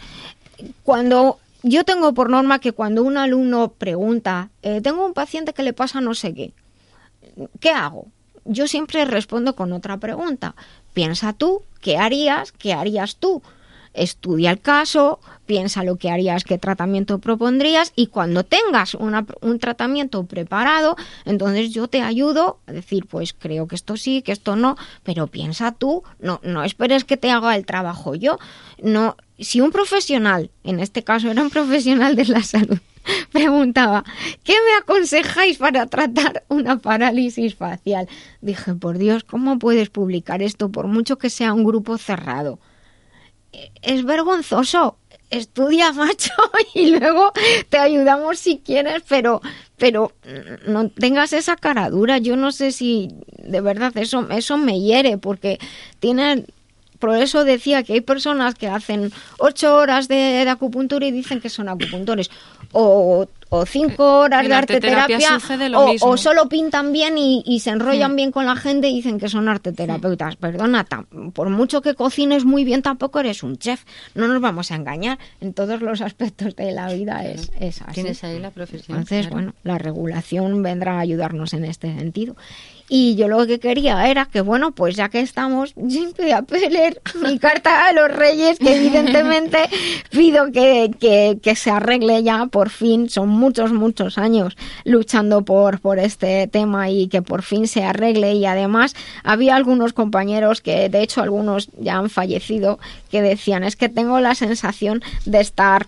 Cuando 0.83 1.39
yo 1.63 1.85
tengo 1.85 2.15
por 2.15 2.31
norma 2.31 2.61
que 2.61 2.73
cuando 2.73 3.03
un 3.03 3.17
alumno 3.17 3.73
pregunta, 3.73 4.51
eh, 4.63 4.81
tengo 4.81 5.05
un 5.05 5.15
paciente 5.15 5.53
que 5.53 5.63
le 5.63 5.73
pasa 5.73 6.01
no 6.01 6.15
sé 6.15 6.35
qué, 6.35 6.53
¿qué 7.61 7.71
hago? 7.71 8.07
Yo 8.45 8.67
siempre 8.67 9.05
respondo 9.05 9.55
con 9.55 9.73
otra 9.73 9.99
pregunta. 9.99 10.55
Piensa 10.95 11.33
tú, 11.33 11.63
¿qué 11.81 11.99
harías? 11.99 12.53
¿Qué 12.53 12.73
harías 12.73 13.17
tú? 13.17 13.43
Estudia 13.95 14.51
el 14.51 14.61
caso, 14.61 15.21
piensa 15.47 15.83
lo 15.83 15.97
que 15.97 16.11
harías, 16.11 16.45
qué 16.45 16.59
tratamiento 16.59 17.19
propondrías 17.19 17.93
y 17.97 18.09
cuando 18.09 18.45
tengas 18.45 18.95
una- 18.95 19.27
un 19.41 19.59
tratamiento 19.59 20.25
preparado, 20.25 20.97
entonces 21.25 21.73
yo 21.73 21.89
te 21.89 22.03
ayudo 22.03 22.59
a 22.67 22.73
decir, 22.73 23.07
pues 23.07 23.33
creo 23.33 23.67
que 23.67 23.75
esto 23.75 23.97
sí, 23.97 24.23
que 24.23 24.33
esto 24.33 24.57
no, 24.57 24.77
pero 25.03 25.27
piensa 25.27 25.73
tú, 25.73 26.03
no, 26.21 26.41
no 26.43 26.65
esperes 26.65 27.05
que 27.05 27.17
te 27.17 27.31
haga 27.31 27.57
el 27.57 27.65
trabajo 27.65 28.15
yo. 28.15 28.39
No, 28.83 29.17
si 29.39 29.61
un 29.61 29.71
profesional, 29.73 30.51
en 30.65 30.81
este 30.81 31.03
caso 31.03 31.31
era 31.31 31.43
un 31.43 31.51
profesional 31.51 32.15
de 32.15 32.27
la 32.27 32.43
salud, 32.43 32.79
preguntaba, 33.33 34.05
¿qué 34.45 34.53
me 34.53 34.77
aconsejáis 34.79 35.59
para 35.59 35.87
tratar 35.87 36.45
una 36.49 36.79
parálisis 36.79 37.55
facial? 37.55 38.09
Dije, 38.43 38.75
por 38.75 38.99
Dios, 38.99 39.25
¿cómo 39.25 39.59
puedes 39.59 39.89
publicar 39.89 40.43
esto 40.43 40.71
por 40.71 40.87
mucho 40.89 41.17
que 41.19 41.31
sea 41.31 41.53
un 41.55 41.65
grupo 41.65 41.97
cerrado? 41.99 42.59
Es 43.83 44.05
vergonzoso. 44.05 44.97
Estudia, 45.31 45.93
macho, 45.95 46.33
y 46.75 46.99
luego 46.99 47.33
te 47.69 47.79
ayudamos 47.79 48.39
si 48.39 48.59
quieres, 48.59 49.03
pero, 49.09 49.43
pero 49.77 50.13
no 50.67 50.89
tengas 50.89 51.33
esa 51.33 51.57
cara 51.57 51.91
dura. 51.91 52.19
Yo 52.19 52.37
no 52.37 52.51
sé 52.53 52.73
si 52.73 53.11
de 53.37 53.61
verdad 53.61 53.97
eso, 53.97 54.29
eso 54.31 54.57
me 54.57 54.81
hiere, 54.81 55.19
porque 55.19 55.59
tiene 56.01 56.47
por 56.99 57.17
eso 57.17 57.45
decía 57.45 57.83
que 57.83 57.93
hay 57.95 58.01
personas 58.01 58.55
que 58.55 58.67
hacen 58.67 59.13
ocho 59.39 59.77
horas 59.77 60.09
de, 60.09 60.17
de 60.17 60.49
acupuntura 60.51 61.07
y 61.07 61.13
dicen 61.13 61.41
que 61.41 61.49
son 61.49 61.69
acupuntores. 61.69 62.31
O, 62.73 63.29
o 63.51 63.65
cinco 63.65 64.21
horas 64.21 64.43
En 64.43 64.51
de 64.51 64.55
arte 64.55 64.81
terapia 64.81 65.39
o, 66.03 66.17
solo 66.17 66.49
pintan 66.49 66.93
bien 66.93 67.17
y, 67.17 67.43
y 67.47 67.61
se 67.61 67.71
enrollan 67.71 68.13
Mm. 68.13 68.17
bien 68.17 68.31
con 68.33 68.45
la 68.47 68.57
gente 68.57 68.89
y 68.89 68.97
dicen 68.97 69.19
que 69.19 69.29
son 69.29 69.49
arteterapeutas. 69.49 70.37
Perdona, 70.37 70.85
tam- 70.87 71.33
por 71.33 71.49
mucho 71.49 71.81
que 71.81 71.95
cocines 71.95 72.45
muy 72.45 72.65
bien, 72.65 72.83
tampoco 72.83 73.21
eres 73.21 73.43
un 73.43 73.57
chef. 73.59 73.85
No 74.15 74.29
nos 74.29 74.41
vamos 74.41 74.71
a 74.71 74.75
engañar. 74.77 75.19
En 75.41 75.55
todos 75.55 75.81
los 75.81 76.01
aspectos 76.01 76.55
de 76.57 76.73
la 76.73 76.93
vida 76.93 77.25
es, 77.25 77.51
es 77.59 77.81
así. 77.83 77.93
Tienes 77.95 78.23
ahí 78.25 78.39
la 78.39 78.51
profesión. 78.51 78.99
Entonces, 78.99 79.27
claro. 79.29 79.35
bueno, 79.37 79.55
la 79.65 79.79
regulación 79.79 80.63
vendrá 80.63 80.97
a 80.97 81.01
ayudarnos 81.01 81.53
en 81.55 81.65
este 81.65 81.95
sentido. 81.97 82.37
Y 82.89 83.17
yo 83.17 83.29
lo 83.29 83.47
que 83.47 83.61
quería 83.61 84.09
era 84.09 84.27
que, 84.27 84.41
bueno, 84.41 84.73
pues 84.73 84.97
ya 84.97 85.09
que 85.09 85.21
estamos, 85.21 85.75
yo 85.77 86.01
voy 86.17 86.31
a 86.31 86.69
leer 86.71 87.01
mi 87.23 87.39
carta 87.39 87.87
a 87.87 87.93
los 87.93 88.11
reyes, 88.11 88.59
que 88.59 88.77
evidentemente 88.77 89.59
pido 90.11 90.51
que, 90.53 90.91
que, 90.99 91.39
que 91.43 91.55
se 91.55 91.71
arregle 91.71 92.23
ya 92.23 92.47
por 92.47 92.71
fin. 92.71 93.09
Son 93.11 93.29
muchos, 93.29 93.73
muchos 93.73 94.19
años 94.19 94.57
luchando 94.85 95.45
por, 95.45 95.81
por 95.81 95.99
este 95.99 96.47
tema 96.47 96.91
y 96.91 97.09
que 97.09 97.23
por 97.23 97.43
fin 97.43 97.69
se 97.69 97.85
arregle. 97.85 98.35
Y 98.35 98.47
además 98.47 98.95
había 99.23 99.57
algunos 99.57 99.93
compañeros 99.93 100.61
que, 100.61 100.89
de 100.89 101.03
hecho, 101.03 101.23
algunos 101.23 101.69
ya 101.79 101.97
han 101.97 102.11
fallecido, 102.11 102.79
que 103.11 103.23
decían, 103.23 103.65
es 103.65 103.77
que 103.77 103.89
tengo 103.89 104.21
la 104.21 104.35
sensación 104.35 105.03
de 105.25 105.41
estar 105.41 105.87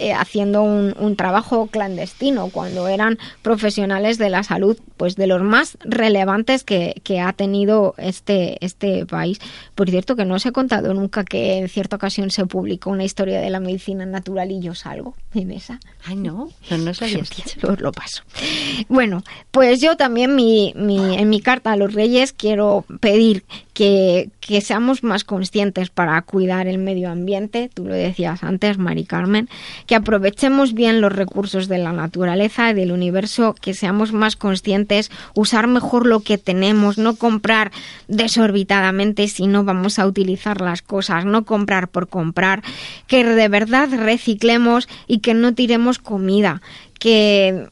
eh, 0.00 0.12
haciendo 0.12 0.62
un, 0.62 0.94
un 0.98 1.14
trabajo 1.16 1.66
clandestino 1.66 2.48
cuando 2.48 2.88
eran 2.88 3.18
profesionales 3.42 4.18
de 4.18 4.30
la 4.30 4.42
salud, 4.42 4.78
pues 4.96 5.16
de 5.16 5.26
los 5.26 5.42
más 5.42 5.76
relevantes 5.84 6.64
que, 6.64 7.00
que 7.04 7.20
ha 7.20 7.32
tenido 7.32 7.94
este, 7.98 8.56
este 8.64 9.04
país. 9.06 9.38
Por 9.74 9.90
cierto, 9.90 10.16
que 10.16 10.24
no 10.24 10.34
os 10.34 10.46
he 10.46 10.52
contado 10.52 10.94
nunca 10.94 11.24
que 11.24 11.58
en 11.58 11.68
cierta 11.68 11.96
ocasión 11.96 12.30
se 12.30 12.46
publicó 12.46 12.90
una 12.90 13.04
historia 13.04 13.40
de 13.40 13.50
la 13.50 13.60
medicina 13.60 14.06
natural 14.06 14.50
y 14.50 14.60
yo 14.60 14.74
salgo 14.74 15.14
en 15.34 15.50
esa. 15.50 15.80
Ay, 16.06 16.16
no, 16.16 16.48
no 16.70 16.92
habías 17.00 17.30
dicho. 17.36 17.68
Os 17.68 17.80
lo 17.80 17.92
paso. 17.92 18.22
Bueno, 18.88 19.22
pues 19.50 19.80
yo 19.80 19.96
también 19.96 20.34
mi, 20.34 20.72
mi- 20.76 21.16
en 21.16 21.28
mi 21.28 21.40
carta 21.40 21.72
a 21.72 21.76
los 21.76 21.92
reyes 21.94 22.32
quiero 22.32 22.84
pedir 23.00 23.44
que, 23.80 24.60
seamos 24.60 25.02
más 25.02 25.24
conscientes 25.24 25.88
para 25.88 26.20
cuidar 26.20 26.66
el 26.66 26.76
medio 26.76 27.10
ambiente, 27.10 27.70
tú 27.72 27.86
lo 27.86 27.94
decías 27.94 28.42
antes, 28.44 28.76
Mari 28.76 29.06
Carmen, 29.06 29.48
que 29.86 29.94
aprovechemos 29.94 30.74
bien 30.74 31.00
los 31.00 31.10
recursos 31.10 31.66
de 31.66 31.78
la 31.78 31.92
naturaleza 31.92 32.70
y 32.70 32.74
del 32.74 32.92
universo, 32.92 33.54
que 33.58 33.72
seamos 33.72 34.12
más 34.12 34.36
conscientes, 34.36 35.10
usar 35.34 35.66
mejor 35.66 36.06
lo 36.06 36.20
que 36.20 36.36
tenemos, 36.36 36.98
no 36.98 37.16
comprar 37.16 37.72
desorbitadamente 38.06 39.28
si 39.28 39.46
no 39.46 39.64
vamos 39.64 39.98
a 39.98 40.06
utilizar 40.06 40.60
las 40.60 40.82
cosas, 40.82 41.24
no 41.24 41.46
comprar 41.46 41.88
por 41.88 42.08
comprar, 42.08 42.62
que 43.06 43.24
de 43.24 43.48
verdad 43.48 43.88
reciclemos 43.90 44.88
y 45.06 45.20
que 45.20 45.32
no 45.32 45.54
tiremos 45.54 45.98
comida, 45.98 46.60
que 46.98 47.70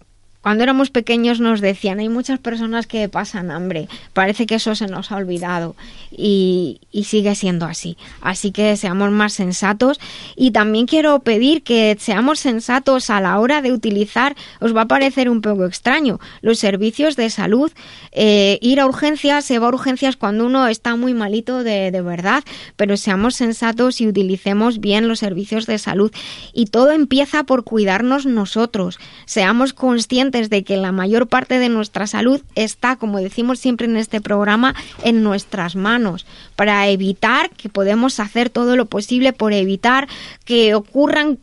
cuando 0.48 0.62
éramos 0.62 0.88
pequeños 0.88 1.40
nos 1.40 1.60
decían, 1.60 1.98
hay 1.98 2.08
muchas 2.08 2.38
personas 2.38 2.86
que 2.86 3.06
pasan 3.10 3.50
hambre, 3.50 3.86
parece 4.14 4.46
que 4.46 4.54
eso 4.54 4.74
se 4.74 4.86
nos 4.86 5.12
ha 5.12 5.16
olvidado 5.16 5.76
y, 6.10 6.80
sigue 7.04 7.34
siendo 7.34 7.64
así. 7.66 7.96
Así 8.22 8.50
que 8.50 8.76
seamos 8.76 9.10
más 9.10 9.32
sensatos 9.34 10.00
y 10.36 10.50
también 10.50 10.86
quiero 10.86 11.20
pedir 11.20 11.62
que 11.62 11.96
seamos 12.00 12.38
sensatos 12.38 13.08
a 13.08 13.20
la 13.20 13.38
hora 13.38 13.62
de 13.62 13.72
utilizar, 13.72 14.36
os 14.60 14.74
va 14.74 14.82
a 14.82 14.88
parecer 14.88 15.28
un 15.28 15.42
poco 15.42 15.64
extraño, 15.66 16.18
los 16.40 16.58
servicios 16.58 17.14
de 17.14 17.30
salud, 17.30 17.70
eh, 18.12 18.58
ir 18.62 18.80
a 18.80 18.86
urgencias, 18.86 19.44
se 19.44 19.58
va 19.58 19.66
a 19.66 19.70
urgencias 19.70 20.16
cuando 20.16 20.46
uno 20.46 20.66
está 20.66 20.96
muy 20.96 21.12
malito 21.14 21.62
de, 21.62 21.90
de 21.90 22.00
verdad, 22.02 22.42
pero 22.76 22.96
seamos 22.96 23.36
sensatos 23.36 24.00
y 24.00 24.08
utilicemos 24.08 24.80
bien 24.80 25.08
los 25.08 25.18
servicios 25.20 25.66
de 25.66 25.78
salud. 25.78 26.10
Y 26.52 26.66
todo 26.66 26.92
empieza 26.92 27.44
por 27.44 27.64
cuidarnos 27.64 28.26
nosotros, 28.26 28.98
seamos 29.26 29.72
conscientes 29.72 30.37
de 30.46 30.62
que 30.62 30.76
la 30.76 30.92
mayor 30.92 31.26
parte 31.26 31.58
de 31.58 31.68
nuestra 31.68 32.06
salud 32.06 32.40
está, 32.54 32.96
como 32.96 33.18
decimos 33.18 33.58
siempre 33.58 33.86
en 33.86 33.96
este 33.96 34.20
programa, 34.20 34.74
en 35.02 35.24
nuestras 35.24 35.74
manos, 35.74 36.24
para 36.54 36.86
evitar 36.88 37.50
que 37.50 37.68
podemos 37.68 38.20
hacer 38.20 38.48
todo 38.48 38.76
lo 38.76 38.86
posible 38.86 39.32
por 39.32 39.52
evitar 39.52 40.08
que 40.44 40.74
ocurran 40.74 41.38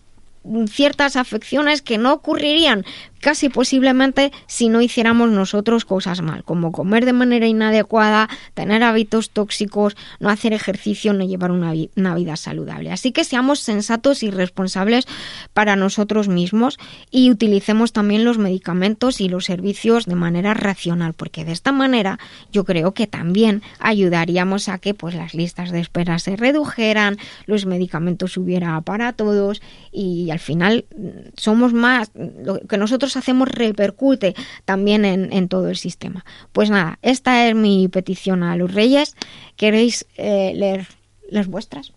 ciertas 0.68 1.16
afecciones 1.16 1.82
que 1.82 1.98
no 1.98 2.14
ocurrirían 2.14 2.86
casi 3.26 3.50
posiblemente 3.50 4.32
si 4.46 4.70
no 4.70 4.82
hiciéramos 4.82 5.32
nosotros 5.32 5.84
cosas 5.84 6.22
mal, 6.22 6.44
como 6.44 6.72
comer 6.72 7.06
de 7.06 7.14
manera 7.14 7.48
inadecuada, 7.48 8.30
tener 8.54 8.84
hábitos 8.84 9.32
tóxicos, 9.32 9.98
no 10.20 10.30
hacer 10.30 10.54
ejercicio, 10.54 11.12
no 11.12 11.26
llevar 11.26 11.50
una, 11.50 11.74
una 11.96 12.14
vida 12.14 12.36
saludable. 12.36 12.92
Así 12.92 13.12
que 13.12 13.24
seamos 13.24 13.62
sensatos 13.62 14.22
y 14.22 14.30
responsables 14.30 15.08
para 15.56 15.76
nosotros 15.76 16.28
mismos 16.28 16.78
y 17.10 17.32
utilicemos 17.32 17.94
también 17.94 18.26
los 18.26 18.38
medicamentos 18.38 19.20
y 19.20 19.28
los 19.28 19.46
servicios 19.46 20.06
de 20.06 20.14
manera 20.14 20.54
racional, 20.54 21.14
porque 21.14 21.46
de 21.46 21.54
esta 21.54 21.72
manera 21.72 22.20
yo 22.52 22.64
creo 22.64 22.94
que 22.94 23.08
también 23.08 23.64
ayudaríamos 23.80 24.70
a 24.70 24.78
que 24.78 24.94
pues 24.94 25.16
las 25.16 25.34
listas 25.34 25.72
de 25.72 25.80
espera 25.80 26.20
se 26.20 26.36
redujeran, 26.36 27.18
los 27.48 27.66
medicamentos 27.66 28.38
hubiera 28.38 28.80
para 28.82 29.14
todos 29.14 29.64
y 29.92 30.30
al 30.30 30.40
final 30.40 30.86
mm, 30.96 31.30
somos 31.38 31.74
más, 31.74 32.12
lo 32.14 32.60
que 32.60 32.78
nosotros 32.78 33.15
hacemos 33.18 33.48
repercute 33.50 34.36
también 34.66 35.06
en, 35.06 35.32
en 35.34 35.48
todo 35.48 35.70
el 35.70 35.78
sistema. 35.78 36.26
Pues 36.52 36.70
nada, 36.70 37.00
esta 37.02 37.48
es 37.48 37.56
mi 37.56 37.88
petición 37.88 38.44
a 38.44 38.56
los 38.56 38.74
reyes. 38.74 39.16
¿Queréis 39.56 40.06
eh, 40.18 40.54
leer 40.56 40.88
las 41.30 41.48
vuestras? 41.48 41.92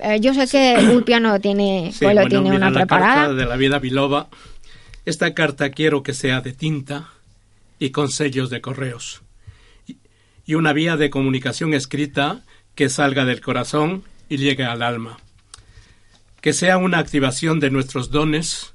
Eh, 0.00 0.18
yo 0.20 0.34
sé 0.34 0.46
que 0.48 0.76
Ulpiano 0.94 1.38
tiene, 1.40 1.90
Sí, 1.92 2.00
Pueblo 2.00 2.22
bueno, 2.22 2.28
tiene 2.28 2.44
mira, 2.50 2.56
una 2.56 2.70
la 2.70 2.78
preparada. 2.80 3.14
carta 3.14 3.34
de 3.34 3.46
la 3.46 3.56
vida 3.56 3.78
biloba. 3.78 4.28
Esta 5.06 5.34
carta 5.34 5.70
quiero 5.70 6.02
que 6.02 6.14
sea 6.14 6.40
de 6.40 6.52
tinta 6.52 7.08
y 7.78 7.90
con 7.90 8.10
sellos 8.10 8.50
de 8.50 8.60
correos. 8.60 9.22
Y 10.46 10.54
una 10.54 10.72
vía 10.72 10.96
de 10.96 11.10
comunicación 11.10 11.72
escrita 11.74 12.42
que 12.74 12.88
salga 12.88 13.24
del 13.24 13.40
corazón 13.40 14.04
y 14.28 14.36
llegue 14.38 14.64
al 14.64 14.82
alma. 14.82 15.18
Que 16.40 16.52
sea 16.52 16.76
una 16.76 16.98
activación 16.98 17.60
de 17.60 17.70
nuestros 17.70 18.10
dones 18.10 18.73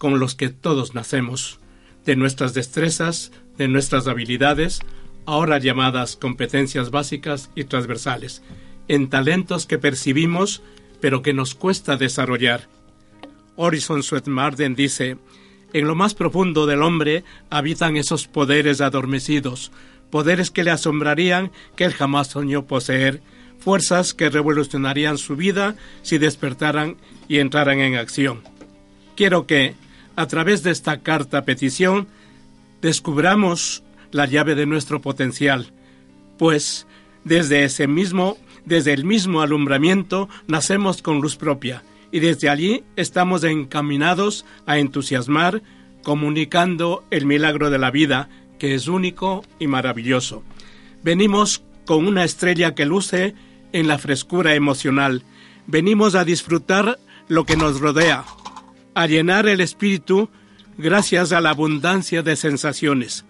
con 0.00 0.18
los 0.18 0.34
que 0.34 0.48
todos 0.48 0.94
nacemos, 0.94 1.60
de 2.06 2.16
nuestras 2.16 2.54
destrezas, 2.54 3.32
de 3.58 3.68
nuestras 3.68 4.08
habilidades, 4.08 4.80
ahora 5.26 5.58
llamadas 5.58 6.16
competencias 6.16 6.90
básicas 6.90 7.50
y 7.54 7.64
transversales, 7.64 8.42
en 8.88 9.10
talentos 9.10 9.66
que 9.66 9.76
percibimos 9.76 10.62
pero 11.02 11.20
que 11.20 11.34
nos 11.34 11.54
cuesta 11.54 11.98
desarrollar. 11.98 12.66
Orison 13.56 14.02
Swetmarden 14.02 14.74
dice, 14.74 15.18
en 15.74 15.86
lo 15.86 15.94
más 15.94 16.14
profundo 16.14 16.64
del 16.64 16.80
hombre 16.80 17.22
habitan 17.50 17.98
esos 17.98 18.26
poderes 18.26 18.80
adormecidos, 18.80 19.70
poderes 20.10 20.50
que 20.50 20.64
le 20.64 20.70
asombrarían 20.70 21.52
que 21.76 21.84
él 21.84 21.92
jamás 21.92 22.28
soñó 22.28 22.64
poseer, 22.64 23.20
fuerzas 23.58 24.14
que 24.14 24.30
revolucionarían 24.30 25.18
su 25.18 25.36
vida 25.36 25.76
si 26.00 26.16
despertaran 26.16 26.96
y 27.28 27.40
entraran 27.40 27.80
en 27.80 27.96
acción. 27.96 28.40
Quiero 29.14 29.46
que, 29.46 29.74
a 30.16 30.26
través 30.26 30.62
de 30.62 30.70
esta 30.70 31.00
carta 31.00 31.44
petición, 31.44 32.08
descubramos 32.82 33.82
la 34.10 34.26
llave 34.26 34.54
de 34.54 34.66
nuestro 34.66 35.00
potencial, 35.00 35.72
pues 36.38 36.86
desde 37.24 37.64
ese 37.64 37.86
mismo, 37.86 38.38
desde 38.64 38.92
el 38.92 39.04
mismo 39.04 39.42
alumbramiento 39.42 40.28
nacemos 40.46 41.02
con 41.02 41.20
luz 41.20 41.36
propia 41.36 41.82
y 42.12 42.20
desde 42.20 42.48
allí 42.48 42.82
estamos 42.96 43.44
encaminados 43.44 44.44
a 44.66 44.78
entusiasmar, 44.78 45.62
comunicando 46.02 47.04
el 47.10 47.26
milagro 47.26 47.70
de 47.70 47.78
la 47.78 47.90
vida, 47.90 48.28
que 48.58 48.74
es 48.74 48.88
único 48.88 49.44
y 49.58 49.66
maravilloso. 49.66 50.42
Venimos 51.02 51.62
con 51.86 52.06
una 52.06 52.24
estrella 52.24 52.74
que 52.74 52.86
luce 52.86 53.34
en 53.72 53.86
la 53.86 53.98
frescura 53.98 54.54
emocional. 54.54 55.22
Venimos 55.66 56.14
a 56.14 56.24
disfrutar 56.24 56.98
lo 57.28 57.44
que 57.44 57.56
nos 57.56 57.80
rodea, 57.80 58.24
a 58.94 59.06
llenar 59.06 59.48
el 59.48 59.60
espíritu 59.60 60.30
gracias 60.78 61.32
a 61.32 61.40
la 61.40 61.50
abundancia 61.50 62.22
de 62.22 62.36
sensaciones. 62.36 63.24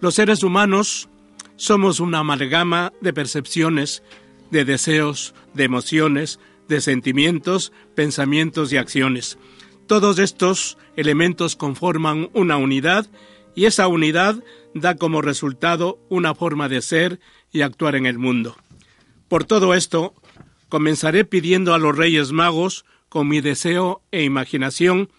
Los 0.00 0.14
seres 0.14 0.42
humanos 0.42 1.08
somos 1.56 2.00
una 2.00 2.20
amalgama 2.20 2.92
de 3.00 3.12
percepciones, 3.12 4.02
de 4.50 4.64
deseos, 4.64 5.34
de 5.54 5.64
emociones, 5.64 6.40
de 6.68 6.80
sentimientos, 6.80 7.72
pensamientos 7.94 8.72
y 8.72 8.76
acciones. 8.76 9.38
Todos 9.86 10.18
estos 10.18 10.78
elementos 10.96 11.56
conforman 11.56 12.30
una 12.32 12.56
unidad 12.56 13.06
y 13.54 13.64
esa 13.64 13.88
unidad 13.88 14.42
da 14.74 14.94
como 14.94 15.20
resultado 15.20 15.98
una 16.08 16.34
forma 16.34 16.68
de 16.68 16.80
ser 16.80 17.20
y 17.52 17.62
actuar 17.62 17.96
en 17.96 18.06
el 18.06 18.18
mundo. 18.18 18.56
Por 19.28 19.44
todo 19.44 19.74
esto, 19.74 20.14
comenzaré 20.68 21.24
pidiendo 21.24 21.74
a 21.74 21.78
los 21.78 21.96
Reyes 21.96 22.32
Magos, 22.32 22.84
con 23.10 23.28
mi 23.28 23.42
deseo 23.42 24.00
e 24.10 24.22
imaginación, 24.22 25.10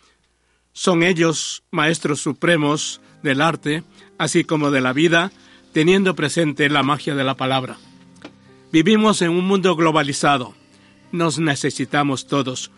son 0.74 1.04
ellos 1.04 1.64
maestros 1.70 2.22
supremos 2.22 3.02
del 3.22 3.42
arte, 3.42 3.84
así 4.18 4.44
como 4.44 4.72
de 4.72 4.82
la 4.82 4.94
vida, 4.94 5.32
teniendo 5.74 6.16
presente 6.16 6.70
la 6.70 6.82
magia 6.82 7.14
de 7.14 7.24
la 7.24 7.36
palabra. 7.36 7.78
Vivimos 8.72 9.22
en 9.22 9.32
un 9.32 9.46
mundo 9.46 9.76
globalizado. 9.76 10.56
Nos 11.12 11.40
necesitamos 11.40 12.28
todos. 12.28 12.72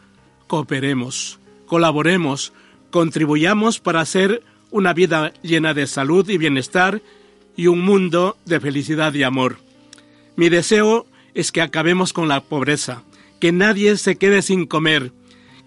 Cooperemos, 0.48 1.40
colaboremos, 1.68 2.52
contribuyamos 2.90 3.80
para 3.80 4.02
hacer 4.02 4.44
una 4.72 4.94
vida 4.94 5.34
llena 5.44 5.76
de 5.76 5.86
salud 5.86 6.28
y 6.30 6.40
bienestar 6.40 7.02
y 7.56 7.68
un 7.68 7.82
mundo 7.82 8.38
de 8.46 8.60
felicidad 8.60 9.14
y 9.14 9.22
amor. 9.22 9.58
Mi 10.36 10.50
deseo 10.50 11.06
es 11.36 11.52
que 11.52 11.62
acabemos 11.62 12.12
con 12.12 12.28
la 12.28 12.42
pobreza, 12.42 13.04
que 13.44 13.52
nadie 13.52 13.98
se 13.98 14.16
quede 14.16 14.42
sin 14.42 14.66
comer, 14.66 15.12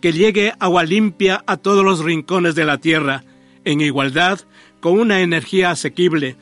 que 0.01 0.15
llegue 0.15 0.55
agua 0.61 0.83
limpia 0.83 1.45
a 1.47 1.59
todos 1.59 1.85
los 1.85 2.03
rincones 2.03 2.55
de 2.55 2.65
la 2.65 2.79
tierra, 2.79 3.23
en 3.67 3.83
igualdad, 3.83 4.41
con 4.81 4.99
una 4.99 5.21
energía 5.21 5.73
asequible, 5.73 6.37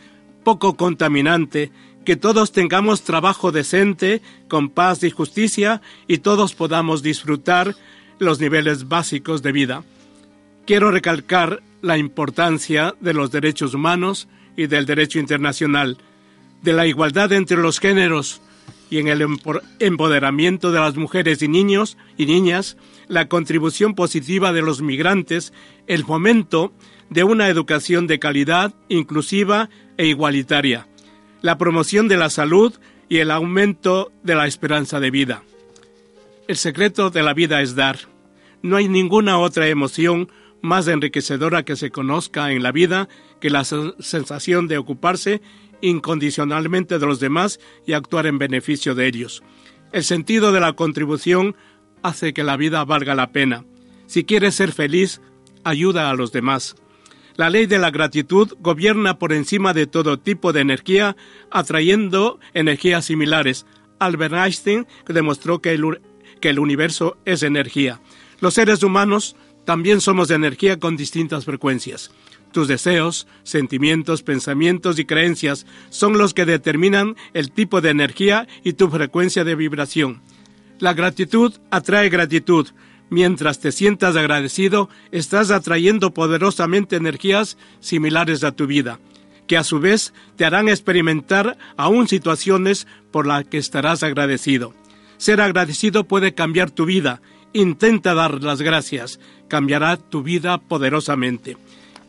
poco 0.44 0.76
contaminante, 0.76 1.72
que 2.04 2.14
todos 2.14 2.52
tengamos 2.52 3.02
trabajo 3.02 3.50
decente, 3.50 4.22
con 4.46 4.68
paz 4.68 5.02
y 5.02 5.10
justicia, 5.10 5.82
y 6.06 6.18
todos 6.18 6.54
podamos 6.54 7.02
disfrutar 7.02 7.74
los 8.20 8.38
niveles 8.38 8.86
básicos 8.86 9.42
de 9.42 9.50
vida. 9.50 9.82
Quiero 10.68 10.92
recalcar 10.92 11.64
la 11.82 11.98
importancia 11.98 12.94
de 13.00 13.12
los 13.12 13.32
derechos 13.32 13.74
humanos 13.74 14.28
y 14.56 14.68
del 14.68 14.86
derecho 14.86 15.18
internacional, 15.18 15.98
de 16.62 16.72
la 16.74 16.86
igualdad 16.86 17.32
entre 17.32 17.56
los 17.56 17.80
géneros 17.80 18.40
y 18.94 18.98
en 19.00 19.08
el 19.08 19.22
empo- 19.22 19.60
empoderamiento 19.80 20.70
de 20.70 20.78
las 20.78 20.94
mujeres 20.94 21.42
y 21.42 21.48
niños 21.48 21.96
y 22.16 22.26
niñas, 22.26 22.76
la 23.08 23.26
contribución 23.26 23.96
positiva 23.96 24.52
de 24.52 24.62
los 24.62 24.82
migrantes, 24.82 25.52
el 25.88 26.04
fomento 26.04 26.72
de 27.10 27.24
una 27.24 27.48
educación 27.48 28.06
de 28.06 28.20
calidad, 28.20 28.72
inclusiva 28.88 29.68
e 29.96 30.06
igualitaria, 30.06 30.86
la 31.42 31.58
promoción 31.58 32.06
de 32.06 32.18
la 32.18 32.30
salud 32.30 32.72
y 33.08 33.18
el 33.18 33.32
aumento 33.32 34.12
de 34.22 34.36
la 34.36 34.46
esperanza 34.46 35.00
de 35.00 35.10
vida. 35.10 35.42
El 36.46 36.56
secreto 36.56 37.10
de 37.10 37.24
la 37.24 37.34
vida 37.34 37.62
es 37.62 37.74
dar. 37.74 37.98
No 38.62 38.76
hay 38.76 38.86
ninguna 38.86 39.38
otra 39.38 39.66
emoción 39.66 40.30
más 40.62 40.86
enriquecedora 40.86 41.64
que 41.64 41.74
se 41.74 41.90
conozca 41.90 42.52
en 42.52 42.62
la 42.62 42.70
vida 42.70 43.08
que 43.40 43.50
la 43.50 43.62
sen- 43.62 43.96
sensación 43.98 44.68
de 44.68 44.78
ocuparse 44.78 45.42
incondicionalmente 45.88 46.98
de 46.98 47.06
los 47.06 47.20
demás 47.20 47.60
y 47.86 47.92
actuar 47.92 48.26
en 48.26 48.38
beneficio 48.38 48.94
de 48.94 49.06
ellos. 49.06 49.42
El 49.92 50.04
sentido 50.04 50.52
de 50.52 50.60
la 50.60 50.72
contribución 50.72 51.54
hace 52.02 52.32
que 52.32 52.42
la 52.42 52.56
vida 52.56 52.84
valga 52.84 53.14
la 53.14 53.30
pena. 53.32 53.64
Si 54.06 54.24
quieres 54.24 54.54
ser 54.54 54.72
feliz, 54.72 55.20
ayuda 55.62 56.10
a 56.10 56.14
los 56.14 56.32
demás. 56.32 56.76
La 57.36 57.50
ley 57.50 57.66
de 57.66 57.78
la 57.78 57.90
gratitud 57.90 58.52
gobierna 58.60 59.18
por 59.18 59.32
encima 59.32 59.72
de 59.72 59.86
todo 59.86 60.18
tipo 60.18 60.52
de 60.52 60.60
energía, 60.60 61.16
atrayendo 61.50 62.38
energías 62.52 63.06
similares. 63.06 63.66
Albert 63.98 64.34
Einstein 64.34 64.86
demostró 65.06 65.60
que 65.60 65.72
el, 65.72 66.00
que 66.40 66.50
el 66.50 66.58
universo 66.58 67.16
es 67.24 67.42
energía. 67.42 68.00
Los 68.40 68.54
seres 68.54 68.82
humanos 68.82 69.36
también 69.64 70.00
somos 70.00 70.28
de 70.28 70.36
energía 70.36 70.78
con 70.78 70.96
distintas 70.96 71.44
frecuencias. 71.44 72.10
Tus 72.54 72.68
deseos, 72.68 73.26
sentimientos, 73.42 74.22
pensamientos 74.22 75.00
y 75.00 75.04
creencias 75.04 75.66
son 75.90 76.18
los 76.18 76.34
que 76.34 76.44
determinan 76.44 77.16
el 77.32 77.50
tipo 77.50 77.80
de 77.80 77.90
energía 77.90 78.46
y 78.62 78.74
tu 78.74 78.88
frecuencia 78.90 79.42
de 79.42 79.56
vibración. 79.56 80.22
La 80.78 80.94
gratitud 80.94 81.52
atrae 81.72 82.08
gratitud. 82.10 82.68
Mientras 83.10 83.58
te 83.58 83.72
sientas 83.72 84.14
agradecido, 84.14 84.88
estás 85.10 85.50
atrayendo 85.50 86.14
poderosamente 86.14 86.94
energías 86.94 87.58
similares 87.80 88.44
a 88.44 88.52
tu 88.52 88.68
vida, 88.68 89.00
que 89.48 89.56
a 89.56 89.64
su 89.64 89.80
vez 89.80 90.14
te 90.36 90.44
harán 90.44 90.68
experimentar 90.68 91.58
aún 91.76 92.06
situaciones 92.06 92.86
por 93.10 93.26
las 93.26 93.46
que 93.46 93.58
estarás 93.58 94.04
agradecido. 94.04 94.74
Ser 95.16 95.40
agradecido 95.40 96.04
puede 96.04 96.34
cambiar 96.34 96.70
tu 96.70 96.84
vida. 96.84 97.20
Intenta 97.52 98.14
dar 98.14 98.44
las 98.44 98.62
gracias. 98.62 99.18
Cambiará 99.48 99.96
tu 99.96 100.22
vida 100.22 100.58
poderosamente. 100.58 101.56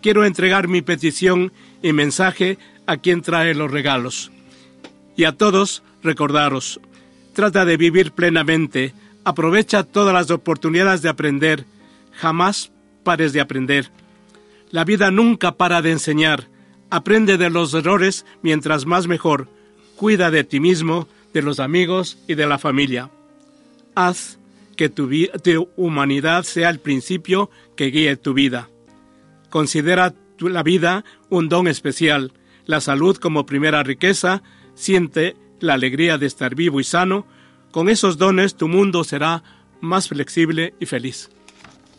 Quiero 0.06 0.23
entregar 0.23 0.68
mi 0.68 0.84
petición 0.84 1.52
y 1.82 1.91
mensaje 1.91 2.60
a 2.86 2.98
quien 2.98 3.23
trae 3.23 3.56
los 3.56 3.72
regalos. 3.72 4.32
Y 5.18 5.23
a 5.23 5.32
todos 5.32 5.82
recordaros, 6.03 6.80
trata 7.34 7.65
de 7.65 7.76
vivir 7.76 8.11
plenamente, 8.11 8.94
aprovecha 9.23 9.82
todas 9.82 10.14
las 10.14 10.30
oportunidades 10.30 11.02
de 11.02 11.10
aprender, 11.10 11.65
jamás 12.11 12.72
pares 13.03 13.34
de 13.34 13.41
aprender. 13.41 13.90
La 14.69 14.84
vida 14.84 15.10
nunca 15.10 15.53
para 15.53 15.82
de 15.82 15.94
enseñar, 15.94 16.49
aprende 16.91 17.40
de 17.40 17.49
los 17.49 17.73
errores 17.73 18.27
mientras 18.44 18.86
más 18.86 19.07
mejor, 19.07 19.49
cuida 19.95 20.30
de 20.30 20.44
ti 20.44 20.60
mismo, 20.60 21.07
de 21.34 21.41
los 21.41 21.60
amigos 21.60 22.19
y 22.27 22.36
de 22.36 22.45
la 22.45 22.60
familia. 22.60 23.10
Haz 23.95 24.38
que 24.77 24.88
tu, 24.88 25.10
tu 25.41 25.69
humanidad 25.76 26.44
sea 26.44 26.69
el 26.69 26.77
principio 26.77 27.49
que 27.76 27.86
guíe 27.86 28.15
tu 28.18 28.36
vida. 28.36 28.69
Considera 29.56 30.14
tu- 30.36 30.49
la 30.49 30.64
vida 30.64 31.06
un 31.30 31.48
don 31.48 31.69
especial, 31.69 32.34
la 32.65 32.82
salud 32.82 33.15
como 33.15 33.45
primera 33.45 33.84
riqueza, 33.84 34.44
siente 34.73 35.38
la 35.61 35.76
alegría 35.76 36.18
de 36.18 36.26
estar 36.26 36.56
vivo 36.56 36.82
y 36.82 36.84
sano. 36.84 37.26
Con 37.72 37.88
esos 37.88 38.18
dones 38.18 38.56
tu 38.56 38.68
mundo 38.68 39.06
será 39.06 39.44
más 39.80 40.10
flexible 40.10 40.73
y 40.82 40.88
feliz. 40.88 41.30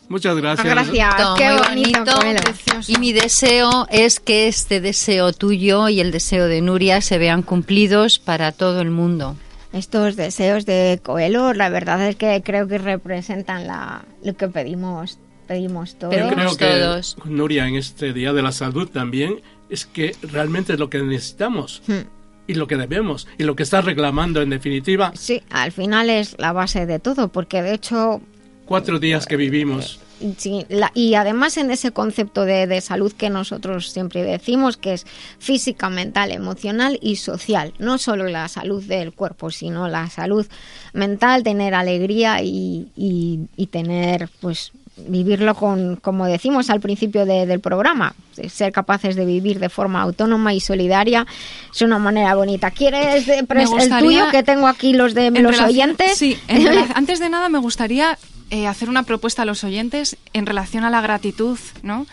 Muchas 0.07 0.37
gracias. 0.37 0.67
Gracias, 0.67 1.15
qué 1.35 1.49
muy 1.49 1.61
bonito, 1.67 2.03
Coelho. 2.19 2.41
Y 2.87 2.97
mi 2.99 3.11
deseo 3.11 3.87
es 3.89 4.19
que 4.19 4.47
este 4.47 4.79
deseo 4.79 5.33
tuyo 5.33 5.89
y 5.89 5.99
el 5.99 6.11
deseo 6.11 6.45
de 6.45 6.61
Nuria 6.61 7.01
se 7.01 7.17
vean 7.17 7.41
cumplidos 7.41 8.19
para 8.19 8.51
todo 8.51 8.81
el 8.81 8.91
mundo. 8.91 9.35
Estos 9.73 10.15
deseos 10.15 10.67
de 10.67 10.99
Coelho, 11.03 11.53
la 11.55 11.69
verdad 11.69 12.07
es 12.07 12.15
que 12.17 12.39
creo 12.45 12.67
que 12.67 12.77
representan 12.77 13.65
la, 13.65 14.05
lo 14.23 14.35
que 14.37 14.47
pedimos, 14.47 15.17
pedimos 15.47 15.95
todos. 15.97 16.13
Creo 16.13 16.57
que, 16.57 17.29
Nuria, 17.29 17.67
en 17.67 17.75
este 17.75 18.13
Día 18.13 18.33
de 18.33 18.41
la 18.41 18.51
Salud 18.51 18.87
también, 18.89 19.41
es 19.69 19.85
que 19.85 20.15
realmente 20.21 20.73
es 20.73 20.79
lo 20.79 20.89
que 20.89 21.01
necesitamos 21.01 21.81
Hmm. 21.87 22.05
y 22.47 22.53
lo 22.53 22.67
que 22.67 22.77
debemos 22.77 23.27
y 23.37 23.43
lo 23.43 23.55
que 23.55 23.63
está 23.63 23.81
reclamando 23.81 24.41
en 24.41 24.49
definitiva. 24.49 25.11
Sí, 25.15 25.41
al 25.49 25.71
final 25.71 26.09
es 26.09 26.35
la 26.37 26.51
base 26.53 26.85
de 26.85 26.99
todo, 26.99 27.29
porque 27.29 27.61
de 27.61 27.73
hecho 27.73 28.21
Cuatro 28.65 28.99
días 28.99 29.25
que 29.25 29.37
vivimos. 29.37 29.99
Sí, 30.37 30.65
la- 30.67 30.91
y 30.93 31.13
además 31.13 31.55
en 31.57 31.71
ese 31.71 31.91
concepto 31.91 32.43
de, 32.43 32.67
de 32.67 32.81
salud 32.81 33.13
que 33.13 33.29
nosotros 33.29 33.91
siempre 33.91 34.23
decimos, 34.23 34.75
que 34.75 34.93
es 34.93 35.05
física, 35.39 35.89
mental, 35.89 36.31
emocional 36.33 36.97
y 37.01 37.15
social. 37.17 37.73
No 37.79 37.97
solo 37.97 38.25
la 38.27 38.47
salud 38.49 38.83
del 38.83 39.13
cuerpo, 39.13 39.51
sino 39.51 39.87
la 39.87 40.09
salud 40.09 40.45
mental, 40.91 41.43
tener 41.43 41.73
alegría 41.75 42.41
y, 42.41 42.87
y- 42.97 43.47
y 43.55 43.67
tener, 43.67 44.27
pues, 44.41 44.71
vivirlo 45.07 45.53
con, 45.55 45.95
como 45.97 46.25
decimos 46.25 46.69
al 46.69 46.79
principio 46.79 47.25
de- 47.25 47.45
del 47.45 47.59
programa, 47.59 48.13
ser 48.49 48.71
capaces 48.71 49.15
de 49.15 49.25
vivir 49.25 49.59
de 49.59 49.69
forma 49.69 50.01
autónoma 50.01 50.53
y 50.53 50.59
solidaria 50.59 51.25
es 51.73 51.81
una 51.81 51.99
manera 51.99 52.33
bonita. 52.35 52.71
¿Quieres 52.71 53.25
de- 53.27 53.43
pres- 53.47 53.69
el 53.79 53.99
tuyo 53.99 54.25
que 54.31 54.43
tengo 54.43 54.67
aquí 54.67 54.93
los 54.93 55.13
de 55.13 55.29
los 55.31 55.41
relación- 55.57 55.69
oyentes? 55.69 56.17
Sí, 56.17 56.37
antes 56.95 57.19
de 57.19 57.29
nada 57.29 57.49
me 57.49 57.59
gustaría 57.59 58.17
eh, 58.49 58.67
hacer 58.67 58.89
una 58.89 59.03
propuesta 59.03 59.41
a 59.41 59.45
los 59.45 59.63
oyentes 59.63 60.17
en 60.33 60.45
relación 60.45 60.83
a 60.83 60.89
la 60.89 61.01
gratitud, 61.01 61.59
¿no? 61.83 62.05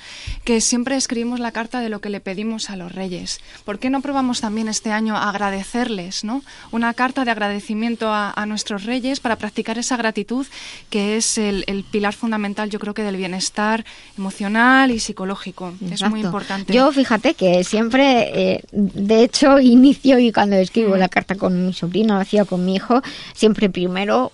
Que 0.44 0.60
siempre 0.60 0.96
escribimos 0.96 1.40
la 1.40 1.52
carta 1.52 1.80
de 1.80 1.88
lo 1.88 2.00
que 2.00 2.10
le 2.10 2.20
pedimos 2.20 2.70
a 2.70 2.76
los 2.76 2.92
reyes. 2.92 3.40
¿Por 3.64 3.78
qué 3.78 3.90
no 3.90 4.00
probamos 4.00 4.40
también 4.40 4.68
este 4.68 4.90
año 4.90 5.16
a 5.16 5.28
agradecerles, 5.28 6.24
¿no? 6.24 6.42
Una 6.70 6.94
carta 6.94 7.24
de 7.24 7.30
agradecimiento 7.30 8.12
a, 8.12 8.32
a 8.34 8.46
nuestros 8.46 8.84
reyes 8.84 9.20
para 9.20 9.36
practicar 9.36 9.78
esa 9.78 9.96
gratitud 9.96 10.46
que 10.90 11.16
es 11.16 11.38
el, 11.38 11.64
el 11.66 11.84
pilar 11.84 12.14
fundamental, 12.14 12.70
yo 12.70 12.78
creo 12.78 12.94
que 12.94 13.02
del 13.02 13.16
bienestar 13.16 13.84
emocional 14.16 14.90
y 14.90 15.00
psicológico. 15.00 15.74
Es 15.90 16.02
muy 16.08 16.20
importante. 16.20 16.72
Yo 16.72 16.90
fíjate 16.92 17.34
que 17.34 17.64
siempre, 17.64 18.54
eh, 18.54 18.64
de 18.72 19.22
hecho, 19.22 19.60
inicio 19.60 20.18
y 20.18 20.32
cuando 20.32 20.56
escribo 20.56 20.96
la 20.96 21.08
carta 21.08 21.34
con 21.36 21.66
mi 21.66 21.72
sobrino, 21.72 22.14
lo 22.14 22.20
hacía 22.20 22.44
con 22.44 22.64
mi 22.64 22.76
hijo, 22.76 23.02
siempre 23.34 23.70
primero 23.70 24.32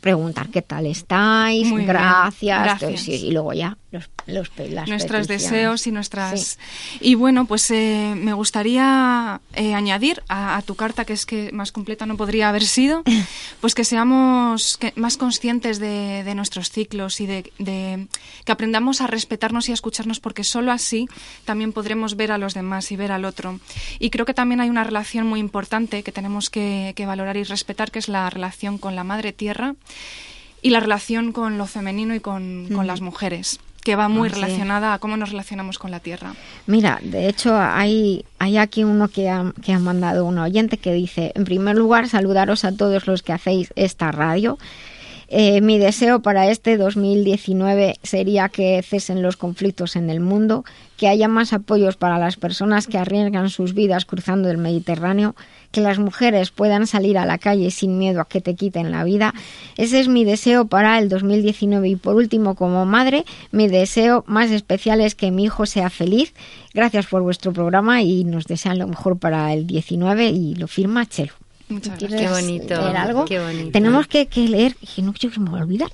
preguntar 0.00 0.48
qué 0.48 0.62
tal 0.62 0.86
estáis, 0.86 1.70
gracias, 1.72 2.62
gracias. 2.62 2.82
entonces, 2.82 3.00
sí, 3.20 3.26
y 3.26 3.30
luego 3.32 3.52
ya 3.52 3.76
los, 3.92 4.08
los 4.26 4.48
pe- 4.50 4.68
las 4.70 4.88
nuestros 4.88 5.26
deseos 5.28 5.86
y 5.86 5.90
nuestras 5.92 6.58
y 7.00 7.14
bueno 7.16 7.46
pues 7.46 7.70
eh, 7.70 8.14
me 8.16 8.32
gustaría 8.32 9.40
eh, 9.54 9.74
añadir 9.74 10.22
a, 10.28 10.56
a 10.56 10.62
tu 10.62 10.76
carta 10.76 11.04
que 11.04 11.12
es 11.12 11.26
que 11.26 11.50
más 11.52 11.72
completa 11.72 12.06
no 12.06 12.16
podría 12.16 12.48
haber 12.48 12.62
sido 12.64 13.02
pues 13.60 13.74
que 13.74 13.84
seamos 13.84 14.76
que- 14.78 14.92
más 14.96 15.16
conscientes 15.16 15.78
de, 15.80 16.22
de 16.24 16.34
nuestros 16.34 16.70
ciclos 16.70 17.20
y 17.20 17.26
de, 17.26 17.52
de- 17.58 18.06
que 18.44 18.52
aprendamos 18.52 19.00
a 19.00 19.06
respetarnos 19.08 19.68
y 19.68 19.72
a 19.72 19.74
escucharnos 19.74 20.20
porque 20.20 20.44
solo 20.44 20.70
así 20.72 21.08
también 21.44 21.72
podremos 21.72 22.16
ver 22.16 22.30
a 22.32 22.38
los 22.38 22.54
demás 22.54 22.92
y 22.92 22.96
ver 22.96 23.10
al 23.12 23.24
otro. 23.24 23.58
Y 23.98 24.10
creo 24.10 24.24
que 24.26 24.34
también 24.34 24.60
hay 24.60 24.70
una 24.70 24.84
relación 24.84 25.26
muy 25.26 25.40
importante 25.40 26.02
que 26.02 26.12
tenemos 26.12 26.50
que, 26.50 26.92
que 26.96 27.06
valorar 27.06 27.36
y 27.36 27.44
respetar 27.44 27.90
que 27.90 27.98
es 27.98 28.08
la 28.08 28.30
relación 28.30 28.78
con 28.78 28.94
la 28.96 29.04
madre 29.04 29.32
tierra 29.32 29.74
y 30.62 30.70
la 30.70 30.80
relación 30.80 31.32
con 31.32 31.58
lo 31.58 31.66
femenino 31.66 32.14
y 32.14 32.20
con, 32.20 32.68
las 32.86 33.00
mujeres, 33.00 33.60
que 33.80 33.96
va 33.96 34.08
muy 34.08 34.28
Ah, 34.28 34.32
relacionada 34.34 34.94
a 34.94 34.98
cómo 34.98 35.16
nos 35.16 35.30
relacionamos 35.30 35.78
con 35.78 35.90
la 35.90 36.00
tierra. 36.00 36.34
Mira, 36.66 36.98
de 37.02 37.28
hecho 37.28 37.56
hay, 37.56 38.24
hay 38.38 38.56
aquí 38.58 38.84
uno 38.84 39.08
que 39.08 39.28
ha, 39.28 39.52
que 39.62 39.72
ha 39.72 39.78
mandado 39.78 40.24
un 40.24 40.38
oyente 40.38 40.76
que 40.78 40.92
dice, 40.92 41.32
en 41.34 41.44
primer 41.44 41.76
lugar, 41.76 42.08
saludaros 42.08 42.64
a 42.64 42.72
todos 42.72 43.06
los 43.06 43.22
que 43.22 43.32
hacéis 43.32 43.72
esta 43.76 44.12
radio. 44.12 44.58
Eh, 45.32 45.60
mi 45.60 45.78
deseo 45.78 46.22
para 46.22 46.50
este 46.50 46.76
2019 46.76 47.94
sería 48.02 48.48
que 48.48 48.82
cesen 48.82 49.22
los 49.22 49.36
conflictos 49.36 49.94
en 49.94 50.10
el 50.10 50.18
mundo, 50.18 50.64
que 50.96 51.06
haya 51.06 51.28
más 51.28 51.52
apoyos 51.52 51.96
para 51.96 52.18
las 52.18 52.34
personas 52.34 52.88
que 52.88 52.98
arriesgan 52.98 53.48
sus 53.48 53.72
vidas 53.72 54.06
cruzando 54.06 54.50
el 54.50 54.58
Mediterráneo, 54.58 55.36
que 55.70 55.82
las 55.82 56.00
mujeres 56.00 56.50
puedan 56.50 56.88
salir 56.88 57.16
a 57.16 57.26
la 57.26 57.38
calle 57.38 57.70
sin 57.70 57.96
miedo 57.96 58.20
a 58.20 58.28
que 58.28 58.40
te 58.40 58.56
quiten 58.56 58.90
la 58.90 59.04
vida. 59.04 59.32
Ese 59.76 60.00
es 60.00 60.08
mi 60.08 60.24
deseo 60.24 60.66
para 60.66 60.98
el 60.98 61.08
2019 61.08 61.88
y 61.88 61.94
por 61.94 62.16
último, 62.16 62.56
como 62.56 62.84
madre, 62.84 63.24
mi 63.52 63.68
deseo 63.68 64.24
más 64.26 64.50
especial 64.50 65.00
es 65.00 65.14
que 65.14 65.30
mi 65.30 65.44
hijo 65.44 65.64
sea 65.64 65.90
feliz. 65.90 66.34
Gracias 66.74 67.06
por 67.06 67.22
vuestro 67.22 67.52
programa 67.52 68.02
y 68.02 68.24
nos 68.24 68.46
desean 68.46 68.80
lo 68.80 68.88
mejor 68.88 69.16
para 69.16 69.52
el 69.52 69.68
19 69.68 70.26
y 70.26 70.56
lo 70.56 70.66
firma 70.66 71.06
Chelo. 71.06 71.34
Muchas 71.70 71.98
¿Quieres 71.98 72.20
Qué 72.20 72.28
bonito, 72.28 72.80
leer 72.82 72.96
algo? 72.96 73.24
qué 73.24 73.40
bonito. 73.40 73.70
Tenemos 73.70 74.06
que, 74.08 74.26
que 74.26 74.48
leer, 74.48 74.74
que 74.76 75.02
no 75.02 75.12
quiero 75.12 75.32
que 75.32 75.40
me 75.40 75.50
voy 75.50 75.60
a 75.60 75.62
olvidar. 75.62 75.90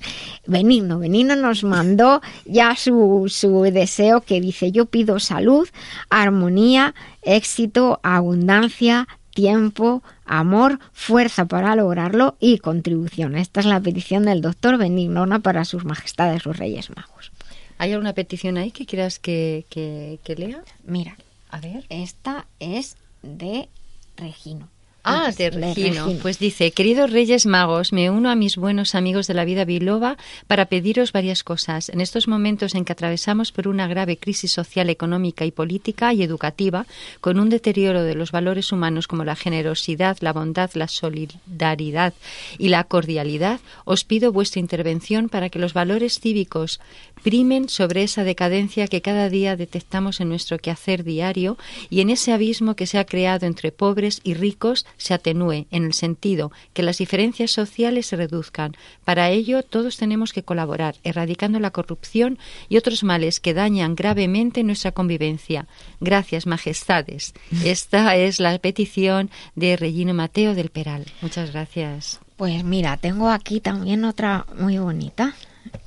Benigno, 0.47 0.99
Benigno 0.99 1.35
nos 1.35 1.63
mandó 1.63 2.21
ya 2.45 2.75
su, 2.75 3.25
su 3.29 3.61
deseo 3.63 4.21
que 4.21 4.41
dice, 4.41 4.71
yo 4.71 4.85
pido 4.87 5.19
salud, 5.19 5.67
armonía, 6.09 6.95
éxito, 7.21 7.99
abundancia, 8.03 9.07
tiempo, 9.33 10.01
amor, 10.25 10.79
fuerza 10.93 11.45
para 11.45 11.75
lograrlo 11.75 12.35
y 12.39 12.57
contribución. 12.57 13.35
Esta 13.35 13.59
es 13.59 13.65
la 13.67 13.79
petición 13.79 14.25
del 14.25 14.41
doctor 14.41 14.77
Benignona 14.77 15.39
para 15.39 15.63
sus 15.63 15.85
majestades 15.85 16.45
los 16.45 16.57
Reyes 16.57 16.89
Magos. 16.95 17.31
¿Hay 17.77 17.91
alguna 17.93 18.13
petición 18.13 18.57
ahí 18.57 18.71
que 18.71 18.87
quieras 18.87 19.19
que, 19.19 19.65
que- 19.69 20.19
que 20.23 20.35
lea? 20.35 20.63
Mira, 20.83 21.15
A 21.51 21.59
ver. 21.59 21.85
esta 21.89 22.47
es 22.59 22.97
de 23.21 23.69
Regino. 24.15 24.69
Ah, 25.07 25.31
de. 25.31 25.49
Regino. 25.49 26.11
Pues 26.21 26.39
dice, 26.39 26.71
queridos 26.71 27.11
Reyes 27.11 27.45
Magos, 27.45 27.93
me 27.93 28.09
uno 28.09 28.29
a 28.29 28.35
mis 28.35 28.57
buenos 28.57 28.95
amigos 28.95 29.27
de 29.27 29.33
la 29.33 29.45
vida 29.45 29.65
biloba 29.65 30.17
para 30.47 30.65
pediros 30.65 31.11
varias 31.11 31.43
cosas. 31.43 31.89
En 31.89 32.01
estos 32.01 32.27
momentos 32.27 32.75
en 32.75 32.83
que 32.83 32.91
atravesamos 32.91 33.51
por 33.51 33.67
una 33.67 33.87
grave 33.87 34.17
crisis 34.17 34.51
social, 34.51 34.89
económica 34.89 35.45
y 35.45 35.51
política 35.51 36.13
y 36.13 36.23
educativa, 36.23 36.85
con 37.21 37.39
un 37.39 37.49
deterioro 37.49 38.03
de 38.03 38.15
los 38.15 38.31
valores 38.31 38.71
humanos 38.71 39.07
como 39.07 39.23
la 39.23 39.35
generosidad, 39.35 40.17
la 40.19 40.33
bondad, 40.33 40.71
la 40.73 40.87
solidaridad 40.87 42.13
y 42.57 42.69
la 42.69 42.83
cordialidad, 42.83 43.59
os 43.85 44.03
pido 44.03 44.31
vuestra 44.31 44.59
intervención 44.59 45.29
para 45.29 45.49
que 45.49 45.59
los 45.59 45.73
valores 45.73 46.19
cívicos 46.19 46.79
primen 47.23 47.69
sobre 47.69 48.03
esa 48.03 48.23
decadencia 48.23 48.87
que 48.87 49.01
cada 49.01 49.29
día 49.29 49.55
detectamos 49.55 50.19
en 50.21 50.29
nuestro 50.29 50.57
quehacer 50.57 51.03
diario 51.03 51.57
y 51.89 52.01
en 52.01 52.09
ese 52.09 52.31
abismo 52.31 52.75
que 52.75 52.87
se 52.87 52.97
ha 52.97 53.05
creado 53.05 53.45
entre 53.45 53.71
pobres 53.71 54.21
y 54.23 54.33
ricos 54.33 54.85
se 54.97 55.13
atenúe 55.13 55.65
en 55.71 55.85
el 55.85 55.93
sentido 55.93 56.51
que 56.73 56.83
las 56.83 56.97
diferencias 56.97 57.51
sociales 57.51 58.07
se 58.07 58.15
reduzcan. 58.15 58.75
Para 59.03 59.29
ello 59.29 59.63
todos 59.63 59.97
tenemos 59.97 60.33
que 60.33 60.43
colaborar, 60.43 60.95
erradicando 61.03 61.59
la 61.59 61.71
corrupción 61.71 62.39
y 62.69 62.77
otros 62.77 63.03
males 63.03 63.39
que 63.39 63.53
dañan 63.53 63.95
gravemente 63.95 64.63
nuestra 64.63 64.91
convivencia. 64.91 65.67
Gracias, 65.99 66.45
majestades. 66.45 67.33
Esta 67.65 68.15
es 68.15 68.39
la 68.39 68.57
petición 68.59 69.29
de 69.55 69.75
Regino 69.75 70.13
Mateo 70.13 70.55
del 70.55 70.69
Peral. 70.69 71.05
Muchas 71.21 71.51
gracias. 71.51 72.19
Pues 72.37 72.63
mira, 72.63 72.97
tengo 72.97 73.29
aquí 73.29 73.59
también 73.59 74.05
otra 74.05 74.45
muy 74.59 74.77
bonita. 74.77 75.35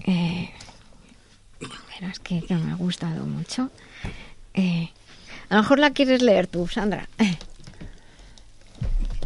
Eh, 0.06 0.50
verás 2.00 2.18
que, 2.20 2.42
que 2.42 2.54
me 2.54 2.72
ha 2.72 2.76
gustado 2.76 3.24
mucho. 3.26 3.70
Eh, 4.54 4.90
a 5.48 5.56
lo 5.56 5.62
mejor 5.62 5.78
la 5.78 5.90
quieres 5.90 6.22
leer 6.22 6.46
tú, 6.46 6.66
Sandra. 6.68 7.08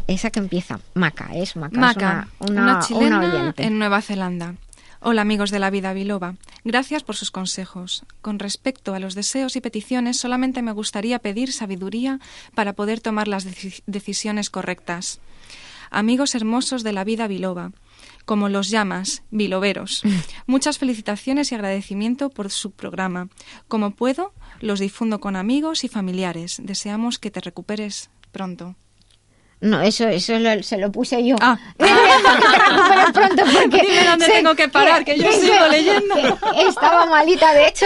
Esa 0.07 0.29
que 0.29 0.39
empieza, 0.39 0.79
Maca, 0.93 1.31
es 1.33 1.55
Maca. 1.55 1.73
es 1.75 1.79
Maca, 1.79 2.27
una, 2.39 2.51
una, 2.51 2.61
una- 2.73 2.79
chilena 2.79 3.17
una 3.19 3.33
oyente. 3.33 3.63
en 3.63 3.79
Nueva 3.79 4.01
Zelanda. 4.01 4.55
Hola 5.01 5.21
amigos 5.21 5.51
de 5.51 5.59
la 5.59 5.69
vida 5.69 5.93
biloba, 5.93 6.35
gracias 6.63 7.03
por 7.03 7.15
sus 7.15 7.29
consejos. 7.31 8.03
Con 8.21 8.39
respecto 8.39 8.93
a 8.95 8.99
los 8.99 9.13
deseos 9.13 9.55
y 9.55 9.61
peticiones, 9.61 10.17
solamente 10.19 10.61
me 10.63 10.71
gustaría 10.71 11.19
pedir 11.19 11.51
sabiduría 11.53 12.19
para 12.55 12.73
poder 12.73 13.01
tomar 13.01 13.27
las 13.27 13.45
deci- 13.45 13.83
decisiones 13.85 14.49
correctas. 14.49 15.19
Amigos 15.91 16.33
hermosos 16.33 16.83
de 16.83 16.93
la 16.93 17.03
vida 17.03 17.27
biloba, 17.27 17.71
como 18.25 18.49
los 18.49 18.69
llamas, 18.69 19.23
biloberos, 19.31 20.03
muchas 20.47 20.77
felicitaciones 20.77 21.51
y 21.51 21.55
agradecimiento 21.55 22.29
por 22.29 22.49
su 22.51 22.71
programa. 22.71 23.29
Como 23.67 23.91
puedo, 23.91 24.33
los 24.59 24.79
difundo 24.79 25.19
con 25.19 25.35
amigos 25.35 25.83
y 25.83 25.87
familiares. 25.87 26.59
Deseamos 26.63 27.19
que 27.19 27.31
te 27.31 27.41
recuperes 27.41 28.09
pronto. 28.31 28.75
No, 29.61 29.81
eso, 29.81 30.07
eso 30.07 30.37
lo- 30.37 30.61
se 30.61 30.77
lo 30.77 30.91
puse 30.91 31.25
yo. 31.25 31.35
Ah. 31.41 31.57
Que 31.77 31.85
recuperes 31.85 33.11
pronto 33.13 33.43
porque 33.61 33.81
Dime 33.87 34.05
dónde 34.09 34.27
tengo 34.27 34.55
que 34.55 34.67
parar, 34.69 35.03
que 35.05 35.17
yo 35.17 35.31
sigo 35.31 35.67
leyendo. 35.69 36.15
que 36.15 36.67
estaba 36.67 37.05
malita, 37.05 37.53
de 37.53 37.67
hecho 37.67 37.85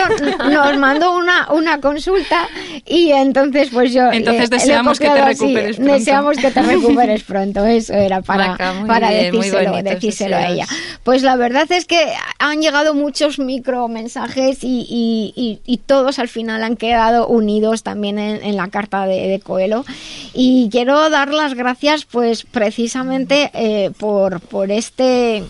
nos 0.49 0.77
mandó 0.77 1.15
una, 1.15 1.47
una 1.51 1.79
consulta 1.79 2.47
y 2.85 3.11
entonces 3.11 3.69
pues 3.71 3.93
yo 3.93 4.11
Entonces 4.11 4.49
le- 4.49 4.57
le 4.57 4.63
deseamos 4.63 4.99
que 4.99 5.05
te 5.05 5.09
copiado 5.11 5.29
así, 5.31 5.39
recuperes 5.45 5.75
pronto. 5.77 5.93
Deseamos 5.93 6.37
que 6.37 6.51
te 6.51 6.61
recuperes 6.61 7.23
pronto, 7.27 7.65
eso 7.65 7.93
era 7.93 8.21
para, 8.21 8.47
Maca, 8.49 8.73
para 8.87 9.09
bien, 9.09 9.31
decírselo, 9.31 9.81
decírselo 9.83 10.35
a 10.37 10.47
ella. 10.47 10.65
Pues 11.03 11.21
la 11.23 11.35
verdad 11.35 11.71
es 11.71 11.85
que 11.85 11.99
han 12.39 12.61
llegado 12.61 12.93
muchos 12.93 13.39
micro 13.39 13.87
mensajes 13.87 14.63
y, 14.63 14.85
y- 14.89 15.33
y- 15.35 15.61
y 15.65 15.77
todos 15.77 16.19
al 16.19 16.27
final 16.27 16.63
han 16.63 16.75
quedado 16.77 17.27
unidos 17.27 17.83
también 17.83 18.19
en, 18.19 18.43
en 18.43 18.55
la 18.57 18.67
carta 18.69 19.05
de, 19.05 19.27
de 19.27 19.39
Coelho. 19.39 19.85
Y 20.33 20.69
quiero 20.71 21.09
dar 21.09 21.29
las 21.33 21.55
gracias, 21.60 22.06
pues 22.06 22.44
precisamente 22.44 23.52
eh, 23.53 23.91
por, 23.99 24.40
por 24.40 24.72
este 24.72 25.44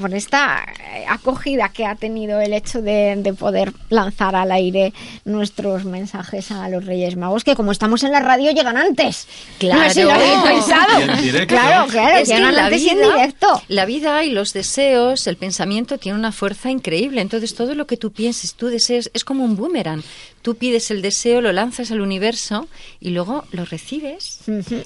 por 0.00 0.12
esta 0.14 0.64
eh, 0.94 1.04
acogida 1.08 1.68
que 1.70 1.86
ha 1.86 1.94
tenido 1.94 2.40
el 2.40 2.52
hecho 2.52 2.82
de, 2.82 3.14
de 3.16 3.32
poder 3.32 3.72
lanzar 3.90 4.34
al 4.36 4.50
aire 4.52 4.92
nuestros 5.24 5.84
mensajes 5.84 6.50
a 6.50 6.68
los 6.68 6.84
Reyes 6.84 7.16
Magos, 7.16 7.44
que 7.44 7.54
como 7.56 7.72
estamos 7.72 8.02
en 8.02 8.12
la 8.12 8.20
radio 8.20 8.50
llegan 8.52 8.76
antes. 8.76 9.26
No 9.62 9.82
sé 9.84 9.90
si 9.94 10.02
lo 10.02 10.12
habéis 10.12 10.38
pensado. 10.40 11.00
Y 11.00 11.02
en 11.10 11.22
directo. 11.22 11.54
Claro, 11.54 11.86
claro, 11.90 12.16
Es 12.18 12.28
que 12.28 12.34
llegan 12.36 12.54
la 12.54 12.66
antes 12.66 12.82
y 12.82 12.88
en 12.88 12.98
vida- 12.98 13.14
directo. 13.14 13.62
La 13.68 13.84
vida 13.86 14.24
y 14.24 14.30
los 14.30 14.52
deseos, 14.52 15.26
el 15.26 15.36
pensamiento 15.36 15.98
tiene 15.98 16.18
una 16.18 16.32
fuerza 16.32 16.70
increíble. 16.70 17.20
Entonces 17.20 17.54
todo 17.54 17.74
lo 17.74 17.86
que 17.86 17.96
tú 17.96 18.12
pienses, 18.12 18.54
tú 18.54 18.68
desees, 18.68 19.10
es 19.14 19.24
como 19.24 19.44
un 19.44 19.56
boomerang. 19.56 20.02
Tú 20.42 20.56
pides 20.56 20.90
el 20.90 21.02
deseo, 21.02 21.40
lo 21.40 21.52
lanzas 21.52 21.92
al 21.92 22.00
universo 22.00 22.66
y 23.00 23.10
luego 23.10 23.44
lo 23.52 23.64
recibes. 23.64 24.40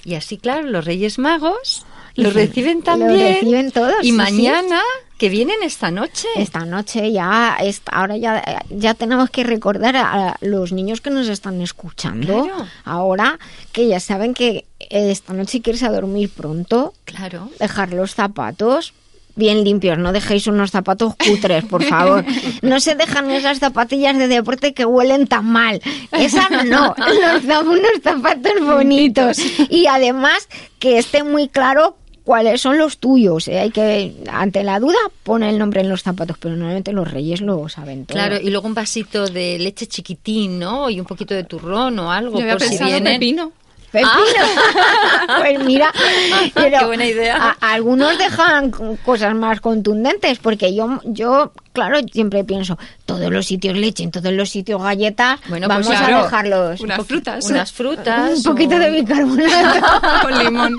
Y 0.05 0.15
así, 0.15 0.37
claro, 0.37 0.65
los 0.69 0.85
Reyes 0.85 1.19
Magos 1.19 1.87
lo 2.15 2.31
reciben 2.31 2.79
Lo 2.79 2.85
también. 2.85 3.35
reciben 3.35 3.71
todos, 3.71 3.95
Y 4.03 4.07
sí. 4.07 4.13
mañana, 4.13 4.81
que 5.19 5.29
vienen 5.29 5.57
esta 5.63 5.91
noche. 5.91 6.29
Esta 6.37 6.65
noche 6.67 7.11
ya, 7.13 7.57
es- 7.61 7.83
ahora 7.91 8.17
ya, 8.17 8.63
ya 8.71 8.95
tenemos 8.95 9.31
que 9.31 9.45
recordar 9.45 9.97
a, 9.97 10.37
los 10.41 10.73
niños 10.73 11.01
que 11.01 11.11
nos 11.11 11.29
están 11.29 11.61
escuchando 11.63 12.45
Claro. 12.45 12.67
ahora 12.85 13.39
que 13.73 13.89
ya 13.89 14.01
saben 14.01 14.35
que 14.35 14.67
esta 14.79 15.33
noche 15.33 15.63
quieres 15.63 15.83
a 15.83 15.91
dormir 15.91 16.31
pronto, 16.31 16.93
Claro. 17.05 17.51
dejar 17.59 17.93
los 17.93 18.15
zapatos 18.15 18.93
bien 19.39 19.65
limpios, 19.65 19.99
no 19.99 20.13
dejéis 20.13 20.47
unos 20.47 20.71
zapatos 20.71 21.15
cutres, 21.17 21.63
por 21.65 21.83
favor. 21.85 22.25
No 22.63 22.81
se 22.81 22.95
dejan 22.95 23.31
esas 23.31 23.59
zapatillas 23.59 24.17
de 24.17 24.29
deporte 24.29 24.73
que 24.73 24.87
huelen 24.87 25.27
tan 25.27 25.45
mal. 25.45 25.81
Esas 26.13 26.51
no, 26.65 26.95
los, 26.97 27.43
za- 27.45 27.61
unos 27.61 28.01
zapatos 28.03 28.53
bonitos. 28.63 29.39
Y 29.71 29.87
además 29.89 30.49
que 30.79 30.97
esté 30.99 31.23
muy 31.23 31.49
claro 31.49 31.97
cuáles 32.27 32.61
son 32.61 32.77
los 32.77 32.99
tuyos. 32.99 33.47
¿eh? 33.47 33.61
Hay 33.61 33.71
que, 33.71 34.13
ante 34.31 34.65
la 34.65 34.81
duda, 34.81 34.99
pone 35.23 35.49
el 35.49 35.59
nombre 35.59 35.81
en 35.81 35.89
los 35.89 36.03
zapatos, 36.03 36.37
pero 36.39 36.57
normalmente 36.57 36.93
los 36.93 37.09
reyes 37.09 37.41
lo 37.41 37.69
saben 37.69 38.05
todo. 38.05 38.17
Claro, 38.17 38.37
y 38.43 38.51
luego 38.51 38.67
un 38.67 38.75
vasito 38.75 39.29
de 39.29 39.59
leche 39.61 39.87
chiquitín, 39.87 40.59
¿no? 40.59 40.91
Y 40.91 40.99
un 40.99 41.07
poquito 41.07 41.35
de 41.35 41.45
turrón 41.45 41.97
o 42.01 42.11
algo 42.11 42.37
Yo 42.37 42.43
había 42.43 42.55
por 42.55 42.63
si 42.63 42.71
pensado 42.71 42.91
vienen. 42.91 43.15
pepino. 43.15 43.53
Pepino. 44.01 45.37
pues 45.39 45.65
mira, 45.65 45.93
pero 46.55 46.79
Qué 46.81 46.85
buena 46.87 47.07
idea. 47.07 47.37
a- 47.61 47.73
algunos 47.73 48.17
dejan 48.19 48.71
cosas 49.05 49.35
más 49.35 49.61
contundentes, 49.61 50.39
porque 50.39 50.75
yo, 50.75 51.01
yo, 51.05 51.53
claro, 51.73 51.99
siempre 52.13 52.45
pienso, 52.45 52.79
todos 53.05 53.31
los 53.31 53.47
sitios 53.47 53.77
leche, 53.77 54.03
en 54.05 54.11
todos 54.11 54.33
los 54.33 54.51
sitios 54.51 54.83
galletas, 54.83 55.41
Bueno, 55.49 55.67
pues 55.69 55.87
vamos 55.87 55.99
claro, 56.01 56.17
a 56.19 56.23
dejarlos. 56.25 56.81
Unas 56.81 57.07
frutas. 57.07 57.45
Unas 57.51 57.73
frutas. 57.73 58.37
Un 58.39 58.43
poquito 58.43 58.77
o- 58.77 58.79
de 58.79 58.91
bicarbonato. 58.91 59.87
Con 60.23 60.39
limón. 60.45 60.77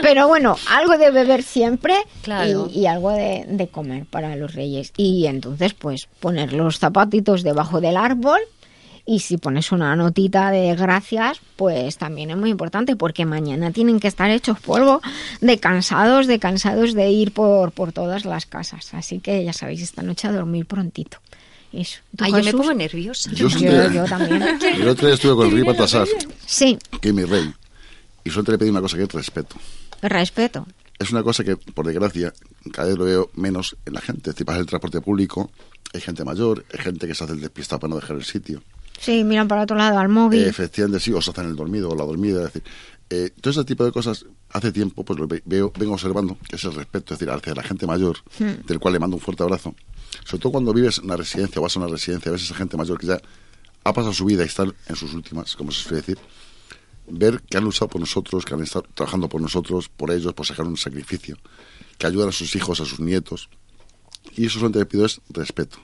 Pero 0.00 0.28
bueno, 0.28 0.56
algo 0.70 0.98
de 0.98 1.10
beber 1.10 1.42
siempre 1.42 1.94
Claro. 2.22 2.68
y, 2.72 2.80
y 2.80 2.86
algo 2.86 3.10
de, 3.10 3.44
de 3.48 3.68
comer 3.68 4.04
para 4.06 4.36
los 4.36 4.54
reyes. 4.54 4.92
Y 4.96 5.26
entonces, 5.26 5.74
pues, 5.74 6.08
poner 6.20 6.52
los 6.52 6.78
zapatitos 6.78 7.42
debajo 7.42 7.80
del 7.80 7.96
árbol. 7.96 8.40
Y 9.04 9.18
si 9.20 9.36
pones 9.36 9.72
una 9.72 9.96
notita 9.96 10.50
de 10.52 10.76
gracias, 10.76 11.40
pues 11.56 11.96
también 11.98 12.30
es 12.30 12.36
muy 12.36 12.50
importante 12.50 12.94
porque 12.94 13.24
mañana 13.26 13.72
tienen 13.72 13.98
que 13.98 14.06
estar 14.06 14.30
hechos 14.30 14.60
polvo 14.60 15.00
de 15.40 15.58
cansados, 15.58 16.28
de 16.28 16.38
cansados 16.38 16.94
de 16.94 17.10
ir 17.10 17.32
por, 17.32 17.72
por 17.72 17.92
todas 17.92 18.24
las 18.24 18.46
casas. 18.46 18.94
Así 18.94 19.18
que 19.18 19.44
ya 19.44 19.52
sabéis, 19.52 19.82
esta 19.82 20.02
noche 20.02 20.28
a 20.28 20.32
dormir 20.32 20.66
prontito. 20.66 21.18
Eso. 21.72 22.00
¿Tú, 22.16 22.24
Ay, 22.24 22.32
yo 22.32 22.44
me 22.44 22.52
pongo 22.52 22.74
nerviosa. 22.74 23.30
Yo, 23.32 23.48
Yo- 23.48 23.90
yo 23.90 24.04
también. 24.04 24.42
El 24.62 24.86
otro 24.88 25.06
día 25.06 25.14
estuve 25.14 25.34
con 25.34 25.46
el 25.48 25.52
rey 25.54 25.62
Baltasar, 25.62 26.06
Sí, 26.46 26.78
que 27.00 27.08
es 27.08 27.14
mi 27.14 27.24
rey, 27.24 27.50
y 28.24 28.30
solo 28.30 28.44
te 28.44 28.52
le 28.52 28.58
pedí 28.58 28.68
una 28.70 28.82
cosa 28.82 28.96
que 28.98 29.04
es 29.04 29.12
respeto. 29.12 29.56
respeto. 30.02 30.66
es 30.98 31.10
una 31.10 31.22
cosa 31.22 31.42
que, 31.42 31.56
por 31.56 31.86
desgracia, 31.86 32.32
cada 32.72 32.88
vez 32.88 32.98
lo 32.98 33.04
veo 33.04 33.30
menos 33.34 33.74
en 33.86 33.94
la 33.94 34.00
gente. 34.00 34.32
Vas 34.44 34.54
en 34.56 34.60
el 34.60 34.66
transporte 34.66 35.00
público, 35.00 35.50
hay 35.94 36.00
gente 36.02 36.24
mayor, 36.24 36.64
hay 36.72 36.80
gente 36.84 37.06
que 37.08 37.14
se 37.14 37.24
hace 37.24 37.32
el 37.32 37.40
despistado 37.40 37.80
para 37.80 37.90
no 37.94 37.96
dejar 38.00 38.16
el 38.16 38.24
sitio. 38.24 38.62
Sí, 39.02 39.24
miran 39.24 39.48
para 39.48 39.62
otro 39.62 39.76
lado 39.76 39.98
al 39.98 40.08
móvil. 40.08 40.44
Eh, 40.44 40.48
efectivamente, 40.48 41.00
sí, 41.00 41.12
o 41.12 41.20
se 41.20 41.30
hacen 41.32 41.46
el 41.46 41.56
dormido 41.56 41.90
o 41.90 41.96
la 41.96 42.04
dormida. 42.04 42.38
Es 42.46 42.52
decir, 42.52 42.62
eh, 43.10 43.30
todo 43.40 43.50
ese 43.50 43.64
tipo 43.64 43.84
de 43.84 43.90
cosas, 43.92 44.24
hace 44.50 44.70
tiempo, 44.70 45.04
pues 45.04 45.18
lo 45.18 45.26
ve- 45.26 45.42
veo, 45.44 45.72
vengo 45.76 45.94
observando, 45.94 46.38
que 46.48 46.56
es 46.56 46.64
el 46.64 46.72
respeto, 46.74 47.12
es 47.14 47.18
decir, 47.20 47.32
hacia 47.34 47.54
la 47.54 47.62
gente 47.64 47.86
mayor, 47.86 48.18
Hmm. 48.38 48.64
del 48.66 48.78
cual 48.78 48.94
le 48.94 49.00
mando 49.00 49.16
un 49.16 49.22
fuerte 49.22 49.42
abrazo. 49.42 49.74
Sobre 50.24 50.40
todo 50.40 50.52
cuando 50.52 50.72
vives 50.72 50.98
en 50.98 51.04
una 51.06 51.16
residencia 51.16 51.58
o 51.58 51.62
vas 51.62 51.76
a 51.76 51.80
una 51.80 51.88
residencia, 51.88 52.30
ves 52.30 52.42
a 52.42 52.44
esa 52.44 52.54
gente 52.54 52.76
mayor 52.76 52.98
que 52.98 53.08
ya 53.08 53.20
ha 53.84 53.92
pasado 53.92 54.12
su 54.14 54.24
vida 54.24 54.44
y 54.44 54.46
está 54.46 54.62
en 54.62 54.96
sus 54.96 55.12
últimas, 55.14 55.56
como 55.56 55.72
se 55.72 55.82
suele 55.82 55.96
decir, 55.96 56.18
ver 57.08 57.42
que 57.42 57.56
han 57.58 57.64
luchado 57.64 57.88
por 57.88 58.00
nosotros, 58.00 58.44
que 58.44 58.54
han 58.54 58.62
estado 58.62 58.86
trabajando 58.94 59.28
por 59.28 59.40
nosotros, 59.40 59.88
por 59.88 60.12
ellos, 60.12 60.32
por 60.34 60.46
sacar 60.46 60.64
un 60.66 60.76
sacrificio, 60.76 61.36
que 61.98 62.06
ayudan 62.06 62.28
a 62.28 62.32
sus 62.32 62.54
hijos, 62.54 62.80
a 62.80 62.84
sus 62.84 63.00
nietos. 63.00 63.48
Y 64.36 64.46
eso 64.46 64.54
solamente 64.60 64.78
le 64.78 64.86
pido 64.86 65.04
es 65.04 65.20
respeto. 65.30 65.78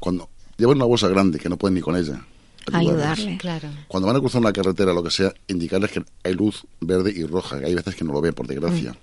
Cuando 0.00 0.28
llevan 0.56 0.76
una 0.76 0.84
bolsa 0.86 1.06
grande 1.08 1.38
que 1.38 1.48
no 1.48 1.56
pueden 1.56 1.74
ni 1.76 1.80
con 1.80 1.94
ella, 1.96 2.26
Ayudarle. 2.72 3.38
Claro. 3.38 3.68
cuando 3.88 4.06
van 4.06 4.16
a 4.16 4.20
cruzar 4.20 4.40
una 4.40 4.52
carretera, 4.52 4.92
lo 4.92 5.02
que 5.02 5.10
sea, 5.10 5.32
indicarles 5.46 5.90
que 5.90 6.04
hay 6.24 6.34
luz 6.34 6.64
verde 6.80 7.12
y 7.14 7.24
roja, 7.24 7.58
que 7.58 7.66
hay 7.66 7.74
veces 7.74 7.94
que 7.94 8.04
no 8.04 8.12
lo 8.12 8.20
ven, 8.20 8.34
por 8.34 8.46
desgracia. 8.46 8.94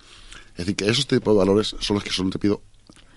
Es 0.52 0.66
decir, 0.66 0.76
que 0.76 0.90
esos 0.90 1.08
tipos 1.08 1.34
de 1.34 1.40
valores 1.40 1.76
son 1.80 1.96
los 1.96 2.04
que 2.04 2.12
solo 2.12 2.30
te 2.30 2.40
pido 2.40 2.62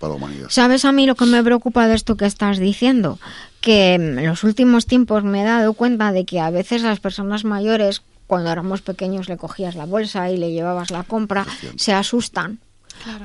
para 0.00 0.12
la 0.12 0.16
humanidad. 0.16 0.46
¿Sabes 0.50 0.84
a 0.84 0.92
mí 0.92 1.06
lo 1.06 1.14
que 1.14 1.26
me 1.26 1.42
preocupa 1.42 1.86
de 1.86 1.94
esto 1.94 2.16
que 2.16 2.26
estás 2.26 2.58
diciendo? 2.58 3.18
Que 3.60 3.98
mm, 3.98 4.18
en 4.18 4.26
los 4.26 4.44
últimos 4.44 4.86
tiempos 4.86 5.24
me 5.24 5.42
he 5.42 5.44
dado 5.44 5.72
cuenta 5.74 6.12
de 6.12 6.24
que 6.24 6.40
a 6.40 6.50
veces 6.50 6.82
las 6.82 7.00
personas 7.00 7.44
mayores, 7.44 8.02
cuando 8.26 8.50
éramos 8.50 8.82
pequeños 8.82 9.28
le 9.28 9.36
cogías 9.36 9.74
la 9.74 9.86
bolsa 9.86 10.30
y 10.30 10.36
le 10.36 10.52
llevabas 10.52 10.90
la 10.90 11.04
compra, 11.04 11.46
se 11.76 11.92
asustan 11.92 12.60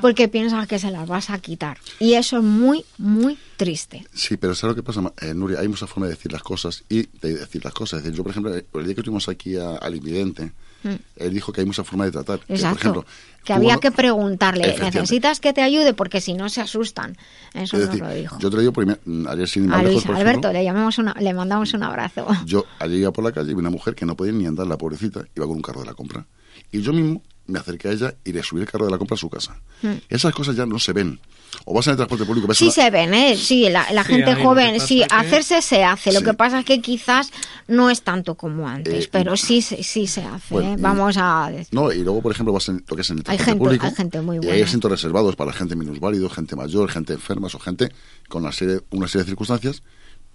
porque 0.02 0.28
piensan 0.28 0.66
que 0.68 0.80
se 0.80 0.92
las 0.92 1.08
vas 1.08 1.30
a 1.30 1.40
quitar. 1.40 1.78
Y 2.00 2.14
eso 2.14 2.38
es 2.38 2.44
muy, 2.44 2.84
muy 2.98 3.38
triste. 3.58 4.06
Sí, 4.14 4.38
pero 4.38 4.56
¿sabes 4.56 4.76
lo 4.76 4.84
que 4.84 4.84
pasa, 4.86 5.02
eh, 5.22 5.34
Nuria? 5.34 5.60
Hay 5.60 5.68
muchas 5.68 5.90
formas 5.90 6.10
de 6.10 6.16
decir 6.16 6.32
las 6.32 6.44
cosas 6.44 6.84
y 6.90 7.04
de 7.22 7.36
decir 7.38 7.64
las 7.64 7.74
cosas. 7.74 8.00
Es 8.00 8.04
decir, 8.06 8.18
yo, 8.18 8.24
por 8.24 8.32
ejemplo, 8.32 8.54
el 8.54 8.86
día 8.86 8.96
que 8.96 9.02
tuvimos 9.04 9.28
aquí 9.30 9.56
a- 9.58 9.76
al 9.78 9.96
invidente, 9.96 10.52
Mm. 10.84 10.96
él 11.16 11.34
dijo 11.34 11.54
que 11.54 11.62
hay 11.62 11.68
muchas 11.68 11.88
formas 11.88 12.08
de 12.08 12.12
tratar. 12.12 12.40
Que, 12.40 12.46
por 12.48 12.56
Exacto. 12.58 12.80
ejemplo, 12.80 13.06
que 13.46 13.54
había 13.54 13.76
no- 13.76 13.80
que 13.80 13.92
preguntarle. 13.92 14.76
¿necesitas 14.82 15.40
que 15.40 15.54
te 15.54 15.62
ayude? 15.62 15.94
Porque 15.94 16.20
si 16.20 16.34
no 16.34 16.50
se 16.50 16.60
asustan. 16.60 17.18
Eso 17.54 17.78
Es 17.78 17.84
nos 17.86 17.90
decir, 17.90 18.02
lo 18.04 18.14
dijo. 18.14 18.38
yo 18.40 18.50
te 18.50 18.56
lo 18.58 18.60
digo 18.62 18.74
primero, 18.74 19.00
mm, 19.06 19.28
ayer 19.28 19.48
sin 19.48 19.72
A 19.72 19.78
lejos, 19.78 19.94
Luis 19.94 20.04
por 20.06 20.16
Alberto, 20.16 20.30
ejemplo, 20.50 20.52
le, 20.54 20.64
llamamos 20.66 20.98
una, 20.98 21.14
le 21.20 21.34
mandamos 21.34 21.74
un 21.74 21.84
abrazo. 21.84 22.28
Yo 22.46 22.66
ayer 22.80 23.00
iba 23.00 23.12
por 23.14 23.24
la 23.24 23.32
calle 23.32 23.52
y 23.52 23.54
vi 23.54 23.60
una 23.62 23.70
mujer 23.70 23.96
que 23.96 24.06
no 24.06 24.16
podía 24.18 24.34
ni 24.34 24.46
andar, 24.46 24.68
la 24.68 24.78
pobrecita, 24.78 25.24
iba 25.36 25.46
con 25.48 25.56
un 25.56 25.62
carro 25.62 25.80
de 25.82 25.86
la 25.88 25.94
compra. 25.94 26.26
Y 26.72 26.82
yo 26.82 26.92
mismo 26.92 27.22
me 27.48 27.60
acerqué 27.60 27.90
a 27.90 27.92
ella 27.92 28.16
y 28.24 28.32
le 28.32 28.42
subí 28.44 28.62
el 28.62 28.68
carro 28.68 28.86
de 28.86 28.92
la 28.92 28.98
compra 28.98 29.16
a 29.16 29.18
su 29.18 29.30
casa. 29.30 29.56
Mm. 29.82 29.92
Esas 30.10 30.34
cosas 30.34 30.56
ya 30.56 30.66
no 30.66 30.80
se 30.80 30.94
ven. 30.94 31.20
O 31.66 31.74
vas 31.76 31.86
en 31.86 31.92
el 31.92 31.98
transporte 31.98 32.26
público, 32.26 32.48
ves 32.48 32.58
Sí 32.58 32.72
se 32.72 32.90
ven, 32.90 33.14
¿eh? 33.14 33.38
Sí, 33.38 33.70
la, 33.70 33.86
la 33.92 34.04
Sí, 34.04 34.14
gente 34.14 34.36
joven, 34.36 34.80
sí, 34.80 35.00
que- 35.00 35.08
hacerse 35.16 35.62
se 35.62 35.84
hace. 35.84 36.12
Lo 36.12 36.20
Sí. 36.20 36.26
que 36.26 36.34
pasa 36.34 36.60
es 36.60 36.66
que 36.66 36.82
quizás 36.82 37.32
no 37.68 37.92
es 37.92 38.02
tanto 38.02 38.34
como 38.36 38.68
antes, 38.68 39.06
Eh, 39.06 39.10
pero 39.12 39.38
sí, 39.38 39.62
se- 39.62 39.84
sí 39.84 40.08
se 40.08 40.24
hace. 40.24 40.52
Bueno, 40.54 40.74
¿eh? 40.74 40.76
Vamos 40.80 41.16
a 41.20 41.50
decir. 41.52 41.68
No, 41.72 41.92
y 41.92 42.00
luego, 42.04 42.22
por 42.24 42.32
ejemplo, 42.32 42.54
vas 42.54 42.68
en 42.70 42.84
lo 42.88 42.96
que 42.96 43.04
es 43.04 43.10
en 43.12 43.18
el 43.18 43.24
Hay 43.28 43.38
transporte 43.38 43.46
gente, 43.52 43.60
público. 43.66 43.86
hay 43.86 43.94
gente 43.96 44.22
muy 44.22 44.36
y 44.38 44.40
hay 44.40 44.46
buena. 44.48 44.66
asientos 44.66 44.90
reservados 44.92 45.36
para 45.36 45.54
gente 45.54 45.76
minusválido, 45.76 46.28
gente 46.30 46.56
mayor, 46.56 46.90
gente 46.90 47.14
enferma 47.14 47.48
o 47.54 47.60
gente 47.60 47.92
con 48.30 48.42
una 48.44 48.52
serie, 48.52 48.80
una 48.90 49.08
serie 49.08 49.24
de 49.26 49.30
circunstancias. 49.30 49.84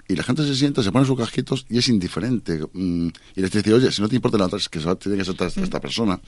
Y 0.09 0.17
la 0.17 0.23
gente 0.23 0.43
se 0.43 0.57
sienta, 0.57 0.83
se 0.83 0.91
pone 0.91 1.05
sus 1.05 1.19
casquitos 1.19 1.67
y 1.69 1.79
es 1.79 1.89
indiferente. 1.89 2.61
mm, 2.73 3.09
y 3.37 3.41
les 3.41 3.51
dice, 3.51 3.75
oye, 3.75 3.93
si 3.93 4.01
no 4.01 4.09
te 4.09 4.17
importa 4.17 4.39
levantar, 4.39 4.59
es 4.59 4.69
que 4.69 4.81
tiene 4.81 5.19
que 5.19 5.25
ser 5.25 5.35
esta, 5.39 5.61
esta 5.61 5.81
persona. 5.81 6.19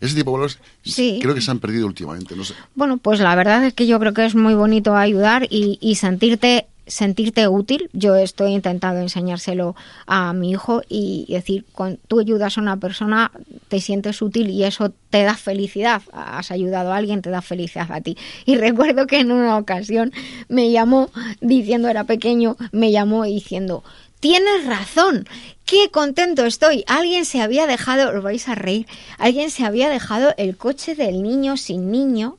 Ese 0.00 0.14
tipo 0.14 0.30
de 0.30 0.36
valores. 0.36 0.58
Sí. 0.84 1.18
creo 1.20 1.34
que 1.34 1.40
se 1.40 1.50
han 1.50 1.58
perdido 1.58 1.86
últimamente. 1.86 2.36
No 2.36 2.44
sé. 2.44 2.54
Bueno, 2.74 2.98
pues 2.98 3.18
la 3.20 3.34
verdad 3.34 3.64
es 3.64 3.74
que 3.74 3.86
yo 3.86 3.98
creo 3.98 4.14
que 4.14 4.24
es 4.24 4.34
muy 4.34 4.54
bonito 4.54 4.94
ayudar 4.94 5.46
y, 5.50 5.78
y 5.80 5.96
sentirte 5.96 6.66
sentirte 6.86 7.48
útil. 7.48 7.90
Yo 7.92 8.14
estoy 8.16 8.52
intentando 8.52 9.00
enseñárselo 9.00 9.74
a 10.06 10.32
mi 10.32 10.50
hijo 10.50 10.82
y 10.88 11.26
decir, 11.28 11.64
cuando 11.72 11.98
tú 12.08 12.20
ayudas 12.20 12.56
a 12.56 12.60
una 12.60 12.78
persona, 12.78 13.32
te 13.68 13.80
sientes 13.80 14.22
útil 14.22 14.50
y 14.50 14.64
eso 14.64 14.92
te 15.10 15.22
da 15.22 15.34
felicidad. 15.34 16.02
Has 16.12 16.50
ayudado 16.50 16.92
a 16.92 16.96
alguien, 16.96 17.22
te 17.22 17.30
da 17.30 17.42
felicidad 17.42 17.90
a 17.90 18.00
ti. 18.00 18.16
Y 18.44 18.56
recuerdo 18.56 19.06
que 19.06 19.20
en 19.20 19.32
una 19.32 19.56
ocasión 19.58 20.12
me 20.48 20.70
llamó 20.70 21.10
diciendo, 21.40 21.88
era 21.88 22.04
pequeño, 22.04 22.56
me 22.72 22.92
llamó 22.92 23.24
diciendo, 23.24 23.82
Tienes 24.20 24.66
razón. 24.66 25.28
Qué 25.66 25.90
contento 25.90 26.46
estoy. 26.46 26.84
Alguien 26.86 27.24
se 27.24 27.42
había 27.42 27.66
dejado, 27.66 28.16
os 28.16 28.22
vais 28.22 28.48
a 28.48 28.54
reír, 28.54 28.86
alguien 29.18 29.50
se 29.50 29.64
había 29.64 29.90
dejado 29.90 30.32
el 30.38 30.56
coche 30.56 30.94
del 30.94 31.22
niño 31.22 31.56
sin 31.56 31.90
niño 31.90 32.38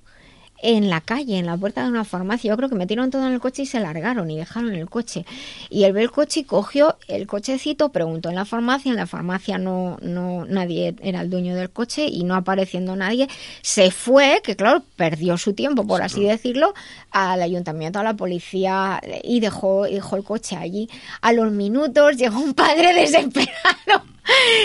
en 0.61 0.89
la 0.89 1.01
calle, 1.01 1.37
en 1.37 1.45
la 1.45 1.57
puerta 1.57 1.83
de 1.83 1.89
una 1.89 2.03
farmacia. 2.03 2.49
Yo 2.49 2.57
creo 2.57 2.69
que 2.69 2.75
metieron 2.75 3.11
todo 3.11 3.25
en 3.27 3.33
el 3.33 3.39
coche 3.39 3.63
y 3.63 3.65
se 3.65 3.79
largaron 3.79 4.29
y 4.31 4.37
dejaron 4.37 4.73
el 4.73 4.89
coche. 4.89 5.25
Y 5.69 5.83
él 5.83 5.93
ve 5.93 6.03
el 6.03 6.11
coche 6.11 6.41
y 6.41 6.43
cogió 6.43 6.97
el 7.07 7.27
cochecito, 7.27 7.89
preguntó 7.89 8.29
en 8.29 8.35
la 8.35 8.45
farmacia, 8.45 8.89
en 8.89 8.97
la 8.97 9.07
farmacia 9.07 9.57
no, 9.57 9.97
no, 10.01 10.45
nadie 10.45 10.95
era 11.01 11.21
el 11.21 11.29
dueño 11.29 11.55
del 11.55 11.69
coche 11.69 12.07
y 12.07 12.23
no 12.23 12.35
apareciendo 12.35 12.95
nadie, 12.95 13.27
se 13.61 13.91
fue, 13.91 14.41
que 14.43 14.55
claro, 14.55 14.83
perdió 14.95 15.37
su 15.37 15.53
tiempo, 15.53 15.85
por 15.85 16.01
así 16.01 16.23
decirlo, 16.23 16.73
al 17.17 17.41
ayuntamiento, 17.41 17.99
a 17.99 18.03
la 18.03 18.15
policía 18.15 19.01
y 19.23 19.39
dejó, 19.39 19.83
dejó 19.83 20.15
el 20.15 20.23
coche 20.23 20.55
allí. 20.55 20.89
A 21.21 21.33
los 21.33 21.51
minutos 21.51 22.17
llegó 22.17 22.39
un 22.39 22.53
padre 22.53 22.93
desesperado. 22.99 24.03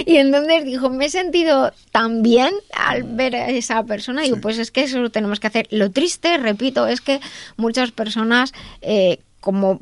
Y 0.07 0.16
entonces 0.16 0.65
dijo, 0.65 0.91
me 0.91 1.07
he 1.07 1.11
sentido 1.11 1.73
tan 1.93 2.23
bien 2.23 2.53
al 2.74 3.05
ver 3.05 3.37
a 3.37 3.49
esa 3.49 3.83
persona. 3.85 4.23
Digo, 4.23 4.41
pues 4.41 4.59
es 4.59 4.70
que 4.70 4.83
eso 4.83 4.99
lo 4.99 5.11
tenemos 5.11 5.41
que 5.41 5.47
hacer. 5.47 5.69
Lo 5.70 5.91
triste, 5.91 6.37
repito, 6.39 6.87
es 6.87 7.01
que 7.01 7.20
muchas 7.57 7.93
personas, 7.93 8.53
eh, 8.81 9.20
como 9.41 9.81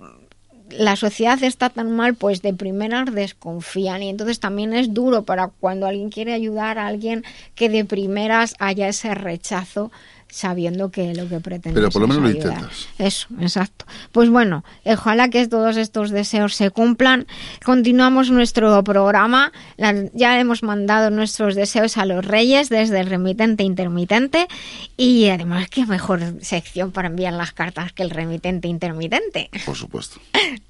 la 0.71 0.97
sociedad 0.97 1.43
está 1.43 1.71
tan 1.71 1.95
mal, 1.97 2.15
pues 2.15 2.43
de 2.43 2.55
primeras 2.55 3.13
desconfían. 3.13 4.03
Y 4.03 4.09
entonces 4.11 4.41
también 4.41 4.73
es 4.73 4.95
duro 4.95 5.25
para 5.25 5.49
cuando 5.49 5.87
alguien 5.87 6.11
quiere 6.11 6.33
ayudar 6.33 6.79
a 6.79 6.87
alguien 6.87 7.25
que 7.55 7.69
de 7.69 7.85
primeras 7.85 8.55
haya 8.59 8.89
ese 8.89 9.15
rechazo 9.15 9.91
sabiendo 10.31 10.90
que 10.90 11.15
lo 11.15 11.28
que 11.28 11.40
pretende 11.40 11.78
Pero 11.78 11.90
por 11.90 12.02
lo 12.02 12.09
es 12.09 12.15
menos 12.15 12.31
lo 12.31 12.36
intentas. 12.36 12.89
Eso, 12.98 13.28
exacto. 13.40 13.85
Pues 14.12 14.31
bueno, 14.31 14.65
ojalá 14.85 15.28
que 15.28 15.47
todos 15.48 15.77
estos 15.77 16.11
deseos 16.11 16.55
se 16.55 16.70
cumplan. 16.70 17.27
Continuamos 17.65 18.31
nuestro 18.31 18.82
programa. 18.85 19.52
Ya 20.15 20.39
hemos 20.40 20.62
mandado 20.62 21.11
nuestros 21.11 21.55
deseos 21.55 21.97
a 21.97 22.05
los 22.07 22.24
reyes 22.24 22.69
desde 22.69 23.01
el 23.01 23.07
remitente 23.07 23.65
intermitente. 23.65 24.48
Y 24.97 25.28
además, 25.28 25.69
qué 25.69 25.86
mejor 25.86 26.20
sección 26.40 26.93
para 26.93 27.09
enviar 27.09 27.32
las 27.32 27.52
cartas 27.52 27.93
que 27.93 28.02
el 28.02 28.11
remitente 28.11 28.69
intermitente. 28.69 29.51
Por 29.65 29.77
supuesto. 29.77 30.20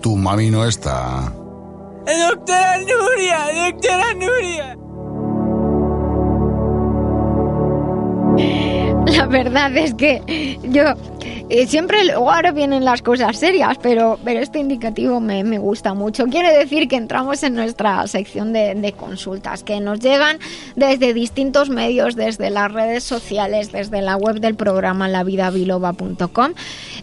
Tu 0.00 0.16
mami 0.16 0.50
no 0.50 0.64
está. 0.66 1.32
Doctora 2.06 2.78
Nuria, 2.78 3.70
doctora 3.70 4.14
Nuria. 4.14 4.76
La 9.20 9.26
verdad 9.26 9.76
es 9.76 9.92
que 9.92 10.58
yo 10.62 10.94
eh, 11.50 11.66
siempre 11.66 12.06
luego 12.06 12.30
ahora 12.30 12.52
vienen 12.52 12.86
las 12.86 13.02
cosas 13.02 13.36
serias, 13.36 13.76
pero, 13.82 14.18
pero 14.24 14.40
este 14.40 14.58
indicativo 14.58 15.20
me, 15.20 15.44
me 15.44 15.58
gusta 15.58 15.92
mucho. 15.92 16.24
Quiere 16.24 16.56
decir 16.56 16.88
que 16.88 16.96
entramos 16.96 17.42
en 17.42 17.54
nuestra 17.54 18.06
sección 18.06 18.54
de, 18.54 18.94
consultas 18.96 19.62
que 19.62 19.78
nos 19.78 20.00
llegan 20.00 20.38
desde 20.74 21.12
distintos 21.12 21.68
medios, 21.68 22.16
desde 22.16 22.48
las 22.48 22.72
redes 22.72 23.04
sociales, 23.04 23.72
desde 23.72 24.00
la 24.00 24.16
web 24.16 24.40
del 24.40 24.54
programa 24.54 25.06
lavidabiloba.com. 25.06 26.52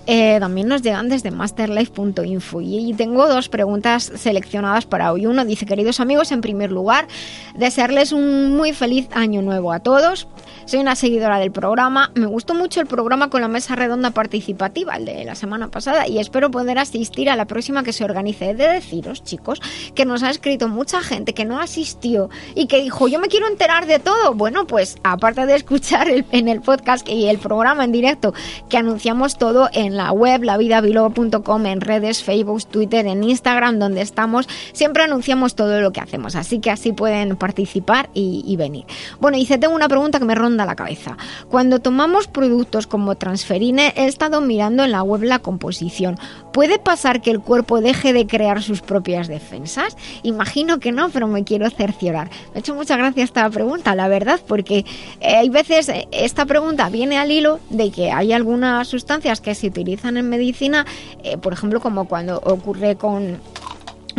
Eh, 0.07 0.37
también 0.39 0.69
nos 0.69 0.81
llegan 0.81 1.09
desde 1.09 1.29
masterlife.info 1.29 2.61
y 2.61 2.95
tengo 2.95 3.27
dos 3.27 3.47
preguntas 3.47 4.11
seleccionadas 4.15 4.87
para 4.87 5.11
hoy. 5.11 5.27
Uno 5.27 5.45
dice, 5.45 5.67
queridos 5.67 5.99
amigos, 5.99 6.31
en 6.31 6.41
primer 6.41 6.71
lugar, 6.71 7.07
desearles 7.53 8.11
un 8.11 8.57
muy 8.57 8.73
feliz 8.73 9.07
año 9.13 9.43
nuevo 9.43 9.71
a 9.71 9.81
todos. 9.81 10.27
Soy 10.67 10.81
una 10.81 10.97
seguidora 10.97 11.39
del 11.39 11.53
programa. 11.53 12.11
Me 12.13 12.25
gustó 12.25 12.53
mucho 12.53 12.81
el 12.81 12.87
programa 12.87 13.29
con 13.29 13.39
la 13.39 13.47
mesa 13.47 13.77
redonda 13.77 14.11
participativa 14.11 14.97
el 14.97 15.05
de 15.05 15.23
la 15.23 15.33
semana 15.33 15.69
pasada, 15.69 16.09
y 16.09 16.19
espero 16.19 16.51
poder 16.51 16.77
asistir 16.77 17.29
a 17.29 17.37
la 17.37 17.45
próxima 17.45 17.83
que 17.83 17.93
se 17.93 18.03
organice. 18.03 18.49
He 18.49 18.53
de 18.53 18.67
deciros, 18.67 19.23
chicos, 19.23 19.61
que 19.95 20.03
nos 20.03 20.23
ha 20.23 20.29
escrito 20.29 20.67
mucha 20.67 21.01
gente 21.01 21.33
que 21.33 21.45
no 21.45 21.61
asistió 21.61 22.29
y 22.53 22.67
que 22.67 22.81
dijo, 22.81 23.07
yo 23.07 23.17
me 23.17 23.29
quiero 23.29 23.47
enterar 23.47 23.85
de 23.85 23.99
todo. 23.99 24.33
Bueno, 24.33 24.67
pues 24.67 24.97
aparte 25.05 25.45
de 25.45 25.55
escuchar 25.55 26.09
en 26.09 26.49
el 26.49 26.59
podcast 26.59 27.07
y 27.07 27.27
el 27.27 27.37
programa 27.37 27.85
en 27.85 27.93
directo, 27.93 28.33
que 28.67 28.75
anunciamos 28.75 29.37
todo 29.37 29.69
en 29.71 29.95
la 29.95 30.11
web, 30.11 30.43
lavidabiloba.com, 30.43 31.65
en 31.65 31.79
redes, 31.79 32.25
Facebook, 32.25 32.65
Twitter, 32.65 33.07
en 33.07 33.23
Instagram, 33.23 33.79
donde 33.79 34.01
estamos, 34.01 34.49
siempre 34.73 35.03
anunciamos 35.03 35.55
todo 35.55 35.79
lo 35.79 35.93
que 35.93 36.01
hacemos. 36.01 36.35
Así 36.35 36.59
que 36.59 36.71
así 36.71 36.91
pueden 36.91 37.37
participar 37.37 38.09
y, 38.13 38.53
venir. 38.57 38.85
Bueno, 39.21 39.37
dice, 39.37 39.57
tengo 39.57 39.73
una 39.73 39.87
pregunta 39.87 40.19
que 40.19 40.25
me 40.25 40.35
ronda 40.35 40.56
la 40.65 40.75
cabeza. 40.75 41.17
Cuando 41.49 41.79
tomamos 41.79 42.27
productos 42.27 42.87
como 42.87 43.15
transferine, 43.15 43.93
he 43.95 44.05
estado 44.05 44.41
mirando 44.41 44.83
en 44.83 44.91
la 44.91 45.03
web 45.03 45.23
la 45.23 45.39
composición. 45.39 46.17
¿Puede 46.53 46.79
pasar 46.79 47.21
que 47.21 47.31
el 47.31 47.39
cuerpo 47.39 47.81
deje 47.81 48.13
de 48.13 48.25
crear 48.25 48.63
sus 48.63 48.81
propias 48.81 49.27
defensas? 49.27 49.95
Imagino 50.23 50.79
que 50.79 50.91
no, 50.91 51.09
pero 51.09 51.27
me 51.27 51.43
quiero 51.43 51.69
cerciorar. 51.69 52.29
Me 52.51 52.57
ha 52.57 52.59
hecho 52.59 52.73
mucha 52.73 52.97
gracia 52.97 53.23
esta 53.23 53.49
pregunta, 53.49 53.95
la 53.95 54.07
verdad, 54.07 54.39
porque 54.47 54.85
eh, 55.19 55.35
hay 55.35 55.49
veces 55.49 55.89
eh, 55.89 56.07
esta 56.11 56.45
pregunta 56.45 56.89
viene 56.89 57.17
al 57.17 57.31
hilo 57.31 57.59
de 57.69 57.91
que 57.91 58.11
hay 58.11 58.33
algunas 58.33 58.87
sustancias 58.87 59.41
que 59.41 59.55
se 59.55 59.67
utilizan 59.67 60.17
en 60.17 60.29
medicina, 60.29 60.85
eh, 61.23 61.37
por 61.37 61.53
ejemplo, 61.53 61.79
como 61.79 62.07
cuando 62.07 62.37
ocurre 62.43 62.95
con 62.95 63.39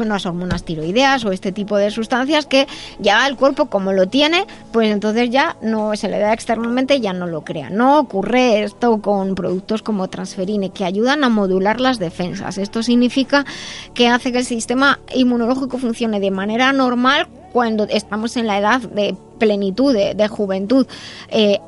unas 0.02 0.26
hormonas 0.26 0.64
tiroideas 0.64 1.24
o 1.24 1.32
este 1.32 1.52
tipo 1.52 1.76
de 1.76 1.90
sustancias 1.90 2.46
que 2.46 2.66
ya 2.98 3.26
el 3.26 3.36
cuerpo 3.36 3.66
como 3.66 3.92
lo 3.92 4.08
tiene, 4.08 4.46
pues 4.72 4.90
entonces 4.90 5.30
ya 5.30 5.56
no 5.62 5.94
se 5.96 6.08
le 6.08 6.18
da 6.18 6.32
externamente, 6.32 7.00
ya 7.00 7.12
no 7.12 7.26
lo 7.26 7.42
crea. 7.42 7.70
No 7.70 7.98
ocurre 7.98 8.62
esto 8.62 9.00
con 9.00 9.34
productos 9.34 9.82
como 9.82 10.08
transferine 10.08 10.70
que 10.70 10.84
ayudan 10.84 11.24
a 11.24 11.28
modular 11.28 11.80
las 11.80 11.98
defensas. 11.98 12.58
Esto 12.58 12.82
significa 12.82 13.44
que 13.94 14.08
hace 14.08 14.32
que 14.32 14.38
el 14.38 14.44
sistema 14.44 14.98
inmunológico 15.14 15.78
funcione 15.78 16.20
de 16.20 16.30
manera 16.30 16.72
normal 16.72 17.28
cuando 17.52 17.84
estamos 17.84 18.36
en 18.36 18.46
la 18.46 18.58
edad 18.58 18.80
de 18.80 19.16
plenitud, 19.38 19.94
de, 19.94 20.28
juventud. 20.28 20.86
Eh, 21.30 21.60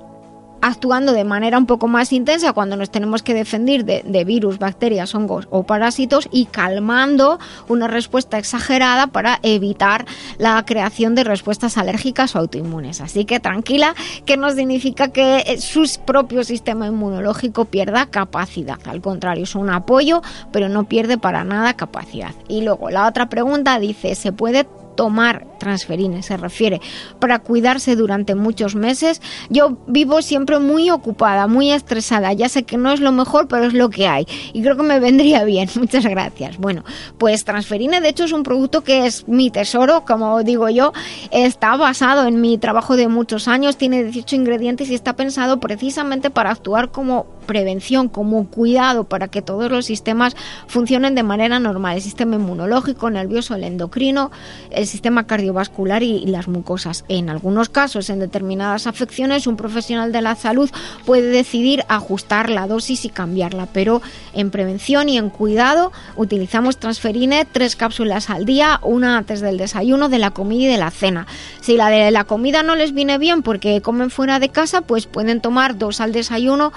actuando 0.60 1.12
de 1.12 1.24
manera 1.24 1.58
un 1.58 1.66
poco 1.66 1.88
más 1.88 2.12
intensa 2.12 2.52
cuando 2.52 2.76
nos 2.76 2.90
tenemos 2.90 3.22
que 3.22 3.34
defender 3.34 3.84
de, 3.84 4.24
virus, 4.24 4.58
bacterias, 4.58 5.14
hongos 5.14 5.48
o 5.50 5.62
parásitos 5.62 6.28
y 6.30 6.46
calmando 6.46 7.38
una 7.68 7.88
respuesta 7.88 8.38
exagerada 8.38 9.08
para 9.08 9.40
evitar 9.42 10.06
la 10.38 10.62
creación 10.64 11.14
de 11.14 11.24
respuestas 11.24 11.78
alérgicas 11.78 12.34
o 12.34 12.38
autoinmunes. 12.38 13.00
Así 13.00 13.24
que 13.24 13.40
tranquila, 13.40 13.94
que 14.26 14.36
no 14.36 14.50
significa 14.50 15.08
que 15.08 15.56
su 15.58 15.88
propio 16.04 16.44
sistema 16.44 16.86
inmunológico 16.86 17.64
pierda 17.64 18.06
capacidad. 18.06 18.78
Al 18.86 19.00
contrario, 19.00 19.44
es 19.44 19.54
un 19.54 19.70
apoyo, 19.70 20.22
pero 20.52 20.68
no 20.68 20.84
pierde 20.84 21.18
para 21.18 21.44
nada 21.44 21.74
capacidad. 21.74 22.34
Y 22.48 22.62
luego 22.62 22.90
la 22.90 23.06
otra 23.06 23.28
pregunta 23.28 23.78
dice, 23.78 24.14
¿se 24.14 24.32
puede 24.32 24.66
tomar 25.00 25.46
transferines, 25.58 26.26
se 26.26 26.36
refiere, 26.36 26.78
para 27.20 27.38
cuidarse 27.38 27.96
durante 27.96 28.34
muchos 28.34 28.74
meses. 28.74 29.22
Yo 29.48 29.78
vivo 29.86 30.20
siempre 30.20 30.58
muy 30.58 30.90
ocupada, 30.90 31.46
muy 31.46 31.72
estresada. 31.72 32.34
Ya 32.34 32.50
sé 32.50 32.64
que 32.64 32.76
no 32.76 32.92
es 32.92 33.00
lo 33.00 33.10
mejor, 33.10 33.48
pero 33.48 33.64
es 33.64 33.72
lo 33.72 33.88
que 33.88 34.06
hay. 34.06 34.26
Y 34.52 34.60
creo 34.60 34.76
que 34.76 34.82
me 34.82 35.00
vendría 35.00 35.42
bien. 35.44 35.70
Muchas 35.76 36.04
gracias. 36.04 36.58
Bueno, 36.58 36.84
pues 37.16 37.46
transferine, 37.46 38.02
de 38.02 38.10
hecho, 38.10 38.24
es 38.24 38.32
un 38.32 38.42
producto 38.42 38.84
que 38.84 39.06
es 39.06 39.26
mi 39.26 39.50
tesoro, 39.50 40.04
como 40.04 40.42
digo 40.42 40.68
yo. 40.68 40.92
Está 41.30 41.76
basado 41.76 42.28
en 42.28 42.42
mi 42.42 42.58
trabajo 42.58 42.94
de 42.96 43.08
muchos 43.08 43.48
años, 43.48 43.78
tiene 43.78 44.04
18 44.04 44.36
ingredientes 44.36 44.90
y 44.90 44.94
está 44.94 45.14
pensado 45.16 45.60
precisamente 45.60 46.28
para 46.28 46.50
actuar 46.50 46.90
como 46.90 47.24
prevención, 47.50 48.08
como 48.08 48.46
cuidado, 48.46 49.02
para 49.02 49.26
que 49.26 49.42
todos 49.42 49.72
los 49.72 49.84
sistemas 49.84 50.36
funcionen 50.68 51.16
de 51.16 51.24
manera 51.24 51.58
normal. 51.58 51.96
El 51.96 52.00
sistema 52.00 52.36
inmunológico, 52.36 53.10
nervioso, 53.10 53.56
el 53.56 53.64
endocrino, 53.64 54.30
el 54.70 54.86
sistema 54.86 55.26
cardiovascular 55.26 56.04
y, 56.04 56.26
las 56.26 56.46
mucosas. 56.46 57.04
En 57.08 57.28
algunos 57.28 57.68
casos, 57.68 58.08
en 58.08 58.20
determinadas 58.20 58.86
afecciones, 58.86 59.48
un 59.48 59.56
profesional 59.56 60.12
de 60.12 60.22
la 60.22 60.36
salud 60.36 60.70
puede 61.04 61.26
decidir 61.26 61.82
ajustar 61.88 62.50
la 62.50 62.68
dosis 62.68 63.04
y 63.04 63.08
cambiarla, 63.08 63.66
pero 63.72 64.00
en 64.32 64.52
prevención 64.52 65.08
y 65.08 65.18
en 65.18 65.28
cuidado 65.28 65.90
utilizamos 66.14 66.76
transferine 66.76 67.48
tres 67.50 67.74
cápsulas 67.74 68.30
al 68.30 68.44
día, 68.44 68.78
una 68.84 69.18
antes 69.18 69.40
del 69.40 69.58
desayuno, 69.58 70.08
de 70.08 70.20
la 70.20 70.30
comida 70.30 70.62
y 70.62 70.66
de 70.68 70.78
la 70.78 70.92
cena. 70.92 71.26
Si 71.60 71.76
la 71.76 71.88
de 71.88 72.12
la 72.12 72.22
comida 72.22 72.62
no 72.62 72.76
les 72.76 72.94
viene 72.94 73.18
bien 73.18 73.42
porque 73.42 73.82
comen 73.82 74.10
fuera 74.10 74.38
de 74.38 74.50
casa, 74.50 74.82
pues 74.82 75.06
pueden 75.06 75.40
tomar 75.40 75.78
dos 75.78 76.00
al 76.00 76.12
desayuno 76.12 76.72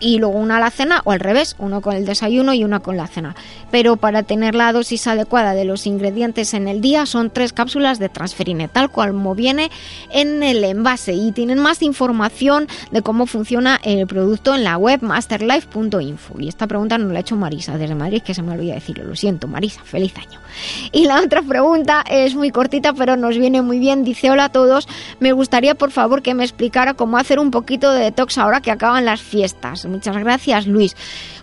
y 0.00 0.18
luego 0.18 0.38
una 0.38 0.56
a 0.58 0.60
la 0.60 0.70
cena 0.70 1.02
o 1.04 1.12
al 1.12 1.20
revés, 1.20 1.56
uno 1.58 1.80
con 1.80 1.94
el 1.94 2.04
desayuno 2.04 2.54
y 2.54 2.64
una 2.64 2.80
con 2.80 2.96
la 2.96 3.06
cena. 3.06 3.34
Pero 3.70 3.96
para 3.96 4.22
tener 4.22 4.54
la 4.54 4.72
dosis 4.72 5.06
adecuada 5.06 5.54
de 5.54 5.64
los 5.64 5.86
ingredientes 5.86 6.54
en 6.54 6.68
el 6.68 6.80
día 6.80 7.06
son 7.06 7.30
tres 7.30 7.52
cápsulas 7.52 7.98
de 7.98 8.08
transferine, 8.08 8.68
tal 8.68 8.90
como 8.90 9.34
viene 9.34 9.70
en 10.10 10.42
el 10.42 10.64
envase 10.64 11.12
y 11.12 11.32
tienen 11.32 11.58
más 11.58 11.82
información 11.82 12.68
de 12.90 13.02
cómo 13.02 13.26
funciona 13.26 13.80
el 13.82 14.06
producto 14.06 14.54
en 14.54 14.64
la 14.64 14.76
web 14.76 15.02
masterlife.info. 15.02 16.40
Y 16.40 16.48
esta 16.48 16.66
pregunta 16.66 16.98
nos 16.98 17.12
la 17.12 17.18
ha 17.18 17.20
hecho 17.20 17.36
Marisa 17.36 17.76
desde 17.78 17.94
Madrid, 17.94 18.22
que 18.22 18.34
se 18.34 18.42
me 18.42 18.52
olvida 18.52 18.74
decirlo. 18.74 19.04
Lo 19.04 19.16
siento, 19.16 19.48
Marisa, 19.48 19.82
feliz 19.84 20.16
año. 20.16 20.40
Y 20.92 21.04
la 21.06 21.22
otra 21.22 21.42
pregunta 21.42 22.04
es 22.08 22.34
muy 22.34 22.50
cortita, 22.50 22.92
pero 22.92 23.16
nos 23.16 23.36
viene 23.36 23.62
muy 23.62 23.78
bien. 23.78 24.04
Dice, 24.04 24.30
hola 24.30 24.46
a 24.46 24.48
todos, 24.48 24.88
me 25.20 25.32
gustaría 25.32 25.74
por 25.74 25.90
favor 25.90 26.22
que 26.22 26.34
me 26.34 26.44
explicara 26.44 26.94
cómo 26.94 27.18
hacer 27.18 27.38
un 27.38 27.50
poquito 27.50 27.92
de 27.92 28.04
detox 28.04 28.38
ahora 28.38 28.60
que 28.60 28.70
acaban 28.70 29.04
las 29.04 29.20
fiestas. 29.20 29.87
Muchas 29.88 30.16
gracias, 30.16 30.66
Luis. 30.66 30.94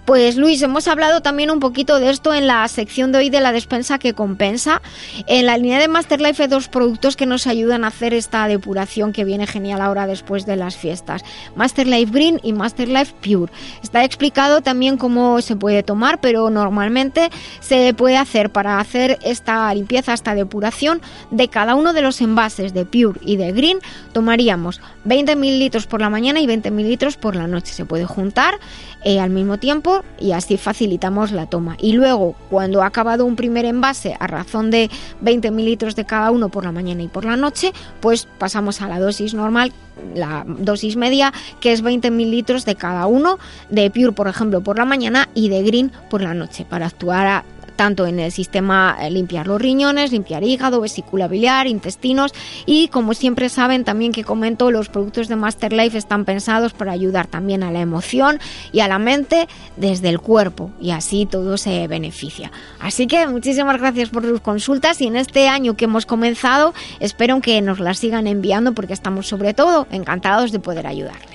Pues 0.05 0.37
Luis, 0.37 0.61
hemos 0.61 0.87
hablado 0.87 1.21
también 1.21 1.49
un 1.49 1.59
poquito 1.59 1.99
de 1.99 2.11
esto 2.11 2.31
en 2.31 2.45
la 2.45 2.67
sección 2.67 3.11
de 3.11 3.17
hoy 3.17 3.29
de 3.31 3.41
la 3.41 3.51
despensa 3.51 3.97
que 3.97 4.13
compensa. 4.13 4.83
En 5.25 5.47
la 5.47 5.57
línea 5.57 5.79
de 5.79 5.87
Masterlife 5.87 6.43
hay 6.43 6.47
dos 6.47 6.67
productos 6.67 7.15
que 7.15 7.25
nos 7.25 7.47
ayudan 7.47 7.83
a 7.83 7.87
hacer 7.87 8.13
esta 8.13 8.47
depuración 8.47 9.13
que 9.13 9.23
viene 9.23 9.47
genial 9.47 9.81
ahora 9.81 10.05
después 10.05 10.45
de 10.45 10.57
las 10.57 10.77
fiestas. 10.77 11.23
Masterlife 11.55 12.11
Green 12.11 12.39
y 12.43 12.53
Masterlife 12.53 13.15
Pure. 13.19 13.51
Está 13.81 14.03
explicado 14.03 14.61
también 14.61 14.97
cómo 14.97 15.41
se 15.41 15.55
puede 15.55 15.81
tomar, 15.81 16.21
pero 16.21 16.51
normalmente 16.51 17.31
se 17.59 17.95
puede 17.95 18.17
hacer 18.17 18.51
para 18.51 18.79
hacer 18.79 19.17
esta 19.23 19.73
limpieza, 19.73 20.13
esta 20.13 20.35
depuración 20.35 21.01
de 21.31 21.47
cada 21.47 21.73
uno 21.73 21.93
de 21.93 22.03
los 22.03 22.21
envases 22.21 22.75
de 22.75 22.85
Pure 22.85 23.19
y 23.23 23.37
de 23.37 23.51
Green. 23.53 23.79
Tomaríamos 24.13 24.81
20 25.05 25.35
mililitros 25.35 25.87
por 25.87 26.01
la 26.01 26.09
mañana 26.09 26.39
y 26.39 26.47
20 26.47 26.71
mililitros 26.71 27.17
por 27.17 27.35
la 27.35 27.47
noche. 27.47 27.73
Se 27.73 27.85
puede 27.85 28.05
juntar 28.05 28.59
eh, 29.03 29.19
al 29.19 29.29
mismo 29.29 29.57
tiempo 29.57 30.03
y 30.19 30.33
así 30.33 30.57
facilitamos 30.57 31.31
la 31.31 31.45
toma. 31.45 31.77
Y 31.79 31.93
luego, 31.93 32.35
cuando 32.49 32.81
ha 32.81 32.87
acabado 32.87 33.25
un 33.25 33.35
primer 33.35 33.65
envase 33.65 34.15
a 34.19 34.27
razón 34.27 34.71
de 34.71 34.89
20 35.21 35.51
mililitros 35.51 35.95
de 35.95 36.05
cada 36.05 36.31
uno 36.31 36.49
por 36.49 36.65
la 36.65 36.71
mañana 36.71 37.03
y 37.03 37.07
por 37.07 37.25
la 37.25 37.37
noche, 37.37 37.71
pues 38.01 38.27
pasamos 38.37 38.81
a 38.81 38.87
la 38.87 38.99
dosis 38.99 39.33
normal, 39.33 39.71
la 40.13 40.43
dosis 40.45 40.95
media, 40.95 41.33
que 41.59 41.71
es 41.71 41.81
20 41.81 42.11
mililitros 42.11 42.65
de 42.65 42.75
cada 42.75 43.07
uno, 43.07 43.39
de 43.69 43.89
Pure, 43.89 44.11
por 44.11 44.27
ejemplo, 44.27 44.61
por 44.61 44.77
la 44.77 44.85
mañana 44.85 45.29
y 45.33 45.49
de 45.49 45.63
Green 45.63 45.91
por 46.09 46.21
la 46.21 46.33
noche, 46.33 46.65
para 46.67 46.87
actuar 46.87 47.27
a, 47.27 47.45
tanto 47.75 48.07
en 48.07 48.19
el 48.19 48.31
sistema 48.31 48.97
eh, 48.99 49.09
limpiar 49.09 49.47
los 49.47 49.61
riñones, 49.61 50.11
limpiar 50.11 50.43
hígado, 50.43 50.81
vesícula 50.81 51.27
biliar, 51.27 51.67
intestinos 51.67 52.33
y 52.65 52.87
como 52.89 53.13
siempre 53.13 53.49
saben 53.49 53.83
también 53.83 54.11
que 54.11 54.23
comento 54.23 54.71
los 54.71 54.89
productos 54.89 55.27
de 55.27 55.35
Masterlife 55.35 55.97
están 55.97 56.25
pensados 56.25 56.73
para 56.73 56.91
ayudar 56.91 57.27
también 57.27 57.63
a 57.63 57.71
la 57.71 57.81
emoción 57.81 58.39
y 58.71 58.79
a 58.79 58.87
la 58.87 58.99
mente 58.99 59.47
desde 59.77 60.09
el 60.09 60.19
cuerpo 60.19 60.71
y 60.79 60.91
así 60.91 61.25
todo 61.25 61.57
se 61.57 61.87
beneficia. 61.87 62.51
Así 62.79 63.07
que 63.07 63.27
muchísimas 63.27 63.79
gracias 63.79 64.09
por 64.09 64.23
sus 64.23 64.41
consultas 64.41 65.01
y 65.01 65.07
en 65.07 65.15
este 65.15 65.47
año 65.47 65.75
que 65.75 65.85
hemos 65.85 66.05
comenzado 66.05 66.73
espero 66.99 67.41
que 67.41 67.61
nos 67.61 67.79
las 67.79 67.99
sigan 67.99 68.27
enviando 68.27 68.73
porque 68.73 68.93
estamos 68.93 69.27
sobre 69.27 69.53
todo 69.53 69.87
encantados 69.91 70.51
de 70.51 70.59
poder 70.59 70.87
ayudarles. 70.87 71.34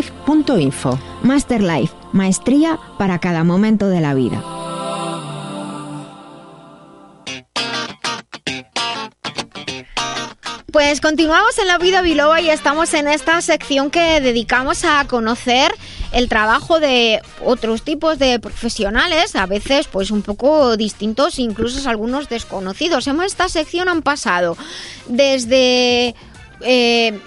masterlife.info. 0.01 0.99
Masterlife, 1.23 1.93
maestría 2.11 2.79
para 2.97 3.19
cada 3.19 3.43
momento 3.43 3.87
de 3.87 4.01
la 4.01 4.13
vida. 4.13 4.43
Pues 10.71 11.01
continuamos 11.01 11.59
en 11.59 11.67
la 11.67 11.77
vida 11.77 12.01
biloba 12.01 12.39
y 12.39 12.49
estamos 12.49 12.93
en 12.93 13.07
esta 13.09 13.41
sección 13.41 13.91
que 13.91 14.21
dedicamos 14.21 14.85
a 14.85 15.05
conocer 15.05 15.73
el 16.13 16.29
trabajo 16.29 16.79
de 16.79 17.21
otros 17.43 17.83
tipos 17.83 18.17
de 18.19 18.39
profesionales, 18.39 19.35
a 19.35 19.45
veces 19.45 19.87
pues 19.87 20.11
un 20.11 20.21
poco 20.21 20.77
distintos, 20.77 21.39
incluso 21.39 21.87
algunos 21.89 22.29
desconocidos. 22.29 23.07
En 23.07 23.21
esta 23.21 23.49
sección 23.49 23.89
han 23.89 24.01
pasado 24.01 24.57
desde 25.07 26.15
eh, 26.61 27.19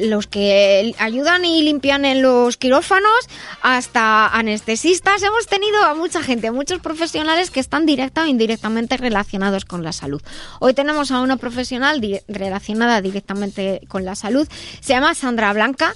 los 0.00 0.26
que 0.26 0.94
ayudan 0.98 1.44
y 1.44 1.62
limpian 1.62 2.04
en 2.04 2.22
los 2.22 2.56
quirófanos 2.56 3.28
hasta 3.62 4.26
anestesistas. 4.28 5.22
Hemos 5.22 5.46
tenido 5.46 5.82
a 5.84 5.94
mucha 5.94 6.22
gente, 6.22 6.50
muchos 6.50 6.80
profesionales 6.80 7.50
que 7.50 7.60
están 7.60 7.86
directa 7.86 8.22
o 8.24 8.26
indirectamente 8.26 8.96
relacionados 8.96 9.64
con 9.64 9.84
la 9.84 9.92
salud. 9.92 10.20
Hoy 10.60 10.74
tenemos 10.74 11.10
a 11.10 11.20
una 11.20 11.36
profesional 11.36 12.00
di- 12.00 12.20
relacionada 12.28 13.00
directamente 13.00 13.80
con 13.88 14.04
la 14.04 14.14
salud. 14.16 14.48
Se 14.80 14.92
llama 14.92 15.14
Sandra 15.14 15.52
Blanca. 15.52 15.94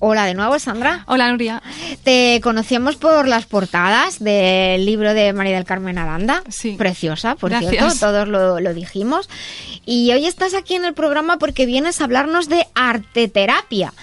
Hola 0.00 0.26
de 0.26 0.34
nuevo, 0.34 0.56
Sandra. 0.60 1.02
Hola, 1.08 1.28
Nuria. 1.32 1.60
Te 2.04 2.40
conocíamos 2.42 2.94
por 2.96 3.26
las 3.26 3.46
portadas 3.46 4.20
del 4.22 4.84
libro 4.86 5.12
de 5.12 5.32
María 5.32 5.56
del 5.56 5.64
Carmen 5.64 5.98
Aranda. 5.98 6.42
Sí. 6.48 6.72
Preciosa, 6.78 7.34
por 7.34 7.50
Gracias. 7.50 7.70
cierto, 7.72 7.98
todos 7.98 8.28
lo, 8.28 8.60
lo 8.60 8.74
dijimos. 8.74 9.28
Y 9.90 10.12
hoy 10.12 10.26
estás 10.26 10.52
aquí 10.52 10.74
en 10.74 10.84
el 10.84 10.92
programa 10.92 11.38
porque 11.38 11.64
vienes 11.64 12.02
a 12.02 12.04
hablarnos 12.04 12.50
de 12.50 12.66
arteterapia. 12.74 13.94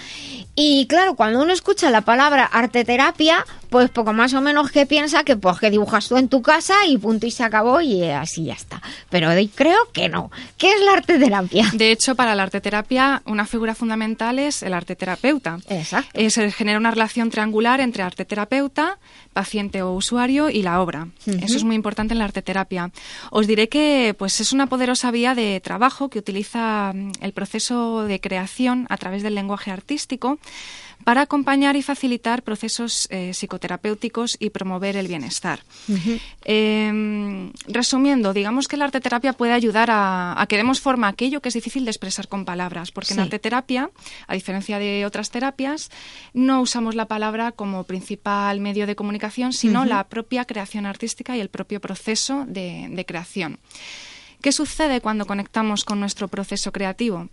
Y 0.56 0.88
claro, 0.88 1.14
cuando 1.14 1.40
uno 1.40 1.52
escucha 1.52 1.90
la 1.90 2.00
palabra 2.00 2.44
arteterapia, 2.44 3.46
pues 3.68 3.90
poco 3.90 4.12
más 4.12 4.34
o 4.34 4.40
menos 4.40 4.70
que 4.70 4.86
piensa 4.86 5.24
que 5.24 5.36
pues 5.36 5.58
que 5.58 5.70
dibujas 5.70 6.08
tú 6.08 6.16
en 6.16 6.28
tu 6.28 6.42
casa 6.42 6.74
y 6.86 6.98
punto 6.98 7.26
y 7.26 7.30
se 7.30 7.44
acabó 7.44 7.80
y 7.80 8.04
así 8.04 8.44
ya 8.44 8.54
está. 8.54 8.82
Pero 9.10 9.30
hoy 9.30 9.48
creo 9.48 9.78
que 9.92 10.08
no. 10.08 10.30
¿Qué 10.56 10.72
es 10.72 10.80
la 10.84 10.92
arteterapia? 10.92 11.70
De 11.72 11.90
hecho, 11.90 12.14
para 12.14 12.34
la 12.34 12.44
arteterapia, 12.44 13.22
una 13.26 13.46
figura 13.46 13.74
fundamental 13.74 14.38
es 14.38 14.62
el 14.62 14.74
arteterapeuta. 14.74 15.58
Exacto. 15.68 16.10
Eh, 16.14 16.30
se 16.30 16.50
genera 16.50 16.78
una 16.78 16.90
relación 16.90 17.30
triangular 17.30 17.80
entre 17.80 18.02
arteterapeuta, 18.02 18.98
paciente 19.32 19.82
o 19.82 19.92
usuario 19.92 20.48
y 20.50 20.62
la 20.62 20.80
obra. 20.80 21.08
Eso 21.26 21.56
es 21.56 21.64
muy 21.64 21.76
importante 21.76 22.14
en 22.14 22.18
la 22.18 22.24
arteterapia. 22.24 22.90
Os 23.30 23.46
diré 23.46 23.68
que 23.68 24.14
pues, 24.18 24.40
es 24.40 24.52
una 24.52 24.66
poderosa 24.66 25.10
vía 25.10 25.34
de 25.34 25.60
trabajo 25.60 26.08
que 26.08 26.18
utiliza 26.18 26.92
mm, 26.94 27.12
el 27.20 27.32
proceso 27.32 28.04
de 28.04 28.20
creación 28.20 28.86
a 28.88 28.96
través 28.96 29.22
del 29.22 29.34
lenguaje 29.34 29.70
artístico 29.70 30.38
para 31.04 31.20
acompañar 31.22 31.76
y 31.76 31.82
facilitar 31.82 32.42
procesos 32.42 33.06
eh, 33.10 33.32
psicoterapéuticos 33.32 34.36
y 34.40 34.50
promover 34.50 34.96
el 34.96 35.06
bienestar. 35.06 35.60
Eh, 36.44 37.50
resumiendo, 37.68 38.32
digamos 38.32 38.68
que 38.68 38.76
la 38.76 38.86
arteterapia 38.86 39.32
puede 39.32 39.52
ayudar 39.52 39.90
a, 39.90 40.40
a 40.40 40.46
que 40.46 40.56
demos 40.56 40.80
forma 40.80 41.06
a 41.06 41.10
aquello 41.10 41.40
que 41.40 41.48
es 41.48 41.54
difícil 41.54 41.84
de 41.84 41.90
expresar 41.90 42.28
con 42.28 42.44
palabras, 42.44 42.90
porque 42.90 43.12
en 43.14 43.16
Sí. 43.18 43.22
arteterapia, 43.22 43.90
a 44.26 44.34
diferencia 44.34 44.78
de 44.78 45.06
otras 45.06 45.30
terapias, 45.30 45.90
no 46.34 46.60
usamos 46.60 46.94
la 46.94 47.06
palabra 47.06 47.52
como 47.52 47.84
principal 47.84 48.60
medio 48.60 48.86
de 48.86 48.96
comunicación, 48.96 49.52
sino 49.52 49.84
la 49.84 50.04
propia 50.08 50.44
creación 50.44 50.86
artística 50.86 51.36
y 51.36 51.40
el 51.40 51.48
propio 51.48 51.80
proceso 51.80 52.44
de, 52.48 52.88
de 52.90 53.04
creación. 53.04 53.58
¿Qué 54.42 54.52
sucede 54.52 55.00
cuando 55.00 55.26
conectamos 55.26 55.84
con 55.84 55.98
nuestro 55.98 56.28
proceso 56.28 56.70
creativo? 56.70 57.28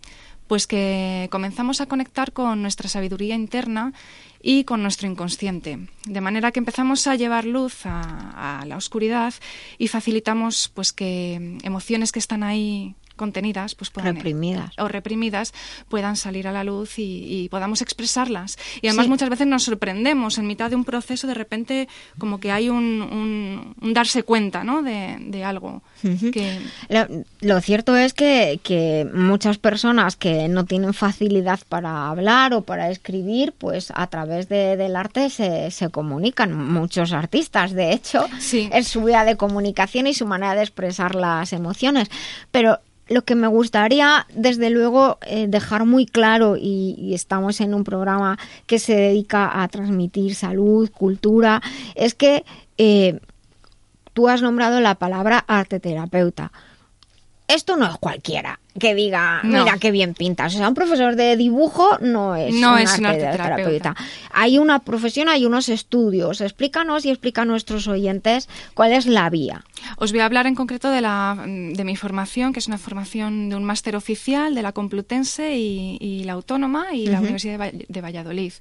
Pues 0.48 0.68
que 0.68 1.28
comenzamos 1.32 1.82
a 1.82 1.86
conectar 1.86 2.34
con 2.34 2.62
nuestra 2.62 2.90
sabiduría 2.90 3.36
interna 3.36 3.94
y 4.42 4.66
con 4.66 4.84
nuestro 4.84 5.08
inconsciente, 5.08 5.88
de 6.06 6.22
manera 6.22 6.52
que 6.52 6.60
empezamos 6.60 7.08
a 7.08 7.16
llevar 7.16 7.46
luz 7.46 7.86
a, 7.86 8.64
la 8.68 8.76
oscuridad 8.76 9.34
y 9.78 9.88
facilitamos 9.88 10.70
pues 10.74 10.92
que 10.92 11.58
emociones 11.64 12.12
que 12.12 12.20
están 12.20 12.44
ahí 12.44 12.96
contenidas 13.24 13.76
pues 13.76 13.90
puedan 13.90 14.16
Reprimidas. 14.16 14.72
o 14.78 14.88
reprimidas 14.88 15.54
puedan 15.90 16.16
salir 16.16 16.46
a 16.48 16.52
la 16.52 16.64
luz 16.64 17.00
y, 17.00 17.10
y 17.44 17.50
podamos 17.50 17.82
expresarlas 17.82 18.58
y 18.82 18.88
además 18.88 19.06
Sí. 19.06 19.10
muchas 19.14 19.30
veces 19.30 19.48
nos 19.48 19.64
sorprendemos 19.64 20.38
en 20.38 20.46
mitad 20.48 20.70
de 20.70 20.76
un 20.76 20.86
proceso 20.86 21.26
de 21.28 21.34
repente 21.44 21.88
como 22.18 22.40
que 22.40 22.52
hay 22.52 22.70
un, 22.70 23.02
un- 23.02 23.76
un 23.82 23.94
darse 23.94 24.24
cuenta 24.24 24.64
¿no? 24.64 24.82
de, 24.84 25.16
de 25.20 25.44
algo 25.44 25.82
que 26.34 26.60
Lo, 26.90 27.08
lo 27.42 27.62
cierto 27.62 27.96
es 27.96 28.14
que, 28.14 28.60
que 28.64 29.08
muchas 29.14 29.58
personas 29.58 30.16
que 30.18 30.48
no 30.50 30.66
tienen 30.66 30.94
facilidad 30.94 31.60
para 31.70 32.10
hablar 32.10 32.54
o 32.54 32.62
para 32.62 32.90
escribir, 32.90 33.54
pues 33.58 33.92
a 33.96 34.08
través 34.08 34.50
de- 34.50 34.76
del 34.76 34.96
arte 34.96 35.30
se, 35.30 35.72
se 35.72 35.90
comunican. 35.90 36.52
Muchos 36.74 37.14
artistas, 37.14 37.72
de 37.74 37.94
hecho, 37.94 38.26
es 38.52 38.88
su 38.88 39.04
vía 39.04 39.24
de 39.24 39.38
comunicación 39.38 40.08
y 40.08 40.14
su 40.14 40.26
manera 40.26 40.56
de 40.56 40.64
expresar 40.64 41.16
las 41.16 41.54
emociones. 41.54 42.10
Pero 42.52 42.80
lo 43.08 43.24
que 43.24 43.36
me 43.36 43.48
gustaría, 43.48 44.26
desde 44.34 44.70
luego, 44.70 45.18
eh, 45.26 45.48
dejar 45.48 45.86
muy 45.86 46.06
claro, 46.06 46.56
y, 46.58 47.14
estamos 47.14 47.62
en 47.62 47.74
un 47.74 47.84
programa 47.84 48.38
que 48.66 48.80
se 48.80 48.96
dedica 48.96 49.62
a 49.62 49.68
transmitir 49.68 50.36
salud, 50.36 50.90
cultura, 50.90 51.62
es 51.96 52.16
que 52.16 52.46
eh, 52.78 53.20
tú 54.14 54.30
has 54.30 54.42
nombrado 54.42 54.80
la 54.80 54.96
palabra 54.96 55.44
arteterapeuta. 55.48 56.52
Esto 57.48 57.76
no 57.78 57.86
es 57.86 57.98
cualquiera 57.98 58.60
que 58.80 58.96
diga, 58.96 59.42
No. 59.44 59.64
mira 59.64 59.78
qué 59.78 59.92
bien 59.92 60.14
pintas. 60.16 60.56
O 60.56 60.58
sea, 60.58 60.68
un 60.68 60.74
profesor 60.74 61.16
de 61.16 61.38
dibujo 61.38 61.98
no 62.02 62.36
es 62.36 62.54
No 62.56 62.74
un 62.74 62.80
es 62.80 62.98
un 62.98 63.06
arteterapeuta. 63.06 63.96
Hay 64.32 64.58
una 64.58 64.80
profesión, 64.80 65.30
hay 65.30 65.46
unos 65.46 65.70
estudios. 65.70 66.42
Explícanos 66.42 67.06
y 67.06 67.10
explica 67.10 67.44
a 67.44 67.46
nuestros 67.46 67.88
oyentes 67.88 68.50
cuál 68.74 68.94
es 68.94 69.06
la 69.06 69.30
vía. 69.30 69.64
Os 69.98 70.12
voy 70.12 70.22
a 70.22 70.26
hablar 70.26 70.48
en 70.48 70.56
concreto 70.56 70.90
de, 70.90 71.02
la, 71.02 71.38
de 71.46 71.84
mi 71.84 71.96
formación, 71.96 72.52
que 72.54 72.60
es 72.60 72.68
una 72.68 72.78
formación 72.78 73.50
de 73.50 73.56
un 73.56 73.64
máster 73.64 73.96
oficial 73.96 74.56
de 74.56 74.62
la 74.64 74.72
Complutense 74.72 75.56
y, 75.56 75.98
y 76.00 76.24
la 76.24 76.34
Autónoma 76.34 76.94
y 76.94 77.08
la. 77.08 77.20
Universidad 77.20 77.72
de 77.72 78.02
Valladolid. 78.02 78.54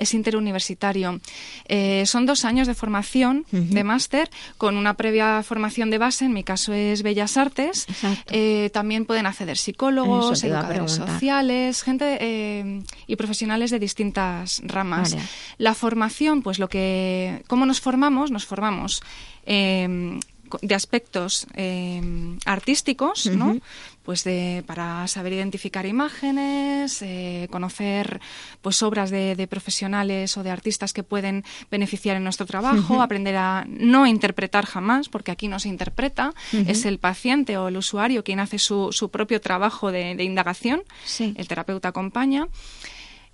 Es 0.00 0.14
interuniversitario. 0.14 1.20
Eh, 1.68 2.04
son 2.06 2.26
dos 2.26 2.44
años 2.44 2.66
de 2.66 2.74
formación 2.74 3.44
de 3.52 3.84
máster 3.84 4.30
con 4.56 4.76
una 4.76 4.94
previa 4.94 5.42
formación 5.42 5.90
de 5.90 5.98
base, 5.98 6.24
en 6.24 6.32
mi 6.32 6.42
caso 6.42 6.72
es 6.72 7.02
Bellas 7.02 7.36
Artes. 7.36 7.86
Eh, 8.30 8.70
también 8.72 9.04
pueden 9.04 9.26
acceder 9.26 9.56
psicólogos, 9.56 10.42
educadores 10.42 10.92
sociales, 10.92 11.82
gente 11.82 12.18
eh, 12.20 12.82
y 13.06 13.16
profesionales 13.16 13.70
de 13.70 13.78
distintas 13.78 14.62
ramas. 14.64 15.14
Vale. 15.14 15.26
La 15.58 15.74
formación, 15.74 16.42
pues 16.42 16.58
lo 16.58 16.68
que, 16.68 17.44
¿cómo 17.46 17.66
nos 17.66 17.80
formamos? 17.80 18.30
Nos 18.30 18.46
formamos 18.46 19.02
eh, 19.44 20.18
de 20.62 20.74
aspectos 20.74 21.46
eh, 21.54 22.02
artísticos, 22.44 23.26
¿no? 23.26 23.58
Pues 24.02 24.24
de, 24.24 24.64
para 24.66 25.06
saber 25.08 25.34
identificar 25.34 25.84
imágenes, 25.86 27.02
eh, 27.02 27.48
conocer 27.50 28.20
pues 28.62 28.82
obras 28.82 29.10
de, 29.10 29.36
de 29.36 29.46
profesionales 29.46 30.36
o 30.36 30.42
de 30.42 30.50
artistas 30.50 30.92
que 30.92 31.02
pueden 31.02 31.44
beneficiar 31.70 32.16
en 32.16 32.24
nuestro 32.24 32.46
trabajo, 32.46 33.02
aprender 33.02 33.36
a 33.36 33.64
no 33.68 34.06
interpretar 34.06 34.64
jamás, 34.66 35.08
porque 35.08 35.30
aquí 35.30 35.48
no 35.48 35.58
se 35.60 35.68
interpreta, 35.68 36.32
es 36.52 36.84
el 36.86 36.98
paciente 36.98 37.56
o 37.58 37.68
el 37.68 37.76
usuario 37.76 38.24
quien 38.24 38.40
hace 38.40 38.58
su, 38.58 38.88
su 38.92 39.10
propio 39.10 39.40
trabajo 39.40 39.92
de, 39.92 40.14
de 40.14 40.24
indagación, 40.24 40.82
Sí. 41.04 41.34
el 41.36 41.46
terapeuta 41.48 41.88
acompaña. 41.88 42.46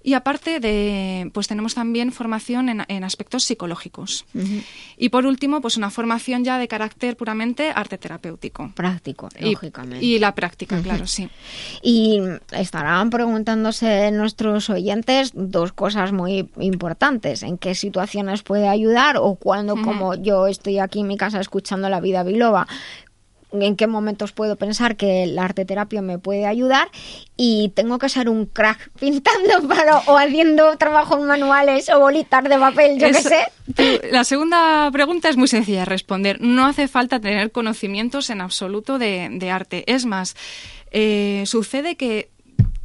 Y 0.07 0.15
aparte 0.15 0.61
de, 0.61 1.33
pues 1.35 1.49
tenemos 1.49 1.75
también 1.75 2.13
formación 2.13 2.69
en, 2.69 2.85
en 2.87 3.03
aspectos 3.03 3.43
psicológicos. 3.43 4.25
Y 4.97 5.09
por 5.09 5.27
último, 5.27 5.61
pues 5.61 5.77
una 5.77 5.91
formación 5.91 6.45
ya 6.45 6.59
de 6.61 6.69
carácter 6.69 7.17
puramente 7.17 7.73
arte 7.75 7.99
terapéutico. 7.99 8.71
Práctico, 8.77 9.29
Y- 9.37 9.51
lógicamente. 9.51 10.05
Y, 10.07 10.21
la 10.21 10.33
práctica, 10.37 10.81
claro, 10.81 11.09
sí. 11.09 11.29
Y 11.83 12.21
estarán 12.53 13.11
preguntándose 13.11 14.13
nuestros 14.13 14.71
oyentes 14.71 15.33
dos 15.35 15.73
cosas 15.73 16.13
muy 16.13 16.49
importantes. 16.61 17.43
¿En 17.43 17.59
qué 17.59 17.75
situaciones 17.75 18.45
puede 18.45 18.69
ayudar? 18.69 19.17
O 19.17 19.35
cuando, 19.35 19.75
Ujú. 19.75 19.83
como 19.83 20.15
yo 20.15 20.47
estoy 20.47 20.79
aquí 20.79 21.01
en 21.01 21.09
mi 21.09 21.17
casa 21.17 21.41
escuchando 21.41 21.89
La 21.89 21.99
Vida 22.01 22.23
Biloba, 22.23 22.69
en 23.53 23.77
qué 23.77 23.87
momentos 23.87 24.33
puedo 24.33 24.57
pensar 24.57 24.97
que 24.97 25.27
la 25.27 25.45
arteterapia 25.45 26.03
me 26.03 26.19
puede 26.19 26.47
ayudar 26.47 26.89
y 27.37 27.71
tengo 27.75 27.99
que 27.99 28.09
ser 28.09 28.29
un 28.29 28.47
crack 28.47 28.91
pintando 29.01 29.69
para, 29.69 29.99
o 30.07 30.17
haciendo 30.17 30.77
trabajos 30.77 31.21
manuales 31.21 31.89
o 31.91 31.99
bolitas 32.01 32.45
de 32.45 32.59
papel, 32.59 32.99
yo 32.99 33.09
qué 33.09 33.15
sé. 33.15 34.09
la 34.11 34.25
segunda 34.25 34.91
pregunta 34.93 35.29
es 35.29 35.37
muy 35.37 35.49
sencilla 35.49 35.81
de 35.81 35.87
responder. 35.87 36.41
No 36.41 36.67
hace 36.67 36.89
falta 36.89 37.21
tener 37.21 37.53
conocimientos 37.53 38.31
en 38.31 38.41
absoluto 38.41 38.99
de, 38.99 39.29
de 39.31 39.51
arte. 39.51 39.85
Es 39.93 40.07
más, 40.07 40.37
eh, 40.91 41.43
sucede 41.47 41.97
que 41.97 42.31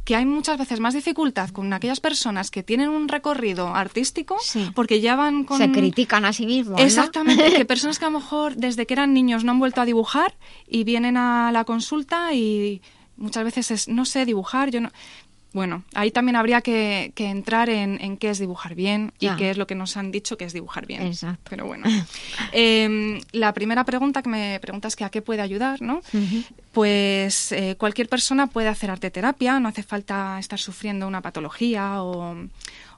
que 0.04 0.16
hay 0.16 0.26
muchas 0.26 0.58
veces 0.58 0.80
más 0.80 0.94
dificultad 0.94 1.50
con 1.50 1.72
aquellas 1.72 2.00
personas 2.00 2.50
que 2.50 2.62
tienen 2.62 2.88
un 2.88 3.08
recorrido 3.08 3.74
artístico 3.74 4.36
porque 4.74 5.00
ya 5.00 5.14
van 5.14 5.44
con 5.44 5.58
Se 5.58 5.70
critican 5.70 6.24
a 6.24 6.32
sí 6.32 6.46
mismos. 6.46 6.80
¿no? 6.80 6.84
Exactamente, 6.84 7.52
que 7.52 7.64
personas 7.66 7.98
que 7.98 8.04
a 8.04 8.10
lo 8.10 8.18
mejor 8.18 8.56
desde 8.56 8.86
que 8.86 8.94
eran 8.94 9.14
niños 9.14 9.44
no 9.44 9.52
han 9.52 9.58
vuelto 9.58 9.80
a 9.80 9.84
dibujar 9.84 10.34
y 10.66 10.84
vienen 10.84 11.16
a 11.16 11.52
la 11.52 11.64
consulta 11.64 12.34
y 12.34 12.82
muchas 13.16 13.44
veces 13.44 13.70
es, 13.70 13.88
no 13.88 14.04
sé 14.04 14.24
dibujar, 14.26 14.70
yo 14.70 14.80
no... 14.80 14.90
Bueno, 15.52 15.84
ahí 15.94 16.10
también 16.10 16.36
habría 16.36 16.62
que, 16.62 17.12
que 17.14 17.26
entrar 17.26 17.68
en, 17.68 18.00
en 18.00 18.16
qué 18.16 18.30
es 18.30 18.38
dibujar 18.38 18.74
bien 18.74 19.12
y 19.18 19.28
qué 19.36 19.50
es 19.50 19.58
lo 19.58 19.66
que 19.66 19.74
nos 19.74 19.98
han 19.98 20.10
dicho 20.10 20.38
que 20.38 20.44
es 20.46 20.54
dibujar 20.54 20.86
bien. 20.86 21.02
Exacto. 21.02 21.50
Pero 21.50 21.66
bueno. 21.66 21.86
Em, 22.52 23.20
la 23.32 23.52
primera 23.52 23.84
pregunta 23.84 24.22
que 24.22 24.28
me 24.28 24.58
preguntas 24.60 24.96
que 24.96 25.04
a 25.04 25.10
qué 25.10 25.20
puede 25.20 25.42
ayudar, 25.42 25.82
¿no? 25.82 26.00
Pues 26.72 27.52
eh, 27.52 27.76
cualquier 27.78 28.08
persona 28.08 28.46
puede 28.46 28.68
hacer 28.68 28.90
arte 28.90 29.10
terapia, 29.10 29.60
no 29.60 29.68
hace 29.68 29.82
falta 29.82 30.38
estar 30.38 30.58
sufriendo 30.58 31.06
una 31.06 31.20
patología 31.20 32.02
o, 32.02 32.34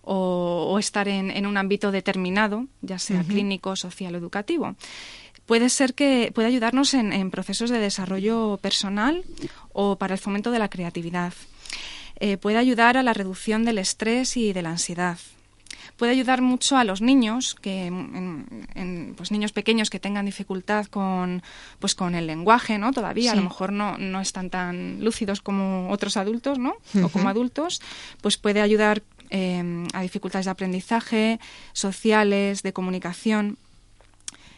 o, 0.02 0.68
o 0.70 0.78
estar 0.78 1.08
en, 1.08 1.30
en 1.30 1.46
un 1.46 1.56
ámbito 1.56 1.90
determinado, 1.90 2.66
ya 2.82 2.98
sea 2.98 3.22
clínico, 3.24 3.74
social 3.74 4.14
o 4.14 4.18
educativo. 4.18 4.76
Puede 5.46 5.68
ser 5.68 5.94
que 5.94 6.30
puede 6.34 6.48
ayudarnos 6.48 6.94
en, 6.94 7.12
en 7.12 7.30
procesos 7.30 7.68
de 7.70 7.78
desarrollo 7.78 8.58
personal 8.62 9.24
o 9.72 9.96
para 9.96 10.14
el 10.14 10.20
fomento 10.20 10.50
de 10.50 10.58
la 10.58 10.68
creatividad. 10.68 11.34
Eh, 12.20 12.36
puede 12.36 12.58
ayudar 12.58 12.96
a 12.96 13.02
la 13.02 13.12
reducción 13.12 13.64
del 13.64 13.78
estrés 13.78 14.36
y 14.36 14.52
de 14.52 14.62
la 14.62 14.70
ansiedad. 14.70 15.18
Puede 15.96 16.12
ayudar 16.12 16.42
mucho 16.42 16.76
a 16.76 16.84
los 16.84 17.00
niños, 17.00 17.54
que 17.54 17.86
en, 17.86 18.66
en, 18.74 19.14
pues 19.16 19.30
niños 19.30 19.52
pequeños 19.52 19.90
que 19.90 20.00
tengan 20.00 20.26
dificultad 20.26 20.86
con, 20.86 21.42
pues 21.78 21.94
con 21.94 22.14
el 22.14 22.26
lenguaje, 22.26 22.78
¿no? 22.78 22.92
Todavía 22.92 23.32
a 23.32 23.36
lo 23.36 23.42
mejor 23.42 23.72
no, 23.72 23.96
no 23.98 24.20
están 24.20 24.50
tan 24.50 25.04
lúcidos 25.04 25.40
como 25.40 25.90
otros 25.90 26.16
adultos, 26.16 26.58
¿no? 26.58 26.74
O 27.02 27.08
como 27.10 27.28
adultos, 27.28 27.80
pues 28.22 28.36
puede 28.38 28.60
ayudar 28.60 29.02
eh, 29.30 29.86
a 29.92 30.02
dificultades 30.02 30.46
de 30.46 30.50
aprendizaje, 30.50 31.38
sociales, 31.72 32.62
de 32.62 32.72
comunicación, 32.72 33.56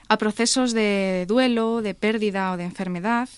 a 0.09 0.19
procesos 0.19 0.73
de 0.73 1.27
duelo, 1.28 1.83
de 1.83 1.95
pérdida 1.95 2.53
o 2.53 2.57
de 2.57 2.65
enfermedad. 2.65 3.28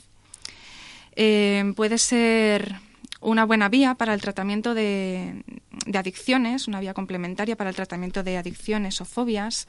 Eh, 1.16 1.72
puede 1.74 1.98
ser 1.98 2.76
una 3.20 3.44
buena 3.44 3.68
vía 3.68 3.94
para 3.94 4.14
el 4.14 4.20
tratamiento 4.20 4.74
de, 4.74 5.42
de 5.86 5.98
adicciones, 5.98 6.68
una 6.68 6.80
vía 6.80 6.94
complementaria 6.94 7.56
para 7.56 7.70
el 7.70 7.76
tratamiento 7.76 8.22
de 8.22 8.36
adicciones 8.38 9.00
o 9.00 9.04
fobias, 9.04 9.66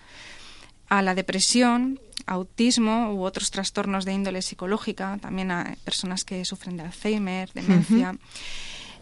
a 0.87 1.01
la 1.01 1.13
depresión, 1.15 1.99
autismo 2.25 3.13
u 3.13 3.23
otros 3.23 3.51
trastornos 3.51 4.05
de 4.05 4.13
índole 4.13 4.41
psicológica, 4.41 5.17
también 5.21 5.51
a 5.51 5.75
personas 5.83 6.23
que 6.23 6.45
sufren 6.45 6.77
de 6.77 6.83
Alzheimer, 6.83 7.51
demencia. 7.53 8.15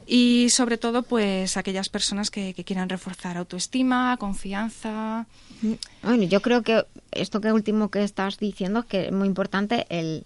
Y 0.06 0.50
sobre 0.52 0.78
todo, 0.78 1.04
pues 1.04 1.58
aquellas 1.58 1.90
personas 1.90 2.32
que, 2.32 2.54
que 2.54 2.64
quieran 2.64 2.88
reforzar 2.88 3.36
autoestima, 3.38 4.16
confianza. 4.18 5.26
Bueno, 6.02 6.24
yo 6.24 6.42
creo 6.42 6.62
que 6.64 6.86
esto 7.12 7.42
que 7.42 7.52
último 7.52 7.90
que 7.90 8.04
estás 8.04 8.38
diciendo 8.38 8.84
que 8.84 9.08
es 9.08 9.12
muy 9.12 9.28
importante 9.28 9.86
el 9.90 10.26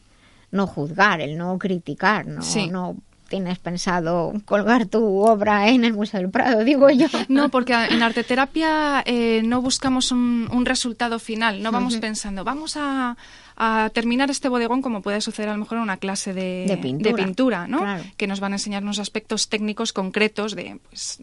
no 0.51 0.67
juzgar, 0.67 1.21
el 1.21 1.35
no 1.37 1.57
criticar, 1.57 2.27
no, 2.27 2.43
Sí. 2.43 2.67
no 2.67 2.95
tienes 3.31 3.59
pensado 3.59 4.33
colgar 4.43 4.87
tu 4.87 5.21
obra 5.21 5.69
en 5.69 5.85
el 5.85 5.93
Museo 5.93 6.19
del 6.19 6.29
Prado, 6.29 6.63
digo 6.65 6.89
yo. 6.89 7.07
No, 7.29 7.47
porque 7.47 7.73
en 7.73 8.03
arteterapia 8.03 9.01
eh, 9.05 9.41
no 9.45 9.61
buscamos 9.61 10.11
un, 10.11 10.49
un 10.51 10.65
resultado 10.65 11.17
final, 11.17 11.63
no 11.63 11.71
vamos 11.71 11.95
pensando, 11.95 12.43
vamos 12.43 12.75
a, 12.75 13.15
a 13.57 13.89
terminar 13.93 14.29
este 14.31 14.49
bodegón 14.49 14.81
como 14.81 15.01
puede 15.01 15.21
suceder 15.21 15.49
a 15.49 15.53
lo 15.53 15.59
mejor 15.59 15.77
en 15.77 15.83
una 15.83 15.97
clase 15.97 16.33
de, 16.33 16.65
De 16.67 16.77
pintura, 16.77 17.15
pintura, 17.15 17.67
¿no? 17.67 17.79
claro. 17.79 18.03
Que 18.17 18.27
nos 18.27 18.39
van 18.39 18.53
a 18.53 18.55
enseñar 18.55 18.83
unos 18.83 18.99
aspectos 18.99 19.49
técnicos 19.49 19.93
concretos 19.93 20.55
de 20.55 20.79
pues, 20.89 21.19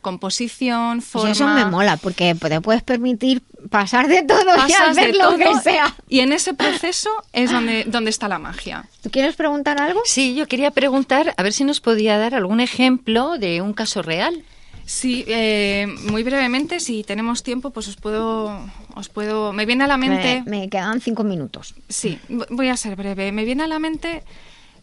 composición, 0.00 0.98
Pues 0.98 1.06
forma. 1.06 1.30
eso 1.30 1.46
me 1.46 1.64
mola, 1.66 1.96
porque 1.96 2.34
te 2.34 2.60
puedes 2.60 2.82
permitir 2.82 3.42
pasar 3.70 4.08
de 4.08 4.22
todo 4.22 4.44
y 4.68 4.72
hacer 4.72 5.14
lo 5.16 5.30
todo, 5.30 5.38
que 5.38 5.54
sea. 5.60 5.94
Y 6.08 6.20
en 6.20 6.32
ese 6.32 6.54
proceso 6.54 7.10
es 7.32 7.50
donde, 7.50 7.84
donde 7.84 8.10
está 8.10 8.28
la 8.28 8.38
magia. 8.38 8.86
¿Tú 9.02 9.10
quieres 9.10 9.34
preguntar 9.36 9.80
algo? 9.80 10.00
Sí, 10.04 10.34
yo 10.34 10.46
quería 10.46 10.70
preguntar 10.70 11.34
a 11.36 11.42
ver 11.42 11.52
si 11.52 11.64
nos 11.64 11.80
podía 11.80 12.18
dar 12.18 12.34
algún 12.34 12.60
ejemplo 12.60 13.38
de 13.38 13.62
un 13.62 13.72
caso 13.72 14.02
real. 14.02 14.44
Sí, 14.92 15.24
eh, 15.26 15.86
muy 16.10 16.22
brevemente, 16.22 16.78
si 16.78 17.02
tenemos 17.02 17.42
tiempo, 17.42 17.70
pues 17.70 17.88
os 17.88 17.96
puedo, 17.96 18.60
os 18.94 19.08
puedo, 19.08 19.50
me 19.54 19.64
viene 19.64 19.84
a 19.84 19.86
la 19.86 19.96
mente. 19.96 20.42
Me, 20.44 20.58
me 20.58 20.68
quedan 20.68 21.00
cinco 21.00 21.24
minutos. 21.24 21.74
Sí, 21.88 22.18
voy 22.50 22.68
a 22.68 22.76
ser 22.76 22.94
breve. 22.94 23.32
Me 23.32 23.46
viene 23.46 23.62
a 23.62 23.66
la 23.66 23.78
mente, 23.78 24.22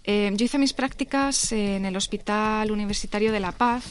eh, 0.03 0.31
yo 0.33 0.45
hice 0.45 0.57
mis 0.57 0.73
prácticas 0.73 1.51
en 1.51 1.85
el 1.85 1.95
Hospital 1.95 2.71
Universitario 2.71 3.31
de 3.31 3.39
La 3.39 3.51
Paz 3.51 3.83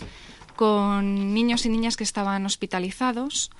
con 0.56 1.32
niños 1.32 1.64
y 1.66 1.68
niñas 1.68 1.96
que 1.96 2.02
estaban 2.02 2.44
hospitalizados. 2.44 3.52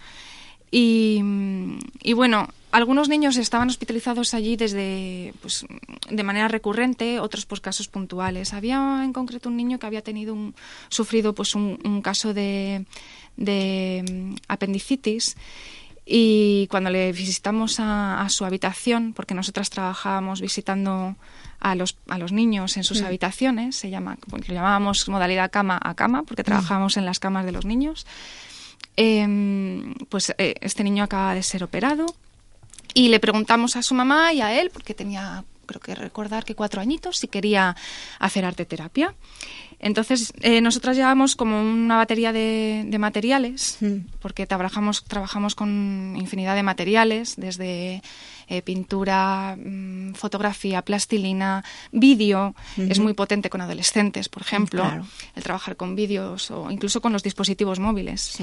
Y, 0.70 1.20
mm, 1.22 1.78
y 2.02 2.12
bueno, 2.12 2.48
algunos 2.70 3.08
niños 3.08 3.36
estaban 3.36 3.68
hospitalizados 3.68 4.34
allí 4.34 4.56
desde, 4.56 5.32
pues, 5.40 5.64
de 6.10 6.22
manera 6.22 6.48
recurrente, 6.48 7.20
otros 7.20 7.46
por 7.46 7.60
casos 7.60 7.88
puntuales. 7.88 8.52
Había 8.52 9.02
en 9.04 9.12
concreto 9.12 9.48
un 9.48 9.56
niño 9.56 9.78
que 9.78 9.86
había 9.86 10.02
tenido 10.02 10.34
un, 10.34 10.54
sufrido 10.88 11.34
pues 11.34 11.54
un, 11.54 11.78
un 11.84 12.02
caso 12.02 12.34
de, 12.34 12.84
de 13.36 14.04
mm, 14.10 14.34
apendicitis 14.48 15.36
y 16.04 16.66
cuando 16.70 16.90
le 16.90 17.12
visitamos 17.12 17.80
a, 17.80 18.22
a 18.22 18.28
su 18.30 18.44
habitación, 18.44 19.12
porque 19.12 19.34
nosotras 19.34 19.68
trabajábamos 19.68 20.40
visitando 20.40 21.16
a 21.60 21.74
los, 21.74 21.96
a 22.08 22.18
los 22.18 22.32
niños 22.32 22.76
en 22.76 22.84
sus 22.84 23.02
Mm. 23.02 23.06
habitaciones, 23.06 23.76
se 23.76 23.90
llama, 23.90 24.16
lo 24.30 24.38
llamábamos 24.54 25.08
modalidad 25.08 25.50
cama 25.50 25.78
a 25.82 25.94
cama, 25.94 26.22
porque 26.22 26.44
trabajábamos 26.44 26.96
en 26.96 27.04
las 27.04 27.18
camas 27.18 27.44
de 27.44 27.52
los 27.52 27.64
niños. 27.64 28.06
Em, 29.00 29.94
pues 30.08 30.34
eh, 30.38 30.56
este 30.60 30.82
niño 30.82 31.04
acaba 31.04 31.32
de 31.32 31.44
ser 31.44 31.62
operado 31.62 32.06
y 32.94 33.10
le 33.10 33.20
preguntamos 33.20 33.76
a 33.76 33.82
su 33.82 33.94
mamá 33.94 34.32
y 34.32 34.40
a 34.40 34.60
él, 34.60 34.70
porque 34.72 34.92
tenía, 34.92 35.44
creo 35.66 35.80
que 35.80 35.94
recordar 35.94 36.44
que 36.44 36.56
cuatro 36.56 36.80
añitos, 36.80 37.16
si 37.18 37.28
quería 37.28 37.76
hacer 38.18 38.44
arte 38.44 38.64
terapia. 38.64 39.14
Entonces, 39.78 40.32
eh, 40.40 40.60
nosotras 40.60 40.96
llevamos 40.96 41.36
como 41.36 41.60
una 41.60 41.96
batería 41.96 42.32
de, 42.32 42.86
de 42.88 42.98
materiales, 42.98 43.78
porque 44.18 44.48
trabajamos, 44.48 45.04
trabajamos 45.04 45.54
con 45.54 46.16
infinidad 46.16 46.56
de 46.56 46.64
materiales, 46.64 47.36
desde 47.36 48.02
eh, 48.48 48.62
pintura, 48.62 49.56
mm, 49.56 50.14
fotografía, 50.14 50.82
plastilina, 50.82 51.64
vídeo. 51.92 52.54
Es 52.76 52.98
muy 52.98 53.12
potente 53.14 53.50
con 53.50 53.60
adolescentes, 53.60 54.28
por 54.28 54.42
ejemplo, 54.42 54.82
Claro. 54.82 55.06
el 55.36 55.42
trabajar 55.42 55.76
con 55.76 55.94
vídeos 55.94 56.50
o 56.50 56.70
incluso 56.70 57.00
con 57.00 57.12
los 57.12 57.22
dispositivos 57.22 57.78
móviles. 57.78 58.38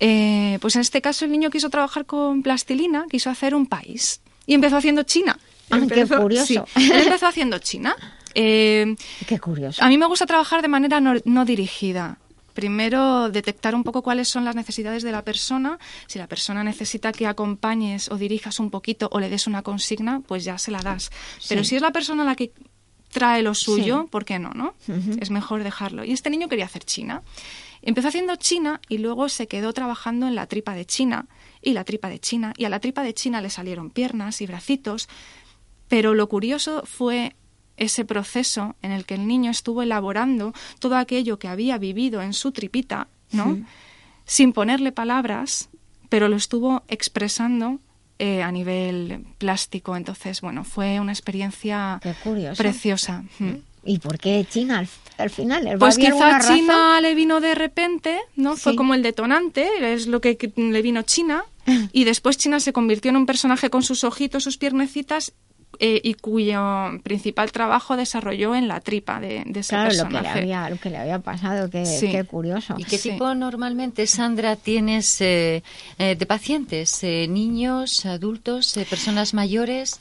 Eh, 0.00 0.58
pues 0.60 0.74
en 0.74 0.80
este 0.82 1.00
caso 1.00 1.24
el 1.24 1.30
niño 1.30 1.50
quiso 1.50 1.70
trabajar 1.70 2.06
con 2.06 2.42
plastilina, 2.42 3.06
quiso 3.08 3.30
hacer 3.30 3.54
un 3.54 3.66
país 3.66 4.20
y 4.46 4.54
empezó 4.54 4.76
haciendo 4.76 5.04
China. 5.04 5.38
Ah, 5.70 5.78
qué 5.88 6.06
curioso. 6.06 6.66
sí, 6.74 6.82
él 6.82 7.02
empezó 7.04 7.26
haciendo 7.28 7.58
China. 7.58 7.94
Eh, 8.34 8.96
Qué 9.28 9.38
curioso. 9.38 9.82
a 9.84 9.88
mí 9.88 9.98
me 9.98 10.06
gusta 10.06 10.26
trabajar 10.26 10.62
de 10.62 10.68
manera 10.68 11.00
no, 11.00 11.14
no 11.24 11.44
dirigida. 11.44 12.18
Primero, 12.54 13.28
detectar 13.30 13.74
un 13.74 13.82
poco 13.84 14.02
cuáles 14.02 14.28
son 14.28 14.44
las 14.44 14.54
necesidades 14.56 15.02
de 15.02 15.12
la 15.12 15.22
persona. 15.24 15.78
Si 16.06 16.18
la 16.18 16.26
persona 16.26 16.62
necesita 16.64 17.12
que 17.12 17.26
acompañes 17.26 18.10
o 18.10 18.16
dirijas 18.16 18.60
un 18.60 18.70
poquito 18.70 19.08
o 19.12 19.20
le 19.20 19.28
des 19.30 19.46
una 19.46 19.62
consigna, 19.62 20.20
pues 20.26 20.44
ya 20.44 20.58
se 20.58 20.70
la 20.70 20.80
das. 20.80 21.10
Pero 21.48 21.64
si 21.64 21.76
es 21.76 21.82
la 21.82 21.92
persona 21.92 22.24
la 22.24 22.34
que 22.36 22.52
trae 23.10 23.42
lo 23.42 23.54
suyo, 23.54 24.02
Sí. 24.04 24.08
¿por 24.10 24.24
qué 24.24 24.38
no, 24.38 24.50
no? 24.54 24.74
Es 25.20 25.30
mejor 25.30 25.62
dejarlo. 25.64 26.04
Y 26.04 26.12
este 26.12 26.30
niño 26.30 26.48
quería 26.48 26.64
hacer 26.64 26.84
China. 26.84 27.22
Empezó 27.82 28.08
haciendo 28.08 28.36
China 28.36 28.80
y 28.88 28.98
luego 28.98 29.28
se 29.28 29.48
quedó 29.48 29.72
trabajando 29.72 30.26
en 30.28 30.34
la 30.34 30.46
tripa 30.46 30.74
de 30.74 30.86
China 30.86 31.26
y 31.60 31.72
la 31.72 31.84
tripa 31.84 32.08
de 32.08 32.20
China. 32.20 32.54
Y 32.56 32.64
a 32.64 32.68
la 32.68 32.80
tripa 32.80 33.02
de 33.02 33.12
China 33.12 33.40
le 33.40 33.50
salieron 33.50 33.90
piernas 33.90 34.40
y 34.40 34.46
bracitos. 34.46 35.08
Pero 35.88 36.14
lo 36.14 36.28
curioso 36.28 36.84
fue 36.86 37.34
ese 37.82 38.04
proceso 38.04 38.76
en 38.82 38.92
el 38.92 39.04
que 39.04 39.14
el 39.14 39.26
niño 39.26 39.50
estuvo 39.50 39.82
elaborando 39.82 40.52
todo 40.78 40.96
aquello 40.96 41.38
que 41.38 41.48
había 41.48 41.78
vivido 41.78 42.22
en 42.22 42.32
su 42.32 42.52
tripita, 42.52 43.08
¿no? 43.32 43.58
Sin 44.24 44.52
ponerle 44.52 44.92
palabras, 44.92 45.68
pero 46.08 46.28
lo 46.28 46.36
estuvo 46.36 46.84
expresando 46.88 47.80
eh, 48.18 48.42
a 48.42 48.52
nivel 48.52 49.24
plástico. 49.38 49.96
Entonces, 49.96 50.40
bueno, 50.40 50.64
fue 50.64 51.00
una 51.00 51.12
experiencia 51.12 52.00
preciosa. 52.56 53.24
Mm. 53.38 53.54
¿Y 53.84 53.98
por 53.98 54.18
qué 54.18 54.46
China 54.48 54.78
al, 54.78 54.88
al 55.18 55.30
final? 55.30 55.66
¿Va 55.66 55.78
Pues 55.78 55.98
quizá? 55.98 56.38
China 56.40 57.00
le 57.00 57.16
vino 57.16 57.40
de 57.40 57.56
repente, 57.56 58.20
¿no? 58.36 58.56
Fue 58.56 58.76
como 58.76 58.94
el 58.94 59.02
detonante, 59.02 59.68
es 59.92 60.06
lo 60.06 60.20
que 60.20 60.38
le 60.56 60.82
vino 60.82 61.02
China. 61.02 61.44
Y 61.92 62.04
después 62.04 62.38
China 62.38 62.58
se 62.58 62.72
convirtió 62.72 63.10
en 63.10 63.16
un 63.16 63.26
personaje 63.26 63.70
con 63.70 63.84
sus 63.84 64.02
ojitos, 64.02 64.42
sus 64.42 64.58
piernecitas, 64.58 65.32
eh, 65.84 66.00
y 66.04 66.14
cuyo 66.14 66.62
principal 67.02 67.50
trabajo 67.50 67.96
desarrolló 67.96 68.54
en 68.54 68.68
la 68.68 68.78
tripa 68.80 69.18
de, 69.18 69.42
de 69.44 69.60
ese 69.60 69.70
Claro, 69.70 69.90
lo 69.90 69.90
que, 69.90 69.96
le 69.96 70.02
personaje. 70.20 70.38
había, 70.38 70.70
lo 70.70 70.76
que 70.78 70.90
le 70.90 70.96
había 70.98 71.18
pasado, 71.18 71.68
qué, 71.68 71.84
Sí. 71.84 72.08
qué 72.12 72.22
curioso. 72.22 72.76
¿Y 72.78 72.84
qué 72.84 72.98
tipo 72.98 73.34
normalmente, 73.34 74.06
Sandra, 74.06 74.54
tienes 74.54 75.20
eh, 75.20 75.62
eh, 75.98 76.14
de 76.14 76.26
pacientes? 76.26 77.02
Eh, 77.02 77.26
¿Niños, 77.28 78.06
adultos, 78.06 78.76
eh, 78.76 78.86
personas 78.88 79.34
mayores? 79.34 79.98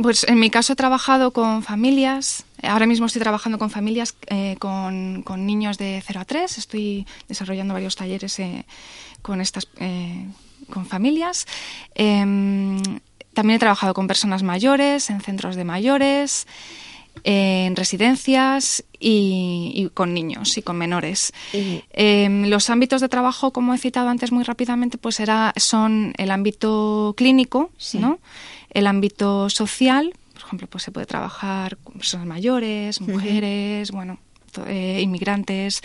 Pues 0.00 0.24
en 0.24 0.38
mi 0.38 0.50
caso 0.50 0.72
he 0.72 0.76
trabajado 0.76 1.32
con 1.32 1.62
familias, 1.62 2.44
ahora 2.62 2.86
mismo 2.86 3.06
estoy 3.06 3.20
trabajando 3.20 3.58
con 3.58 3.70
familias 3.70 4.14
eh, 4.28 4.56
con, 4.60 5.22
con 5.24 5.46
niños 5.46 5.78
de 5.78 6.00
0 6.06 6.20
a 6.20 6.24
3, 6.24 6.58
estoy 6.58 7.06
desarrollando 7.28 7.74
varios 7.74 7.94
talleres 7.96 8.38
eh, 8.38 8.64
con 9.20 9.40
estas 9.40 9.68
eh, 9.80 10.26
con 10.70 10.86
familias. 10.86 11.46
También 13.34 13.56
he 13.56 13.58
trabajado 13.58 13.94
con 13.94 14.06
personas 14.06 14.42
mayores, 14.42 15.10
en 15.10 15.20
centros 15.20 15.56
de 15.56 15.64
mayores, 15.64 16.46
en 17.22 17.76
residencias 17.76 18.84
y, 18.98 19.72
y 19.74 19.88
con 19.90 20.14
niños 20.14 20.56
y 20.56 20.62
con 20.62 20.76
menores. 20.76 21.32
Em, 21.52 22.46
los 22.46 22.70
ámbitos 22.70 23.00
de 23.00 23.08
trabajo, 23.08 23.52
como 23.52 23.74
he 23.74 23.78
citado 23.78 24.08
antes 24.08 24.32
muy 24.32 24.44
rápidamente, 24.44 24.98
pues 24.98 25.20
era, 25.20 25.52
son 25.56 26.14
el 26.16 26.30
ámbito 26.30 27.14
clínico, 27.16 27.70
¿no? 27.94 28.18
el 28.70 28.86
ámbito 28.86 29.48
social, 29.48 30.12
por 30.32 30.42
ejemplo, 30.42 30.66
pues 30.66 30.84
se 30.84 30.90
puede 30.90 31.06
trabajar 31.06 31.76
con 31.78 31.94
personas 31.94 32.26
mayores, 32.26 33.00
mujeres, 33.00 33.92
bueno, 33.92 34.18
eh, 34.66 35.00
inmigrantes 35.02 35.82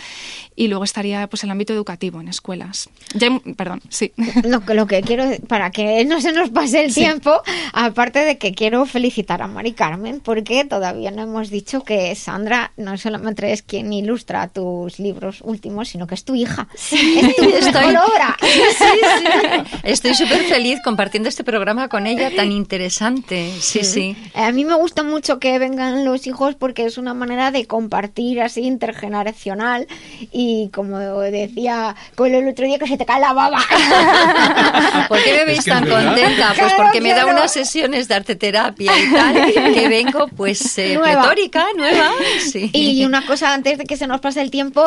y 0.56 0.68
luego 0.68 0.84
estaría 0.84 1.26
pues 1.28 1.44
el 1.44 1.50
ámbito 1.50 1.72
educativo 1.72 2.20
en 2.20 2.28
escuelas. 2.28 2.88
Ya 3.14 3.28
perdón, 3.56 3.80
sí. 3.88 4.12
Lo 4.44 4.60
que, 4.64 4.74
lo 4.74 4.86
que 4.86 5.02
quiero, 5.02 5.24
para 5.48 5.70
que 5.70 6.04
no 6.04 6.20
se 6.20 6.32
nos 6.32 6.50
pase 6.50 6.84
el 6.84 6.92
Sí. 6.92 7.00
tiempo, 7.02 7.42
aparte 7.72 8.20
de 8.24 8.38
que 8.38 8.52
quiero 8.54 8.84
felicitar 8.86 9.42
a 9.42 9.46
Mari 9.46 9.72
Carmen, 9.72 10.20
porque 10.20 10.64
todavía 10.64 11.10
no 11.10 11.22
hemos 11.22 11.50
dicho 11.50 11.82
que 11.82 12.14
Sandra 12.14 12.72
no 12.76 12.96
solamente 12.98 13.52
es 13.52 13.62
quien 13.62 13.92
ilustra 13.92 14.48
tus 14.48 14.98
libros 14.98 15.40
últimos, 15.42 15.88
sino 15.88 16.06
que 16.06 16.14
es 16.14 16.24
tu 16.24 16.34
hija. 16.34 16.68
es 16.72 17.36
tu 17.36 17.44
Estoy- 17.44 17.96
obra. 18.10 18.36
Sí, 18.40 18.60
sí. 18.78 19.78
Estoy 19.84 20.14
súper 20.14 20.42
feliz 20.44 20.78
compartiendo 20.84 21.28
este 21.28 21.44
programa 21.44 21.88
con 21.88 22.06
ella 22.06 22.30
tan 22.34 22.50
interesante. 22.52 23.50
Sí, 23.60 23.84
sí. 23.84 24.16
A 24.34 24.52
mí 24.52 24.64
me 24.64 24.74
gusta 24.74 25.02
mucho 25.02 25.38
que 25.38 25.58
vengan 25.58 26.04
los 26.04 26.26
hijos 26.26 26.54
porque 26.56 26.84
es 26.84 26.98
una 26.98 27.14
manera 27.14 27.50
de 27.50 27.66
compartir 27.66 28.40
así 28.40 28.59
intergeneracional 28.60 29.86
y 30.32 30.68
como 30.72 30.98
decía 31.20 31.96
con 32.14 32.34
el 32.34 32.48
otro 32.48 32.66
día 32.66 32.78
que 32.78 32.86
se 32.86 32.96
te 32.96 33.06
cae 33.06 33.20
la 33.20 33.32
baba. 33.32 33.58
¿Por 35.08 35.22
qué 35.22 35.32
me 35.38 35.44
veis 35.46 35.58
Es 35.60 35.64
que 35.64 35.70
tan 35.70 35.88
contenta? 35.88 36.52
Pues 36.54 36.58
Claro, 36.58 36.74
porque 36.76 37.00
me 37.00 37.14
da 37.14 37.26
unas 37.26 37.52
sesiones 37.52 38.08
de 38.08 38.14
arte 38.14 38.36
terapia 38.36 38.92
y 38.98 39.12
tal, 39.12 39.74
que 39.74 39.88
vengo 39.88 40.28
pues 40.28 40.78
eh, 40.78 40.94
Nueva. 40.94 41.22
pletórica, 41.22 41.66
nueva. 41.76 42.10
Sí. 42.40 42.70
Y 42.72 43.04
una 43.04 43.24
cosa 43.26 43.54
antes 43.54 43.78
de 43.78 43.84
que 43.84 43.96
se 43.96 44.06
nos 44.06 44.20
pase 44.20 44.40
el 44.40 44.50
tiempo, 44.50 44.84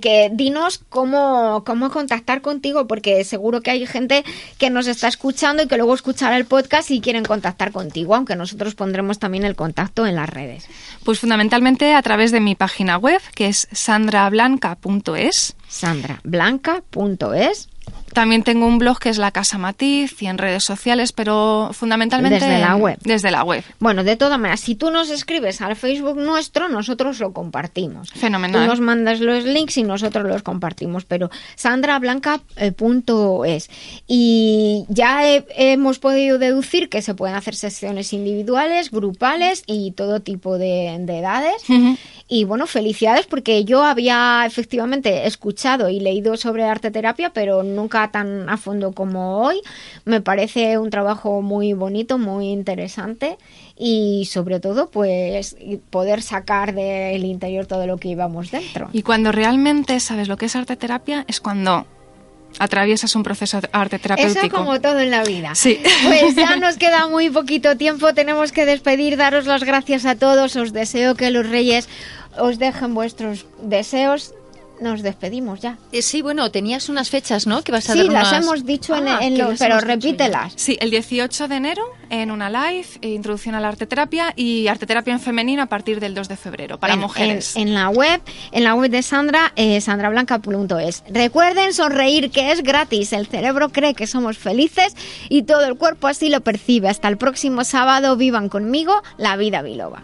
que 0.00 0.30
dinos 0.32 0.80
cómo, 0.88 1.64
cómo 1.64 1.90
contactar 1.90 2.40
contigo, 2.40 2.86
porque 2.86 3.24
seguro 3.24 3.60
que 3.60 3.70
hay 3.70 3.86
gente 3.86 4.24
que 4.58 4.70
nos 4.70 4.86
está 4.86 5.08
escuchando 5.08 5.62
y 5.62 5.66
que 5.66 5.76
luego 5.76 5.94
escuchará 5.94 6.36
el 6.36 6.44
podcast 6.44 6.90
y 6.90 7.00
quieren 7.00 7.24
contactar 7.24 7.72
contigo, 7.72 8.14
aunque 8.14 8.36
nosotros 8.36 8.74
pondremos 8.74 9.18
también 9.18 9.44
el 9.44 9.56
contacto 9.56 10.06
en 10.06 10.16
las 10.16 10.28
redes. 10.28 10.66
Pues 11.04 11.18
fundamentalmente 11.18 11.94
a 11.94 12.02
través 12.02 12.32
de 12.32 12.40
mi 12.40 12.54
página 12.54 12.96
web, 12.96 13.20
que 13.34 13.48
es 13.48 13.68
sandrablanca.es. 13.72 15.56
sandrablanca.es. 15.68 17.71
También 18.12 18.42
tengo 18.42 18.66
un 18.66 18.78
blog 18.78 18.98
que 18.98 19.08
es 19.08 19.16
La 19.16 19.30
Casa 19.30 19.56
Matiz 19.56 20.20
y 20.22 20.26
en 20.26 20.36
redes 20.36 20.64
sociales, 20.64 21.12
pero 21.12 21.70
fundamentalmente 21.72 22.40
Desde 22.40 22.58
la 22.60 22.76
web. 22.76 22.98
Desde 23.02 23.30
la 23.30 23.42
web. 23.42 23.64
Bueno, 23.78 24.04
de 24.04 24.16
todas 24.16 24.38
maneras, 24.38 24.60
si 24.60 24.74
tú 24.74 24.90
nos 24.90 25.08
escribes 25.08 25.62
al 25.62 25.76
Facebook 25.76 26.18
nuestro, 26.18 26.68
nosotros 26.68 27.20
lo 27.20 27.32
compartimos. 27.32 28.10
Fenomenal. 28.10 28.64
Tú 28.64 28.68
nos 28.68 28.80
mandas 28.80 29.20
los 29.20 29.44
links 29.44 29.78
y 29.78 29.82
nosotros 29.82 30.26
los 30.26 30.42
compartimos, 30.42 31.06
pero 31.06 31.30
sandrablanca.es. 31.56 33.70
Y 34.06 34.84
ya 34.88 35.26
he- 35.26 35.44
hemos 35.56 35.98
podido 35.98 36.38
deducir 36.38 36.88
que 36.88 37.02
se 37.02 37.14
pueden 37.14 37.36
hacer 37.36 37.54
sesiones 37.54 38.12
individuales, 38.12 38.90
grupales 38.90 39.62
y 39.66 39.92
todo 39.92 40.20
tipo 40.20 40.58
de, 40.58 40.96
de 41.00 41.18
edades. 41.18 41.62
Y 42.34 42.44
bueno, 42.44 42.66
felicidades 42.66 43.26
porque 43.26 43.66
yo 43.66 43.84
había 43.84 44.44
efectivamente 44.46 45.26
escuchado 45.26 45.90
y 45.90 46.00
leído 46.00 46.38
sobre 46.38 46.64
arte 46.64 46.90
terapia, 46.90 47.30
pero 47.34 47.62
nunca 47.62 48.10
tan 48.10 48.48
a 48.48 48.56
fondo 48.56 48.92
como 48.92 49.40
hoy. 49.40 49.60
Me 50.06 50.22
parece 50.22 50.78
un 50.78 50.88
trabajo 50.88 51.42
muy 51.42 51.74
bonito, 51.74 52.16
muy 52.16 52.48
interesante 52.48 53.36
y 53.76 54.24
sobre 54.30 54.60
todo 54.60 54.88
pues 54.88 55.56
poder 55.90 56.22
sacar 56.22 56.74
del 56.74 57.22
interior 57.26 57.66
todo 57.66 57.86
lo 57.86 57.98
que 57.98 58.08
íbamos 58.08 58.50
dentro. 58.50 58.88
Y 58.94 59.02
cuando 59.02 59.30
realmente 59.30 60.00
sabes 60.00 60.26
lo 60.26 60.38
que 60.38 60.46
es 60.46 60.56
arte 60.56 60.76
terapia 60.76 61.26
es 61.28 61.38
cuando 61.38 61.86
atraviesas 62.58 63.14
un 63.16 63.22
proceso 63.22 63.60
de 63.60 63.68
arte 63.72 63.98
terapéutico. 63.98 64.46
Eso 64.46 64.54
como 64.54 64.80
todo 64.80 65.00
en 65.00 65.10
la 65.10 65.24
vida. 65.24 65.54
Sí. 65.54 65.80
Pues 66.02 66.34
ya 66.34 66.56
nos 66.56 66.76
queda 66.76 67.08
muy 67.08 67.30
poquito 67.30 67.76
tiempo, 67.76 68.12
tenemos 68.14 68.52
que 68.52 68.66
despedir, 68.66 69.16
daros 69.16 69.46
las 69.46 69.64
gracias 69.64 70.04
a 70.04 70.16
todos, 70.16 70.56
os 70.56 70.72
deseo 70.72 71.14
que 71.14 71.30
los 71.30 71.48
reyes 71.48 71.88
os 72.38 72.58
dejen 72.58 72.94
vuestros 72.94 73.46
deseos. 73.62 74.34
Nos 74.82 75.02
despedimos 75.02 75.60
ya. 75.60 75.78
Eh, 75.92 76.02
Sí, 76.02 76.20
bueno, 76.22 76.50
tenías 76.50 76.88
unas 76.88 77.08
fechas, 77.08 77.46
¿no? 77.46 77.62
Que 77.62 77.70
vas 77.72 77.88
a 77.88 77.92
Sí, 77.92 78.00
dar 78.00 78.08
las 78.08 78.28
unas- 78.32 78.44
hemos 78.44 78.66
dicho 78.66 78.96
en, 78.96 79.06
Ah, 79.08 79.18
en 79.22 79.34
que 79.36 79.42
lo- 79.42 79.50
las 79.50 79.58
pero 79.60 79.74
hemos 79.78 79.84
dicho 79.84 79.88
ya. 79.88 79.94
repítelas. 80.10 80.52
Sí, 80.56 80.76
el 80.80 80.90
18 80.90 81.46
de 81.48 81.56
enero 81.56 81.82
en 82.10 82.30
una 82.30 82.50
live, 82.50 82.86
eh, 83.00 83.08
introducción 83.10 83.54
a 83.54 83.60
la 83.60 83.68
arte 83.68 83.86
terapia 83.86 84.32
y 84.36 84.66
arte 84.66 84.84
terapia 84.86 85.12
en 85.12 85.20
femenino 85.20 85.62
a 85.62 85.66
partir 85.66 86.00
del 86.00 86.14
2 86.14 86.28
de 86.28 86.36
febrero 86.36 86.78
para 86.80 86.94
en, 86.94 87.00
mujeres. 87.00 87.54
En, 87.56 87.68
en 87.68 87.74
la 87.74 87.88
web, 87.90 88.20
en 88.50 88.64
la 88.64 88.74
web 88.74 88.90
de 88.90 89.02
Sandra, 89.02 89.52
eh, 89.56 89.80
sandrablanca.es. 89.80 91.04
Recuerden 91.08 91.72
sonreír 91.72 92.30
que 92.30 92.50
es 92.52 92.62
gratis. 92.62 93.12
El 93.12 93.26
cerebro 93.28 93.68
cree 93.70 93.94
que 93.94 94.06
somos 94.06 94.36
felices 94.36 94.94
y 95.28 95.44
todo 95.44 95.64
el 95.64 95.76
cuerpo 95.76 96.08
así 96.08 96.28
lo 96.28 96.40
percibe. 96.40 96.88
Hasta 96.88 97.08
el 97.08 97.18
próximo 97.18 97.64
sábado, 97.64 98.16
vivan 98.16 98.48
conmigo 98.48 99.00
la 99.16 99.36
vida 99.36 99.62
biloba. 99.62 100.02